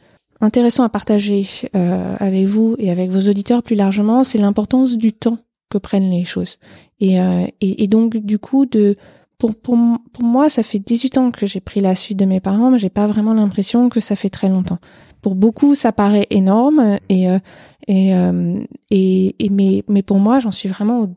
intéressant 0.41 0.85
à 0.85 0.89
partager 0.89 1.45
euh, 1.75 2.17
avec 2.19 2.47
vous 2.47 2.77
et 2.79 2.91
avec 2.91 3.11
vos 3.11 3.29
auditeurs 3.29 3.63
plus 3.63 3.77
largement, 3.77 4.25
c'est 4.25 4.39
l'importance 4.39 4.97
du 4.97 5.13
temps 5.13 5.39
que 5.69 5.79
prennent 5.79 6.11
les 6.11 6.25
choses. 6.25 6.59
Et, 7.01 7.21
euh, 7.21 7.47
et, 7.61 7.87
donc, 7.87 8.17
du 8.17 8.39
coup, 8.39 8.67
de 8.67 8.97
pour, 9.39 9.55
pour, 9.55 9.79
pour 10.13 10.25
moi, 10.25 10.49
ça 10.49 10.63
fait 10.63 10.79
18 10.79 11.19
ans 11.19 11.31
que 11.31 11.47
j'ai 11.47 11.61
pris 11.61 11.81
la 11.81 11.95
suite 11.95 12.19
de 12.19 12.27
mes 12.27 12.41
parents, 12.41 12.71
mais 12.71 12.79
j'ai 12.79 12.91
pas 12.91 13.07
vraiment 13.07 13.33
l'impression 13.33 13.89
que 13.89 14.01
ça 14.01 14.17
fait 14.17 14.29
très 14.29 14.49
longtemps. 14.49 14.79
Pour 15.23 15.35
beaucoup, 15.35 15.75
ça 15.75 15.93
paraît 15.93 16.27
énorme, 16.31 16.99
et, 17.09 17.31
euh, 17.31 17.39
et, 17.89 18.15
euh, 18.15 18.61
et, 18.91 19.37
et 19.39 19.49
mais, 19.49 19.85
mais 19.89 20.03
pour 20.03 20.19
moi, 20.19 20.41
j'en 20.41 20.53
suis 20.53 20.69
vraiment 20.69 21.03
au 21.03 21.09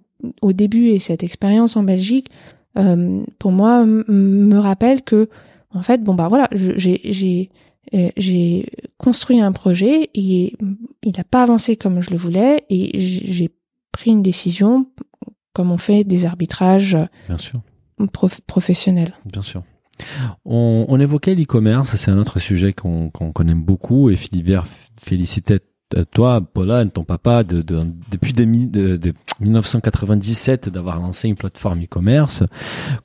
au 0.41 0.53
début 0.53 0.89
et 0.89 0.99
cette 0.99 1.24
expérience 1.24 1.76
en 1.76 1.84
Belgique, 1.84 2.30
euh, 2.78 3.24
pour 3.39 3.51
moi, 3.51 3.86
me 3.86 4.57
rappelle 4.57 5.01
que, 5.01 5.30
en 5.74 5.84
fait, 5.84 6.03
bon 6.03 6.13
bah 6.13 6.28
voilà, 6.28 6.47
j'ai 6.53 7.49
euh, 7.93 8.09
j'ai 8.17 8.65
construit 8.97 9.39
un 9.41 9.51
projet 9.51 10.09
et 10.13 10.55
il 11.03 11.13
n'a 11.17 11.23
pas 11.23 11.43
avancé 11.43 11.75
comme 11.75 12.01
je 12.01 12.11
le 12.11 12.17
voulais 12.17 12.63
et 12.69 12.97
j'ai 12.99 13.49
pris 13.91 14.11
une 14.11 14.21
décision, 14.23 14.88
comme 15.53 15.71
on 15.71 15.77
fait 15.77 16.03
des 16.03 16.25
arbitrages 16.25 16.97
Bien 17.27 17.38
sûr, 17.38 17.61
prof- 18.11 18.41
professionnels. 18.47 19.13
bien 19.25 19.41
sûr. 19.43 19.63
On, 20.43 20.86
on 20.89 20.99
évoquait 20.99 21.36
l'e-commerce, 21.36 21.95
c'est 21.95 22.09
un 22.09 22.17
autre 22.17 22.39
sujet 22.39 22.73
qu'on 22.73 23.09
qu'on 23.11 23.47
aime 23.47 23.63
beaucoup 23.63 24.09
et 24.09 24.15
Philibert 24.15 24.65
félicitait 24.99 25.59
toi, 26.11 26.41
Paula, 26.41 26.83
ton 26.85 27.03
papa, 27.03 27.43
de, 27.43 27.61
de- 27.61 27.85
depuis 28.11 28.33
2000 28.33 28.71
de, 28.71 28.97
de 28.97 29.13
1997 29.39 30.69
d'avoir 30.69 30.99
lancé 30.99 31.27
une 31.27 31.35
plateforme 31.35 31.83
e-commerce. 31.83 32.43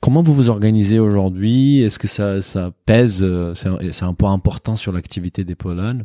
Comment 0.01 0.21
vous 0.21 0.33
vous 0.33 0.49
organisez 0.49 0.99
aujourd'hui? 0.99 1.81
Est-ce 1.81 1.99
que 1.99 2.07
ça, 2.07 2.41
ça 2.41 2.71
pèse 2.85 3.23
euh, 3.23 3.53
C'est 3.53 4.03
un, 4.03 4.09
un 4.09 4.13
point 4.13 4.33
important 4.33 4.75
sur 4.75 4.91
l'activité 4.91 5.43
des 5.43 5.55
Polones? 5.55 6.03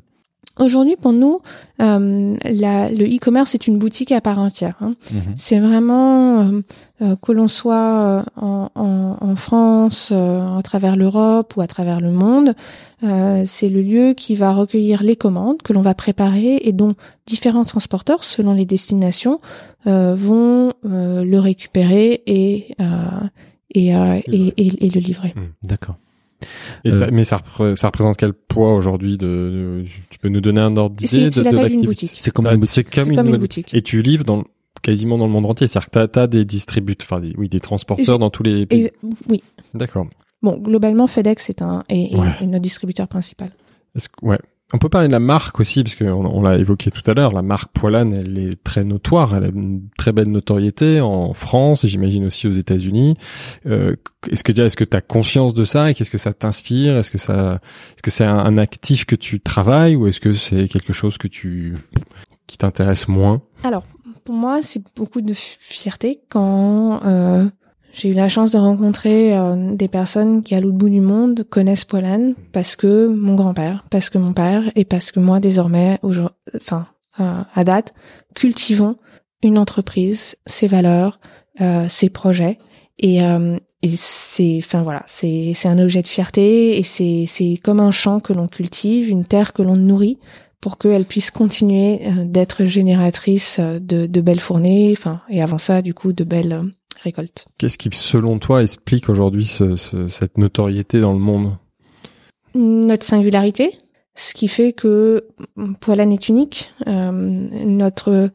Aujourd'hui, 0.60 0.94
pour 0.96 1.12
nous, 1.12 1.40
euh, 1.82 2.36
la- 2.44 2.88
le 2.90 3.04
e-commerce 3.06 3.54
est 3.54 3.66
une 3.66 3.76
boutique 3.78 4.12
à 4.12 4.20
part 4.20 4.38
entière. 4.38 4.76
hein. 4.80 4.94
C'est 5.36 5.58
vraiment 5.58 6.40
euh, 6.42 6.60
euh, 7.02 7.16
que 7.20 7.32
l'on 7.32 7.48
soit 7.48 8.24
en, 8.36 8.70
en- 8.76 9.16
en 9.20 9.36
France, 9.36 10.10
euh, 10.12 10.56
à 10.56 10.62
travers 10.62 10.94
l'Europe 10.94 11.54
ou 11.56 11.60
à 11.60 11.66
travers 11.66 12.00
le 12.00 12.12
monde, 12.12 12.54
c'est 13.46 13.68
le 13.68 13.82
lieu 13.82 14.14
qui 14.14 14.34
va 14.34 14.52
recueillir 14.54 15.02
les 15.02 15.14
commandes 15.16 15.60
que 15.60 15.74
l'on 15.74 15.82
va 15.82 15.92
préparer 15.94 16.58
et 16.62 16.72
dont 16.72 16.94
différents 17.26 17.64
transporteurs, 17.64 18.24
selon 18.24 18.54
les 18.54 18.64
destinations, 18.64 19.40
vont 19.84 20.72
le 20.84 21.38
récupérer 21.38 22.22
et 22.26 22.74
et, 23.74 23.88
et, 23.88 24.54
et- 24.56 24.86
et 24.86 24.88
le 24.88 25.00
livrer. 25.00 25.34
D'accord. 25.62 25.96
Et 26.84 26.90
Euh, 26.90 26.98
ça, 26.98 27.10
mais 27.10 27.24
ça, 27.24 27.38
repré- 27.38 27.76
ça 27.76 27.86
représente 27.88 28.16
quel 28.16 28.32
poids 28.32 28.74
aujourd'hui 28.76 29.16
de, 29.16 29.26
de- 29.26 29.84
Tu 30.10 30.18
peux 30.18 30.28
nous 30.28 30.40
donner 30.40 30.60
un 30.60 30.76
ordre 30.76 30.96
C'est 31.00 31.06
d'idée 31.06 31.26
de, 31.30 31.34
c'est 31.34 31.40
de 31.40 31.44
l'activité? 31.44 31.70
comme 31.72 31.80
une 31.80 31.86
boutique. 31.86 32.10
C'est 32.18 32.30
comme 32.30 32.44
C'est 32.66 32.80
une, 32.82 32.88
comme 33.04 33.10
une 33.12 33.22
nouvelle- 33.26 33.40
boutique. 33.40 33.72
Et 33.74 33.82
tu 33.82 34.02
livres 34.02 34.24
dans 34.24 34.44
quasiment 34.82 35.16
dans 35.16 35.26
le 35.26 35.32
monde 35.32 35.46
entier. 35.46 35.66
C'est-à-dire 35.66 35.90
que 35.90 36.06
tu 36.12 36.18
as, 36.18 36.26
des 36.26 36.44
distributeurs, 36.44 37.06
enfin 37.10 37.20
des, 37.20 37.34
oui, 37.38 37.48
des 37.48 37.60
transporteurs 37.60 38.18
dans 38.18 38.30
tous 38.30 38.42
les 38.42 38.66
pays. 38.66 38.90
Oui. 39.28 39.42
D'accord. 39.72 40.06
Bon, 40.42 40.58
globalement, 40.58 41.06
FedEx 41.06 41.48
est 41.48 41.62
un 41.62 41.84
est, 41.88 42.12
est- 42.12 42.16
Ouais. 42.16 42.28
est 42.42 42.46
notre 42.46 42.60
distributeur 42.62 43.08
principal. 43.08 43.50
Est-ce 43.96 44.08
que- 44.10 44.26
ouais. 44.26 44.38
On 44.72 44.78
peut 44.78 44.88
parler 44.88 45.08
de 45.08 45.12
la 45.12 45.20
marque 45.20 45.60
aussi, 45.60 45.84
parce 45.84 45.94
qu'on 45.94 46.24
on, 46.24 46.42
l'a 46.42 46.56
évoqué 46.56 46.90
tout 46.90 47.08
à 47.08 47.14
l'heure. 47.14 47.32
La 47.32 47.42
marque 47.42 47.70
Poilane, 47.72 48.14
elle 48.14 48.38
est 48.38 48.64
très 48.64 48.82
notoire. 48.82 49.36
Elle 49.36 49.44
a 49.44 49.48
une 49.48 49.88
très 49.98 50.12
belle 50.12 50.30
notoriété 50.30 51.00
en 51.00 51.34
France 51.34 51.84
et 51.84 51.88
j'imagine 51.88 52.24
aussi 52.24 52.48
aux 52.48 52.52
États-Unis. 52.52 53.16
Euh, 53.66 53.94
est-ce 54.30 54.42
que 54.42 54.52
déjà, 54.52 54.66
est-ce 54.66 54.76
que 54.76 54.84
tu 54.84 54.96
as 54.96 55.02
conscience 55.02 55.52
de 55.54 55.64
ça 55.64 55.90
et 55.90 55.94
qu'est-ce 55.94 56.10
que 56.10 56.18
ça 56.18 56.32
t'inspire? 56.32 56.96
Est-ce 56.96 57.10
que 57.10 57.18
ça, 57.18 57.60
est-ce 57.94 58.02
que 58.02 58.10
c'est 58.10 58.24
un, 58.24 58.38
un 58.38 58.56
actif 58.58 59.04
que 59.04 59.16
tu 59.16 59.38
travailles 59.38 59.96
ou 59.96 60.06
est-ce 60.06 60.20
que 60.20 60.32
c'est 60.32 60.66
quelque 60.66 60.92
chose 60.92 61.18
que 61.18 61.28
tu 61.28 61.74
qui 62.46 62.58
t'intéresse 62.58 63.06
moins? 63.06 63.42
Alors, 63.62 63.84
pour 64.24 64.34
moi, 64.34 64.62
c'est 64.62 64.82
beaucoup 64.96 65.20
de 65.20 65.34
fierté 65.34 66.20
quand 66.30 67.04
euh, 67.04 67.46
j'ai 67.94 68.10
eu 68.10 68.12
la 68.12 68.28
chance 68.28 68.50
de 68.52 68.58
rencontrer 68.58 69.34
euh, 69.36 69.74
des 69.74 69.88
personnes 69.88 70.42
qui, 70.42 70.54
à 70.54 70.60
l'autre 70.60 70.76
bout 70.76 70.90
du 70.90 71.00
monde, 71.00 71.46
connaissent 71.48 71.84
Poilane 71.84 72.34
parce 72.52 72.76
que 72.76 73.06
mon 73.06 73.34
grand-père, 73.34 73.84
parce 73.88 74.10
que 74.10 74.18
mon 74.18 74.34
père 74.34 74.70
et 74.76 74.84
parce 74.84 75.12
que 75.12 75.20
moi, 75.20 75.40
désormais, 75.40 75.98
enfin, 76.54 76.88
euh, 77.20 77.42
à 77.54 77.64
date, 77.64 77.94
cultivons 78.34 78.96
une 79.44 79.58
entreprise, 79.58 80.36
ses 80.46 80.66
valeurs, 80.66 81.20
euh, 81.60 81.86
ses 81.88 82.10
projets. 82.10 82.58
Et, 82.98 83.22
euh, 83.22 83.56
et 83.82 83.90
c'est, 83.96 84.58
enfin 84.58 84.82
voilà, 84.82 85.02
c'est 85.06 85.52
c'est 85.54 85.68
un 85.68 85.78
objet 85.78 86.02
de 86.02 86.06
fierté 86.06 86.78
et 86.78 86.82
c'est 86.82 87.24
c'est 87.26 87.60
comme 87.62 87.80
un 87.80 87.90
champ 87.90 88.20
que 88.20 88.32
l'on 88.32 88.48
cultive, 88.48 89.08
une 89.08 89.24
terre 89.24 89.52
que 89.52 89.62
l'on 89.62 89.76
nourrit 89.76 90.18
pour 90.60 90.78
qu'elle 90.78 91.04
puisse 91.04 91.30
continuer 91.30 92.00
euh, 92.06 92.24
d'être 92.24 92.66
génératrice 92.66 93.60
de, 93.60 94.06
de 94.06 94.20
belles 94.20 94.40
fournées, 94.40 94.94
enfin 94.96 95.20
et 95.28 95.42
avant 95.42 95.58
ça 95.58 95.82
du 95.82 95.92
coup 95.92 96.12
de 96.12 96.24
belles 96.24 96.62
récoltes. 97.02 97.46
Qu'est-ce 97.58 97.78
qui, 97.78 97.88
selon 97.92 98.38
toi, 98.38 98.62
explique 98.62 99.08
aujourd'hui 99.08 99.44
ce- 99.46 99.76
ce- 99.76 100.08
cette 100.08 100.38
notoriété 100.38 101.00
dans 101.00 101.12
le 101.12 101.18
monde? 101.18 101.56
Notre 102.54 103.04
singularité, 103.04 103.78
ce 104.14 104.32
qui 104.34 104.48
fait 104.48 104.72
que 104.72 105.26
Poilane 105.80 106.12
est 106.12 106.28
unique, 106.28 106.72
euh, 106.86 107.10
notre 107.12 108.30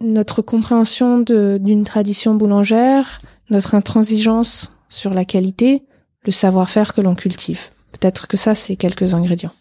notre 0.00 0.42
compréhension 0.42 1.20
d'une 1.20 1.84
tradition 1.84 2.34
boulangère, 2.34 3.20
notre 3.50 3.74
intransigeance 3.74 4.72
sur 4.88 5.12
la 5.12 5.24
qualité, 5.24 5.82
le 6.24 6.32
savoir-faire 6.32 6.94
que 6.94 7.00
l'on 7.00 7.14
cultive. 7.14 7.60
Peut-être 7.92 8.26
que 8.26 8.36
ça, 8.36 8.54
c'est 8.54 8.76
quelques 8.76 9.14
ingrédients. 9.14 9.52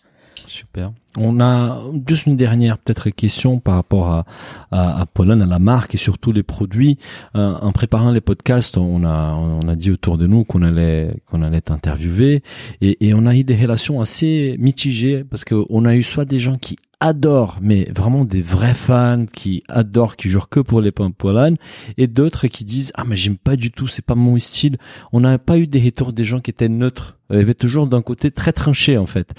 Super. 0.46 0.92
On 1.18 1.40
a 1.40 1.82
juste 2.08 2.26
une 2.26 2.38
dernière 2.38 2.78
peut-être 2.78 3.10
question 3.10 3.60
par 3.60 3.76
rapport 3.76 4.10
à, 4.10 4.26
à, 4.72 5.02
à 5.02 5.06
à 5.06 5.36
la 5.36 5.60
marque 5.60 5.96
et 5.96 5.98
surtout 5.98 6.32
les 6.32 6.44
produits. 6.44 6.98
Euh, 7.36 7.56
en 7.62 7.72
préparant 7.72 8.12
les 8.12 8.22
podcasts, 8.22 8.78
on 8.78 9.04
a 9.04 9.34
on 9.34 9.68
a 9.68 9.76
dit 9.76 9.92
autour 9.92 10.18
de 10.18 10.28
nous 10.28 10.44
qu'on 10.44 10.62
allait 10.62 11.16
qu'on 11.28 11.42
allait 11.44 11.62
t'interviewer 11.62 12.44
et, 12.82 13.08
et 13.08 13.14
on 13.14 13.26
a 13.26 13.36
eu 13.36 13.44
des 13.44 13.56
relations 13.56 14.02
assez 14.02 14.56
mitigées 14.60 15.24
parce 15.24 15.44
que 15.44 15.66
on 15.70 15.86
a 15.86 15.96
eu 15.96 16.04
soit 16.04 16.26
des 16.26 16.40
gens 16.40 16.58
qui 16.58 16.78
adorent, 17.04 17.60
mais 17.62 17.90
vraiment 17.94 18.24
des 18.24 18.42
vrais 18.42 18.74
fans 18.74 19.26
qui 19.26 19.62
adorent, 19.68 20.16
qui 20.16 20.30
jurent 20.30 20.48
que 20.48 20.62
pour 20.62 20.80
les 20.80 20.94
pains 20.94 21.12
Pollen, 21.12 21.58
et 21.98 22.08
d'autres 22.08 22.48
qui 22.48 22.64
disent 22.64 22.94
ah 22.96 23.04
mais 23.06 23.18
j'aime 23.18 23.38
pas 23.38 23.58
du 23.58 23.72
tout, 23.72 23.88
c'est 23.88 24.06
pas 24.06 24.16
mon 24.16 24.40
style. 24.40 24.78
On 25.12 25.20
n'a 25.20 25.38
pas 25.38 25.58
eu 25.58 25.68
des 25.68 25.82
retours 25.82 26.14
des 26.14 26.24
gens 26.24 26.40
qui 26.40 26.52
étaient 26.52 26.70
neutres. 26.70 27.18
Il 27.30 27.38
y 27.38 27.42
avait 27.42 27.54
toujours 27.54 27.88
d'un 27.88 28.02
côté 28.02 28.32
très 28.32 28.54
tranché 28.54 28.98
en 28.98 29.06
fait. 29.06 29.34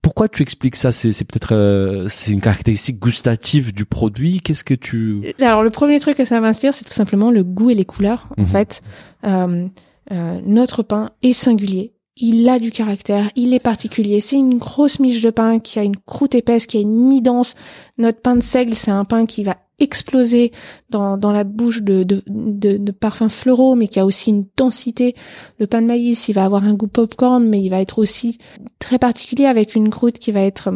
Pourquoi 0.00 0.28
tu 0.28 0.42
expliques 0.42 0.76
ça 0.76 0.90
c'est 1.12 1.24
peut-être 1.24 1.54
euh, 1.54 2.06
c'est 2.08 2.32
une 2.32 2.40
caractéristique 2.40 2.98
gustative 2.98 3.72
du 3.72 3.84
produit. 3.84 4.40
Qu'est-ce 4.40 4.64
que 4.64 4.74
tu 4.74 5.34
Alors 5.40 5.62
le 5.62 5.70
premier 5.70 6.00
truc 6.00 6.16
que 6.16 6.24
ça 6.24 6.40
m'inspire, 6.40 6.74
c'est 6.74 6.84
tout 6.84 6.92
simplement 6.92 7.30
le 7.30 7.44
goût 7.44 7.70
et 7.70 7.74
les 7.74 7.84
couleurs. 7.84 8.28
En 8.38 8.42
Mhm. 8.42 8.46
fait, 8.48 8.82
euh, 9.24 9.66
euh, 10.10 10.40
notre 10.44 10.82
pain 10.82 11.10
est 11.22 11.32
singulier. 11.32 11.92
Il 12.16 12.46
a 12.48 12.58
du 12.58 12.70
caractère, 12.70 13.30
il 13.36 13.54
est 13.54 13.62
particulier. 13.62 14.20
C'est 14.20 14.36
une 14.36 14.58
grosse 14.58 15.00
miche 15.00 15.22
de 15.22 15.30
pain 15.30 15.58
qui 15.60 15.78
a 15.78 15.82
une 15.82 15.96
croûte 15.96 16.34
épaisse, 16.34 16.66
qui 16.66 16.76
a 16.76 16.80
une 16.80 16.94
mie 16.94 17.22
dense. 17.22 17.54
Notre 17.96 18.20
pain 18.20 18.36
de 18.36 18.42
seigle, 18.42 18.74
c'est 18.74 18.90
un 18.90 19.06
pain 19.06 19.24
qui 19.24 19.42
va 19.44 19.56
exploser 19.78 20.52
dans, 20.90 21.16
dans 21.16 21.32
la 21.32 21.42
bouche 21.42 21.82
de, 21.82 22.04
de, 22.04 22.22
de, 22.28 22.76
de 22.76 22.92
parfums 22.92 23.30
floraux, 23.30 23.74
mais 23.74 23.88
qui 23.88 23.98
a 23.98 24.04
aussi 24.04 24.28
une 24.30 24.44
densité. 24.58 25.14
Le 25.58 25.66
pain 25.66 25.80
de 25.80 25.86
maïs, 25.86 26.28
il 26.28 26.34
va 26.34 26.44
avoir 26.44 26.64
un 26.64 26.74
goût 26.74 26.86
popcorn, 26.86 27.42
mais 27.48 27.60
il 27.62 27.70
va 27.70 27.80
être 27.80 27.98
aussi 27.98 28.38
très 28.78 28.98
particulier 28.98 29.46
avec 29.46 29.74
une 29.74 29.88
croûte 29.90 30.18
qui 30.18 30.32
va 30.32 30.42
être 30.42 30.68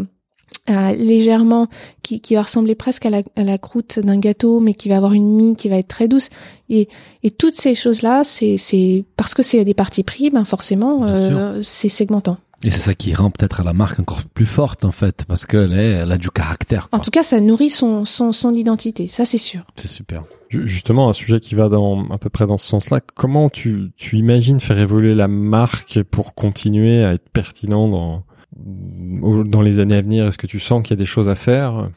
euh, 0.71 0.93
légèrement, 0.93 1.69
qui, 2.03 2.21
qui 2.21 2.35
va 2.35 2.43
ressembler 2.43 2.75
presque 2.75 3.07
à 3.07 3.11
la, 3.11 3.23
à 3.37 3.43
la 3.45 3.59
croûte 3.59 3.99
d'un 4.01 4.19
gâteau, 4.19 4.61
mais 4.61 4.75
qui 4.75 4.89
va 4.89 4.97
avoir 4.97 5.13
une 5.13 5.35
mie 5.35 5.57
qui 5.57 5.69
va 5.69 5.77
être 5.77 5.89
très 5.89 6.09
douce. 6.09 6.29
Et, 6.69 6.89
et 7.23 7.31
toutes 7.31 7.55
ces 7.55 7.75
choses-là, 7.75 8.23
c'est, 8.25 8.57
c'est 8.59 9.05
parce 9.17 9.35
que 9.35 9.43
c'est 9.43 9.65
des 9.65 9.75
parties 9.75 10.03
pris, 10.03 10.31
ben 10.31 10.45
forcément, 10.45 11.05
euh, 11.05 11.61
c'est 11.63 11.89
segmentant. 11.89 12.39
et 12.65 12.71
c'est 12.71 12.81
ça 12.81 12.95
qui 12.95 13.15
rend 13.15 13.31
peut-être 13.31 13.63
la 13.63 13.73
marque 13.73 14.01
encore 14.01 14.23
plus 14.35 14.47
forte 14.47 14.85
en 14.85 14.91
fait 14.91 15.25
parce 15.29 15.47
qu'elle 15.47 15.73
est 15.73 15.91
elle 16.03 16.11
a 16.11 16.19
du 16.19 16.31
caractère. 16.31 16.89
En 16.93 16.99
tout 16.99 17.11
cas, 17.11 17.23
ça 17.23 17.39
nourrit 17.41 17.71
son, 17.71 18.05
son, 18.05 18.33
son 18.33 18.53
identité, 18.55 19.07
ça 19.09 19.25
c'est 19.25 19.39
sûr. 19.39 19.61
C'est 19.77 19.89
super. 19.89 20.25
Ju- 20.49 20.67
Justement, 20.67 21.09
un 21.09 21.13
sujet 21.13 21.39
qui 21.41 21.55
va 21.55 21.69
dans 21.69 22.09
à 22.11 22.19
peu 22.19 22.31
près 22.31 22.47
dans 22.47 22.57
ce 22.59 22.67
sens-là. 22.67 23.01
Comment 23.15 23.51
tu, 23.51 23.91
tu 23.97 24.17
imagines 24.17 24.59
faire 24.61 24.79
évoluer 24.79 25.15
la 25.15 25.29
marque 25.29 26.03
pour 26.05 26.35
continuer 26.35 27.05
à 27.05 27.13
être 27.13 27.29
pertinent 27.31 27.89
dans 27.89 28.23
dans 28.55 29.61
les 29.63 29.79
années 29.79 29.97
à 29.97 30.01
venir 30.01 30.27
Est-ce 30.27 30.39
que 30.39 30.47
tu 30.47 30.61
sens 30.61 30.83
qu'il 30.83 30.91
y 30.91 30.95
a 30.95 30.97
des 30.97 31.07
choses 31.07 31.29
à 31.29 31.35
faire 31.35 31.89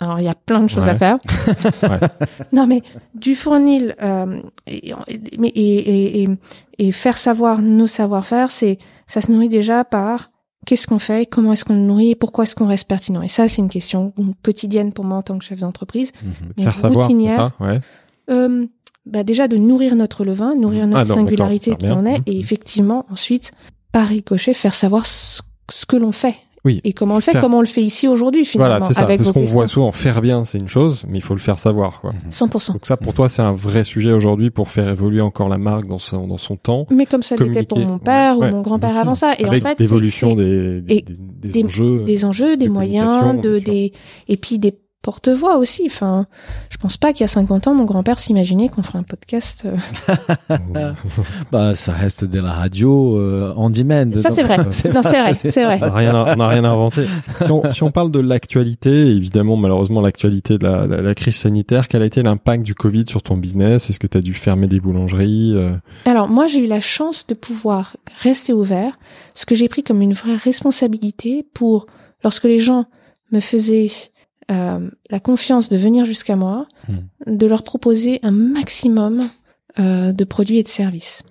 Alors, 0.00 0.18
il 0.20 0.24
y 0.24 0.28
a 0.28 0.34
plein 0.34 0.60
de 0.62 0.68
choses 0.68 0.84
Ouais. 0.84 0.90
à 0.90 0.96
faire. 0.96 1.18
Ouais. 1.82 1.98
Non, 2.52 2.66
mais 2.66 2.82
du 3.14 3.34
fournil, 3.34 3.94
euh, 4.02 4.40
et, 4.66 4.92
mais- 5.38 5.48
et, 5.48 5.76
et, 5.78 6.22
et, 6.22 6.28
et 6.78 6.92
faire 6.92 7.18
savoir 7.18 7.60
nos 7.62 7.86
savoir-faire, 7.86 8.50
c'est 8.50 8.78
ça 9.06 9.20
se 9.20 9.30
nourrit 9.32 9.48
déjà 9.48 9.84
par 9.84 10.30
qu'est-ce 10.66 10.86
qu'on 10.86 10.98
fait, 10.98 11.26
comment 11.26 11.52
est-ce 11.52 11.64
qu'on 11.64 11.74
le 11.74 11.80
nourrit 11.80 12.10
et 12.10 12.14
pourquoi 12.14 12.44
est-ce 12.44 12.54
qu'on 12.54 12.66
reste 12.66 12.88
pertinent. 12.88 13.22
Et 13.22 13.28
ça, 13.28 13.48
c'est 13.48 13.62
une 13.62 13.68
question 13.70 14.12
quotidienne 14.42 14.92
pour 14.92 15.04
moi 15.04 15.18
en 15.18 15.22
tant 15.22 15.38
que 15.38 15.44
chef 15.44 15.60
d'entreprise. 15.60 16.12
Mhm. 16.22 16.30
De 16.30 16.34
Mais 16.58 16.62
faire 16.64 16.78
savoir, 16.78 17.08
ça 17.30 17.52
Ouais. 17.60 17.80
Euh, 18.30 18.66
bah 19.06 19.22
déjà 19.22 19.48
de 19.48 19.56
nourrir 19.56 19.96
notre 19.96 20.24
levain, 20.24 20.54
nourrir 20.54 20.82
Ah 20.84 20.86
notre 20.88 21.08
non, 21.08 21.14
singularité 21.14 21.74
qui 21.76 21.88
en 21.90 22.04
est, 22.04 22.18
Mhm. 22.18 22.24
et 22.26 22.38
effectivement 22.38 23.06
ensuite 23.10 23.52
par 23.92 24.06
ricochet 24.08 24.52
faire 24.52 24.74
savoir 24.74 25.06
ce, 25.06 25.40
ce 25.70 25.86
que 25.86 25.96
l'on 25.96 26.12
fait 26.12 26.34
Oui. 26.64 26.80
et 26.84 26.92
comment 26.92 27.14
on 27.14 27.16
le 27.18 27.22
fait, 27.22 27.32
Faire- 27.32 27.40
comme 27.42 27.54
on 27.54 27.60
le 27.60 27.66
fait 27.66 27.82
ici 27.82 28.08
aujourd'hui 28.08 28.44
finalement 28.44 28.74
Voilà, 28.78 28.86
c'est 28.86 28.94
ça. 28.94 29.02
avec 29.02 29.18
C'est 29.18 29.24
ce 29.24 29.30
qu'on 29.30 29.44
voit 29.44 29.68
souvent. 29.68 29.92
Faire 29.92 30.20
bien, 30.20 30.44
c'est 30.44 30.58
une 30.58 30.68
chose, 30.68 31.04
mais 31.08 31.18
il 31.18 31.20
faut 31.20 31.34
le 31.34 31.40
faire 31.40 31.58
savoir, 31.58 32.00
quoi. 32.00 32.12
100%. 32.30 32.72
Donc 32.72 32.84
ça, 32.86 32.96
pour 32.96 33.14
toi, 33.14 33.28
c'est 33.28 33.42
un 33.42 33.52
vrai 33.52 33.84
sujet 33.84 34.12
aujourd'hui 34.12 34.50
pour 34.50 34.68
faire 34.68 34.88
évoluer 34.88 35.20
encore 35.20 35.48
la 35.48 35.58
marque 35.58 35.86
dans 35.86 35.98
son, 35.98 36.26
dans 36.26 36.36
son 36.36 36.56
temps. 36.56 36.86
Mais 36.90 37.06
comme 37.06 37.22
ça 37.22 37.36
l'était 37.36 37.62
pour 37.64 37.78
mon 37.78 37.98
père 37.98 38.38
Ouais, 38.38 38.48
ou 38.48 38.50
mon 38.56 38.60
grand-père 38.62 38.96
avant 38.96 39.14
ça. 39.14 39.34
Et 39.38 39.44
avec 39.44 39.64
en 39.64 39.68
fait, 39.68 39.80
l'évolution 39.80 40.30
c'est 40.30 40.36
des, 40.36 40.80
des, 40.80 40.94
et 40.96 41.02
des, 41.02 41.14
des 41.18 41.48
des- 41.48 41.64
enjeux. 41.64 42.04
des 42.04 42.24
enjeux, 42.24 42.56
des 42.56 42.66
de 42.66 42.70
moyens, 42.72 43.40
de 43.40 43.58
des 43.58 43.92
et 44.28 44.36
puis 44.36 44.58
des 44.58 44.74
porte-voix 45.08 45.56
aussi. 45.56 45.84
Enfin, 45.86 46.26
je 46.68 46.76
pense 46.76 46.98
pas 46.98 47.14
qu'il 47.14 47.22
y 47.22 47.24
a 47.24 47.28
50 47.28 47.66
ans, 47.66 47.74
mon 47.74 47.86
grand-père 47.86 48.18
s'imaginait 48.18 48.68
qu'on 48.68 48.82
ferait 48.82 48.98
un 48.98 49.04
podcast. 49.04 49.64
euh, 49.64 49.76
Bah 51.50 51.74
ça 51.74 51.92
reste 51.94 52.26
de 52.26 52.38
la 52.38 52.52
radio 52.52 53.16
euh, 53.18 53.54
on 53.56 53.70
demand. 53.70 54.10
Ça, 54.20 54.30
c'est 54.30 54.42
vrai. 54.42 54.58
Non, 54.94 55.02
c'est 55.02 55.20
vrai, 55.20 55.32
c'est 55.32 55.64
vrai. 55.64 55.78
On 55.80 55.86
n'a 55.86 55.94
rien, 55.94 56.48
rien 56.48 56.64
inventé. 56.64 57.06
Si 57.42 57.50
on, 57.50 57.72
si 57.72 57.82
on 57.82 57.90
parle 57.90 58.10
de 58.10 58.20
l'actualité, 58.20 58.90
évidemment, 59.06 59.56
malheureusement, 59.56 60.02
l'actualité 60.02 60.58
de 60.58 60.66
la, 60.66 60.86
la, 60.86 61.00
la 61.00 61.14
crise 61.14 61.36
sanitaire, 61.36 61.88
quel 61.88 62.02
a 62.02 62.04
été 62.04 62.22
l'impact 62.22 62.62
du 62.62 62.74
Covid 62.74 63.04
sur 63.06 63.22
ton 63.22 63.38
business? 63.38 63.88
Est-ce 63.88 63.98
que 63.98 64.06
tu 64.06 64.18
as 64.18 64.20
dû 64.20 64.34
fermer 64.34 64.66
des 64.66 64.78
boulangeries 64.78 65.54
euh, 65.56 65.72
Alors 66.04 66.28
moi 66.28 66.48
j'ai 66.48 66.58
eu 66.58 66.66
la 66.66 66.80
chance 66.80 67.26
de 67.26 67.32
pouvoir 67.32 67.96
rester 68.20 68.52
ouvert, 68.52 68.98
ce 69.34 69.46
que 69.46 69.54
j'ai 69.54 69.68
pris 69.68 69.82
comme 69.82 70.02
une 70.02 70.12
vraie 70.12 70.36
responsabilité 70.36 71.46
pour 71.54 71.86
lorsque 72.24 72.44
les 72.44 72.58
gens 72.58 72.84
me 73.32 73.40
faisaient 73.40 73.88
euh, 74.50 74.90
la 75.10 75.20
confiance 75.20 75.68
de 75.68 75.76
venir 75.76 76.04
jusqu'à 76.04 76.36
moi, 76.36 76.66
de 77.26 77.46
leur 77.46 77.62
proposer 77.62 78.18
un 78.22 78.30
maximum 78.30 79.28
euh, 79.78 80.12
de 80.12 80.24
produits 80.24 80.58
et 80.58 80.62
de 80.62 80.68
services. 80.68 81.22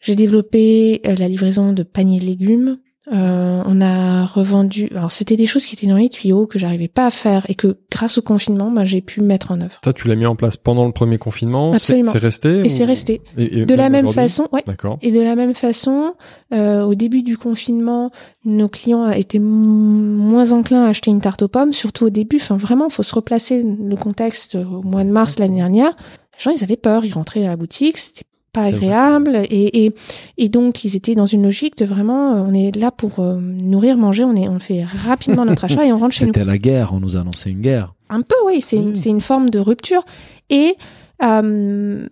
J'ai 0.00 0.16
développé 0.16 1.00
euh, 1.06 1.14
la 1.14 1.28
livraison 1.28 1.72
de 1.72 1.82
paniers 1.82 2.20
de 2.20 2.26
légumes. 2.26 2.78
Euh, 3.12 3.62
on 3.66 3.80
a 3.80 4.26
revendu. 4.26 4.88
Alors 4.94 5.10
c'était 5.10 5.34
des 5.34 5.46
choses 5.46 5.66
qui 5.66 5.74
étaient 5.74 5.88
dans 5.88 5.96
les 5.96 6.08
tuyaux 6.08 6.46
que 6.46 6.56
j'arrivais 6.58 6.86
pas 6.86 7.06
à 7.06 7.10
faire 7.10 7.44
et 7.48 7.56
que 7.56 7.78
grâce 7.90 8.18
au 8.18 8.22
confinement, 8.22 8.70
bah, 8.70 8.84
j'ai 8.84 9.00
pu 9.00 9.20
mettre 9.22 9.50
en 9.50 9.60
œuvre. 9.60 9.80
Ça, 9.84 9.92
tu 9.92 10.06
l'as 10.06 10.14
mis 10.14 10.24
en 10.26 10.36
place 10.36 10.56
pendant 10.56 10.86
le 10.86 10.92
premier 10.92 11.18
confinement 11.18 11.72
Absolument. 11.72 12.12
C'est 12.12 12.18
resté 12.18 12.58
Et 12.58 12.62
ou- 12.62 12.68
c'est 12.68 12.84
resté. 12.84 13.20
Et- 13.36 13.60
et 13.62 13.66
De 13.66 13.74
la 13.74 13.88
même 13.90 14.12
façon, 14.12 14.46
ouais. 14.52 14.62
D'accord. 14.66 14.98
Et 15.02 15.10
de 15.10 15.20
la 15.20 15.34
même 15.34 15.54
façon, 15.54 16.14
euh, 16.54 16.82
au 16.84 16.94
début 16.94 17.22
du 17.22 17.36
confinement, 17.36 18.12
nos 18.44 18.68
clients 18.68 19.10
étaient 19.10 19.40
moins 19.40 20.52
enclins 20.52 20.84
à 20.84 20.88
acheter 20.90 21.10
une 21.10 21.20
tarte 21.20 21.42
aux 21.42 21.48
pommes, 21.48 21.72
surtout 21.72 22.04
au 22.06 22.10
début. 22.10 22.36
Enfin, 22.36 22.56
vraiment, 22.56 22.88
faut 22.88 23.02
se 23.02 23.14
replacer 23.14 23.62
le 23.64 23.96
contexte 23.96 24.54
au 24.54 24.82
mois 24.82 25.02
de 25.02 25.10
mars 25.10 25.38
l'année 25.40 25.56
dernière. 25.56 25.90
Les 26.38 26.38
gens, 26.44 26.50
ils 26.52 26.62
avaient 26.62 26.76
peur. 26.76 27.04
Ils 27.04 27.12
rentraient 27.12 27.44
à 27.44 27.48
la 27.48 27.56
boutique, 27.56 27.98
c'était 27.98 28.22
pas 28.52 28.64
agréable. 28.64 29.46
Et, 29.50 29.84
et 29.86 29.94
et 30.38 30.48
donc 30.48 30.84
ils 30.84 30.94
étaient 30.96 31.14
dans 31.14 31.26
une 31.26 31.42
logique 31.44 31.76
de 31.78 31.84
vraiment 31.84 32.34
euh, 32.34 32.42
on 32.46 32.54
est 32.54 32.74
là 32.76 32.90
pour 32.90 33.18
euh, 33.20 33.38
nourrir 33.40 33.96
manger. 33.96 34.24
On 34.24 34.34
est 34.36 34.48
on 34.48 34.58
fait 34.58 34.84
rapidement 34.84 35.44
notre 35.44 35.64
achat 35.68 35.84
et 35.86 35.92
on 35.92 35.98
rentre 35.98 36.14
chez 36.14 36.26
nous. 36.26 36.32
C'était 36.32 36.44
la 36.44 36.58
guerre, 36.58 36.92
on 36.94 37.00
nous 37.00 37.16
annonçait 37.16 37.50
une 37.50 37.60
guerre. 37.62 37.94
un 38.10 38.22
peu 38.22 38.34
oui. 38.46 38.60
C'est 38.60 38.76
une, 38.76 38.90
Mm. 38.90 38.94
c'est 38.94 39.08
une 39.10 39.20
forme 39.20 39.48
de 39.50 39.58
rupture. 39.58 40.04
Et 40.50 40.76
euh, 41.22 42.08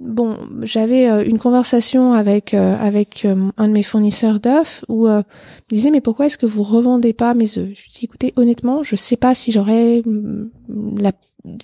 bon 0.00 0.36
j'avais 0.62 1.08
euh, 1.08 1.24
une 1.24 1.38
conversation 1.38 2.12
avec 2.12 2.54
euh, 2.54 2.76
avec 2.76 3.24
euh, 3.24 3.50
un 3.56 3.68
de 3.68 3.72
mes 3.72 3.84
fournisseurs 3.84 4.40
d'œufs 4.40 4.84
où 4.88 5.06
euh, 5.06 5.22
il 5.70 5.74
me 5.74 5.76
disait 5.76 5.90
mais 5.90 6.00
pourquoi 6.00 6.26
est-ce 6.26 6.38
que 6.38 6.46
vous 6.46 6.64
revendez 6.64 7.12
pas 7.12 7.34
mes 7.34 7.44
œufs? 7.56 7.68
Je 7.74 7.82
lui 7.82 7.90
dis 7.94 8.00
écoutez 8.04 8.32
honnêtement 8.36 8.82
je 8.82 8.96
sais 8.96 9.16
pas 9.16 9.34
si 9.36 9.52
j'aurais 9.52 10.02
mm, 10.04 10.50
la 10.98 11.12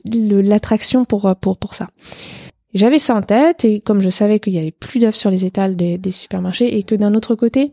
l'attraction 0.05 1.05
pour 1.05 1.35
pour 1.41 1.57
pour 1.59 1.75
ça 1.75 1.89
j'avais 2.75 2.99
ça 2.99 3.15
en 3.15 3.23
tête 3.23 3.65
et 3.65 3.81
comme 3.81 4.01
je 4.01 4.11
savais 4.11 4.41
qu'il 4.41 4.53
y 4.53 4.59
avait 4.59 4.71
plus 4.71 4.99
d'œufs 5.01 5.15
sur 5.15 5.31
les 5.31 5.45
étals 5.45 5.77
des, 5.77 5.99
des 5.99 6.11
supermarchés 6.11 6.77
et 6.79 6.83
que 6.83 6.95
d'un 6.95 7.15
autre 7.15 7.35
côté, 7.35 7.73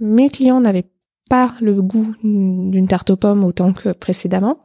mes 0.00 0.28
clients 0.30 0.60
n'avaient 0.60 0.86
pas 1.30 1.54
le 1.60 1.80
goût 1.80 2.14
d'une 2.22 2.86
tarte 2.88 3.10
aux 3.10 3.16
pommes 3.16 3.44
autant 3.44 3.72
que 3.72 3.90
précédemment, 3.90 4.58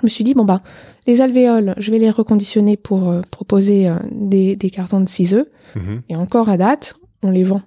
je 0.00 0.04
me 0.04 0.08
suis 0.08 0.24
dit 0.24 0.34
bon 0.34 0.44
bah 0.44 0.62
les 1.06 1.20
alvéoles, 1.20 1.74
je 1.78 1.90
vais 1.90 1.98
les 1.98 2.10
reconditionner 2.10 2.76
pour 2.76 3.08
euh, 3.10 3.20
proposer 3.30 3.88
euh, 3.88 3.96
des, 4.10 4.56
des 4.56 4.70
cartons 4.70 5.00
de 5.00 5.08
6 5.08 5.34
œufs 5.34 5.46
Mhm. 5.76 6.02
et 6.08 6.14
encore 6.16 6.48
à 6.48 6.56
date, 6.56 6.94
on 7.22 7.30
les 7.30 7.42
vend. 7.42 7.62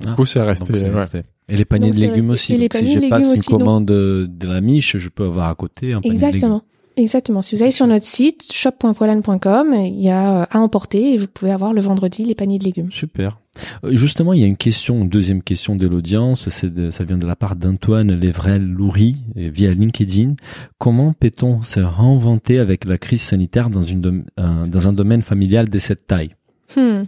Du 0.00 0.12
coup, 0.14 0.26
c'est 0.26 0.42
resté. 0.42 0.66
Donc, 0.72 0.76
c'est 0.76 0.90
ouais. 0.90 1.00
resté. 1.00 1.22
Et 1.48 1.56
les 1.56 1.64
paniers 1.64 1.86
Donc, 1.90 1.96
de 1.96 2.00
légumes 2.00 2.30
resté. 2.30 2.32
aussi. 2.32 2.54
Et 2.54 2.58
les 2.58 2.68
Donc, 2.68 2.76
si 2.82 2.92
j'ai 2.92 3.08
pas 3.08 3.18
une 3.20 3.24
aussi, 3.26 3.36
donc- 3.36 3.44
commande 3.58 3.86
de, 3.86 4.26
de 4.28 4.46
la 4.46 4.60
miche, 4.60 4.96
je 4.98 5.08
peux 5.08 5.24
avoir 5.24 5.48
à 5.48 5.54
côté 5.54 5.94
un 5.94 6.00
panier 6.02 6.18
de 6.18 6.26
légumes. 6.26 6.60
Exactement. 6.98 7.42
Si 7.42 7.54
vous 7.54 7.62
allez 7.62 7.72
sur 7.72 7.86
notre 7.86 8.06
site 8.06 8.50
shop.poilane.com, 8.52 9.74
il 9.74 10.00
y 10.00 10.08
a 10.08 10.40
euh, 10.42 10.46
à 10.50 10.58
emporter 10.60 11.12
et 11.12 11.18
vous 11.18 11.26
pouvez 11.26 11.50
avoir 11.52 11.74
le 11.74 11.82
vendredi 11.82 12.24
les 12.24 12.34
paniers 12.34 12.58
de 12.58 12.64
légumes. 12.64 12.90
Super. 12.90 13.38
Euh, 13.84 13.90
Justement, 13.94 14.32
il 14.32 14.40
y 14.40 14.44
a 14.44 14.46
une 14.46 14.56
question, 14.56 15.02
une 15.02 15.08
deuxième 15.10 15.42
question 15.42 15.76
de 15.76 15.86
l'audience. 15.86 16.48
C'est 16.48 16.90
ça 16.90 17.04
vient 17.04 17.18
de 17.18 17.26
la 17.26 17.36
part 17.36 17.54
d'Antoine 17.54 18.12
Lévrel-Loury 18.12 19.16
euh, 19.36 19.50
via 19.52 19.72
LinkedIn. 19.74 20.36
Comment 20.78 21.12
peut-on 21.12 21.60
se 21.62 21.80
réinventer 21.80 22.58
avec 22.58 22.86
la 22.86 22.96
crise 22.96 23.20
sanitaire 23.22 23.68
dans, 23.68 23.82
une 23.82 24.00
dom- 24.00 24.24
euh, 24.40 24.64
dans 24.66 24.88
un 24.88 24.94
domaine 24.94 25.22
familial 25.22 25.68
de 25.68 25.78
cette 25.78 26.06
taille? 26.06 26.30
Hmm. 26.76 27.02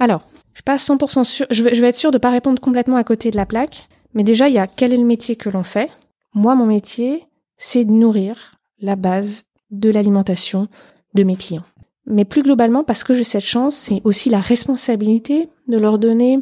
Alors, 0.00 0.22
je 0.54 0.58
suis 0.58 0.64
pas 0.64 0.76
100% 0.76 1.22
sûr. 1.22 1.46
Je 1.50 1.62
vais, 1.62 1.76
je 1.76 1.80
vais 1.80 1.88
être 1.90 1.96
sûr 1.96 2.10
de 2.10 2.18
pas 2.18 2.30
répondre 2.30 2.60
complètement 2.60 2.96
à 2.96 3.04
côté 3.04 3.30
de 3.30 3.36
la 3.36 3.46
plaque. 3.46 3.88
Mais 4.14 4.24
déjà, 4.24 4.48
il 4.48 4.54
y 4.54 4.58
a 4.58 4.66
quel 4.66 4.92
est 4.92 4.98
le 4.98 5.04
métier 5.06 5.36
que 5.36 5.48
l'on 5.48 5.62
fait? 5.62 5.90
Moi, 6.34 6.56
mon 6.56 6.66
métier, 6.66 7.22
c'est 7.56 7.84
de 7.84 7.92
nourrir 7.92 8.56
la 8.82 8.96
base 8.96 9.44
de 9.70 9.88
l'alimentation 9.90 10.68
de 11.14 11.22
mes 11.22 11.36
clients. 11.36 11.64
Mais 12.06 12.24
plus 12.24 12.42
globalement, 12.42 12.84
parce 12.84 13.04
que 13.04 13.14
j'ai 13.14 13.24
cette 13.24 13.44
chance, 13.44 13.76
c'est 13.76 14.02
aussi 14.04 14.28
la 14.28 14.40
responsabilité 14.40 15.48
de 15.68 15.78
leur 15.78 15.98
donner, 15.98 16.40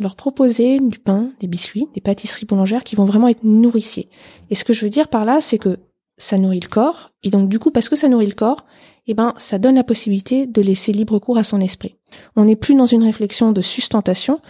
leur 0.00 0.16
proposer 0.16 0.78
du 0.80 0.98
pain, 0.98 1.30
des 1.38 1.46
biscuits, 1.46 1.88
des 1.94 2.00
pâtisseries 2.00 2.46
boulangères 2.46 2.82
qui 2.82 2.96
vont 2.96 3.04
vraiment 3.04 3.28
être 3.28 3.44
nourriciers. 3.44 4.08
Et 4.50 4.54
ce 4.54 4.64
que 4.64 4.72
je 4.72 4.84
veux 4.84 4.90
dire 4.90 5.08
par 5.08 5.24
là, 5.24 5.40
c'est 5.40 5.58
que 5.58 5.78
ça 6.16 6.38
nourrit 6.38 6.60
le 6.60 6.68
corps. 6.68 7.10
Et 7.22 7.30
donc, 7.30 7.48
du 7.48 7.58
coup, 7.58 7.70
parce 7.70 7.88
que 7.88 7.96
ça 7.96 8.08
nourrit 8.08 8.26
le 8.26 8.32
corps, 8.34 8.64
eh 9.06 9.14
ben, 9.14 9.34
ça 9.38 9.58
donne 9.58 9.74
la 9.74 9.84
possibilité 9.84 10.46
de 10.46 10.62
laisser 10.62 10.92
libre 10.92 11.18
cours 11.18 11.36
à 11.38 11.44
son 11.44 11.60
esprit. 11.60 11.96
On 12.36 12.44
n'est 12.44 12.56
plus 12.56 12.74
dans 12.74 12.86
une 12.86 13.02
réflexion 13.02 13.52
de 13.52 13.60
sustentation, 13.60 14.40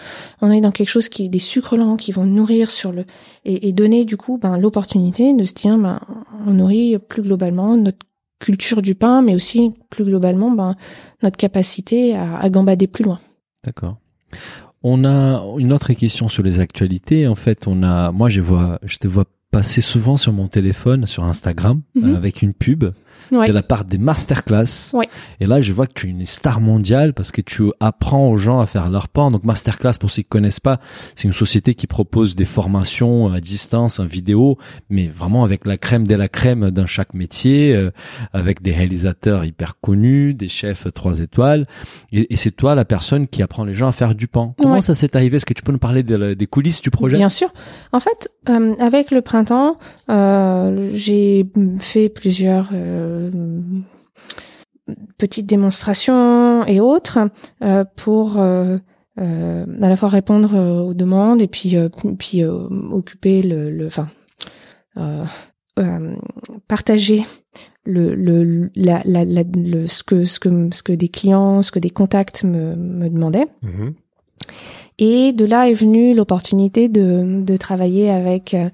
on 0.41 0.51
est 0.51 0.61
dans 0.61 0.73
quelque 0.73 0.89
chose 0.91 1.09
qui 1.09 1.24
est 1.24 1.29
des 1.29 1.39
sucres 1.39 1.77
lents 1.77 1.97
qui 1.97 2.12
vont 2.12 2.27
nourrir 2.27 2.70
sur 2.70 2.93
le 2.93 3.05
et, 3.45 3.69
et 3.69 3.73
donner 3.73 4.05
du 4.05 4.16
coup 4.16 4.39
ben, 4.39 4.59
l'opportunité 4.59 5.33
de 5.35 5.45
se 5.45 5.55
dire 5.55 5.79
ben, 5.79 6.01
on 6.47 6.53
nourrit 6.55 6.99
plus 6.99 7.23
globalement 7.23 7.77
notre 7.77 7.99
culture 8.41 8.83
du 8.83 8.95
pain, 8.97 9.23
mais 9.23 9.35
aussi 9.35 9.73
plus 9.89 10.05
globalement 10.05 10.51
ben, 10.51 10.74
notre 11.23 11.37
capacité 11.37 12.16
à, 12.16 12.39
à 12.39 12.51
gambader 12.51 12.89
plus 12.89 13.05
loin. 13.05 13.20
D'accord. 13.65 13.97
On 14.83 15.05
a 15.05 15.45
une 15.59 15.73
autre 15.73 15.93
question 15.93 16.29
sur 16.29 16.43
les 16.43 16.59
actualités. 16.59 17.29
En 17.29 17.37
fait, 17.37 17.69
on 17.69 17.85
a, 17.85 18.11
moi, 18.11 18.29
je 18.29 18.41
vois, 18.41 18.81
je 18.83 18.99
te 18.99 19.07
vois 19.07 19.27
passer 19.53 19.81
souvent 19.81 20.16
sur 20.16 20.33
mon 20.33 20.49
téléphone, 20.49 21.07
sur 21.07 21.23
Instagram, 21.24 21.83
Mhm. 21.95 22.15
euh, 22.15 22.16
avec 22.16 22.43
une 22.43 22.53
pub 22.55 22.85
Ouais. 23.32 23.48
de 23.48 23.52
la 23.52 23.62
part 23.62 23.84
des 23.84 23.98
masterclass. 23.98 24.92
Ouais. 24.92 25.09
Et 25.40 25.46
là, 25.46 25.60
je 25.60 25.72
vois 25.72 25.86
que 25.86 25.94
tu 25.94 26.06
es 26.06 26.10
une 26.10 26.24
star 26.26 26.60
mondiale 26.60 27.14
parce 27.14 27.32
que 27.32 27.40
tu 27.40 27.64
apprends 27.80 28.28
aux 28.30 28.36
gens 28.36 28.60
à 28.60 28.66
faire 28.66 28.90
leur 28.90 29.09
pain. 29.09 29.28
Donc, 29.30 29.42
masterclass, 29.44 29.94
pour 29.98 30.10
ceux 30.10 30.22
qui 30.22 30.28
connaissent 30.28 30.60
pas, 30.60 30.78
c'est 31.16 31.24
une 31.28 31.32
société 31.32 31.74
qui 31.74 31.86
propose 31.86 32.36
des 32.36 32.44
formations 32.44 33.32
à 33.32 33.40
distance, 33.40 33.98
en 33.98 34.04
vidéo, 34.04 34.59
mais 34.90 35.09
vraiment 35.09 35.44
avec 35.44 35.66
la 35.66 35.78
crème 35.78 36.06
de 36.06 36.14
la 36.14 36.28
crème 36.28 36.70
dans 36.70 36.86
chaque 36.86 37.14
métier, 37.14 37.74
euh, 37.74 37.90
avec 38.32 38.62
des 38.62 38.72
réalisateurs 38.72 39.44
hyper 39.44 39.80
connus, 39.80 40.34
des 40.34 40.48
chefs 40.48 40.86
trois 40.92 41.20
étoiles. 41.20 41.66
Et, 42.12 42.32
et 42.34 42.36
c'est 42.36 42.50
toi 42.50 42.74
la 42.74 42.84
personne 42.84 43.26
qui 43.28 43.42
apprend 43.42 43.64
les 43.64 43.74
gens 43.74 43.88
à 43.88 43.92
faire 43.92 44.14
du 44.14 44.28
pain. 44.28 44.54
Comment 44.59 44.74
Ouais. 44.74 44.80
ça 44.82 44.94
s'est 44.94 45.16
arrivé? 45.16 45.38
Est-ce 45.38 45.46
que 45.46 45.54
tu 45.54 45.62
peux 45.62 45.72
nous 45.72 45.78
parler 45.78 46.02
de 46.02 46.16
la- 46.16 46.34
des 46.34 46.46
coulisses 46.46 46.82
du 46.82 46.90
projet? 46.90 47.16
Bien 47.16 47.28
sûr. 47.28 47.52
En 47.92 48.00
fait, 48.00 48.30
euh, 48.48 48.74
avec 48.78 49.10
le 49.10 49.22
printemps, 49.22 49.76
euh, 50.10 50.90
j'ai 50.94 51.46
fait 51.78 52.09
plusieurs 52.09 52.68
euh, 52.72 53.22
petites 55.19 55.47
démonstrations 55.47 56.65
et 56.66 56.81
autres 56.81 57.19
euh, 57.62 57.85
pour 57.97 58.39
euh, 58.40 58.78
euh, 59.20 59.65
à 59.81 59.89
la 59.89 59.97
fois 59.97 60.09
répondre 60.09 60.55
euh, 60.55 60.81
aux 60.81 60.94
demandes 60.94 61.40
et 61.43 61.47
puis 61.49 61.77
euh, 61.77 61.89
puis 62.19 62.43
euh, 62.43 62.66
occuper 62.90 63.43
le, 63.43 63.86
enfin 63.86 64.09
euh, 64.97 65.24
euh, 65.78 66.15
partager 66.69 67.23
le, 67.85 68.15
le, 68.15 68.70
la, 68.74 69.03
la, 69.05 69.24
la- 69.24 69.43
le 69.55 69.86
ce 69.86 70.03
que 70.03 70.24
ce 70.24 70.39
que 70.39 70.69
ce 70.73 70.82
que 70.82 70.93
des 70.93 71.09
clients, 71.09 71.62
ce 71.62 71.73
que 71.73 71.78
des 71.78 71.90
contacts 71.90 72.44
me, 72.44 72.74
me 72.77 73.09
demandaient. 73.09 73.47
Mhm. 73.62 73.94
Et 74.99 75.32
de 75.32 75.44
là 75.44 75.69
est 75.69 75.73
venue 75.74 76.15
l'opportunité 76.15 76.89
de, 76.89 77.43
de 77.43 77.57
travailler 77.57 78.11
avec 78.11 78.55
euh, 78.55 78.69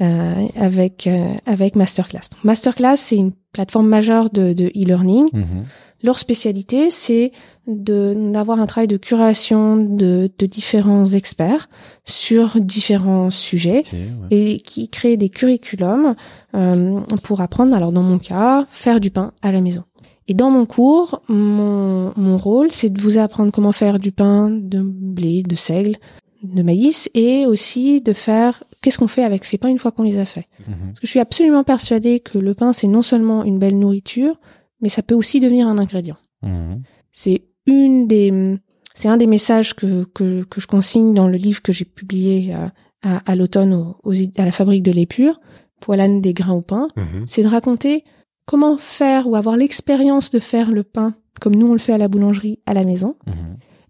euh, 0.00 0.46
avec 0.56 1.06
euh, 1.06 1.34
avec 1.46 1.76
Masterclass. 1.76 2.30
Donc, 2.32 2.44
Masterclass, 2.44 2.96
c'est 2.96 3.16
une 3.16 3.32
plateforme 3.54 3.88
majeure 3.88 4.28
de 4.28 4.52
de 4.52 4.66
e-learning. 4.66 5.28
Mhm. 5.32 5.64
Leur 6.02 6.18
spécialité, 6.18 6.90
c'est 6.90 7.32
de 7.66 8.14
d'avoir 8.30 8.60
un 8.60 8.66
travail 8.66 8.88
de 8.88 8.98
curation 8.98 9.76
de, 9.76 10.30
de 10.38 10.46
différents 10.46 11.06
experts 11.06 11.70
sur 12.04 12.60
différents 12.60 13.30
sujets 13.30 13.80
ouais. 13.90 14.28
et 14.30 14.60
qui 14.60 14.90
créent 14.90 15.16
des 15.16 15.30
curriculums 15.30 16.14
euh, 16.54 17.00
pour 17.22 17.40
apprendre. 17.40 17.74
Alors 17.74 17.90
dans 17.90 18.02
mon 18.02 18.18
cas, 18.18 18.66
faire 18.70 19.00
du 19.00 19.10
pain 19.10 19.32
à 19.40 19.50
la 19.50 19.62
maison. 19.62 19.84
Et 20.28 20.34
dans 20.34 20.50
mon 20.50 20.66
cours, 20.66 21.22
mon, 21.28 22.12
mon 22.16 22.36
rôle, 22.36 22.70
c'est 22.70 22.90
de 22.90 23.00
vous 23.00 23.16
apprendre 23.16 23.50
comment 23.50 23.72
faire 23.72 23.98
du 23.98 24.12
pain 24.12 24.50
de 24.50 24.80
blé, 24.82 25.42
de 25.42 25.54
seigle, 25.54 25.96
de 26.42 26.62
maïs, 26.62 27.08
et 27.14 27.46
aussi 27.46 28.00
de 28.00 28.12
faire 28.12 28.64
qu'est-ce 28.84 28.98
qu'on 28.98 29.08
fait 29.08 29.24
avec 29.24 29.46
ces 29.46 29.56
pains 29.56 29.68
une 29.68 29.78
fois 29.78 29.92
qu'on 29.92 30.02
les 30.02 30.18
a 30.18 30.26
faits. 30.26 30.44
Mhm. 30.68 30.74
Parce 30.88 31.00
que 31.00 31.06
je 31.06 31.10
suis 31.10 31.20
absolument 31.20 31.64
persuadée 31.64 32.20
que 32.20 32.36
le 32.36 32.52
pain, 32.52 32.74
c'est 32.74 32.86
non 32.86 33.00
seulement 33.00 33.42
une 33.42 33.58
belle 33.58 33.78
nourriture, 33.78 34.38
mais 34.82 34.90
ça 34.90 35.02
peut 35.02 35.14
aussi 35.14 35.40
devenir 35.40 35.66
un 35.68 35.78
ingrédient. 35.78 36.18
Mhm. 36.42 36.82
C'est 37.10 37.42
une 37.66 38.06
des, 38.06 38.58
c'est 38.94 39.08
un 39.08 39.16
des 39.16 39.26
messages 39.26 39.74
que, 39.74 40.04
que, 40.04 40.44
que 40.44 40.60
je 40.60 40.66
consigne 40.66 41.14
dans 41.14 41.28
le 41.28 41.38
livre 41.38 41.62
que 41.62 41.72
j'ai 41.72 41.86
publié 41.86 42.52
à, 42.52 42.72
à, 43.02 43.22
à 43.24 43.34
l'automne 43.34 43.72
aux 43.72 44.12
à 44.36 44.44
la 44.44 44.52
fabrique 44.52 44.82
de 44.82 44.92
lait 44.92 45.06
pur, 45.06 45.40
Poilane 45.80 46.20
des 46.20 46.34
grains 46.34 46.52
au 46.52 46.62
pain. 46.62 46.88
Mhm. 46.96 47.24
C'est 47.26 47.42
de 47.42 47.48
raconter 47.48 48.04
comment 48.44 48.76
faire 48.76 49.26
ou 49.26 49.36
avoir 49.36 49.56
l'expérience 49.56 50.30
de 50.30 50.38
faire 50.38 50.70
le 50.70 50.82
pain 50.82 51.14
comme 51.40 51.56
nous 51.56 51.66
on 51.66 51.72
le 51.72 51.78
fait 51.78 51.92
à 51.92 51.98
la 51.98 52.08
boulangerie 52.08 52.60
à 52.66 52.74
la 52.74 52.84
maison, 52.84 53.16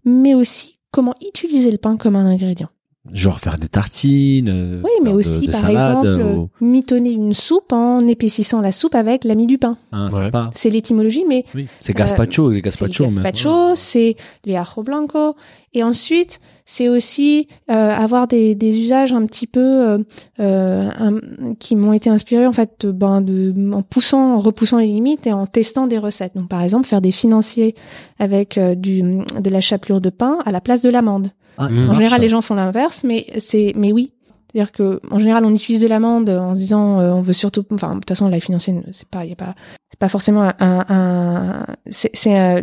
mais 0.03 0.33
aussi 0.33 0.79
comment 0.91 1.13
utiliser 1.21 1.71
le 1.71 1.77
pain 1.77 1.97
comme 1.97 2.15
un 2.15 2.25
ingrédient. 2.25 2.69
Genre 3.13 3.39
faire 3.39 3.57
des 3.59 3.67
tartines. 3.67 4.49
euh, 4.49 4.81
Oui, 4.83 4.89
mais 5.03 5.11
de- 5.11 5.15
aussi, 5.15 5.39
des 5.41 5.47
par 5.51 5.61
salades, 5.61 5.97
exemple, 6.05 6.23
ou- 6.37 6.49
mitonner 6.65 7.11
une 7.11 7.33
soupe 7.33 7.71
en 7.71 7.99
épaississant 8.07 8.61
la 8.61 8.71
soupe 8.71 8.95
avec 8.95 9.23
l'ami 9.23 9.45
du 9.45 9.57
pain. 9.59 9.77
Ouais. 9.93 10.31
pas. 10.31 10.49
C'est 10.53 10.69
l'étymologie, 10.71 11.23
mais 11.27 11.45
Oui. 11.53 11.67
C'est 11.79 11.95
gazpacho, 11.95 12.49
les 12.49 12.61
gazpacho. 12.61 13.05
c'est 13.09 13.15
gazpacho, 13.21 13.75
c'est 13.75 14.15
les 14.45 14.55
ajo 14.55 14.81
blanco. 14.83 15.35
Et 15.73 15.83
ensuite, 15.83 16.39
c'est 16.65 16.89
aussi 16.89 17.47
euh, 17.69 17.73
avoir 17.91 18.27
des, 18.27 18.55
des 18.55 18.79
usages 18.79 19.13
un 19.13 19.25
petit 19.27 19.45
peu 19.45 19.59
euh, 19.59 19.97
euh, 20.39 20.89
un- 20.97 21.53
qui 21.59 21.75
m'ont 21.75 21.93
été 21.93 22.09
inspirés 22.09 22.47
en 22.47 22.53
fait, 22.53 22.85
ben 22.87 23.21
de 23.21 23.53
en 23.73 23.83
poussant, 23.83 24.35
en 24.35 24.39
repoussant 24.39 24.79
les 24.79 24.87
limites 24.87 25.27
et 25.27 25.33
en 25.33 25.45
testant 25.45 25.85
des 25.85 25.99
recettes. 25.99 26.31
Donc, 26.35 26.47
par 26.49 26.61
exemple, 26.63 26.87
faire 26.87 27.01
des 27.01 27.11
financiers 27.11 27.75
avec 28.19 28.57
euh, 28.57 28.73
du 28.73 29.01
de 29.03 29.49
la 29.49 29.61
chapelure 29.61 30.01
de 30.01 30.09
pain 30.09 30.39
à 30.45 30.51
la 30.51 30.59
place 30.61 30.81
de 30.81 30.89
l'amande. 30.89 31.27
Ah, 31.57 31.67
ça 31.67 31.73
En 31.73 31.93
général, 31.93 32.21
les 32.21 32.29
gens 32.29 32.41
font 32.41 32.55
l'inverse, 32.55 33.03
mais 33.03 33.27
c'est, 33.37 33.73
mais 33.75 33.91
oui. 33.91 34.11
C'est-à-dire 34.51 34.71
que, 34.71 35.01
en 35.11 35.19
général, 35.19 35.43
on 35.43 35.53
utilise 35.53 35.81
de 35.81 35.87
l'amande 35.87 36.29
en 36.29 36.55
se 36.55 36.59
disant, 36.61 36.99
euh, 37.01 37.11
on 37.11 37.21
veut 37.21 37.33
surtout, 37.33 37.65
enfin, 37.73 37.89
de 37.89 37.95
toute 37.95 38.07
façon, 38.07 38.29
la 38.29 38.39
financière, 38.39 38.75
c'est 38.91 39.07
pas, 39.07 39.25
il 39.25 39.29
y 39.29 39.33
a 39.33 39.35
pas, 39.35 39.53
c'est 39.89 39.99
pas 39.99 40.07
forcément 40.07 40.49
un, 40.59 40.85
un, 40.87 41.65
c'est, 41.89 42.09
c'est, 42.13 42.39
euh, 42.39 42.61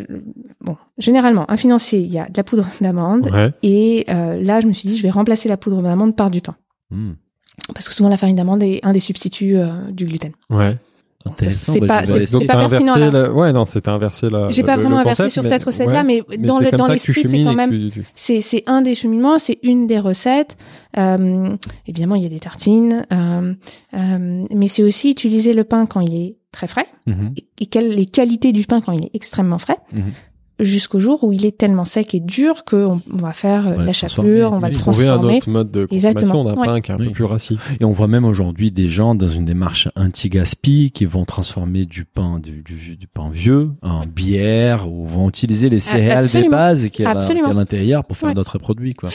bon, 0.62 0.76
généralement, 0.96 1.44
un 1.50 1.56
financier, 1.58 2.00
il 2.00 2.10
y 2.10 2.18
a 2.18 2.24
de 2.24 2.32
la 2.36 2.44
poudre 2.44 2.66
d'amande, 2.80 3.30
Ouais. 3.30 3.52
et 3.62 4.06
euh, 4.08 4.40
là, 4.42 4.60
je 4.60 4.66
me 4.68 4.72
suis 4.72 4.88
dit, 4.88 4.96
je 4.96 5.02
vais 5.02 5.10
remplacer 5.10 5.50
la 5.50 5.58
poudre 5.58 5.82
d'amande 5.82 6.16
par 6.16 6.30
du 6.30 6.40
pain, 6.40 6.56
Mhm. 6.90 7.16
parce 7.74 7.88
que 7.88 7.94
souvent 7.94 8.08
la 8.08 8.16
farine 8.16 8.36
d'amande 8.36 8.62
est 8.62 8.80
un 8.84 8.92
des 8.92 8.98
substituts 9.00 9.58
euh, 9.58 9.70
du 9.90 10.06
gluten. 10.06 10.32
Ouais. 10.48 10.78
Intéressant. 11.24 11.72
C'est 11.74 11.80
bah, 11.80 11.86
pas- 11.86 12.06
c'est- 12.06 12.46
pas 12.46 12.68
pertinent, 12.68 12.94
inversé 12.94 13.10
là. 13.12 13.22
la... 13.22 13.32
Ouais, 13.32 13.52
non, 13.52 13.64
c'était 13.64 13.88
inversé 13.90 14.28
la. 14.28 14.50
J'ai 14.50 14.62
pas 14.62 14.76
le 14.76 14.82
vraiment 14.82 14.98
inversé 14.98 15.22
concept, 15.24 15.32
sur 15.34 15.42
mais- 15.44 15.48
cette 15.48 15.64
recette-là, 15.64 16.02
ouais, 16.04 16.22
mais 16.28 16.36
dans 16.38 16.58
le 16.58 16.70
dans 16.76 16.86
l'esprit, 16.88 17.22
c'est 17.22 17.44
quand 17.44 17.54
même 17.54 17.70
tu- 17.90 18.04
c'est 18.14 18.40
c'est 18.40 18.64
un 18.66 18.82
des 18.82 18.94
cheminements, 18.94 19.38
c'est 19.38 19.58
une 19.62 19.86
des 19.86 19.98
recettes. 20.00 20.56
Euh, 20.98 21.56
évidemment, 21.86 22.16
il 22.16 22.22
y 22.22 22.26
a 22.26 22.28
des 22.28 22.40
tartines, 22.40 23.06
euh, 23.12 23.54
euh, 23.94 24.44
mais 24.54 24.66
c'est 24.68 24.82
aussi 24.82 25.10
utiliser 25.10 25.52
le 25.52 25.64
pain 25.64 25.86
quand 25.86 26.00
il 26.00 26.14
est 26.14 26.36
très 26.50 26.66
frais 26.66 26.86
Mhm, 27.06 27.32
et, 27.36 27.44
et 27.60 27.66
quelles 27.66 27.88
les 27.94 28.06
qualités 28.06 28.52
du 28.52 28.66
pain 28.66 28.80
quand 28.80 28.92
il 28.92 29.04
est 29.04 29.10
extrêmement 29.14 29.58
frais. 29.58 29.78
mhm. 29.94 30.02
Jusqu'au 30.60 31.00
jour 31.00 31.24
où 31.24 31.32
il 31.32 31.44
est 31.46 31.56
tellement 31.56 31.84
sec 31.84 32.14
et 32.14 32.20
dur 32.20 32.64
qu'on 32.64 33.00
on 33.12 33.16
va 33.16 33.32
faire 33.32 33.66
euh, 33.66 33.76
Ouais, 33.78 33.84
la 33.86 33.92
chapelure, 33.92 34.52
on 34.52 34.58
va 34.58 34.70
transformer. 34.70 34.70
le 34.70 34.78
Trouver 34.78 35.08
un 35.08 35.12
transformer. 35.14 35.36
autre 35.38 35.50
mode 35.50 35.70
de 35.72 35.88
Exactement, 35.90 36.32
consommation 36.32 36.44
d'un 36.54 36.60
ouais. 36.60 36.66
pain 36.66 36.80
qui 36.80 36.90
est 36.90 36.94
un 36.94 36.98
Oui. 36.98 37.06
peu 37.06 37.12
plus 37.12 37.24
rassis. 37.24 37.58
Et 37.80 37.84
on 37.84 37.90
voit 37.92 38.06
même 38.06 38.24
aujourd'hui 38.24 38.70
des 38.70 38.88
gens 38.88 39.14
dans 39.14 39.26
une 39.28 39.44
démarche 39.44 39.88
anti-gaspi 39.96 40.92
qui 40.92 41.04
vont 41.04 41.24
transformer 41.24 41.84
du 41.84 42.04
pain 42.04 42.38
du, 42.38 42.62
du, 42.62 42.96
du 42.96 43.06
pain 43.08 43.28
vieux 43.30 43.70
en 43.82 44.06
bière 44.06 44.88
ou 44.92 45.06
vont 45.06 45.28
utiliser 45.28 45.68
les 45.68 45.80
céréales 45.80 46.22
des 46.24 46.36
absolument. 46.36 46.50
bases 46.50 46.82
qui 46.84 46.90
qui 46.90 47.04
à 47.04 47.14
l'intérieur 47.54 48.04
pour 48.04 48.16
faire 48.16 48.28
Ouais. 48.28 48.34
d'autres 48.34 48.58
produits 48.58 48.94
quoi. 48.94 49.10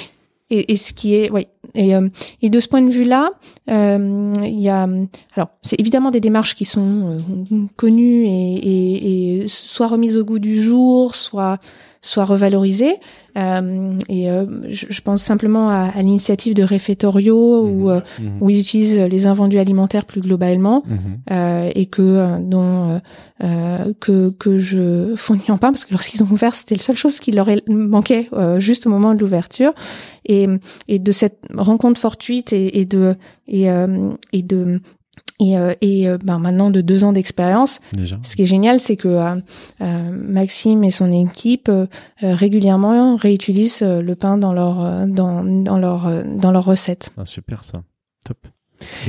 Et, 0.49 0.71
et 0.71 0.75
ce 0.77 0.93
qui 0.93 1.15
est, 1.15 1.29
oui. 1.29 1.47
Et, 1.75 1.95
euh, 1.95 2.07
et 2.41 2.49
de 2.49 2.59
ce 2.59 2.67
point 2.67 2.81
de 2.81 2.89
vue-là, 2.89 3.31
euh, 3.69 4.33
il 4.43 4.59
y 4.59 4.69
a, 4.69 4.87
alors, 5.35 5.49
c'est 5.61 5.79
évidemment 5.79 6.11
des 6.11 6.21
démarches 6.21 6.55
qui 6.55 6.65
sont 6.65 7.19
euh, 7.51 7.65
connues 7.75 8.25
et, 8.25 9.41
et 9.41 9.47
soit 9.47 9.87
remises 9.87 10.17
au 10.17 10.23
goût 10.23 10.39
du 10.39 10.61
jour, 10.61 11.15
soit 11.15 11.59
soit 12.01 12.25
revalorisées. 12.25 12.95
Euh, 13.37 13.97
et 14.09 14.29
euh, 14.31 14.45
je, 14.69 14.87
je 14.89 15.01
pense 15.01 15.21
simplement 15.21 15.69
à, 15.69 15.91
à 15.95 16.01
l'initiative 16.01 16.53
de 16.55 16.63
Refetorio 16.63 17.63
où, 17.67 17.89
euh, 17.91 18.01
Mhm. 18.19 18.37
où 18.41 18.49
ils 18.49 18.59
utilisent 18.59 18.97
les 18.99 19.27
invendus 19.27 19.59
alimentaires 19.59 20.05
plus 20.05 20.21
globalement 20.21 20.83
Mhm. 20.87 20.97
euh, 21.31 21.71
et 21.75 21.85
que 21.85 22.01
euh, 22.01 22.37
dont 22.39 22.99
que 23.99 24.29
que 24.31 24.57
je 24.59 25.13
fournis 25.15 25.49
en 25.49 25.57
pain 25.57 25.71
parce 25.71 25.85
que 25.85 25.93
lorsqu'ils 25.93 26.23
ont 26.23 26.27
ouvert 26.31 26.55
c'était 26.55 26.75
la 26.75 26.81
seule 26.81 26.95
chose 26.97 27.19
qui 27.19 27.31
leur 27.31 27.47
manquait 27.67 28.29
euh, 28.33 28.59
juste 28.59 28.87
au 28.87 28.89
moment 28.89 29.13
de 29.13 29.19
l'ouverture 29.19 29.73
et 30.25 30.47
et 30.87 30.97
de 30.99 31.11
cette 31.11 31.39
rencontre 31.55 31.99
fortuite 31.99 32.53
et, 32.53 32.79
et 32.79 32.85
de 32.85 33.15
et 33.47 33.69
euh, 33.69 34.09
et 34.33 34.41
de 34.41 34.81
et, 35.39 35.57
euh, 35.57 35.73
et 35.81 36.09
euh, 36.09 36.17
ben 36.17 36.39
maintenant 36.39 36.71
de 36.71 36.81
deux 36.81 37.03
ans 37.03 37.13
d'expérience, 37.13 37.79
Déjà. 37.93 38.17
ce 38.23 38.35
qui 38.35 38.41
est 38.41 38.45
génial, 38.47 38.79
c'est 38.79 38.95
que 38.95 39.07
euh, 39.07 40.11
Maxime 40.11 40.83
et 40.83 40.91
son 40.91 41.11
équipe 41.11 41.69
euh, 41.69 41.85
régulièrement 42.21 43.15
réutilisent 43.15 43.81
le 43.83 44.15
pain 44.15 44.37
dans 44.37 44.53
leur 44.53 44.83
euh, 44.83 45.05
dans 45.05 45.43
dans 45.43 45.77
leur 45.77 46.07
euh, 46.07 46.23
dans 46.25 46.51
leurs 46.51 46.65
recettes. 46.65 47.11
Ah, 47.17 47.25
super 47.25 47.63
ça. 47.63 47.83
Top. 48.25 48.37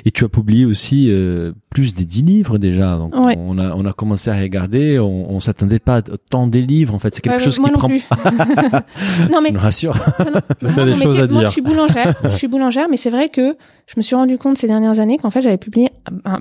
Et 0.05 0.11
tu 0.11 0.25
as 0.25 0.29
publié 0.29 0.65
aussi 0.65 1.09
euh, 1.11 1.53
plus 1.71 1.95
des 1.95 2.05
10 2.05 2.23
livres 2.23 2.59
déjà. 2.59 2.97
Donc 2.97 3.15
Ouais. 3.15 3.37
on 3.39 3.59
a 3.59 3.75
on 3.75 3.85
a 3.85 3.93
commencé 3.93 4.31
à 4.31 4.39
regarder, 4.39 4.99
on, 4.99 5.31
on 5.31 5.41
s'attendait 5.41 5.79
pas 5.79 5.97
à 5.97 6.03
tant 6.31 6.47
des 6.47 6.63
livres 6.63 6.95
en 6.95 6.99
fait, 6.99 7.15
c'est 7.15 7.21
quelque 7.21 7.35
Ouais, 7.35 7.41
chose 7.45 7.59
moi 7.59 7.69
qui 7.69 7.75
non 7.75 7.79
prend 7.79 7.89
plus. 7.89 8.05
non 9.31 9.41
mais 9.43 9.49
Je 9.51 9.55
me 9.55 9.59
rassure. 9.59 9.95
Non, 10.63 10.71
non, 10.77 10.85
des 10.85 10.91
mais 10.93 10.97
choses 10.97 11.21
à 11.21 11.27
moi, 11.29 11.41
dire. 11.41 11.47
je 11.49 11.53
suis 11.53 11.63
boulangère. 11.63 12.15
je 12.25 12.37
suis 12.37 12.49
boulangère, 12.49 12.87
mais 12.91 12.97
c'est 12.97 13.11
vrai 13.11 13.29
que 13.29 13.57
je 13.87 13.95
me 13.97 14.03
suis 14.03 14.17
rendu 14.17 14.39
compte 14.39 14.59
ces 14.59 14.67
dernières 14.67 15.01
années 15.01 15.19
qu'en 15.19 15.31
fait, 15.31 15.43
j'avais 15.43 15.59
publié 15.59 15.91
un- 16.25 16.41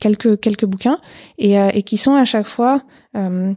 quelques 0.00 0.40
quelques 0.40 0.64
bouquins 0.64 0.98
et, 1.38 1.58
euh, 1.58 1.70
et 1.72 1.82
qui 1.82 1.96
sont 1.96 2.14
à 2.14 2.24
chaque 2.24 2.46
fois 2.46 2.82
euh, 3.16 3.52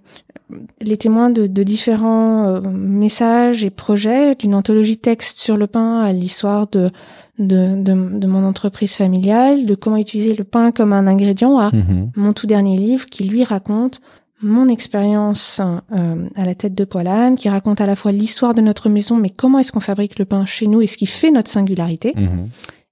les 0.81 0.97
témoins 0.97 1.29
de, 1.29 1.47
de 1.47 1.63
différents 1.63 2.45
euh, 2.47 2.61
messages 2.61 3.63
et 3.63 3.69
projets, 3.69 4.35
d'une 4.35 4.53
anthologie 4.55 4.97
texte 4.97 5.37
sur 5.39 5.57
le 5.57 5.67
pain 5.67 5.99
à 6.01 6.11
l'histoire 6.13 6.67
de, 6.67 6.91
de 7.39 7.75
de 7.81 8.19
de 8.19 8.27
mon 8.27 8.43
entreprise 8.45 8.93
familiale, 8.95 9.65
de 9.65 9.75
comment 9.75 9.97
utiliser 9.97 10.35
le 10.35 10.43
pain 10.43 10.71
comme 10.71 10.93
un 10.93 11.07
ingrédient 11.07 11.57
à 11.57 11.71
Mhm. 11.73 12.11
mon 12.15 12.33
tout 12.33 12.47
dernier 12.47 12.77
livre 12.77 13.05
qui 13.07 13.23
lui 13.23 13.43
raconte 13.43 14.01
mon 14.45 14.67
expérience 14.67 15.61
euh, 15.93 16.27
à 16.35 16.43
la 16.45 16.53
tête 16.53 16.75
de 16.75 16.83
Poilane, 16.83 17.37
qui 17.37 17.47
raconte 17.47 17.79
à 17.79 17.85
la 17.85 17.95
fois 17.95 18.11
l'histoire 18.11 18.53
de 18.53 18.61
notre 18.61 18.89
maison, 18.89 19.15
mais 19.15 19.29
comment 19.29 19.59
est-ce 19.59 19.71
qu'on 19.71 19.79
fabrique 19.79 20.19
le 20.19 20.25
pain 20.25 20.45
chez 20.45 20.67
nous 20.67 20.81
et 20.81 20.87
ce 20.87 20.97
qui 20.97 21.05
fait 21.05 21.31
notre 21.31 21.49
singularité. 21.49 22.11
Mhm. 22.15 22.49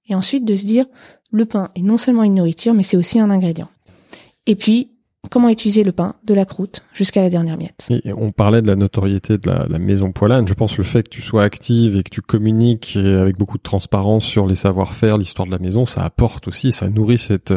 Et 0.08 0.14
ensuite 0.14 0.44
de 0.46 0.56
se 0.56 0.64
dire, 0.64 0.86
le 1.32 1.44
pain 1.44 1.70
est 1.74 1.82
non 1.82 1.96
seulement 1.96 2.22
une 2.22 2.34
nourriture, 2.34 2.74
mais 2.74 2.82
c'est 2.84 2.96
aussi 2.96 3.18
un 3.18 3.30
ingrédient. 3.30 3.68
Et 4.46 4.54
puis, 4.54 4.91
comment 5.30 5.48
utiliser 5.48 5.84
le 5.84 5.92
pain 5.92 6.14
de 6.24 6.34
la 6.34 6.44
croûte 6.44 6.82
jusqu'à 6.92 7.22
la 7.22 7.30
dernière 7.30 7.56
miette. 7.56 7.86
Et 7.90 8.12
on 8.12 8.32
parlait 8.32 8.60
de 8.60 8.66
la 8.66 8.74
notoriété 8.76 9.38
de 9.38 9.48
la, 9.48 9.66
la 9.68 9.78
maison 9.78 10.10
Poilane. 10.10 10.48
Je 10.48 10.54
pense 10.54 10.76
le 10.76 10.84
fait 10.84 11.04
que 11.04 11.10
tu 11.10 11.22
sois 11.22 11.44
active 11.44 11.96
et 11.96 12.02
que 12.02 12.10
tu 12.10 12.20
communiques 12.22 12.96
avec 12.96 13.38
beaucoup 13.38 13.56
de 13.56 13.62
transparence 13.62 14.24
sur 14.24 14.46
les 14.46 14.56
savoir-faire, 14.56 15.18
l'histoire 15.18 15.46
de 15.46 15.52
la 15.52 15.58
maison, 15.60 15.86
ça 15.86 16.02
apporte 16.04 16.48
aussi, 16.48 16.72
ça 16.72 16.88
nourrit 16.88 17.18
cette, 17.18 17.54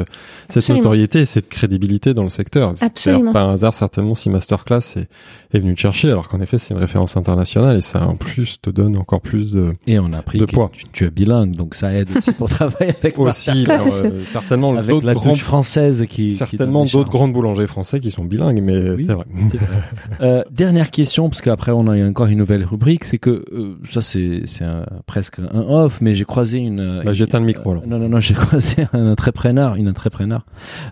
cette 0.48 0.58
Absolument. 0.58 0.84
notoriété 0.84 1.20
et 1.22 1.26
cette 1.26 1.50
crédibilité 1.50 2.14
dans 2.14 2.24
le 2.24 2.30
secteur. 2.30 2.74
Absolument. 2.82 3.34
pas 3.34 3.42
un 3.42 3.54
hasard 3.54 3.74
certainement 3.74 4.14
si 4.16 4.30
Masterclass 4.30 4.98
est, 4.98 5.10
est 5.54 5.60
venu 5.60 5.74
te 5.74 5.80
chercher, 5.80 6.10
alors 6.12 6.30
qu'en 6.30 6.42
effet 6.42 6.60
c'est 6.60 6.74
une 6.74 6.80
référence 6.80 7.18
internationale 7.18 7.78
et 7.78 7.82
ça 7.82 8.06
en 8.06 8.16
plus 8.16 8.62
te 8.62 8.70
donne 8.70 8.96
encore 8.96 9.22
plus 9.22 9.52
de... 9.54 9.74
Et 9.88 9.98
on 10.00 10.14
a 10.14 10.18
appris 10.20 10.38
De 10.38 10.46
que 10.46 10.52
poids. 10.54 10.70
tu, 10.72 10.86
tu 10.94 11.06
es 11.06 11.10
bilingue, 11.10 11.56
donc 11.56 11.74
ça 11.74 11.94
aide 11.94 12.10
aussi 12.16 12.32
pour 12.32 12.48
travailler 12.50 12.94
avec. 13.00 13.18
Aussi, 13.18 13.66
Ça, 13.66 13.74
alors, 13.76 13.88
c'est 13.92 14.08
euh, 14.14 14.24
certainement 14.26 14.76
avec 14.76 14.90
d'autres 14.90 15.06
la 15.08 15.14
grands 15.14 15.32
touche 15.32 15.42
française 15.44 16.06
qui 16.08 16.36
certainement 16.36 16.84
d'autres 16.84 16.94
charmes. 16.94 17.10
grands 17.10 17.28
français 17.68 18.00
qui 18.00 18.12
sont 18.12 18.24
bilingues, 18.26 18.62
mais 18.62 18.92
Oui. 18.92 19.06
c'est 19.08 19.14
vrai. 19.14 19.26
Euh, 20.22 20.44
dernière 20.52 20.92
question, 20.92 21.30
parce 21.30 21.42
qu'après 21.42 21.72
on 21.72 21.88
a 21.88 22.08
encore 22.08 22.28
une 22.28 22.38
nouvelle 22.38 22.64
rubrique, 22.64 23.04
c'est 23.04 23.18
que 23.18 23.44
euh, 23.52 23.76
ça 23.92 24.02
c'est 24.02 24.44
presque 25.06 25.40
un 25.40 25.60
off, 25.60 26.00
mais 26.02 26.16
j'ai 26.16 26.24
croisé 26.26 26.60
une. 26.60 27.02
Bah, 27.04 27.14
j'éteins 27.14 27.40
le 27.40 27.46
micro, 27.46 27.74
là. 27.74 27.82
Non 27.86 27.98
non 28.00 28.08
non, 28.08 28.20
j'ai 28.20 28.34
croisé 28.46 28.86
un 28.94 29.12
entrepreneur, 29.12 29.76
une 29.76 29.90
entrepreneur 29.90 30.46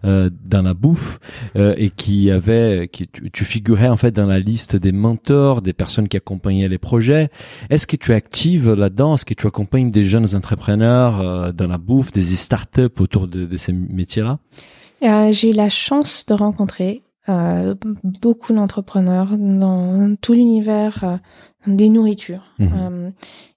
euh, 0.04 0.30
dans 0.46 0.62
la 0.62 0.74
bouffe 0.74 1.20
euh, 1.56 1.74
et 1.78 1.90
qui 1.90 2.32
avait, 2.32 2.90
qui 2.92 3.08
tu, 3.08 3.30
tu 3.32 3.46
figurais 3.46 3.88
en 3.88 3.98
fait 3.98 4.12
dans 4.12 4.26
la 4.28 4.40
liste 4.40 4.76
des 4.76 4.92
mentors, 4.92 5.62
des 5.62 5.74
personnes 5.74 6.08
qui 6.08 6.18
accompagnaient 6.18 6.68
les 6.70 6.78
projets. 6.78 7.30
Est-ce 7.70 7.88
que 7.88 7.96
tu 7.96 8.12
es 8.12 8.16
active 8.16 8.72
là-dedans? 8.74 9.16
Est-ce 9.16 9.26
que 9.26 9.34
tu 9.34 9.48
accompagnes 9.48 9.92
des 9.92 10.04
jeunes 10.04 10.36
entrepreneurs 10.36 11.22
euh, 11.22 11.52
dans 11.52 11.68
la 11.68 11.78
bouffe, 11.78 12.12
des 12.12 12.22
startups 12.22 13.00
autour 13.00 13.28
de, 13.28 13.46
de 13.46 13.58
ces 13.58 13.72
métiers-là? 13.74 14.40
Euh, 15.04 15.32
J'ai 15.32 15.50
eu 15.50 15.54
la 15.54 15.70
chance 15.70 16.26
de 16.26 16.34
rencontrer 16.34 17.04
euh, 17.30 17.76
beaucoup 18.04 18.54
d'entrepreneurs 18.54 19.38
dans 19.38 20.16
tout 20.22 20.34
l'univers 20.34 21.04
euh, 21.04 21.18
des 21.68 21.90
nourritures. 21.90 22.44
Mhm. 22.60 22.70
Euh, 22.76 23.10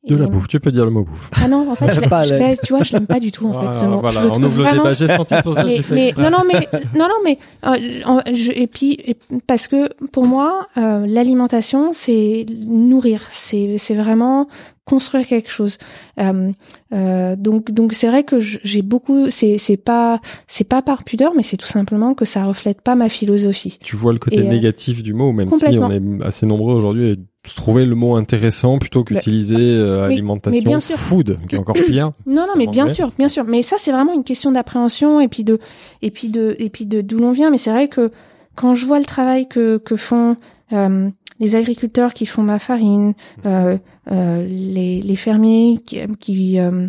De 0.08 0.14
et- 0.14 0.18
la 0.18 0.26
bouffe, 0.28 0.46
tu 0.46 0.60
peux 0.60 0.70
dire 0.70 0.84
le 0.84 0.92
mot 0.92 1.02
bouffe. 1.02 1.30
Ah 1.42 1.48
non, 1.48 1.68
en 1.68 1.74
fait, 1.74 1.86
je, 1.94 2.00
Pas 2.08 2.24
tu 2.24 2.72
vois, 2.72 2.84
je 2.84 2.92
l'aime 2.92 3.06
pas 3.08 3.18
du 3.18 3.32
tout 3.32 3.46
en 3.48 3.52
fait 3.52 3.76
ce 3.80 3.84
mot. 3.86 3.98
Voilà, 4.00 4.20
je 4.20 4.26
le 4.26 4.30
on 4.30 4.34
ouvre 4.44 4.58
le 4.58 4.62
vraiment- 4.62 4.82
débat, 4.84 4.94
j'ai 4.94 5.08
senti 5.08 5.34
pour 5.42 5.54
ça, 5.54 5.64
mais, 5.64 5.76
j'ai 5.78 5.82
fait 5.82 5.94
mais- 5.96 6.06
exprès. 6.08 6.30
non 6.30 6.38
non 6.38 6.44
mais 6.46 6.68
non 6.96 7.06
non 7.08 7.14
mais 7.24 7.38
euh, 7.66 8.20
je- 8.32 8.52
et 8.52 8.68
puis 8.68 8.92
et- 9.04 9.16
parce 9.48 9.66
que 9.66 9.88
pour 10.12 10.24
moi 10.26 10.68
euh, 10.78 11.04
l'alimentation 11.08 11.90
c'est 11.92 12.46
nourrir 12.68 13.22
c'est 13.30 13.76
c'est 13.78 13.94
vraiment 13.94 14.46
construire 14.84 15.26
quelque 15.26 15.50
chose 15.50 15.78
Euh, 16.20 16.52
euh, 16.94 17.34
donc 17.36 17.72
donc 17.72 17.92
c'est 17.92 18.06
vrai 18.06 18.22
que 18.22 18.38
j'ai 18.38 18.82
beaucoup 18.82 19.30
c'est 19.30 19.58
c'est 19.58 19.76
pas 19.76 20.20
c'est 20.46 20.64
pas 20.68 20.80
par 20.82 21.02
pudeur 21.02 21.32
mais 21.36 21.42
c'est 21.42 21.56
tout 21.56 21.66
simplement 21.66 22.14
que 22.14 22.24
ça 22.24 22.44
reflète 22.44 22.80
pas 22.80 22.94
ma 22.94 23.08
philosophie 23.08 23.78
tu 23.82 23.96
vois 23.96 24.12
le 24.12 24.18
côté 24.20 24.36
Et, 24.36 24.40
euh, 24.40 24.44
négatif 24.48 25.02
du 25.02 25.12
mot, 25.14 25.32
même 25.32 25.50
si 25.58 25.78
on 25.78 25.90
est 25.90 26.24
assez 26.24 26.46
nombreux 26.46 26.74
aujourd'hui 26.74 27.18
trouver 27.54 27.86
le 27.86 27.94
mot 27.94 28.16
intéressant 28.16 28.78
plutôt 28.78 29.04
qu'utiliser 29.04 29.54
euh, 29.56 30.06
mais- 30.06 30.14
alimentation, 30.14 30.58
mais 30.60 30.64
bien 30.64 30.80
sûr. 30.80 30.96
food, 30.96 31.38
qui 31.48 31.54
est 31.54 31.58
encore 31.58 31.76
pire. 31.76 32.12
Non, 32.26 32.42
non, 32.46 32.54
mais 32.56 32.66
en 32.68 32.70
bien 32.70 32.88
sûr, 32.88 33.10
bien 33.18 33.28
sûr. 33.28 33.44
Mais 33.44 33.62
ça, 33.62 33.76
c'est 33.78 33.92
vraiment 33.92 34.12
une 34.12 34.24
question 34.24 34.52
d'appréhension 34.52 35.20
et 35.20 35.28
puis 35.28 35.44
de, 35.44 35.58
et 36.02 36.10
puis 36.10 36.28
de, 36.28 36.56
et 36.58 36.70
puis 36.70 36.86
de 36.86 37.00
d'où 37.00 37.18
l'on 37.18 37.32
vient. 37.32 37.50
Mais 37.50 37.58
c'est 37.58 37.70
vrai 37.70 37.88
que 37.88 38.10
quand 38.54 38.74
je 38.74 38.86
vois 38.86 38.98
le 38.98 39.04
travail 39.04 39.46
que 39.48 39.76
que 39.78 39.96
font 39.96 40.36
euh, 40.72 41.08
les 41.38 41.54
agriculteurs 41.56 42.14
qui 42.14 42.26
font 42.26 42.42
ma 42.42 42.58
farine, 42.58 43.14
euh, 43.44 43.76
euh, 44.10 44.46
les 44.48 45.00
les 45.02 45.16
fermiers 45.16 45.80
qui 45.84 46.00
qui, 46.18 46.58
euh, 46.58 46.88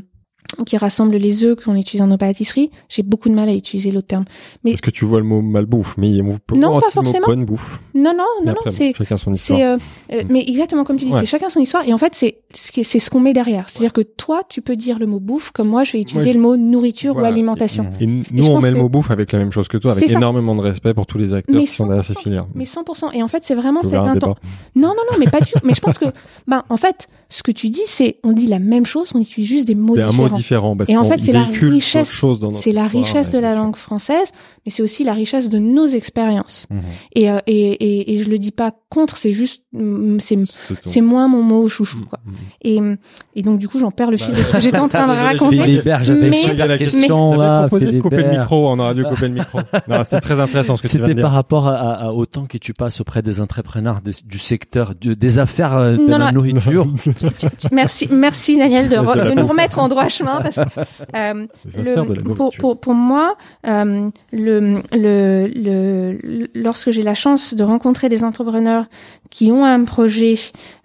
qui 0.64 0.78
rassemblent 0.78 1.16
les 1.16 1.44
œufs 1.44 1.56
qu'on 1.64 1.76
utilise 1.76 2.02
dans 2.02 2.08
nos 2.08 2.18
pâtisseries, 2.18 2.72
j'ai 2.90 3.04
beaucoup 3.04 3.30
de 3.30 3.34
mal 3.36 3.50
à 3.50 3.54
utiliser 3.54 3.92
l'autre 3.92 4.08
terme. 4.08 4.26
Mais- 4.64 4.72
Parce 4.72 4.82
que 4.82 4.92
tu 4.92 5.06
vois 5.06 5.20
le 5.20 5.26
mot 5.26 5.42
malbouffe, 5.42 5.96
mais 5.98 6.22
on 6.22 6.38
peut 6.38 6.56
Non, 6.58 6.80
pas 6.80 6.90
forcément. 6.92 7.26
bonne 7.28 7.46
bouffe. 7.46 7.80
Non, 7.94 8.14
non, 8.18 8.24
Mais 8.44 8.48
non, 8.48 8.52
après, 8.54 8.70
non, 8.72 8.76
c'est 8.76 8.94
chacun 8.96 9.18
son 9.18 9.34
histoire. 9.34 9.60
euh, 9.60 9.78
euh, 10.14 10.24
mais 10.30 10.44
exactement 10.48 10.84
comme 10.84 10.98
tu 10.98 11.06
dis, 11.06 11.12
Ouais. 11.14 11.22
c'est 11.22 11.26
chacun 11.26 11.50
son 11.50 11.60
histoire 11.60 11.84
et 11.88 11.94
en 11.94 11.98
fait 11.98 12.14
c'est 12.16 12.38
ce 12.54 12.72
qui- 12.72 12.84
c'est 12.84 13.00
ce 13.00 13.10
qu'on 13.10 13.20
met 13.20 13.34
derrière. 13.34 13.70
C'est-à-dire 13.70 13.94
que 13.94 14.02
toi, 14.02 14.42
tu 14.48 14.62
peux 14.62 14.76
dire 14.76 15.00
le 15.00 15.06
mot 15.08 15.20
bouffe 15.20 15.52
comme 15.52 15.68
moi, 15.70 15.84
je 15.84 15.94
vais 15.94 16.02
utiliser 16.02 16.30
je- 16.32 16.36
le 16.38 16.42
mot 16.42 16.58
nourriture 16.58 17.14
Voilà. 17.14 17.30
ou 17.30 17.32
alimentation. 17.32 17.88
Et 18.00 18.06
nous, 18.06 18.48
on 18.48 18.60
met 18.62 18.70
le 18.72 18.78
mot 18.78 18.90
bouffe 18.90 19.12
avec 19.12 19.32
la 19.32 19.40
même 19.40 19.52
chose 19.52 19.68
que 19.68 19.78
toi, 19.78 19.92
avec 19.92 20.10
énormément 20.10 20.56
de 20.56 20.62
respect 20.62 20.94
pour 20.94 21.06
tous 21.06 21.18
les 21.18 21.34
acteurs 21.34 21.56
Mais 21.56 21.62
qui 21.64 21.68
sont 21.68 21.86
derrière 21.88 22.04
ces 22.04 22.14
100%. 22.14 22.24
filières. 22.24 22.48
Mais 22.56 22.66
100%. 22.66 23.12
Et 23.12 23.22
en 23.24 23.28
fait, 23.28 23.44
c'est 23.44 23.56
vraiment 23.56 23.82
cette 23.82 23.90
ouvert 23.90 24.04
un 24.04 24.12
inten- 24.16 24.20
débat. 24.20 24.36
Non, 24.76 24.90
non, 24.90 25.04
non, 25.12 25.18
mais 25.20 25.26
pas 25.28 25.40
du 25.40 25.52
tout. 25.52 25.60
Mais 25.64 25.74
je 25.76 25.82
pense 25.82 25.98
que, 25.98 26.06
ben, 26.48 26.64
en 26.70 26.78
fait, 26.78 27.08
ce 27.30 27.44
que 27.44 27.52
tu 27.52 27.70
dis, 27.70 27.82
c'est 27.88 28.18
on 28.24 28.32
dit 28.32 28.48
la 28.48 28.60
même 28.60 28.86
chose, 28.86 29.12
on 29.14 29.20
utilise 29.20 29.50
juste 29.50 29.68
des 29.68 29.76
mots 29.76 29.96
différents. 30.38 30.76
Parce 30.78 30.90
Et 30.90 30.98
en 30.98 31.04
fait, 31.04 31.20
c'est 31.20 31.32
la 31.34 31.44
richesse- 31.44 32.08
autre 32.10 32.16
chose 32.18 32.40
dans 32.40 32.48
notre 32.48 32.60
C'est 32.64 32.72
la 32.72 32.88
richesse 32.88 33.30
de 33.32 33.40
la 33.40 33.56
langue 33.56 33.76
française, 33.76 34.30
mais 34.68 34.72
c'est 34.72 34.84
aussi 34.84 35.06
la 35.06 35.14
richesse 35.14 35.48
de 35.48 35.60
nos 35.60 35.86
expériences. 35.88 36.68
Mhm. 36.70 36.82
Et, 37.16 37.32
euh, 37.32 37.38
et, 37.48 37.54
et, 37.72 38.14
et 38.16 38.22
je 38.22 38.30
le 38.30 38.38
dis 38.38 38.52
pas 38.52 38.74
contre, 38.90 39.16
c'est 39.16 39.32
juste, 39.32 39.64
c'est, 40.20 40.38
C'est 40.86 41.00
moins 41.00 41.30
mon 41.30 41.42
mot 41.42 41.70
chouchou, 41.70 42.04
quoi. 42.06 42.20
Mm, 42.26 42.32
mm. 42.32 42.36
Et, 43.36 43.40
et 43.40 43.44
donc, 43.44 43.60
du 43.60 43.70
coup, 43.70 43.80
j'en 43.80 43.92
perds 43.92 44.12
le 44.12 44.18
fil 44.18 44.32
de 44.32 44.36
ce 44.36 44.52
que 44.52 44.60
j'étais 44.60 44.78
en 44.78 44.90
train 44.90 45.08
de 45.08 45.12
raconter. 45.14 45.58
Philibert, 45.64 46.04
j'avais 46.04 46.30
mais- 46.30 46.78
question 46.78 47.38
là. 47.38 47.62
proposé 47.62 47.94
de 47.94 48.02
couper 48.02 48.18
le 48.18 48.22
Philibert. 48.24 48.42
micro, 48.42 48.70
on 48.70 48.78
aurait 48.80 48.94
dû 48.94 49.04
couper 49.06 49.30
le 49.30 49.34
micro. 49.36 49.60
Non, 49.88 50.02
c'est 50.04 50.20
très 50.20 50.40
intéressant 50.42 50.76
ce 50.76 50.82
que 50.82 50.88
tu 50.90 50.98
viens 50.98 51.06
de 51.06 51.12
C'était 51.12 51.22
par 51.22 51.32
rapport 51.32 51.68
à, 51.70 51.76
à- 51.94 52.12
au 52.12 52.26
temps 52.26 52.46
que 52.46 52.58
tu 52.58 52.74
passes 52.74 53.00
auprès 53.00 53.22
des 53.22 53.40
entrepreneurs 53.40 54.02
des- 54.02 54.12
du 54.26 54.38
secteur 54.38 54.96
du- 54.96 55.16
des 55.16 55.40
affaires 55.40 55.78
euh, 55.78 55.96
de 55.96 56.02
Non, 56.04 56.18
la 56.18 56.32
non. 56.34 56.42
nourriture. 56.44 56.86
Merci, 57.72 58.08
merci 58.12 58.58
Daniel 58.58 58.90
de, 58.90 58.96
re- 58.96 59.14
C'est 59.14 59.20
la 59.24 59.30
de 59.36 59.40
nous 59.40 59.48
remettre 59.48 59.80
en 59.80 59.88
droit 59.88 60.08
chemin 60.10 60.42
parce 60.42 60.56
que 60.58 60.62
euh, 60.62 60.86
la 61.16 61.84
le, 61.84 61.94
pour, 61.96 62.06
nourriture. 62.06 62.60
pour, 62.60 62.80
pour 62.80 62.94
moi, 62.94 63.36
euh, 63.66 64.10
le, 64.32 64.57
le, 64.60 65.48
le, 65.48 66.48
lorsque 66.54 66.92
j'ai 66.92 67.04
la 67.04 67.14
chance 67.14 67.54
de 67.54 67.64
rencontrer 67.64 68.10
des 68.10 68.24
entrepreneurs 68.24 68.86
qui 69.30 69.52
ont 69.52 69.66
un 69.66 69.84
projet 69.84 70.36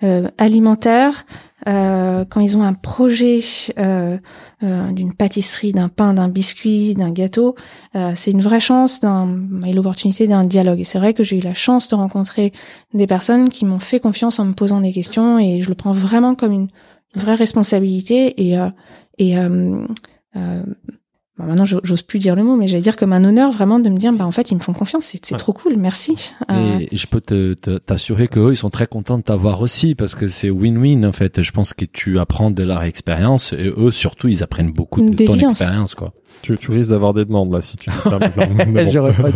euh, 0.03 0.29
alimentaire, 0.39 1.25
euh, 1.69 2.25
quand 2.29 2.41
ils 2.41 2.59
ont 2.59 2.63
un 2.63 2.73
projet 2.73 3.41
euh, 3.79 4.19
euh, 4.63 4.93
d'une 4.93 5.15
pâtisserie, 5.15 5.73
d'un 5.73 5.89
pain, 5.89 6.15
d'un 6.15 6.29
biscuit, 6.29 6.95
d'un 6.95 7.11
gâteau, 7.13 7.55
euh, 7.95 8.13
c'est 8.17 8.33
une 8.33 8.41
vraie 8.41 8.61
chance 8.61 9.01
d'un, 9.01 9.29
et 9.67 9.73
l'opportunité 9.73 10.27
d'un 10.27 10.45
dialogue. 10.45 10.81
Et 10.81 10.85
c'est 10.85 10.99
vrai 10.99 11.15
que 11.15 11.23
j'ai 11.23 11.39
eu 11.39 11.43
la 11.43 11.55
chance 11.55 11.89
de 11.89 11.95
rencontrer 11.95 12.53
des 12.95 13.07
personnes 13.07 13.49
qui 13.49 13.65
m'ont 13.65 13.79
fait 13.79 14.01
confiance 14.01 14.39
en 14.39 14.45
me 14.45 14.55
posant 14.55 14.81
des 14.81 14.93
questions 14.93 15.39
et 15.39 15.63
je 15.63 15.69
le 15.69 15.75
prends 15.75 15.93
vraiment 15.93 16.35
comme 16.35 16.53
une, 16.53 16.69
vraie 17.15 17.35
responsabilité 17.35 18.49
et 18.49 18.59
euh, 18.59 18.71
et 19.19 19.37
bon, 21.39 21.45
maintenant 21.47 21.65
j'o- 21.65 21.81
j'ose 21.83 22.03
plus 22.03 22.19
dire 22.19 22.35
le 22.37 22.43
mot 22.43 22.57
mais 22.57 22.69
j'allais 22.69 22.83
dire 22.83 22.97
comme 22.97 23.13
un 23.13 23.25
honneur 23.25 23.51
vraiment 23.53 23.79
de 23.79 23.89
me 23.89 23.97
dire 23.97 24.13
bah 24.13 24.27
en 24.27 24.31
fait 24.31 24.51
ils 24.51 24.55
me 24.57 24.61
font 24.61 24.73
confiance 24.73 25.07
c'est 25.07 25.33
Ouais. 25.33 25.39
trop 25.39 25.53
cool 25.53 25.77
merci 25.77 26.33
Euh, 26.51 26.79
Et 26.81 26.97
je 26.97 27.07
peux 27.07 27.21
te- 27.21 27.55
te- 27.55 27.79
t'assurer 27.79 28.29
que 28.29 28.39
eux, 28.41 28.53
ils 28.53 28.57
sont 28.57 28.69
très 28.71 28.87
contents 28.87 29.17
de 29.19 29.23
t'avoir 29.23 29.61
aussi 29.63 29.95
parce 29.95 30.15
que 30.15 30.27
c'est 30.27 30.51
win-win 30.51 31.07
en 31.07 31.13
fait. 31.13 31.43
Je 31.43 31.51
pense 31.53 31.73
que 31.73 31.85
tu 31.85 32.19
apprends 32.19 32.51
de 32.51 32.63
leur 32.63 32.83
expérience 32.83 33.53
et 33.55 33.73
eux 33.77 33.91
surtout, 33.91 34.29
ils 34.29 34.43
apprennent 34.43 34.73
beaucoup 34.73 35.01
de 35.01 35.25
ton 35.25 35.39
expérience 35.39 35.95
quoi. 35.95 36.13
Tu, 36.43 36.57
tu 36.57 36.71
risques 36.71 36.91
d'avoir 36.91 37.13
des 37.15 37.25
demandes 37.25 37.55
là 37.55 37.63
si 37.63 37.77
tu 37.77 37.91
dis 37.91 37.97
ça 37.97 38.19
maintenant. 38.19 38.85
J'aurais 38.91 39.13
pas 39.13 39.29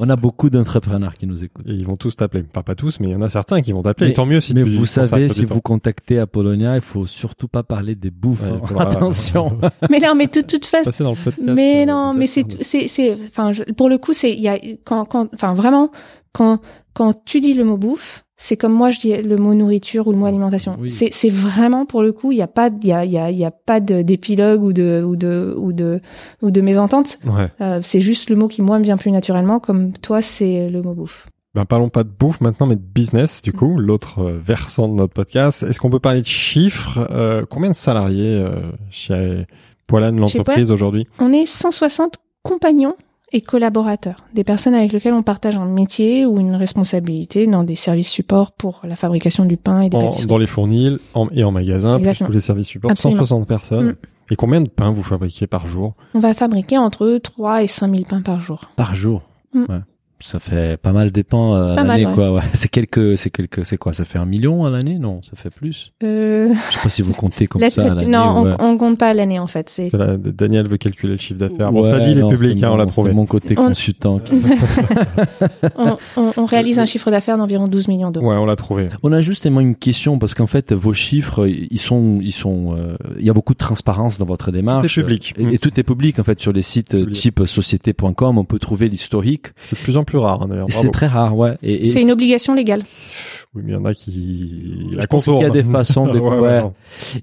On 0.00 0.08
a 0.08 0.16
beaucoup 0.16 0.50
d'entrepreneurs 0.50 1.14
qui 1.14 1.26
nous 1.26 1.44
écoutent. 1.44 1.66
Et 1.68 1.72
ils 1.72 1.86
vont 1.86 1.96
tous 1.96 2.16
t'appeler. 2.16 2.44
Enfin, 2.50 2.62
pas 2.62 2.74
tous, 2.74 2.98
mais 3.00 3.08
il 3.08 3.12
y 3.12 3.14
en 3.14 3.22
a 3.22 3.28
certains 3.28 3.60
qui 3.62 3.72
vont 3.72 3.82
t'appeler. 3.82 4.12
Tant 4.14 4.26
mieux 4.26 4.40
si 4.40 4.54
Mais 4.54 4.64
tu 4.64 4.70
vous 4.70 4.86
savez, 4.86 5.28
si 5.28 5.44
vous 5.44 5.60
contactez 5.60 6.18
Apollonia, 6.18 6.74
il 6.76 6.80
faut 6.80 7.06
surtout 7.06 7.46
pas 7.48 7.62
parler 7.62 7.94
des 7.94 8.10
bouffes. 8.10 8.42
Ouais, 8.42 8.48
hein. 8.50 8.60
faudra- 8.64 8.84
Attention. 8.90 9.58
mais 9.90 9.98
non 10.00 10.14
mais 10.16 10.26
de 10.26 10.40
toute 10.40 10.66
façon 10.66 10.84
Passer 10.84 11.04
dans 11.04 11.10
le 11.10 11.16
podcast, 11.16 11.40
mais 11.54 11.82
euh, 11.82 11.86
non 11.86 12.14
mais 12.14 12.26
c'est 12.26 12.44
c'est 12.62 12.88
c'est 12.88 13.16
enfin 13.28 13.52
je- 13.52 13.62
pour 13.62 13.88
le 13.88 13.98
coup 13.98 14.12
c'est 14.12 14.32
il 14.32 14.40
y 14.40 14.48
a 14.48 14.58
quand 14.84 15.04
quand 15.04 15.28
enfin 15.34 15.54
vraiment 15.54 15.90
quand 16.32 16.60
quand 16.94 17.24
tu 17.24 17.40
dis 17.40 17.54
le 17.54 17.64
mot 17.64 17.76
bouffe 17.76 18.24
c'est 18.42 18.56
comme 18.56 18.72
moi 18.72 18.90
je 18.90 18.98
dis 18.98 19.14
le 19.14 19.36
mot 19.36 19.54
nourriture 19.54 20.08
ou 20.08 20.12
le 20.12 20.16
mot 20.16 20.24
alimentation. 20.24 20.76
Oui. 20.80 20.90
c'est 20.90 21.28
vraiment 21.28 21.84
pour 21.84 22.02
le 22.02 22.10
coup 22.10 22.32
il 22.32 22.38
y 22.38 22.42
a 22.42 22.46
pas 22.46 22.70
il 22.82 22.88
y 22.88 22.92
a 22.92 23.04
il 23.04 23.12
y 23.12 23.18
a 23.18 23.30
y 23.30 23.44
a 23.44 23.50
pas 23.50 23.80
d'épilogue 23.80 24.62
ou 24.62 24.72
de 24.72 25.04
ou 25.06 25.14
de 25.14 25.54
ou 25.58 25.72
de 25.72 26.00
ou 26.40 26.50
de 26.50 26.60
mésentente. 26.62 27.18
Ouais. 27.26 27.48
Euh, 27.60 27.80
c'est 27.82 28.00
juste 28.00 28.30
le 28.30 28.36
mot 28.36 28.48
qui 28.48 28.62
moi 28.62 28.78
me 28.78 28.84
vient 28.84 28.96
plus 28.96 29.10
naturellement 29.10 29.60
comme 29.60 29.92
toi 29.92 30.22
c'est 30.22 30.70
le 30.70 30.80
mot 30.80 30.94
bouffe. 30.94 31.28
Ben, 31.54 31.64
parlons 31.66 31.88
pas 31.88 32.04
de 32.04 32.08
bouffe 32.08 32.40
maintenant, 32.40 32.66
mais 32.66 32.76
de 32.76 32.80
business, 32.80 33.42
du 33.42 33.52
coup, 33.52 33.76
l'autre 33.76 34.20
euh, 34.20 34.38
versant 34.40 34.86
de 34.86 34.94
notre 34.94 35.12
podcast. 35.12 35.64
Est-ce 35.64 35.80
qu'on 35.80 35.90
peut 35.90 35.98
parler 35.98 36.20
de 36.20 36.26
chiffres 36.26 37.04
Euh, 37.10 37.44
Combien 37.44 37.70
de 37.70 37.74
salariés 37.74 38.24
euh, 38.28 38.70
chez 38.90 39.46
Poilane, 39.88 40.20
l'entreprise, 40.20 40.70
aujourd'hui? 40.70 41.08
On 41.18 41.32
est 41.32 41.46
160 41.46 42.18
compagnons 42.44 42.94
et 43.32 43.40
collaborateurs, 43.40 44.24
des 44.34 44.42
personnes 44.44 44.74
avec 44.74 44.92
lesquelles 44.92 45.14
on 45.14 45.22
partage 45.22 45.56
un 45.56 45.64
métier 45.66 46.26
ou 46.26 46.38
une 46.40 46.54
responsabilité 46.56 47.46
dans 47.46 47.62
des 47.62 47.74
services 47.76 48.10
supports 48.10 48.52
pour 48.52 48.80
la 48.84 48.96
fabrication 48.96 49.44
du 49.44 49.56
pain 49.56 49.80
et 49.82 49.88
des 49.90 49.96
En- 49.96 50.02
pâtisseries. 50.02 50.26
Dans 50.26 50.38
les 50.38 50.46
fournils 50.46 50.98
en- 51.14 51.28
et 51.30 51.44
en 51.44 51.52
magasin, 51.52 51.96
plus 51.98 52.06
Exactement. 52.08 52.28
tous 52.28 52.34
les 52.34 52.40
services 52.40 52.66
supports, 52.66 52.90
Absolument. 52.90 53.20
160 53.20 53.46
personnes. 53.48 53.86
Mm. 53.90 53.96
Et 54.32 54.36
combien 54.36 54.60
de 54.60 54.68
pains 54.68 54.90
vous 54.90 55.02
fabriquez 55.02 55.46
par 55.46 55.66
jour? 55.66 55.94
On 56.14 56.20
va 56.20 56.34
fabriquer 56.34 56.78
entre 56.78 57.18
3 57.22 57.62
et 57.62 57.66
5 57.66 57.90
000 57.92 58.04
pains 58.08 58.22
par 58.22 58.40
jour. 58.40 58.70
Par 58.76 58.94
jour. 58.94 59.22
Mm. 59.54 59.64
Ouais. 59.68 59.80
Ça 60.22 60.38
fait 60.38 60.76
pas 60.80 60.92
mal 60.92 61.10
euh, 61.14 61.72
à 61.72 61.74
mal, 61.76 61.86
l'année, 61.86 62.06
ouais. 62.06 62.14
quoi. 62.14 62.32
Ouais. 62.32 62.42
C'est 62.54 62.68
quelques, 62.68 63.16
c'est 63.16 63.30
quelques, 63.30 63.64
c'est 63.64 63.78
quoi 63.78 63.92
Ça 63.94 64.04
fait 64.04 64.18
un 64.18 64.24
million 64.26 64.64
à 64.64 64.70
l'année? 64.70 64.98
Non, 64.98 65.20
ça 65.22 65.32
fait 65.34 65.50
plus. 65.50 65.92
Euh, 66.02 66.52
Je 66.68 66.74
sais 66.76 66.82
pas 66.82 66.88
si 66.88 67.02
vous 67.02 67.12
comptez 67.14 67.46
comme 67.46 67.60
ça 67.70 67.82
à 67.92 67.94
non, 68.04 68.42
ouais. 68.42 68.54
on, 68.58 68.72
on 68.72 68.78
compte 68.78 68.98
pas 68.98 69.08
à 69.08 69.14
l'année 69.14 69.38
en 69.38 69.46
fait. 69.46 69.68
C'est 69.70 69.90
Daniel 70.18 70.68
veut 70.68 70.76
calculer 70.76 71.12
le 71.12 71.18
chiffre 71.18 71.38
d'affaires. 71.40 71.72
Bon, 71.72 71.84
ça 71.84 71.98
dit, 72.00 72.12
il 72.12 72.18
est 72.18 72.20
non, 72.20 72.30
public, 72.30 72.58
c'est 72.58 72.64
hein, 72.66 72.70
on 72.72 72.76
l'a 72.76 72.84
mon- 72.84 72.90
trouvé. 72.90 73.10
C'est 73.10 73.14
mon 73.16 73.26
côté 73.26 73.54
On- 73.58 73.66
consultant. 73.66 74.18
qui- 74.18 74.34
on, 75.76 75.96
on- 76.16 76.32
on 76.36 76.44
réalise 76.44 76.78
un 76.78 76.86
chiffre 76.86 77.10
d'affaires 77.10 77.38
d'environ 77.38 77.68
12 77.68 77.88
millions 77.88 78.10
d'euros. 78.10 78.28
Ouais, 78.30 78.36
on 78.36 78.46
l'a 78.46 78.56
trouvé. 78.56 78.88
On 79.02 79.12
a 79.12 79.20
justement 79.20 79.60
une 79.60 79.74
question 79.74 80.18
parce 80.18 80.34
qu'en 80.34 80.46
fait 80.46 80.72
vos 80.72 80.92
chiffres 80.92 81.46
ils 81.46 81.78
sont 81.80 82.18
ils 82.22 82.32
sont 82.32 82.76
euh, 82.76 82.96
il 83.18 83.24
y 83.24 83.30
a 83.30 83.32
beaucoup 83.34 83.52
de 83.54 83.58
transparence 83.58 84.18
dans 84.18 84.26
votre 84.26 84.50
démarche 84.52 84.92
Tout 84.94 85.00
est 85.00 85.02
public. 85.02 85.34
et, 85.38 85.54
et 85.54 85.58
tout 85.58 85.78
est 85.78 85.82
public 85.82 86.18
en 86.18 86.24
fait 86.24 86.40
sur 86.40 86.52
les 86.52 86.62
sites 86.62 86.94
euh, 86.94 87.00
Public. 87.00 87.20
type 87.20 87.42
société.com 87.46 88.38
on 88.38 88.44
peut 88.44 88.58
trouver 88.58 88.88
l'historique 88.88 89.48
C'est 89.64 89.76
de 89.78 89.82
plus 89.82 89.96
en 89.96 90.04
plus 90.04 90.09
rare, 90.18 90.42
hein, 90.42 90.48
d'ailleurs. 90.48 90.66
C'est 90.70 90.90
très 90.90 91.06
rare 91.06 91.36
ouais 91.36 91.56
et, 91.62 91.86
et 91.86 91.90
C'est 91.90 92.02
une 92.02 92.10
obligation 92.10 92.54
légale. 92.54 92.82
Oui, 93.54 93.62
mais 93.64 93.72
il 93.72 93.74
y 93.74 93.76
en 93.78 93.84
a 93.84 93.94
qui 93.94 94.90
Je 94.92 94.96
la 94.96 95.06
pense 95.08 95.24
qu'il 95.24 95.34
y 95.38 95.44
a 95.44 95.50
des 95.50 95.64
façons 95.64 96.06
de- 96.12 96.18
Ouais, 96.20 96.28
ouais, 96.30 96.38
ouais. 96.40 96.60
non. 96.60 96.74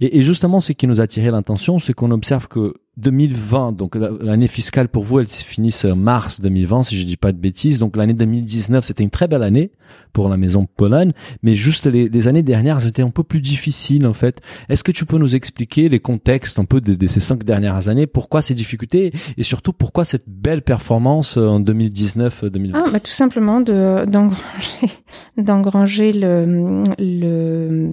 Et, 0.01 0.17
et 0.17 0.21
justement, 0.21 0.59
ce 0.59 0.73
qui 0.73 0.85
nous 0.87 0.99
a 0.99 1.03
attiré 1.03 1.31
l'attention, 1.31 1.79
c'est 1.79 1.93
qu'on 1.93 2.11
observe 2.11 2.47
que 2.49 2.73
2020, 2.97 3.73
donc 3.73 3.95
la- 3.95 4.09
l'année 4.21 4.47
fiscale 4.47 4.89
pour 4.89 5.03
vous, 5.03 5.19
elle 5.19 5.27
se 5.27 5.43
finit 5.45 5.73
en 5.85 5.95
mars 5.95 6.41
2020, 6.41 6.83
si 6.83 6.97
je 6.97 7.05
dis 7.05 7.15
pas 7.15 7.31
de 7.31 7.37
bêtises. 7.37 7.77
Donc 7.79 7.95
l'année 7.95 8.13
2019, 8.15 8.83
c'était 8.83 9.03
une 9.03 9.11
très 9.11 9.27
belle 9.27 9.43
année 9.43 9.71
pour 10.13 10.27
la 10.29 10.35
maison 10.35 10.65
Pologne, 10.65 11.13
mais 11.43 11.53
juste 11.53 11.85
les, 11.85 12.09
les 12.09 12.27
années 12.27 12.41
dernières, 12.41 12.79
elles 12.81 12.87
étaient 12.87 13.03
un 13.03 13.11
peu 13.11 13.23
plus 13.23 13.39
difficiles 13.39 14.05
en 14.07 14.13
fait. 14.13 14.41
Est-ce 14.67 14.83
que 14.83 14.91
tu 14.91 15.05
peux 15.05 15.19
nous 15.19 15.35
expliquer 15.35 15.89
les 15.89 15.99
contextes 15.99 16.57
un 16.59 16.65
peu 16.65 16.81
de, 16.81 16.95
de 16.95 17.07
ces 17.07 17.19
cinq 17.19 17.43
dernières 17.43 17.87
années, 17.87 18.07
pourquoi 18.07 18.41
ces 18.41 18.55
difficultés? 18.55 19.13
Et 19.37 19.43
surtout 19.43 19.73
pourquoi 19.73 20.03
cette 20.03 20.27
belle 20.27 20.63
performance 20.63 21.37
euh, 21.37 21.45
en 21.47 21.59
2019-2020 21.61 22.71
Ah, 22.73 22.89
bah, 22.91 22.99
tout 22.99 23.11
simplement 23.11 23.61
de 23.61 24.05
d'engranger 24.07 24.89
d'engranger 25.37 26.11
le, 26.19 26.83
le, 26.99 27.91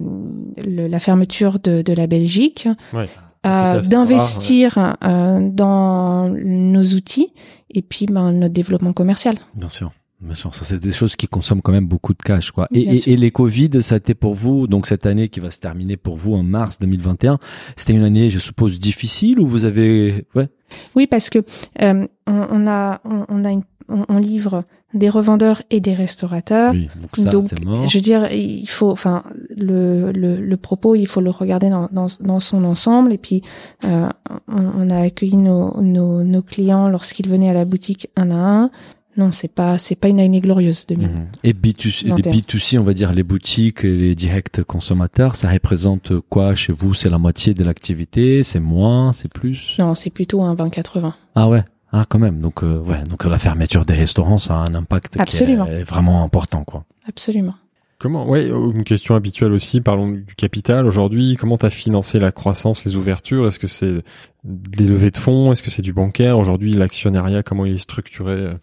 le- 0.65 0.87
la 0.87 0.99
fermeture 0.99 1.59
de, 1.59 1.81
de 1.81 1.93
la 1.93 2.07
Belgique, 2.07 2.67
Ouais. 2.93 3.07
euh, 3.45 3.81
d'investir 3.81 4.95
euh, 5.03 5.39
dans 5.51 6.29
nos 6.29 6.83
outils 6.83 7.33
et 7.69 7.81
puis 7.81 8.05
ben, 8.05 8.31
notre 8.31 8.53
développement 8.53 8.93
commercial. 8.93 9.35
Bien 9.55 9.69
sûr. 9.69 9.91
Bien 10.21 10.33
sûr, 10.33 10.55
ça 10.55 10.63
c'est 10.63 10.79
des 10.79 10.93
choses 10.93 11.17
qui 11.17 11.27
consomment 11.27 11.61
quand 11.61 11.73
même 11.73 11.87
beaucoup 11.87 12.13
de 12.13 12.21
cash, 12.23 12.49
quoi. 12.51 12.67
Et, 12.73 13.17
les 13.17 13.31
Covid, 13.31 13.81
ça 13.81 13.95
a 13.95 13.97
été 13.97 14.13
pour 14.15 14.33
vous, 14.33 14.65
donc 14.65 14.87
cette 14.87 15.05
année 15.05 15.27
qui 15.27 15.41
va 15.41 15.51
se 15.51 15.59
terminer 15.59 15.97
pour 15.97 16.15
vous 16.15 16.33
en 16.33 16.41
mars 16.41 16.79
2021, 16.79 17.37
c'était 17.75 17.93
une 17.93 18.01
année, 18.03 18.29
je 18.29 18.39
suppose, 18.39 18.79
difficile 18.79 19.39
ou 19.41 19.45
vous 19.45 19.65
avez, 19.65 20.25
ouais, 20.33 20.47
Oui, 20.95 21.05
parce 21.05 21.29
que 21.29 21.39
euh, 21.81 22.07
on, 22.27 22.47
on 22.49 22.65
a 22.65 23.01
on, 23.03 23.25
on 23.27 23.43
a 23.43 23.51
une, 23.51 23.63
on, 23.89 24.05
on 24.09 24.17
livre 24.17 24.63
des 24.93 25.09
revendeurs 25.09 25.61
et 25.71 25.81
des 25.81 25.93
restaurateurs. 25.93 26.71
oui, 26.73 26.87
donc 27.01 27.17
ça 27.17 27.29
Donc, 27.29 27.45
c'est 27.49 27.63
mort. 27.65 27.85
je 27.87 27.97
veux 27.97 28.01
dire, 28.01 28.31
il 28.31 28.65
faut, 28.67 28.89
enfin, 28.91 29.23
le, 29.55 30.11
le, 30.13 30.39
le 30.39 30.57
propos, 30.57 30.95
il 30.95 31.05
faut 31.07 31.21
le 31.21 31.29
regarder 31.31 31.69
dans, 31.69 31.89
dans, 31.91 32.07
dans 32.21 32.39
son 32.39 32.63
ensemble. 32.63 33.11
Et 33.11 33.17
puis, 33.17 33.41
euh, 33.83 34.07
on, 34.47 34.63
on 34.77 34.89
a 34.89 34.99
accueilli 35.01 35.35
nos, 35.37 35.79
nos, 35.81 36.23
nos 36.23 36.41
clients 36.41 36.87
lorsqu'ils 36.87 37.27
venaient 37.27 37.49
à 37.49 37.53
la 37.53 37.65
boutique 37.65 38.07
un 38.15 38.31
à 38.31 38.35
un. 38.35 38.71
Non, 39.17 39.31
c'est 39.31 39.47
pas, 39.47 39.77
c'est 39.77 39.95
pas 39.95 40.09
une 40.09 40.19
année 40.19 40.41
glorieuse 40.41 40.85
de 40.87 40.95
Mhm. 40.95 41.27
Et 41.45 41.53
B2C, 41.53 42.03
les 42.03 42.09
21. 42.11 42.31
B2C, 42.31 42.79
on 42.79 42.83
va 42.83 42.93
dire 42.93 43.13
les 43.13 43.23
boutiques 43.23 43.85
et 43.85 43.95
les 43.95 44.13
directs 44.13 44.61
consommateurs, 44.63 45.35
ça 45.37 45.49
représente 45.49 46.19
quoi 46.29 46.53
chez 46.53 46.73
vous? 46.73 46.93
C'est 46.93 47.09
la 47.09 47.17
moitié 47.17 47.53
de 47.53 47.63
l'activité? 47.63 48.43
C'est 48.43 48.59
moins? 48.59 49.13
C'est 49.13 49.31
plus? 49.31 49.77
Non, 49.79 49.95
c'est 49.95 50.09
plutôt 50.09 50.41
un 50.41 50.53
20-80. 50.53 51.13
Ah 51.35 51.47
ouais? 51.47 51.63
Ah 51.97 52.03
quand 52.09 52.19
même 52.19 52.39
donc 52.41 52.63
euh, 52.63 52.77
ouais 52.79 53.03
donc 53.03 53.23
la 53.25 53.39
fermeture 53.39 53.85
des 53.85 53.93
restaurants 53.93 54.37
ça 54.37 54.55
a 54.59 54.69
un 54.69 54.75
impact 54.75 55.17
Absolument. 55.19 55.65
qui 55.65 55.71
est 55.71 55.83
vraiment 55.83 56.23
important 56.23 56.63
quoi 56.63 56.83
Absolument. 57.07 57.53
Comment 57.97 58.27
Ouais, 58.27 58.47
une 58.47 58.83
question 58.83 59.15
habituelle 59.15 59.53
aussi. 59.53 59.79
Parlons 59.79 60.09
du 60.09 60.35
capital 60.35 60.85
aujourd'hui. 60.85 61.37
Comment 61.39 61.57
t'as 61.57 61.69
financé 61.69 62.19
la 62.19 62.33
croissance, 62.33 62.83
les 62.83 62.97
ouvertures? 62.97 63.47
Est-ce 63.47 63.57
que 63.57 63.67
c'est 63.67 64.03
des 64.43 64.85
levées 64.85 65.11
de 65.11 65.17
fonds? 65.17 65.53
Est-ce 65.53 65.63
que 65.63 65.71
c'est 65.71 65.81
du 65.81 65.93
bancaire? 65.93 66.37
Aujourd'hui, 66.37 66.73
l'actionnariat, 66.73 67.41
comment 67.41 67.65
il 67.65 67.75
est 67.75 67.77
structuré 67.77 68.33
euh, 68.33 68.53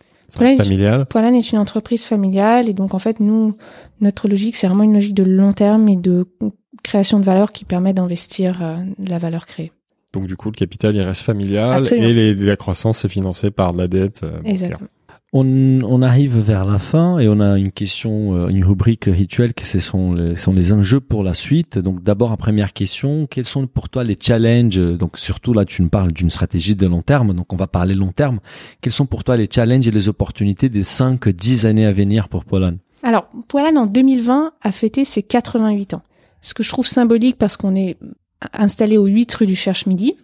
il- 0.41 0.57
familial? 0.59 1.07
Poilane 1.07 1.35
est 1.35 1.51
une 1.51 1.59
entreprise 1.59 2.05
familiale 2.05 2.69
et 2.69 2.75
donc 2.75 2.93
en 2.95 2.99
fait 2.99 3.21
nous 3.21 3.57
notre 4.03 4.29
logique 4.29 4.55
c'est 4.57 4.67
vraiment 4.67 4.85
une 4.85 4.93
logique 4.95 5.15
de 5.15 5.25
long 5.25 5.55
terme 5.55 5.89
et 5.89 5.97
de 5.97 6.27
création 6.83 7.19
de 7.19 7.25
valeur 7.25 7.53
qui 7.53 7.65
permet 7.65 7.95
d'investir 7.95 8.59
euh, 8.63 8.77
la 8.99 9.17
valeur 9.19 9.47
créée. 9.47 9.73
Donc 10.13 10.27
du 10.27 10.37
coup, 10.37 10.51
le 10.51 10.55
capital, 10.57 10.95
il 10.95 11.01
reste 11.03 11.23
familial 11.23 11.79
Absolument. 11.79 12.07
et 12.09 12.13
les- 12.13 12.35
la 12.35 12.57
croissance, 12.57 12.99
c'est 12.99 13.09
financé 13.09 13.51
par 13.51 13.73
de 13.73 13.79
la 13.79 13.89
dette. 13.89 14.23
euh. 14.25 14.41
Exactement. 14.45 14.89
On, 15.35 15.47
on, 15.83 16.03
arrive 16.03 16.39
vers 16.39 16.67
la 16.67 16.79
fin 16.79 17.19
et 17.19 17.27
on 17.27 17.41
a 17.41 17.57
une 17.57 17.73
question, 17.73 18.35
euh, 18.35 18.49
une 18.49 18.63
rubrique 18.67 19.05
rituelle 19.07 19.55
que 19.55 19.65
ce 19.65 19.79
sont 19.79 20.13
les, 20.13 20.37
sont 20.37 20.53
les 20.53 20.75
enjeux 20.75 21.01
pour 21.01 21.23
la 21.25 21.33
suite. 21.33 21.79
Donc 21.79 22.03
d'abord, 22.03 22.33
en 22.33 22.37
première 22.37 22.75
question, 22.75 23.27
quels 23.27 23.47
sont 23.47 23.67
pour 23.67 23.89
toi 23.89 24.05
les 24.05 24.19
challenges? 24.21 24.77
Donc 24.99 25.17
surtout 25.17 25.55
là, 25.55 25.65
tu 25.65 25.81
nous 25.81 25.89
parles 25.89 26.13
d'une 26.13 26.29
stratégie 26.29 26.75
de 26.75 26.87
long 26.87 27.01
terme, 27.01 27.33
donc 27.33 27.51
on 27.51 27.57
va 27.57 27.67
parler 27.67 27.95
long 27.95 28.13
terme. 28.13 28.41
Quels 28.83 28.93
sont 28.93 29.07
pour 29.07 29.25
toi 29.25 29.39
les 29.39 29.49
challenges 29.51 29.89
et 29.89 29.91
les 29.91 30.11
opportunités 30.11 30.69
des 30.69 30.83
5-10 30.83 31.65
années 31.65 31.87
à 31.87 31.93
venir 31.93 32.29
pour 32.29 32.45
Polan? 32.45 32.75
Alors, 33.03 33.27
Polan 33.49 33.75
en 33.77 33.87
2020 33.87 34.53
a 34.61 34.71
fêté 34.71 35.07
ses 35.07 35.23
88 35.23 35.95
ans. 35.95 36.03
Ce 36.43 36.53
que 36.53 36.63
je 36.63 36.69
trouve 36.69 36.87
symbolique 36.87 37.37
parce 37.39 37.57
qu'on 37.57 37.75
est 37.75 37.97
installé 38.53 38.99
au 38.99 39.07
8 39.07 39.35
rue 39.35 39.47
du 39.47 39.57
Cherche-Midi 39.57 40.17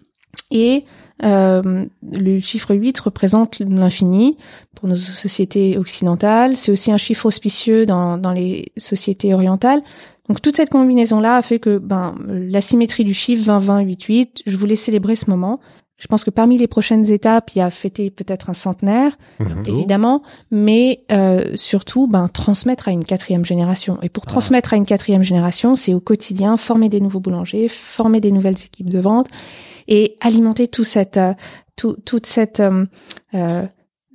et 0.50 0.84
euh, 1.24 1.86
le 2.10 2.40
chiffre 2.40 2.74
8 2.74 2.98
représente 3.00 3.58
l'infini 3.58 4.36
pour 4.74 4.88
nos 4.88 4.96
sociétés 4.96 5.76
occidentales. 5.76 6.56
C'est 6.56 6.72
aussi 6.72 6.92
un 6.92 6.96
chiffre 6.96 7.26
auspicieux 7.26 7.86
dans, 7.86 8.18
dans 8.18 8.32
les 8.32 8.72
sociétés 8.76 9.34
orientales. 9.34 9.82
Donc 10.28 10.42
toute 10.42 10.56
cette 10.56 10.70
combinaison-là 10.70 11.36
a 11.36 11.42
fait 11.42 11.58
que 11.58 11.78
ben, 11.78 12.14
la 12.26 12.60
symétrie 12.60 13.04
du 13.04 13.14
chiffre 13.14 13.50
20-20-8-8, 13.50 14.42
je 14.46 14.56
voulais 14.56 14.76
célébrer 14.76 15.16
ce 15.16 15.30
moment. 15.30 15.60
Je 15.98 16.06
pense 16.06 16.22
que 16.22 16.30
parmi 16.30 16.56
les 16.58 16.68
prochaines 16.68 17.10
étapes, 17.10 17.50
il 17.54 17.58
y 17.58 17.60
a 17.60 17.70
fêter 17.70 18.10
peut-être 18.10 18.50
un 18.50 18.54
centenaire, 18.54 19.18
évidemment, 19.66 20.22
mais 20.52 21.04
euh, 21.10 21.56
surtout 21.56 22.06
ben, 22.06 22.28
transmettre 22.28 22.88
à 22.88 22.92
une 22.92 23.04
quatrième 23.04 23.44
génération. 23.44 23.98
Et 24.02 24.08
pour 24.08 24.22
Ah. 24.26 24.30
transmettre 24.30 24.72
à 24.74 24.76
une 24.76 24.86
quatrième 24.86 25.22
génération, 25.24 25.74
c'est 25.74 25.94
au 25.94 26.00
quotidien 26.00 26.56
former 26.56 26.88
des 26.88 27.00
nouveaux 27.00 27.18
boulangers, 27.20 27.66
former 27.68 28.20
des 28.20 28.30
nouvelles 28.30 28.58
équipes 28.64 28.88
de 28.88 29.00
vente 29.00 29.26
et 29.88 30.16
alimenter 30.20 30.68
tout 30.68 30.84
cette, 30.84 31.16
euh, 31.16 31.34
tout, 31.74 31.96
toute 32.04 32.26
cette, 32.26 32.60
euh, 32.60 32.86
euh, 33.34 33.66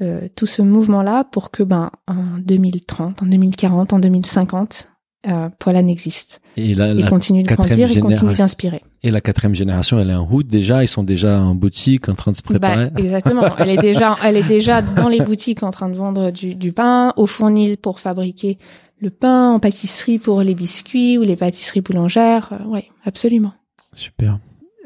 euh, 0.02 0.28
tout 0.36 0.46
ce 0.46 0.62
mouvement-là 0.62 1.26
pour 1.26 1.52
que 1.52 1.64
ben 1.64 1.92
en 2.08 2.38
2030, 2.40 3.24
en 3.24 3.26
2040, 3.26 3.94
en 3.94 4.00
2050, 4.00 4.90
euh, 5.28 5.50
Poilane 5.60 5.90
existe 5.90 6.42
Et 6.58 6.72
et 6.72 6.76
la, 6.76 6.94
continue 7.08 7.44
de 7.44 7.48
quatrième 7.48 7.78
grandir 7.78 7.98
et 7.98 8.00
continue 8.00 8.20
génération. 8.20 8.44
d'inspirer. 8.44 8.82
et 9.04 9.12
la 9.12 9.22
quatrième 9.22 9.56
génération, 9.56 10.00
elle 10.00 10.10
est 10.10 10.16
en 10.16 10.26
route 10.26 10.48
déjà. 10.48 10.84
Ils 10.84 10.88
sont 10.88 11.04
déjà 11.04 11.40
en 11.40 11.56
boutique, 11.56 12.10
en 12.10 12.14
train 12.14 12.32
de 12.32 12.36
se 12.36 12.42
préparer. 12.42 12.90
Bah, 12.90 13.02
exactement. 13.02 13.56
Elle 13.58 13.70
est 13.70 13.82
déjà, 13.82 14.16
elle 14.24 14.38
est 14.38 14.48
déjà 14.48 14.82
dans 14.98 15.08
les 15.08 15.22
boutiques 15.22 15.64
en 15.64 15.72
train 15.72 15.90
de 15.90 15.96
vendre 15.96 16.32
du, 16.32 16.56
du 16.56 16.74
pain, 16.74 17.14
au 17.16 17.26
fournil 17.26 17.78
pour 17.78 18.00
fabriquer 18.00 18.58
le 19.00 19.10
pain, 19.10 19.52
en 19.52 19.60
pâtisserie 19.60 20.18
pour 20.18 20.42
les 20.42 20.56
biscuits 20.56 21.18
ou 21.18 21.22
les 21.22 21.36
pâtisseries 21.36 21.82
boulangères. 21.82 22.50
Euh, 22.52 22.64
oui, 22.68 22.82
absolument. 23.06 23.54
Super. 23.94 24.40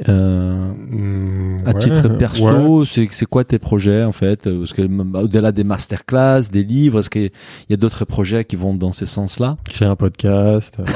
Euh, 0.07 1.57
à 1.65 1.71
ouais, 1.71 1.77
titre 1.79 2.07
perso, 2.17 2.85
c'est 2.85 3.07
c'est 3.09 3.25
quoi 3.25 3.43
tes 3.43 3.57
projets 3.57 4.03
en 4.03 4.11
fait? 4.11 4.43
Parce 4.43 4.73
que 4.73 4.83
même 4.83 5.15
au-delà 5.15 5.51
des 5.51 5.63
masterclass, 5.63 6.51
des 6.51 6.63
livres, 6.63 6.99
est-ce 6.99 7.09
qu'il 7.09 7.31
y 7.69 7.73
a 7.73 7.77
d'autres 7.77 8.05
projets 8.05 8.45
qui 8.45 8.55
vont 8.55 8.75
dans 8.75 8.91
ces 8.91 9.07
sens-là? 9.07 9.57
Créer 9.65 9.87
un 9.87 9.95
podcast. 9.95 10.77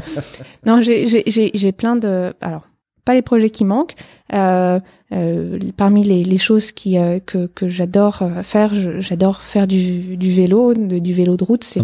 Non, 0.66 0.80
j'ai, 0.80 1.06
j'ai, 1.06 1.22
j'ai, 1.26 1.50
j'ai 1.54 1.72
plein 1.72 1.96
de, 1.96 2.34
alors 2.40 2.69
pas 3.04 3.14
les 3.14 3.22
projets 3.22 3.50
qui 3.50 3.64
manquent. 3.64 3.94
Euh, 4.32 4.78
euh, 5.12 5.58
parmi 5.76 6.04
les, 6.04 6.22
les 6.22 6.36
choses 6.38 6.70
qui 6.70 6.96
euh, 6.96 7.18
que, 7.18 7.46
que 7.48 7.68
j'adore 7.68 8.22
euh, 8.22 8.42
faire, 8.44 8.72
j'adore 9.00 9.40
faire 9.40 9.66
du, 9.66 10.16
du 10.16 10.30
vélo, 10.30 10.72
de- 10.74 11.00
du 11.00 11.12
vélo 11.12 11.36
de 11.36 11.42
route. 11.44 11.64
C'est 11.64 11.80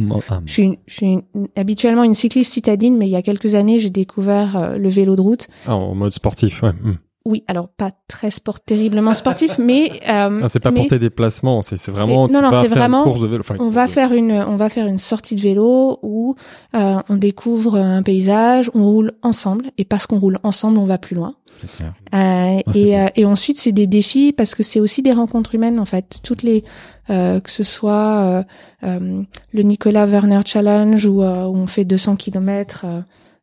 Je 0.47 0.53
suis, 0.53 0.63
une- 0.63 0.77
je 0.87 0.95
suis 0.95 1.07
une- 1.07 1.23
habituellement 1.57 2.05
une 2.05 2.15
cycliste 2.15 2.53
citadine, 2.53 2.97
mais 2.97 3.07
il 3.09 3.11
y 3.11 3.17
a 3.17 3.23
quelques 3.23 3.55
années, 3.57 3.81
j'ai 3.81 3.91
découvert 3.91 4.57
euh, 4.57 4.77
le 4.79 4.89
vélo 4.89 5.17
de 5.17 5.23
route. 5.23 5.49
Ah, 5.67 5.75
en 5.75 5.95
mode 5.97 6.13
sportif, 6.13 6.63
ouais. 6.63 6.73
Mm. 6.73 6.99
Oui, 7.27 7.43
alors 7.49 7.67
pas 7.69 7.91
très 8.07 8.31
sport, 8.31 8.61
terriblement 8.61 9.13
sportif, 9.13 9.59
mais 9.59 9.91
euh, 10.09 10.41
Ah, 10.45 10.49
c'est 10.49 10.61
pas 10.61 10.71
mais 10.71 10.81
pour 10.83 10.89
tes 10.91 11.01
déplacements, 11.01 11.61
c'est 11.61 11.91
vraiment. 11.91 12.29
Non, 12.29 12.41
non, 12.41 12.51
c'est 12.63 12.69
vraiment- 12.69 13.03
course 13.03 13.21
de 13.21 13.27
vélo. 13.27 13.43
On 13.59 13.69
va 13.69 13.89
faire 13.89 14.13
une, 14.13 14.31
on 14.33 14.55
va 14.55 14.69
faire 14.69 14.87
une 14.87 14.99
sortie 14.99 15.35
de 15.35 15.41
vélo 15.41 15.99
où 16.03 16.37
euh, 16.77 16.97
on 17.09 17.17
découvre 17.17 17.77
un 17.79 18.03
paysage, 18.05 18.71
on 18.75 18.85
roule 18.85 19.13
ensemble, 19.23 19.67
et 19.77 19.85
parce 19.85 20.07
qu'on 20.07 20.21
roule 20.21 20.39
ensemble, 20.45 20.79
on 20.79 20.85
va 20.85 20.99
plus 20.99 21.17
loin. 21.17 21.35
clair. 21.77 21.95
Euh, 22.15 22.61
Ah, 22.65 22.71
et, 22.77 22.97
euh, 23.01 23.07
et 23.17 23.25
ensuite, 23.25 23.59
c'est 23.59 23.73
des 23.73 23.89
défis 23.89 24.33
parce 24.33 24.55
que 24.55 24.63
c'est 24.63 24.79
aussi 24.79 25.03
des 25.03 25.13
rencontres 25.13 25.57
humaines 25.57 25.81
en 25.81 25.85
fait. 25.85 26.21
Toutes 26.23 26.45
les, 26.45 26.63
que 27.09 27.41
ce 27.51 27.65
soit 27.65 28.45
le 28.83 29.63
Nicolas 29.63 30.07
Werner 30.07 30.41
Challenge 30.45 31.05
où, 31.07 31.23
où 31.23 31.57
on 31.57 31.67
fait 31.67 31.85
200 31.85 32.15
kilomètres 32.17 32.87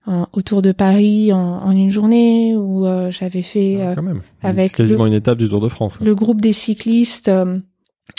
euh, 0.08 0.12
en- 0.12 0.28
autour 0.34 0.62
de 0.62 0.72
Paris 0.72 1.32
en, 1.34 1.40
en 1.40 1.72
une 1.72 1.90
journée, 1.90 2.56
où 2.56 2.86
euh, 2.86 3.12
j'avais 3.12 3.42
fait 3.42 3.78
Ah, 3.82 3.90
euh, 3.90 3.96
quand 3.96 4.02
même. 4.04 4.22
avec 4.42 4.74
quasiment 4.74 5.06
une 5.06 5.14
étape 5.14 5.38
du 5.38 5.48
Tour 5.50 5.62
de 5.62 5.70
France. 5.70 6.00
ouais. 6.00 6.06
le 6.06 6.16
groupe 6.16 6.42
des 6.42 6.54
cyclistes 6.54 7.30
euh, 7.30 7.60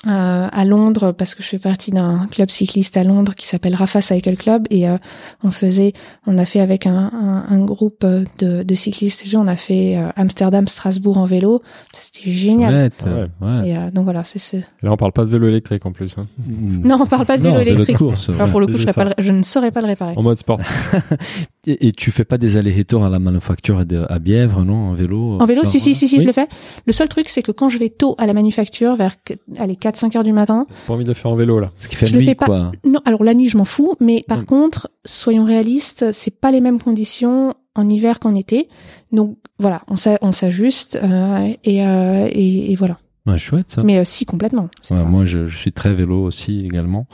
euh, 0.06 0.48
à 0.50 0.64
Londres 0.64 1.12
parce 1.12 1.34
que 1.34 1.42
je 1.42 1.48
fais 1.48 1.58
partie 1.58 1.90
d'un 1.90 2.26
club 2.30 2.50
cycliste 2.50 2.96
à 2.96 3.04
Londres 3.04 3.34
qui 3.34 3.46
s'appelle 3.46 3.74
Rafa 3.74 4.00
Cycle 4.00 4.34
Club 4.36 4.66
et 4.70 4.88
euh, 4.88 4.96
on 5.42 5.50
faisait 5.50 5.92
on 6.26 6.36
a 6.38 6.44
fait 6.46 6.60
avec 6.60 6.86
un, 6.86 7.10
un, 7.12 7.44
un 7.48 7.64
groupe 7.64 8.02
euh, 8.04 8.24
de, 8.38 8.62
de 8.62 8.74
cyclistes 8.74 9.24
on 9.34 9.46
a 9.46 9.56
fait 9.56 9.96
euh, 9.96 10.08
Amsterdam 10.16 10.66
Strasbourg 10.68 11.18
en 11.18 11.26
vélo 11.26 11.62
c'était 11.98 12.30
génial 12.32 12.72
Chouette, 12.72 13.04
Ouais. 13.06 13.46
ouais. 13.46 13.68
et 13.68 13.76
euh, 13.76 13.90
donc 13.90 14.04
voilà 14.04 14.24
c'est 14.24 14.38
ce 14.38 14.56
là, 14.82 14.90
on 14.92 14.96
parle 14.96 15.12
pas 15.12 15.24
de 15.26 15.30
vélo 15.30 15.48
électrique 15.48 15.84
en 15.86 15.92
plus. 15.92 16.16
Hein. 16.18 16.26
Non 16.48 16.98
on 17.00 17.06
parle 17.06 17.26
pas 17.26 17.36
de 17.38 17.42
vélo 17.42 17.54
Non, 17.56 17.60
électrique 17.60 17.96
course, 17.98 18.30
alors 18.30 18.46
ouais. 18.46 18.50
pour 18.50 18.60
le 18.60 18.66
coup 18.66 18.78
je, 18.78 18.90
pas 18.90 19.04
le- 19.04 19.14
je 19.18 19.32
ne 19.32 19.42
saurais 19.42 19.70
pas 19.70 19.80
le 19.82 19.86
réparer 19.88 20.14
En 20.16 20.22
mode 20.22 20.38
sport. 20.38 20.60
Et, 21.66 21.88
et 21.88 21.92
tu 21.92 22.10
fais 22.10 22.24
pas 22.24 22.38
des 22.38 22.56
allers-retours 22.56 23.04
à 23.04 23.08
la 23.10 23.18
manufacture 23.18 23.84
de- 23.86 24.04
à 24.08 24.18
Bièvre, 24.18 24.64
non, 24.64 24.90
en 24.90 24.92
vélo 24.94 25.38
En 25.40 25.46
vélo, 25.46 25.62
si, 25.64 25.80
si, 25.80 25.94
si, 25.94 26.08
si, 26.08 26.16
Oui. 26.16 26.22
je 26.22 26.26
le 26.26 26.32
fais. 26.32 26.46
Le 26.86 26.92
seul 26.92 27.08
truc, 27.08 27.28
c'est 27.28 27.42
que 27.42 27.52
quand 27.52 27.68
je 27.68 27.78
vais 27.78 27.88
tôt 27.90 28.14
à 28.18 28.26
la 28.26 28.32
manufacture, 28.34 28.96
vers 28.96 29.16
allez, 29.58 29.74
4-5 29.76 30.16
heures 30.16 30.24
du 30.24 30.32
matin, 30.32 30.66
Pas 30.86 30.94
envie 30.94 31.04
de 31.04 31.08
le 31.08 31.14
faire 31.14 31.30
en 31.30 31.36
vélo 31.36 31.60
là. 31.60 31.70
Ce 31.78 31.88
qui 31.88 31.96
fait 31.96 32.06
Je 32.06 32.12
le 32.12 32.18
nuit, 32.20 32.26
fais 32.26 32.34
pas. 32.34 32.46
quoi. 32.46 32.72
non, 32.84 33.00
alors 33.04 33.24
la 33.24 33.34
nuit, 33.34 33.48
je 33.48 33.56
m'en 33.56 33.64
fous, 33.64 33.94
mais 34.00 34.24
par 34.28 34.40
Mm. 34.40 34.44
contre, 34.46 34.90
soyons 35.04 35.44
réalistes, 35.44 36.12
c'est 36.12 36.30
pas 36.38 36.50
les 36.50 36.60
mêmes 36.60 36.80
conditions 36.80 37.54
en 37.74 37.88
hiver 37.88 38.20
qu'en 38.20 38.34
été. 38.34 38.68
Donc 39.12 39.36
voilà, 39.58 39.82
on 39.88 39.96
s'a- 39.96 40.18
on 40.22 40.32
s'ajuste 40.32 40.98
euh, 41.02 41.52
et, 41.64 41.84
euh, 41.86 42.28
et, 42.30 42.72
et 42.72 42.74
voilà. 42.76 42.98
Ouais, 43.26 43.38
chouette 43.38 43.70
ça. 43.70 43.82
Mais 43.82 43.96
euh, 43.98 44.04
si, 44.04 44.26
complètement. 44.26 44.68
Ouais, 44.90 45.02
moi, 45.02 45.24
je, 45.24 45.46
je 45.46 45.56
suis 45.56 45.72
très 45.72 45.94
vélo 45.94 46.22
aussi 46.22 46.62
également. 46.66 47.06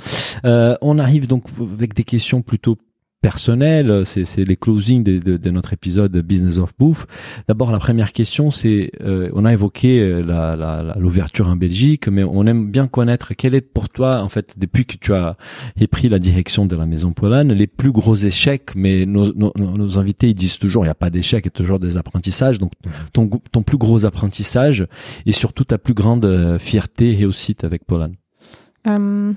Euh, 0.44 0.74
on 0.82 0.98
arrive 0.98 1.28
donc 1.28 1.44
avec 1.60 1.94
des 1.94 2.02
questions 2.02 2.42
plutôt 2.42 2.76
personnelles. 3.20 4.04
C'est, 4.04 4.24
les 4.36 4.56
closings 4.56 5.02
de, 5.02 5.18
de, 5.18 5.36
de 5.36 5.50
notre 5.50 5.72
épisode 5.72 6.16
Business 6.18 6.58
of 6.58 6.72
Bouffe. 6.78 7.06
D'abord, 7.48 7.70
la 7.72 7.78
première 7.78 8.12
question, 8.12 8.50
c'est 8.50 8.92
euh, 9.02 9.30
on 9.34 9.44
a 9.44 9.52
évoqué 9.52 10.00
euh, 10.00 10.22
la, 10.22 10.56
la, 10.56 10.96
l'ouverture 10.98 11.48
en 11.48 11.56
Belgique, 11.56 12.08
mais 12.08 12.24
on 12.24 12.46
aime 12.46 12.70
bien 12.70 12.86
connaître 12.86 13.34
quel 13.34 13.54
est 13.54 13.60
pour 13.60 13.88
toi, 13.88 14.22
en 14.22 14.28
fait, 14.28 14.58
depuis 14.58 14.84
que 14.86 14.96
tu 14.96 15.12
as 15.14 15.36
pris 15.90 16.08
la 16.08 16.18
direction 16.18 16.66
de 16.66 16.76
la 16.76 16.86
Maison 16.86 17.12
Polane, 17.12 17.52
les 17.52 17.66
plus 17.66 17.92
gros 17.92 18.16
échecs. 18.16 18.70
Mais 18.74 19.06
nos, 19.06 19.32
nos, 19.34 19.52
nos 19.56 19.98
invités 19.98 20.28
ils 20.28 20.34
disent 20.34 20.58
toujours, 20.58 20.84
il 20.84 20.88
n'y 20.88 20.92
a 20.92 20.94
pas 20.94 21.10
d'échecs, 21.10 21.44
il 21.44 21.48
y 21.48 21.54
a 21.54 21.58
toujours 21.58 21.78
des 21.78 21.96
apprentissages. 21.96 22.58
Donc, 22.58 22.72
ton, 23.12 23.28
ton 23.28 23.62
plus 23.62 23.78
gros 23.78 24.04
apprentissage 24.04 24.86
et 25.26 25.32
surtout 25.32 25.64
ta 25.64 25.78
plus 25.78 25.94
grande 25.94 26.24
euh, 26.24 26.58
fierté 26.58 27.12
et 27.12 27.16
réussite 27.16 27.64
avec 27.64 27.84
Polane. 27.84 28.14
Euh, 28.86 29.32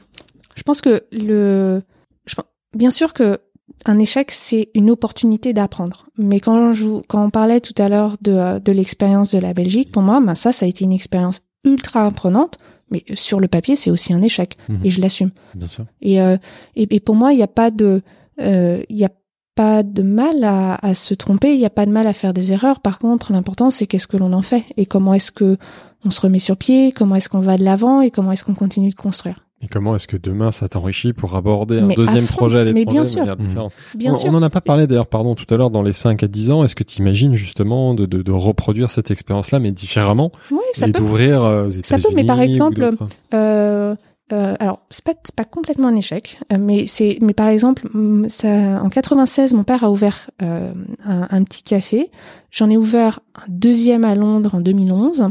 je 0.55 0.63
pense 0.63 0.81
que 0.81 1.03
le, 1.11 1.81
je 2.25 2.35
bien 2.75 2.91
sûr 2.91 3.13
que 3.13 3.39
un 3.85 3.99
échec 3.99 4.31
c'est 4.31 4.69
une 4.75 4.89
opportunité 4.89 5.53
d'apprendre. 5.53 6.07
Mais 6.17 6.39
quand 6.39 6.73
je, 6.73 7.01
quand 7.07 7.23
on 7.25 7.29
parlait 7.29 7.61
tout 7.61 7.75
à 7.81 7.89
l'heure 7.89 8.17
de, 8.21 8.31
euh, 8.31 8.59
de 8.59 8.71
l'expérience 8.71 9.31
de 9.33 9.39
la 9.39 9.53
Belgique, 9.53 9.91
pour 9.91 10.01
moi, 10.01 10.19
ben 10.21 10.35
ça, 10.35 10.51
ça 10.51 10.65
a 10.65 10.69
été 10.69 10.83
une 10.83 10.91
expérience 10.93 11.41
ultra 11.63 12.05
apprenante. 12.05 12.57
Mais 12.91 13.03
sur 13.15 13.39
le 13.39 13.47
papier, 13.47 13.75
c'est 13.75 13.89
aussi 13.89 14.13
un 14.13 14.21
échec 14.21 14.57
Mhm. 14.69 14.79
et 14.83 14.89
je 14.89 15.01
l'assume. 15.01 15.31
Bien 15.55 15.67
sûr. 15.67 15.85
Et, 16.01 16.21
euh, 16.21 16.37
et, 16.75 16.87
et 16.95 16.99
pour 16.99 17.15
moi, 17.15 17.33
il 17.33 17.37
n'y 17.37 17.43
a 17.43 17.47
pas 17.47 17.71
de, 17.71 18.01
euh, 18.41 18.83
y 18.89 19.03
a 19.05 19.09
pas 19.55 19.83
de 19.83 20.01
mal 20.01 20.43
à, 20.43 20.75
à 20.85 20.93
se 20.95 21.13
tromper, 21.13 21.53
il 21.53 21.59
n'y 21.59 21.65
a 21.65 21.69
pas 21.69 21.85
de 21.85 21.91
mal 21.91 22.07
à 22.07 22.13
faire 22.13 22.33
des 22.33 22.51
erreurs. 22.51 22.79
Par 22.81 22.99
contre, 22.99 23.31
l'important, 23.31 23.69
c'est 23.69 23.87
qu'est-ce 23.87 24.07
que 24.07 24.17
l'on 24.17 24.33
en 24.33 24.41
fait 24.41 24.63
et 24.77 24.85
comment 24.85 25.13
est-ce 25.13 25.31
que 25.31 25.57
on 26.05 26.11
se 26.11 26.19
remet 26.21 26.39
sur 26.39 26.57
pied, 26.57 26.91
comment 26.91 27.15
est-ce 27.15 27.29
qu'on 27.29 27.39
va 27.39 27.57
de 27.57 27.63
l'avant 27.63 28.01
et 28.01 28.11
comment 28.11 28.31
est-ce 28.31 28.43
qu'on 28.43 28.55
continue 28.55 28.89
de 28.89 28.95
construire. 28.95 29.45
Et 29.63 29.67
comment 29.67 29.95
est-ce 29.95 30.07
que 30.07 30.17
demain 30.17 30.51
ça 30.51 30.67
t'enrichit 30.67 31.13
pour 31.13 31.35
aborder 31.35 31.79
un 31.79 31.85
Mais 31.85 31.93
à 31.93 31.97
deuxième 31.97 32.25
fond, 32.25 32.35
projet 32.37 32.59
à 32.59 32.65
mais 32.65 32.73
l'étranger 32.73 32.95
bien 32.97 33.03
de 33.03 33.07
sûr. 33.07 33.19
manière 33.21 33.35
Mhm. 33.39 33.47
différente? 33.47 33.71
Bien 33.95 34.11
on, 34.11 34.15
sûr. 34.15 34.29
on 34.29 34.31
n'en 34.33 34.41
a 34.41 34.49
pas 34.49 34.61
parlé 34.61 34.87
d'ailleurs, 34.87 35.07
pardon, 35.07 35.35
tout 35.35 35.51
à 35.53 35.57
l'heure 35.57 35.71
dans 35.71 35.81
les 35.83 35.93
5 35.93 36.21
à 36.23 36.27
10 36.27 36.51
ans. 36.51 36.63
Est-ce 36.65 36.75
que 36.75 36.83
tu 36.83 36.99
imagines 36.99 37.33
justement 37.33 37.93
de, 37.93 38.05
de, 38.05 38.21
de 38.21 38.31
reproduire 38.31 38.89
cette 38.89 39.09
expérience-là, 39.11 39.59
mais 39.59 39.71
différemment, 39.71 40.31
Oui, 40.51 40.57
ça 40.73 40.87
et 40.87 40.91
peut. 40.91 40.99
d'ouvrir 40.99 41.43
euh, 41.43 41.67
aux 41.67 41.71
Ça 41.71 41.79
États-Unis 41.79 42.03
peut, 42.09 42.15
mais 42.15 42.25
par 42.25 42.41
exemple, 42.41 42.89
Euh, 43.33 43.95
euh, 44.31 44.55
alors, 44.59 44.79
c'est 44.89 45.03
pas, 45.03 45.13
c'est 45.23 45.35
pas 45.35 45.43
complètement 45.43 45.87
un 45.89 45.95
échec, 45.95 46.39
mais 46.57 46.85
c'est, 46.87 47.17
mais 47.21 47.33
par 47.33 47.47
exemple, 47.49 47.87
hum, 47.93 48.25
ça, 48.29 48.81
en 48.83 48.89
96, 48.89 49.53
mon 49.53 49.63
père 49.63 49.83
a 49.83 49.91
ouvert 49.91 50.29
euh, 50.41 50.73
un, 51.05 51.27
un 51.29 51.43
petit 51.43 51.61
café. 51.61 52.09
J'en 52.51 52.69
ai 52.69 52.77
ouvert 52.77 53.19
un 53.35 53.43
deuxième 53.49 54.03
à 54.05 54.15
Londres 54.15 54.55
en 54.55 54.61
2011, 54.61 55.29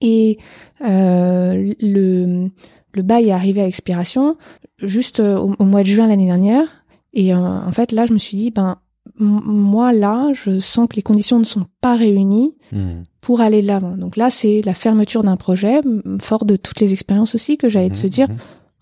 et 0.00 0.38
euh, 0.84 1.72
le 1.80 2.50
le 2.94 3.02
bail 3.02 3.28
est 3.28 3.32
arrivé 3.32 3.60
à 3.60 3.66
expiration 3.66 4.36
juste 4.82 5.20
euh, 5.20 5.36
au, 5.38 5.54
au 5.58 5.64
mois 5.64 5.82
de 5.82 5.88
juin 5.88 6.06
l'année 6.06 6.26
dernière. 6.26 6.66
Et 7.12 7.32
euh, 7.34 7.38
en 7.38 7.70
fait, 7.72 7.92
là, 7.92 8.06
je 8.06 8.12
me 8.12 8.18
suis 8.18 8.36
dit, 8.36 8.50
ben 8.50 8.78
moi 9.18 9.92
là, 9.92 10.30
je 10.32 10.58
sens 10.60 10.88
que 10.88 10.96
les 10.96 11.02
conditions 11.02 11.38
ne 11.38 11.44
sont 11.44 11.66
pas 11.80 11.96
réunies 11.96 12.54
Hmm. 12.72 13.02
pour 13.20 13.40
aller 13.40 13.62
de 13.62 13.66
l'avant. 13.68 13.96
Donc 13.96 14.16
là, 14.16 14.30
c'est 14.30 14.62
la 14.64 14.74
fermeture 14.74 15.22
d'un 15.22 15.36
projet, 15.36 15.80
fort 16.20 16.44
de 16.44 16.56
toutes 16.56 16.80
les 16.80 16.92
expériences 16.92 17.34
aussi 17.36 17.56
que 17.56 17.68
j'avais 17.68 17.90
de 17.90 17.94
se 17.94 18.04
Mhm, 18.06 18.10
dire, 18.10 18.28
mhm. 18.28 18.36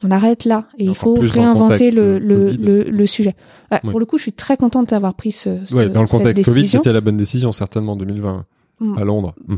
on 0.05 0.11
arrête 0.13 0.45
là 0.47 0.67
et 0.79 0.85
il 0.85 0.95
faut 0.95 1.15
réinventer 1.15 1.75
contexte 1.75 1.97
le, 1.97 2.19
le, 2.19 2.45
Covid. 2.47 2.57
le, 2.59 2.83
le 2.85 3.07
sujet. 3.07 3.35
Ouais, 3.71 3.81
Oui. 3.85 3.91
Pour 3.91 4.01
le 4.01 4.07
coup, 4.07 4.17
je 4.19 4.23
suis 4.23 4.33
très 4.33 4.57
contente 4.57 4.91
d'avoir 4.91 5.15
pris 5.15 5.33
ce, 5.33 5.59
ce 5.67 5.75
Ouais, 5.75 5.89
dans 5.91 6.01
le 6.01 6.07
contexte 6.07 6.45
Covid, 6.45 6.65
c'était 6.67 6.93
la 6.93 7.01
bonne 7.03 7.17
décision, 7.19 7.53
certainement, 7.53 7.93
en 7.93 7.97
2020, 7.97 8.47
Mm. 8.83 8.99
à 8.99 9.05
Londres. 9.05 9.35
Mm. 9.47 9.55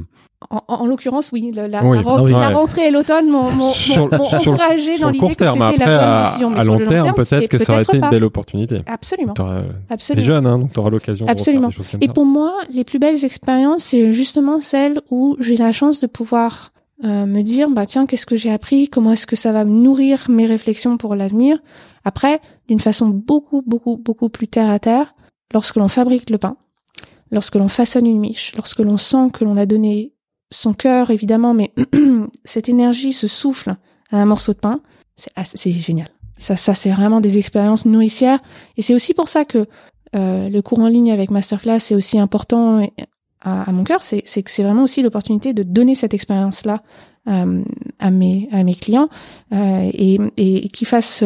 En, 0.51 0.57
en- 0.69 0.75
en 0.83 0.87
l'occurrence, 0.87 1.31
oui, 1.33 1.51
le- 1.55 1.67
la, 1.67 1.83
Oui. 1.85 1.97
la, 1.97 2.03
ren- 2.03 2.23
oui. 2.23 2.33
la 2.33 2.51
rentrée 2.51 2.89
et 2.89 2.91
l'automne 2.91 3.29
m'ont 3.29 3.49
encouragé 3.49 4.99
dans 4.99 5.07
le 5.07 5.13
l'idée 5.13 5.19
court 5.19 5.31
que 5.31 5.35
terme, 5.37 5.71
c'était 5.73 5.83
après, 5.83 5.97
la 5.97 5.99
bonne 5.99 6.09
à, 6.09 6.25
décision. 6.27 6.51
Mais 6.51 6.59
à 6.61 6.65
sur 6.65 6.73
long 6.79 6.87
terme, 6.87 7.15
peut-être 7.15 7.49
que 7.49 7.59
ça 7.59 7.73
aurait 7.73 7.83
été 7.83 7.97
une 7.99 8.11
belle 8.11 8.25
opportunité. 8.25 8.83
Absolument, 8.87 9.33
T'es 9.35 9.43
absolument. 9.91 10.25
jeune, 10.27 10.47
hein, 10.47 10.59
donc 10.59 10.73
t'auras 10.73 10.91
l'occasion 10.91 11.27
de 11.27 11.31
refaire 11.31 11.41
Absolument. 11.41 11.69
des 11.69 11.75
choses 11.75 11.89
comme 11.89 12.01
Et 12.03 12.07
ça. 12.07 12.13
pour 12.13 12.27
moi, 12.27 12.53
les 12.73 12.85
plus 12.85 12.99
belles 12.99 13.25
expériences, 13.25 13.85
c'est 13.85 14.13
justement 14.13 14.61
celles 14.61 15.01
où 15.11 15.37
j'ai 15.41 15.57
la 15.57 15.73
chance 15.73 16.01
de 16.01 16.07
pouvoir 16.07 16.73
euh, 17.05 17.27
me 17.27 17.43
dire, 17.43 17.69
bah 17.71 17.87
tiens, 17.87 18.07
qu'est-ce 18.07 18.27
que 18.27 18.37
j'ai 18.37 18.53
appris? 18.53 18.89
Comment 18.89 19.13
est-ce 19.13 19.27
que 19.27 19.37
ça 19.37 19.53
va 19.53 19.65
nourrir 19.65 20.27
mes 20.29 20.47
réflexions 20.47 20.97
pour 20.97 21.15
l'avenir? 21.15 21.59
Après, 22.05 22.41
d'une 22.69 22.81
façon 22.81 23.09
beaucoup, 23.09 23.63
beaucoup, 23.67 23.97
beaucoup 23.97 24.29
plus 24.29 24.47
terre 24.49 24.71
à 24.71 24.79
terre, 24.79 25.15
lorsque 25.53 25.77
l'on 25.77 25.89
fabrique 25.89 26.31
le 26.31 26.39
pain, 26.39 26.57
lorsque 27.35 27.57
l'on 27.57 27.69
façonne 27.69 28.07
une 28.07 28.21
miche, 28.21 28.53
lorsque 28.57 28.79
l'on 28.79 28.97
sent 28.97 29.31
que 29.33 29.45
l'on 29.45 29.57
a 29.57 29.67
donné 29.67 30.13
son 30.51 30.73
cœur, 30.73 31.11
évidemment, 31.11 31.53
mais 31.53 31.75
cette 32.45 32.69
énergie 32.69 33.13
se 33.13 33.27
souffle 33.27 33.77
à 34.11 34.19
un 34.19 34.25
morceau 34.25 34.53
de 34.53 34.59
pain, 34.59 34.81
c'est 35.17 35.73
génial. 35.73 36.09
Ça, 36.37 36.57
c'est 36.57 36.91
vraiment 36.91 37.21
des 37.21 37.39
expériences 37.39 37.87
nourricières. 37.87 38.41
Et 38.77 38.83
c'est 38.83 38.95
aussi 38.95 39.15
pour 39.15 39.29
ça 39.29 39.45
que 39.45 39.67
euh, 40.17 40.49
le 40.49 40.63
cours 40.63 40.81
en 40.81 40.89
ligne 40.89 41.13
avec 41.13 41.31
Masterclass 41.31 41.91
est 41.91 41.95
aussi 41.95 42.19
important 42.19 42.89
à, 43.41 43.71
mon 43.73 43.85
cœur, 43.85 44.03
c'est 44.03 44.23
que 44.23 44.51
c'est 44.51 44.63
vraiment 44.63 44.85
aussi 44.85 45.03
l'opportunité 45.03 45.53
de 45.53 45.63
donner 45.63 45.95
cette 45.95 46.15
expérience-là 46.15 46.83
euh, 47.29 47.63
à 47.99 48.11
mes 48.11 48.77
clients 48.81 49.11
euh, 49.53 49.91
et, 49.93 50.19
et, 50.39 50.69
qu'ils 50.71 50.87
fassent 50.87 51.25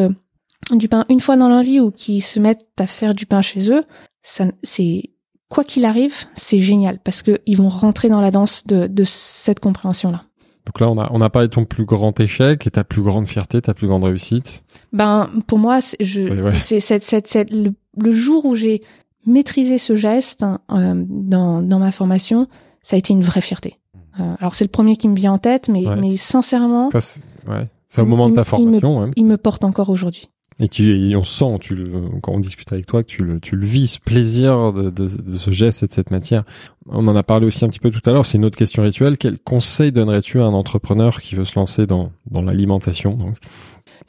du 0.73 0.89
pain 0.89 1.07
une 1.09 1.21
fois 1.21 1.37
dans 1.37 1.49
leur 1.49 1.63
vie 1.63 1.79
ou 1.79 1.93
qu'ils 1.93 2.23
se 2.23 2.41
mettent 2.41 2.67
à 2.79 2.89
faire 2.89 3.15
du 3.15 3.25
pain 3.25 3.41
chez 3.41 3.71
eux. 3.71 3.85
C'est 4.23 5.11
quoi 5.49 5.65
qu'il 5.65 5.85
arrive, 5.85 6.15
c'est 6.35 6.59
génial 6.59 6.99
parce 7.03 7.23
que 7.23 7.39
ils 7.47 7.57
vont 7.57 7.69
rentrer 7.69 8.09
dans 8.09 8.21
la 8.21 8.31
danse 8.31 8.67
de, 8.67 8.87
de 8.87 9.05
cette 9.05 9.61
compréhension-là. 9.61 10.23
Donc 10.67 10.81
là, 10.81 10.91
on 10.91 10.99
a, 10.99 11.09
on 11.13 11.21
a 11.23 11.31
parlé 11.31 11.49
de 11.49 11.55
ton 11.55 11.65
plus 11.65 11.87
grand 11.87 12.19
échec 12.21 12.67
et 12.67 12.71
ta 12.71 12.85
plus 12.85 13.01
grande 13.03 13.27
fierté, 13.27 13.63
ta 13.63 13.73
plus 13.73 13.87
grande 13.87 14.05
réussite. 14.05 14.65
Ben 14.93 15.31
pour 15.47 15.59
moi, 15.59 15.81
c'est 15.81 15.97
je 16.01 16.21
Ouais, 16.23 17.47
le, 17.51 17.73
le 17.97 18.13
jour 18.13 18.45
où 18.45 18.55
j'ai 18.55 18.83
maîtrisé 19.27 19.79
ce 19.79 19.97
geste 19.97 20.43
hein, 20.43 20.61
euh, 20.71 20.93
dans 21.09 21.63
dans 21.63 21.79
ma 21.79 21.91
formation, 21.91 22.47
ça 22.83 22.97
a 22.97 22.99
été 22.99 23.13
une 23.15 23.23
vraie 23.23 23.41
fierté. 23.41 23.79
Euh, 24.21 24.35
alors 24.41 24.55
c'est 24.55 24.65
le 24.65 24.71
premier 24.71 24.97
qui 24.97 25.09
me 25.09 25.17
vient 25.17 25.33
en 25.33 25.39
tête, 25.39 25.69
mais 25.71 25.87
Ouais. 25.87 25.97
mais 25.97 26.17
sincèrement, 26.19 26.91
Ça, 26.91 27.01
c'est 27.01 27.23
ouais. 27.49 27.67
C'est 27.89 28.03
au 28.03 28.07
moment 28.07 28.29
de 28.29 28.35
ta 28.35 28.43
Il- 28.43 28.61
il 28.61 28.67
me- 28.69 28.81
formation, 28.81 29.01
ouais. 29.05 29.11
il 29.17 29.25
me 29.25 29.39
porte 29.39 29.65
encore 29.65 29.89
aujourd'hui. 29.89 30.29
Et, 30.61 30.69
tu, 30.69 31.11
et 31.11 31.15
on 31.15 31.23
sent, 31.23 31.59
tu 31.61 31.77
le, 31.77 31.89
quand 32.21 32.33
on 32.33 32.41
discute 32.41 32.73
avec 32.73 32.87
toi, 32.87 33.03
que 33.05 33.09
tu 33.09 33.23
le, 33.23 33.39
tu 33.39 33.55
le 33.55 33.65
vis, 33.65 33.89
ce 33.89 34.01
plaisir 34.01 34.73
de, 34.73 34.91
de, 34.91 35.07
de 35.07 35.39
ce 35.39 35.51
geste 35.51 35.85
et 35.85 35.87
de 35.87 35.93
cette 35.93 36.11
matière. 36.11 36.45
On 36.89 37.07
en 37.07 37.15
a 37.15 37.23
parlé 37.23 37.47
aussi 37.47 37.65
un 37.65 37.69
petit 37.69 37.79
peu 37.79 37.91
tout 37.91 38.03
à 38.11 38.13
l'heure, 38.13 38.27
c'est 38.27 38.39
une 38.39 38.45
autre 38.45 38.59
question 38.59 38.83
rituelle. 38.83 39.19
Quel 39.19 39.39
conseil 39.39 39.93
donnerais-tu 39.93 40.41
à 40.41 40.45
un 40.45 40.55
entrepreneur 40.55 41.21
qui 41.21 41.37
veut 41.37 41.45
se 41.45 41.59
lancer 41.59 41.87
dans, 41.87 42.11
dans 42.31 42.43
l'alimentation 42.43 43.17
donc? 43.17 43.37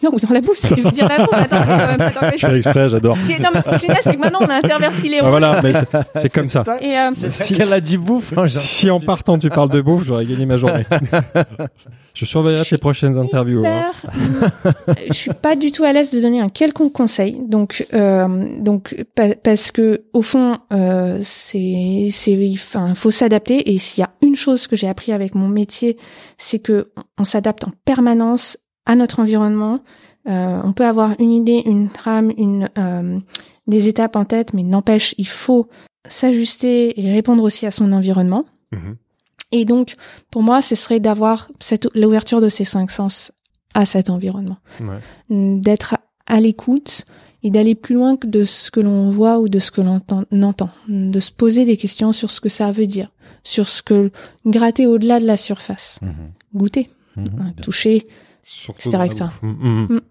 Non, 0.01 0.11
ou 0.13 0.19
dans 0.19 0.29
la 0.33 0.39
bouffe, 0.41 0.61
tu 0.65 0.79
veux 0.81 0.91
dire 0.91 1.07
la 1.09 1.25
bouffe. 1.25 1.33
Attends, 1.33 1.63
je 1.63 1.69
vais 1.71 1.77
quand 1.77 1.87
même 1.87 1.97
pas 1.97 2.11
t'empêcher. 2.11 2.37
Je 2.37 2.47
fais 2.47 2.55
exprès, 2.57 2.89
j'adore. 2.89 3.17
Non, 3.17 3.49
mais 3.53 3.61
ce 3.61 3.69
qui 3.69 3.75
est 3.75 3.79
génial, 3.79 3.97
c'est 4.03 4.13
que 4.15 4.19
maintenant, 4.19 4.39
on 4.41 4.45
a 4.49 4.55
interverti 4.55 5.09
les 5.09 5.19
rôles. 5.19 5.29
voilà, 5.29 5.61
mais 5.61 5.73
c'est 6.15 6.29
comme 6.29 6.47
ça. 6.47 6.63
Et, 6.81 6.97
euh, 6.97 7.09
Si- 7.13 7.31
ça 7.31 7.55
qu'elle 7.55 7.73
a 7.73 7.81
dit 7.81 7.97
bouffe. 7.97 8.33
hein, 8.37 8.47
Si 8.47 8.89
en 8.89 8.99
partant 9.01 9.37
tu 9.37 9.49
parles 9.49 9.69
de 9.69 9.81
bouffe, 9.81 10.05
j'aurais 10.05 10.25
gagné 10.25 10.45
ma 10.45 10.55
journée. 10.55 10.85
Je 12.13 12.25
surveillerai 12.25 12.65
tes 12.65 12.77
prochaines 12.77 13.17
interviews. 13.17 13.63
hein. 13.65 13.91
Je 15.07 15.13
suis 15.13 15.31
pas 15.33 15.55
du 15.55 15.71
tout 15.71 15.83
à 15.83 15.93
l'aise 15.93 16.11
de 16.11 16.19
donner 16.21 16.41
un 16.41 16.49
quelconque 16.49 16.93
conseil. 16.93 17.37
Donc, 17.47 17.85
euh, 17.93 18.27
donc 18.59 18.95
pa- 19.15 19.35
parce 19.35 19.71
que 19.71 20.03
au 20.13 20.21
fond, 20.21 20.57
euh, 20.73 21.19
c'est, 21.21 22.07
c'est, 22.11 22.37
enfin, 22.53 22.95
faut 22.95 23.11
s'adapter. 23.11 23.71
Et 23.73 23.77
s'il 23.77 24.01
y 24.01 24.03
a 24.03 24.09
une 24.21 24.35
chose 24.35 24.67
que 24.67 24.75
j'ai 24.75 24.87
appris 24.87 25.11
avec 25.11 25.35
mon 25.35 25.47
métier, 25.47 25.97
c'est 26.37 26.59
que 26.59 26.91
on 27.17 27.23
s'adapte 27.23 27.63
en 27.65 27.71
permanence 27.85 28.57
à 28.89 28.95
notre 28.95 29.19
environnement. 29.19 29.79
Euh, 30.27 30.59
on 30.63 30.73
peut 30.73 30.85
avoir 30.85 31.09
une 31.19 31.31
idée, 31.31 31.61
une 31.65 31.89
trame, 31.89 32.31
une 32.37 32.69
euh, 32.77 33.19
des 33.67 33.87
étapes 33.87 34.15
en 34.15 34.25
tête, 34.25 34.53
mais 34.53 34.63
n'empêche, 34.63 35.15
il 35.17 35.27
faut 35.27 35.67
s'ajuster 36.07 36.99
et 36.99 37.11
répondre 37.11 37.43
aussi 37.43 37.65
à 37.65 37.71
son 37.71 37.91
environnement. 37.91 38.45
Mhm. 38.71 38.95
Et 39.51 39.65
donc, 39.65 39.95
pour 40.31 40.43
moi, 40.43 40.61
ce 40.61 40.75
serait 40.75 40.99
d'avoir 40.99 41.49
cette 41.59 41.87
l'ouverture 41.95 42.41
de 42.41 42.49
ces 42.49 42.65
cinq 42.65 42.91
sens 42.91 43.31
à 43.73 43.85
cet 43.85 44.09
environnement, 44.09 44.57
Ouais. 44.81 44.99
D'être 45.59 45.93
à, 45.95 45.99
à 46.35 46.39
l'écoute 46.39 47.05
et 47.43 47.51
d'aller 47.51 47.75
plus 47.75 47.95
loin 47.95 48.17
que 48.17 48.27
de 48.27 48.43
ce 48.43 48.69
que 48.71 48.79
l'on 48.79 49.11
voit 49.11 49.39
ou 49.39 49.47
de 49.49 49.59
ce 49.59 49.71
que 49.71 49.81
l'on 49.81 49.95
entend, 49.97 50.23
entend. 50.41 50.69
de 50.87 51.19
se 51.19 51.31
poser 51.31 51.65
des 51.65 51.77
questions 51.77 52.11
sur 52.11 52.29
ce 52.31 52.41
que 52.41 52.49
ça 52.49 52.71
veut 52.71 52.87
dire, 52.87 53.11
sur 53.43 53.69
ce 53.69 53.81
que 53.81 54.11
gratter 54.45 54.87
au-delà 54.87 55.19
de 55.19 55.25
la 55.25 55.37
surface, 55.37 55.99
Mhm. 56.01 56.13
goûter, 56.55 56.89
Mhm. 57.15 57.25
hein, 57.39 57.51
toucher. 57.61 58.07
Surtout 58.41 58.89
la 58.91 59.05
etc. 59.05 59.25
bouffe. 59.41 60.01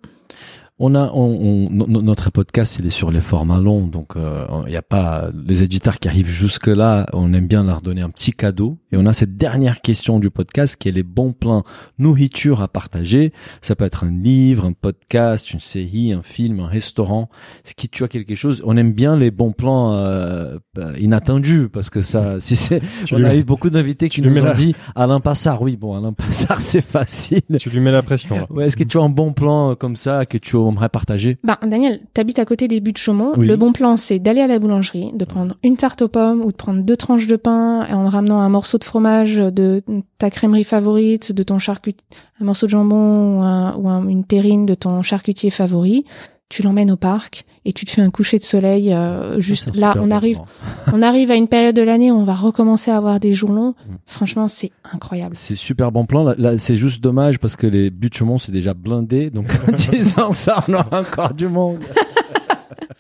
On 0.81 0.95
a, 0.95 1.11
on, 1.13 1.67
on- 1.67 1.71
no- 1.71 1.87
no- 1.89 2.03
notre 2.03 2.31
podcast, 2.31 2.77
il 2.79 2.87
est 2.87 2.91
sur 2.91 3.11
les 3.11 3.21
formats 3.21 3.59
longs, 3.59 3.89
donc 3.89 4.17
euh, 4.17 4.47
il 4.67 4.71
n'y 4.71 4.77
a 4.77 4.83
pas 4.83 5.29
les 5.47 5.65
éditeurs 5.65 5.99
qui 5.99 6.07
arrivent 6.07 6.29
jusque 6.29 6.69
là. 6.69 7.07
On 7.13 7.33
aime 7.33 7.49
bien 7.49 7.65
leur 7.65 7.81
donner 7.83 8.03
un 8.03 8.11
petit 8.11 8.33
cadeau. 8.33 8.79
Et 8.93 8.97
on 8.97 9.05
a 9.07 9.13
cette 9.13 9.37
dernière 9.37 9.81
question 9.81 10.21
du 10.21 10.31
podcast 10.31 10.77
qui 10.77 10.89
est 10.89 10.93
les 10.93 11.03
bons 11.03 11.33
plans 11.33 11.65
nourriture 11.99 12.63
à 12.63 12.69
partager. 12.69 13.33
Ça 13.61 13.75
peut 13.75 13.85
être 13.85 14.05
un 14.05 14.11
livre, 14.11 14.65
un 14.67 14.73
podcast, 14.73 15.53
une 15.53 15.59
série, 15.61 16.13
un 16.13 16.23
film, 16.23 16.61
un 16.61 16.67
restaurant. 16.69 17.29
Ce 17.65 17.75
qui 17.75 17.89
tu 17.89 18.05
as 18.05 18.09
quelque 18.09 18.35
chose? 18.37 18.63
On 18.65 18.77
aime 18.77 18.93
bien 18.93 19.17
les 19.17 19.31
bons 19.33 19.53
plans 19.53 19.95
euh, 19.95 20.59
bah, 20.75 20.93
inattendus 20.99 21.69
parce 21.73 21.91
que 21.91 22.03
ça, 22.03 22.37
si 22.41 22.55
c'est, 22.57 22.81
on 23.13 23.25
a 23.25 23.35
eu 23.35 23.43
beaucoup 23.43 23.71
d'invités 23.71 24.09
qui 24.09 24.23
nous 24.23 24.37
ont 24.39 24.45
la- 24.45 24.53
dit 24.53 24.75
Alain 24.95 25.19
Passard. 25.21 25.61
Oui, 25.63 25.77
bon, 25.77 25.97
Alain 25.97 26.13
Passard, 26.13 26.61
c'est 26.61 26.81
facile. 26.87 27.43
Tu 27.59 27.69
lui 27.71 27.81
mets 27.81 27.91
la 27.93 28.03
pression. 28.03 28.37
Là. 28.37 28.47
Ouais, 28.51 28.67
est-ce 28.67 28.77
que 28.77 28.85
tu 28.85 28.97
as 28.99 29.03
un 29.03 29.09
bon 29.09 29.33
plan 29.33 29.73
euh, 29.73 29.75
comme 29.75 29.97
ça 29.97 30.25
que 30.25 30.39
tu 30.39 30.57
partager 30.89 31.39
Ben, 31.45 31.57
Daniel, 31.67 32.01
t'habites 32.15 32.39
à 32.39 32.45
côté 32.45 32.69
des 32.69 32.81
buts 32.81 32.93
de 32.93 32.97
Chaumont. 32.99 33.33
Oui. 33.37 33.47
Le 33.47 33.57
bon 33.57 33.73
plan, 33.73 33.97
c'est 33.97 34.19
d'aller 34.19 34.41
à 34.41 34.47
la 34.47 34.59
boulangerie, 34.59 35.11
de 35.15 35.25
prendre 35.25 35.57
une 35.63 35.77
tarte 35.77 36.03
aux 36.03 36.09
pommes 36.09 36.43
ou 36.43 36.53
de 36.53 36.57
prendre 36.57 36.83
deux 36.83 36.97
tranches 36.97 37.27
de 37.27 37.37
pain 37.37 37.87
en 37.91 38.09
ramenant 38.09 38.41
un 38.41 38.49
morceau 38.49 38.79
de 38.79 38.85
fromage 38.85 39.37
de 39.37 39.83
ta 40.19 40.31
crèmerie 40.31 40.65
favorite, 40.65 41.33
de 41.33 41.43
ton 41.43 41.59
charcutier, 41.59 42.05
un 42.41 42.45
morceau 42.45 42.67
de 42.67 42.71
jambon 42.71 43.39
ou, 43.39 43.43
un- 43.43 43.75
ou 43.77 43.89
un- 43.89 44.07
une 44.09 44.25
terrine 44.25 44.67
de 44.67 44.75
ton 44.75 45.03
charcutier 45.03 45.51
favori. 45.51 46.05
Tu 46.49 46.63
l'emmènes 46.63 46.91
au 46.91 46.97
parc 46.97 47.45
et 47.65 47.73
tu 47.73 47.85
te 47.85 47.91
fais 47.91 48.03
un 48.03 48.11
coucher 48.11 48.39
de 48.39 48.45
soleil 48.45 48.93
euh, 48.93 49.41
juste 49.41 49.71
C'est 49.73 49.79
un 49.79 49.95
là. 49.95 49.95
On 50.01 50.11
arrive, 50.11 50.39
on 50.93 51.03
arrive 51.03 51.31
à 51.31 51.37
une 51.37 51.49
période 51.49 51.75
de 51.75 51.83
l'année 51.83 52.11
où 52.11 52.17
on 52.17 52.25
va 52.25 52.35
recommencer 52.35 52.91
à 52.91 52.97
avoir 52.97 53.21
des 53.21 53.35
jours 53.35 53.53
longs. 53.53 53.75
Mm. 53.87 53.95
Franchement, 54.07 54.49
c'est 54.49 54.73
incroyable. 54.93 55.35
C'est 55.35 55.55
super 55.55 55.93
bon 55.93 56.07
plan. 56.07 56.25
Là, 56.25 56.35
là, 56.39 56.59
c'est 56.59 56.77
juste 56.77 57.03
dommage 57.03 57.39
parce 57.39 57.57
que 57.57 57.67
les 57.67 57.91
buts 57.91 58.09
de 58.09 58.15
Chaumont, 58.15 58.39
c'est 58.39 58.53
déjà 58.53 58.75
blindé. 58.75 59.31
Donc, 59.31 59.47
en 59.69 59.73
disant 59.73 60.33
ça, 60.33 60.65
on 60.69 60.75
aura 60.75 61.01
encore 61.01 61.35
du 61.35 61.49
monde. 61.49 61.79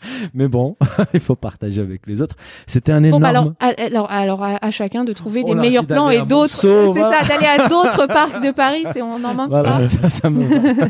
Mais 0.34 0.48
bon, 0.48 0.76
il 1.14 1.20
faut 1.20 1.34
partager 1.36 1.80
avec 1.80 2.06
les 2.06 2.22
autres. 2.22 2.36
C'était 2.66 2.92
un 2.92 3.00
Bon, 3.00 3.06
énorme. 3.06 3.22
bah 3.22 3.28
alors, 3.28 3.52
à, 3.60 3.66
alors, 3.82 4.10
alors 4.10 4.42
à, 4.44 4.58
à 4.64 4.70
chacun 4.70 5.04
de 5.04 5.12
trouver 5.12 5.42
On 5.44 5.48
des 5.48 5.54
leur 5.54 5.62
meilleurs 5.62 5.86
plans 5.86 6.10
et 6.10 6.22
d'autres. 6.24 6.54
C'est 6.60 6.84
voilà. 6.86 7.22
ça, 7.22 7.28
d'aller 7.28 7.46
à 7.46 7.68
d'autres 7.68 8.06
parcs 8.08 8.42
de 8.44 8.50
Paris. 8.52 8.84
C'est 8.92 9.02
on 9.02 9.18
n'en 9.18 9.34
manque 9.34 9.50
Voilà, 9.50 9.78
pas. 9.78 9.88
ça, 9.88 10.08
ça 10.08 10.30
me 10.30 10.44
va. 10.44 10.88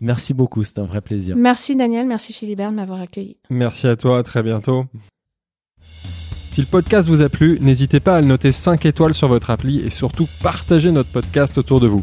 Merci 0.00 0.34
beaucoup, 0.34 0.64
c'était 0.64 0.80
un 0.80 0.84
vrai 0.84 1.00
plaisir. 1.00 1.34
Merci 1.36 1.76
Daniel, 1.76 2.06
merci 2.06 2.32
Philibert 2.32 2.70
de 2.70 2.76
m'avoir 2.76 3.00
accueilli. 3.00 3.36
Merci 3.50 3.86
à 3.86 3.96
toi, 3.96 4.18
à 4.18 4.22
très 4.22 4.42
bientôt. 4.42 4.84
Si 6.50 6.60
le 6.60 6.66
podcast 6.66 7.08
vous 7.08 7.22
a 7.22 7.28
plu, 7.28 7.58
n'hésitez 7.60 8.00
pas 8.00 8.16
à 8.16 8.20
le 8.20 8.26
noter 8.26 8.50
5 8.50 8.84
étoiles 8.84 9.14
sur 9.14 9.28
votre 9.28 9.50
appli 9.50 9.80
et 9.80 9.90
surtout 9.90 10.26
partagez 10.42 10.90
notre 10.90 11.10
podcast 11.10 11.58
autour 11.58 11.78
de 11.80 11.86
vous. 11.86 12.02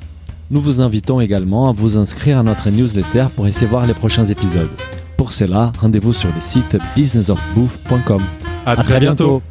Nous 0.49 0.61
vous 0.61 0.80
invitons 0.80 1.19
également 1.19 1.68
à 1.69 1.73
vous 1.73 1.98
inscrire 1.98 2.38
à 2.39 2.44
notre 2.44 2.69
newsletter 2.69 3.26
pour 3.35 3.48
essayer 3.48 3.68
voir 3.68 3.85
les 3.85 3.94
prochains 3.94 4.23
épisodes. 4.23 4.69
Pour 5.18 5.31
cela, 5.34 5.72
rendez-vous 5.80 6.14
sur 6.14 6.31
le 6.34 6.39
site 6.39 6.77
businessofbooth.com. 6.95 8.22
À, 8.65 8.72
À 8.72 8.76
très 8.84 8.99
bientôt. 8.99 9.41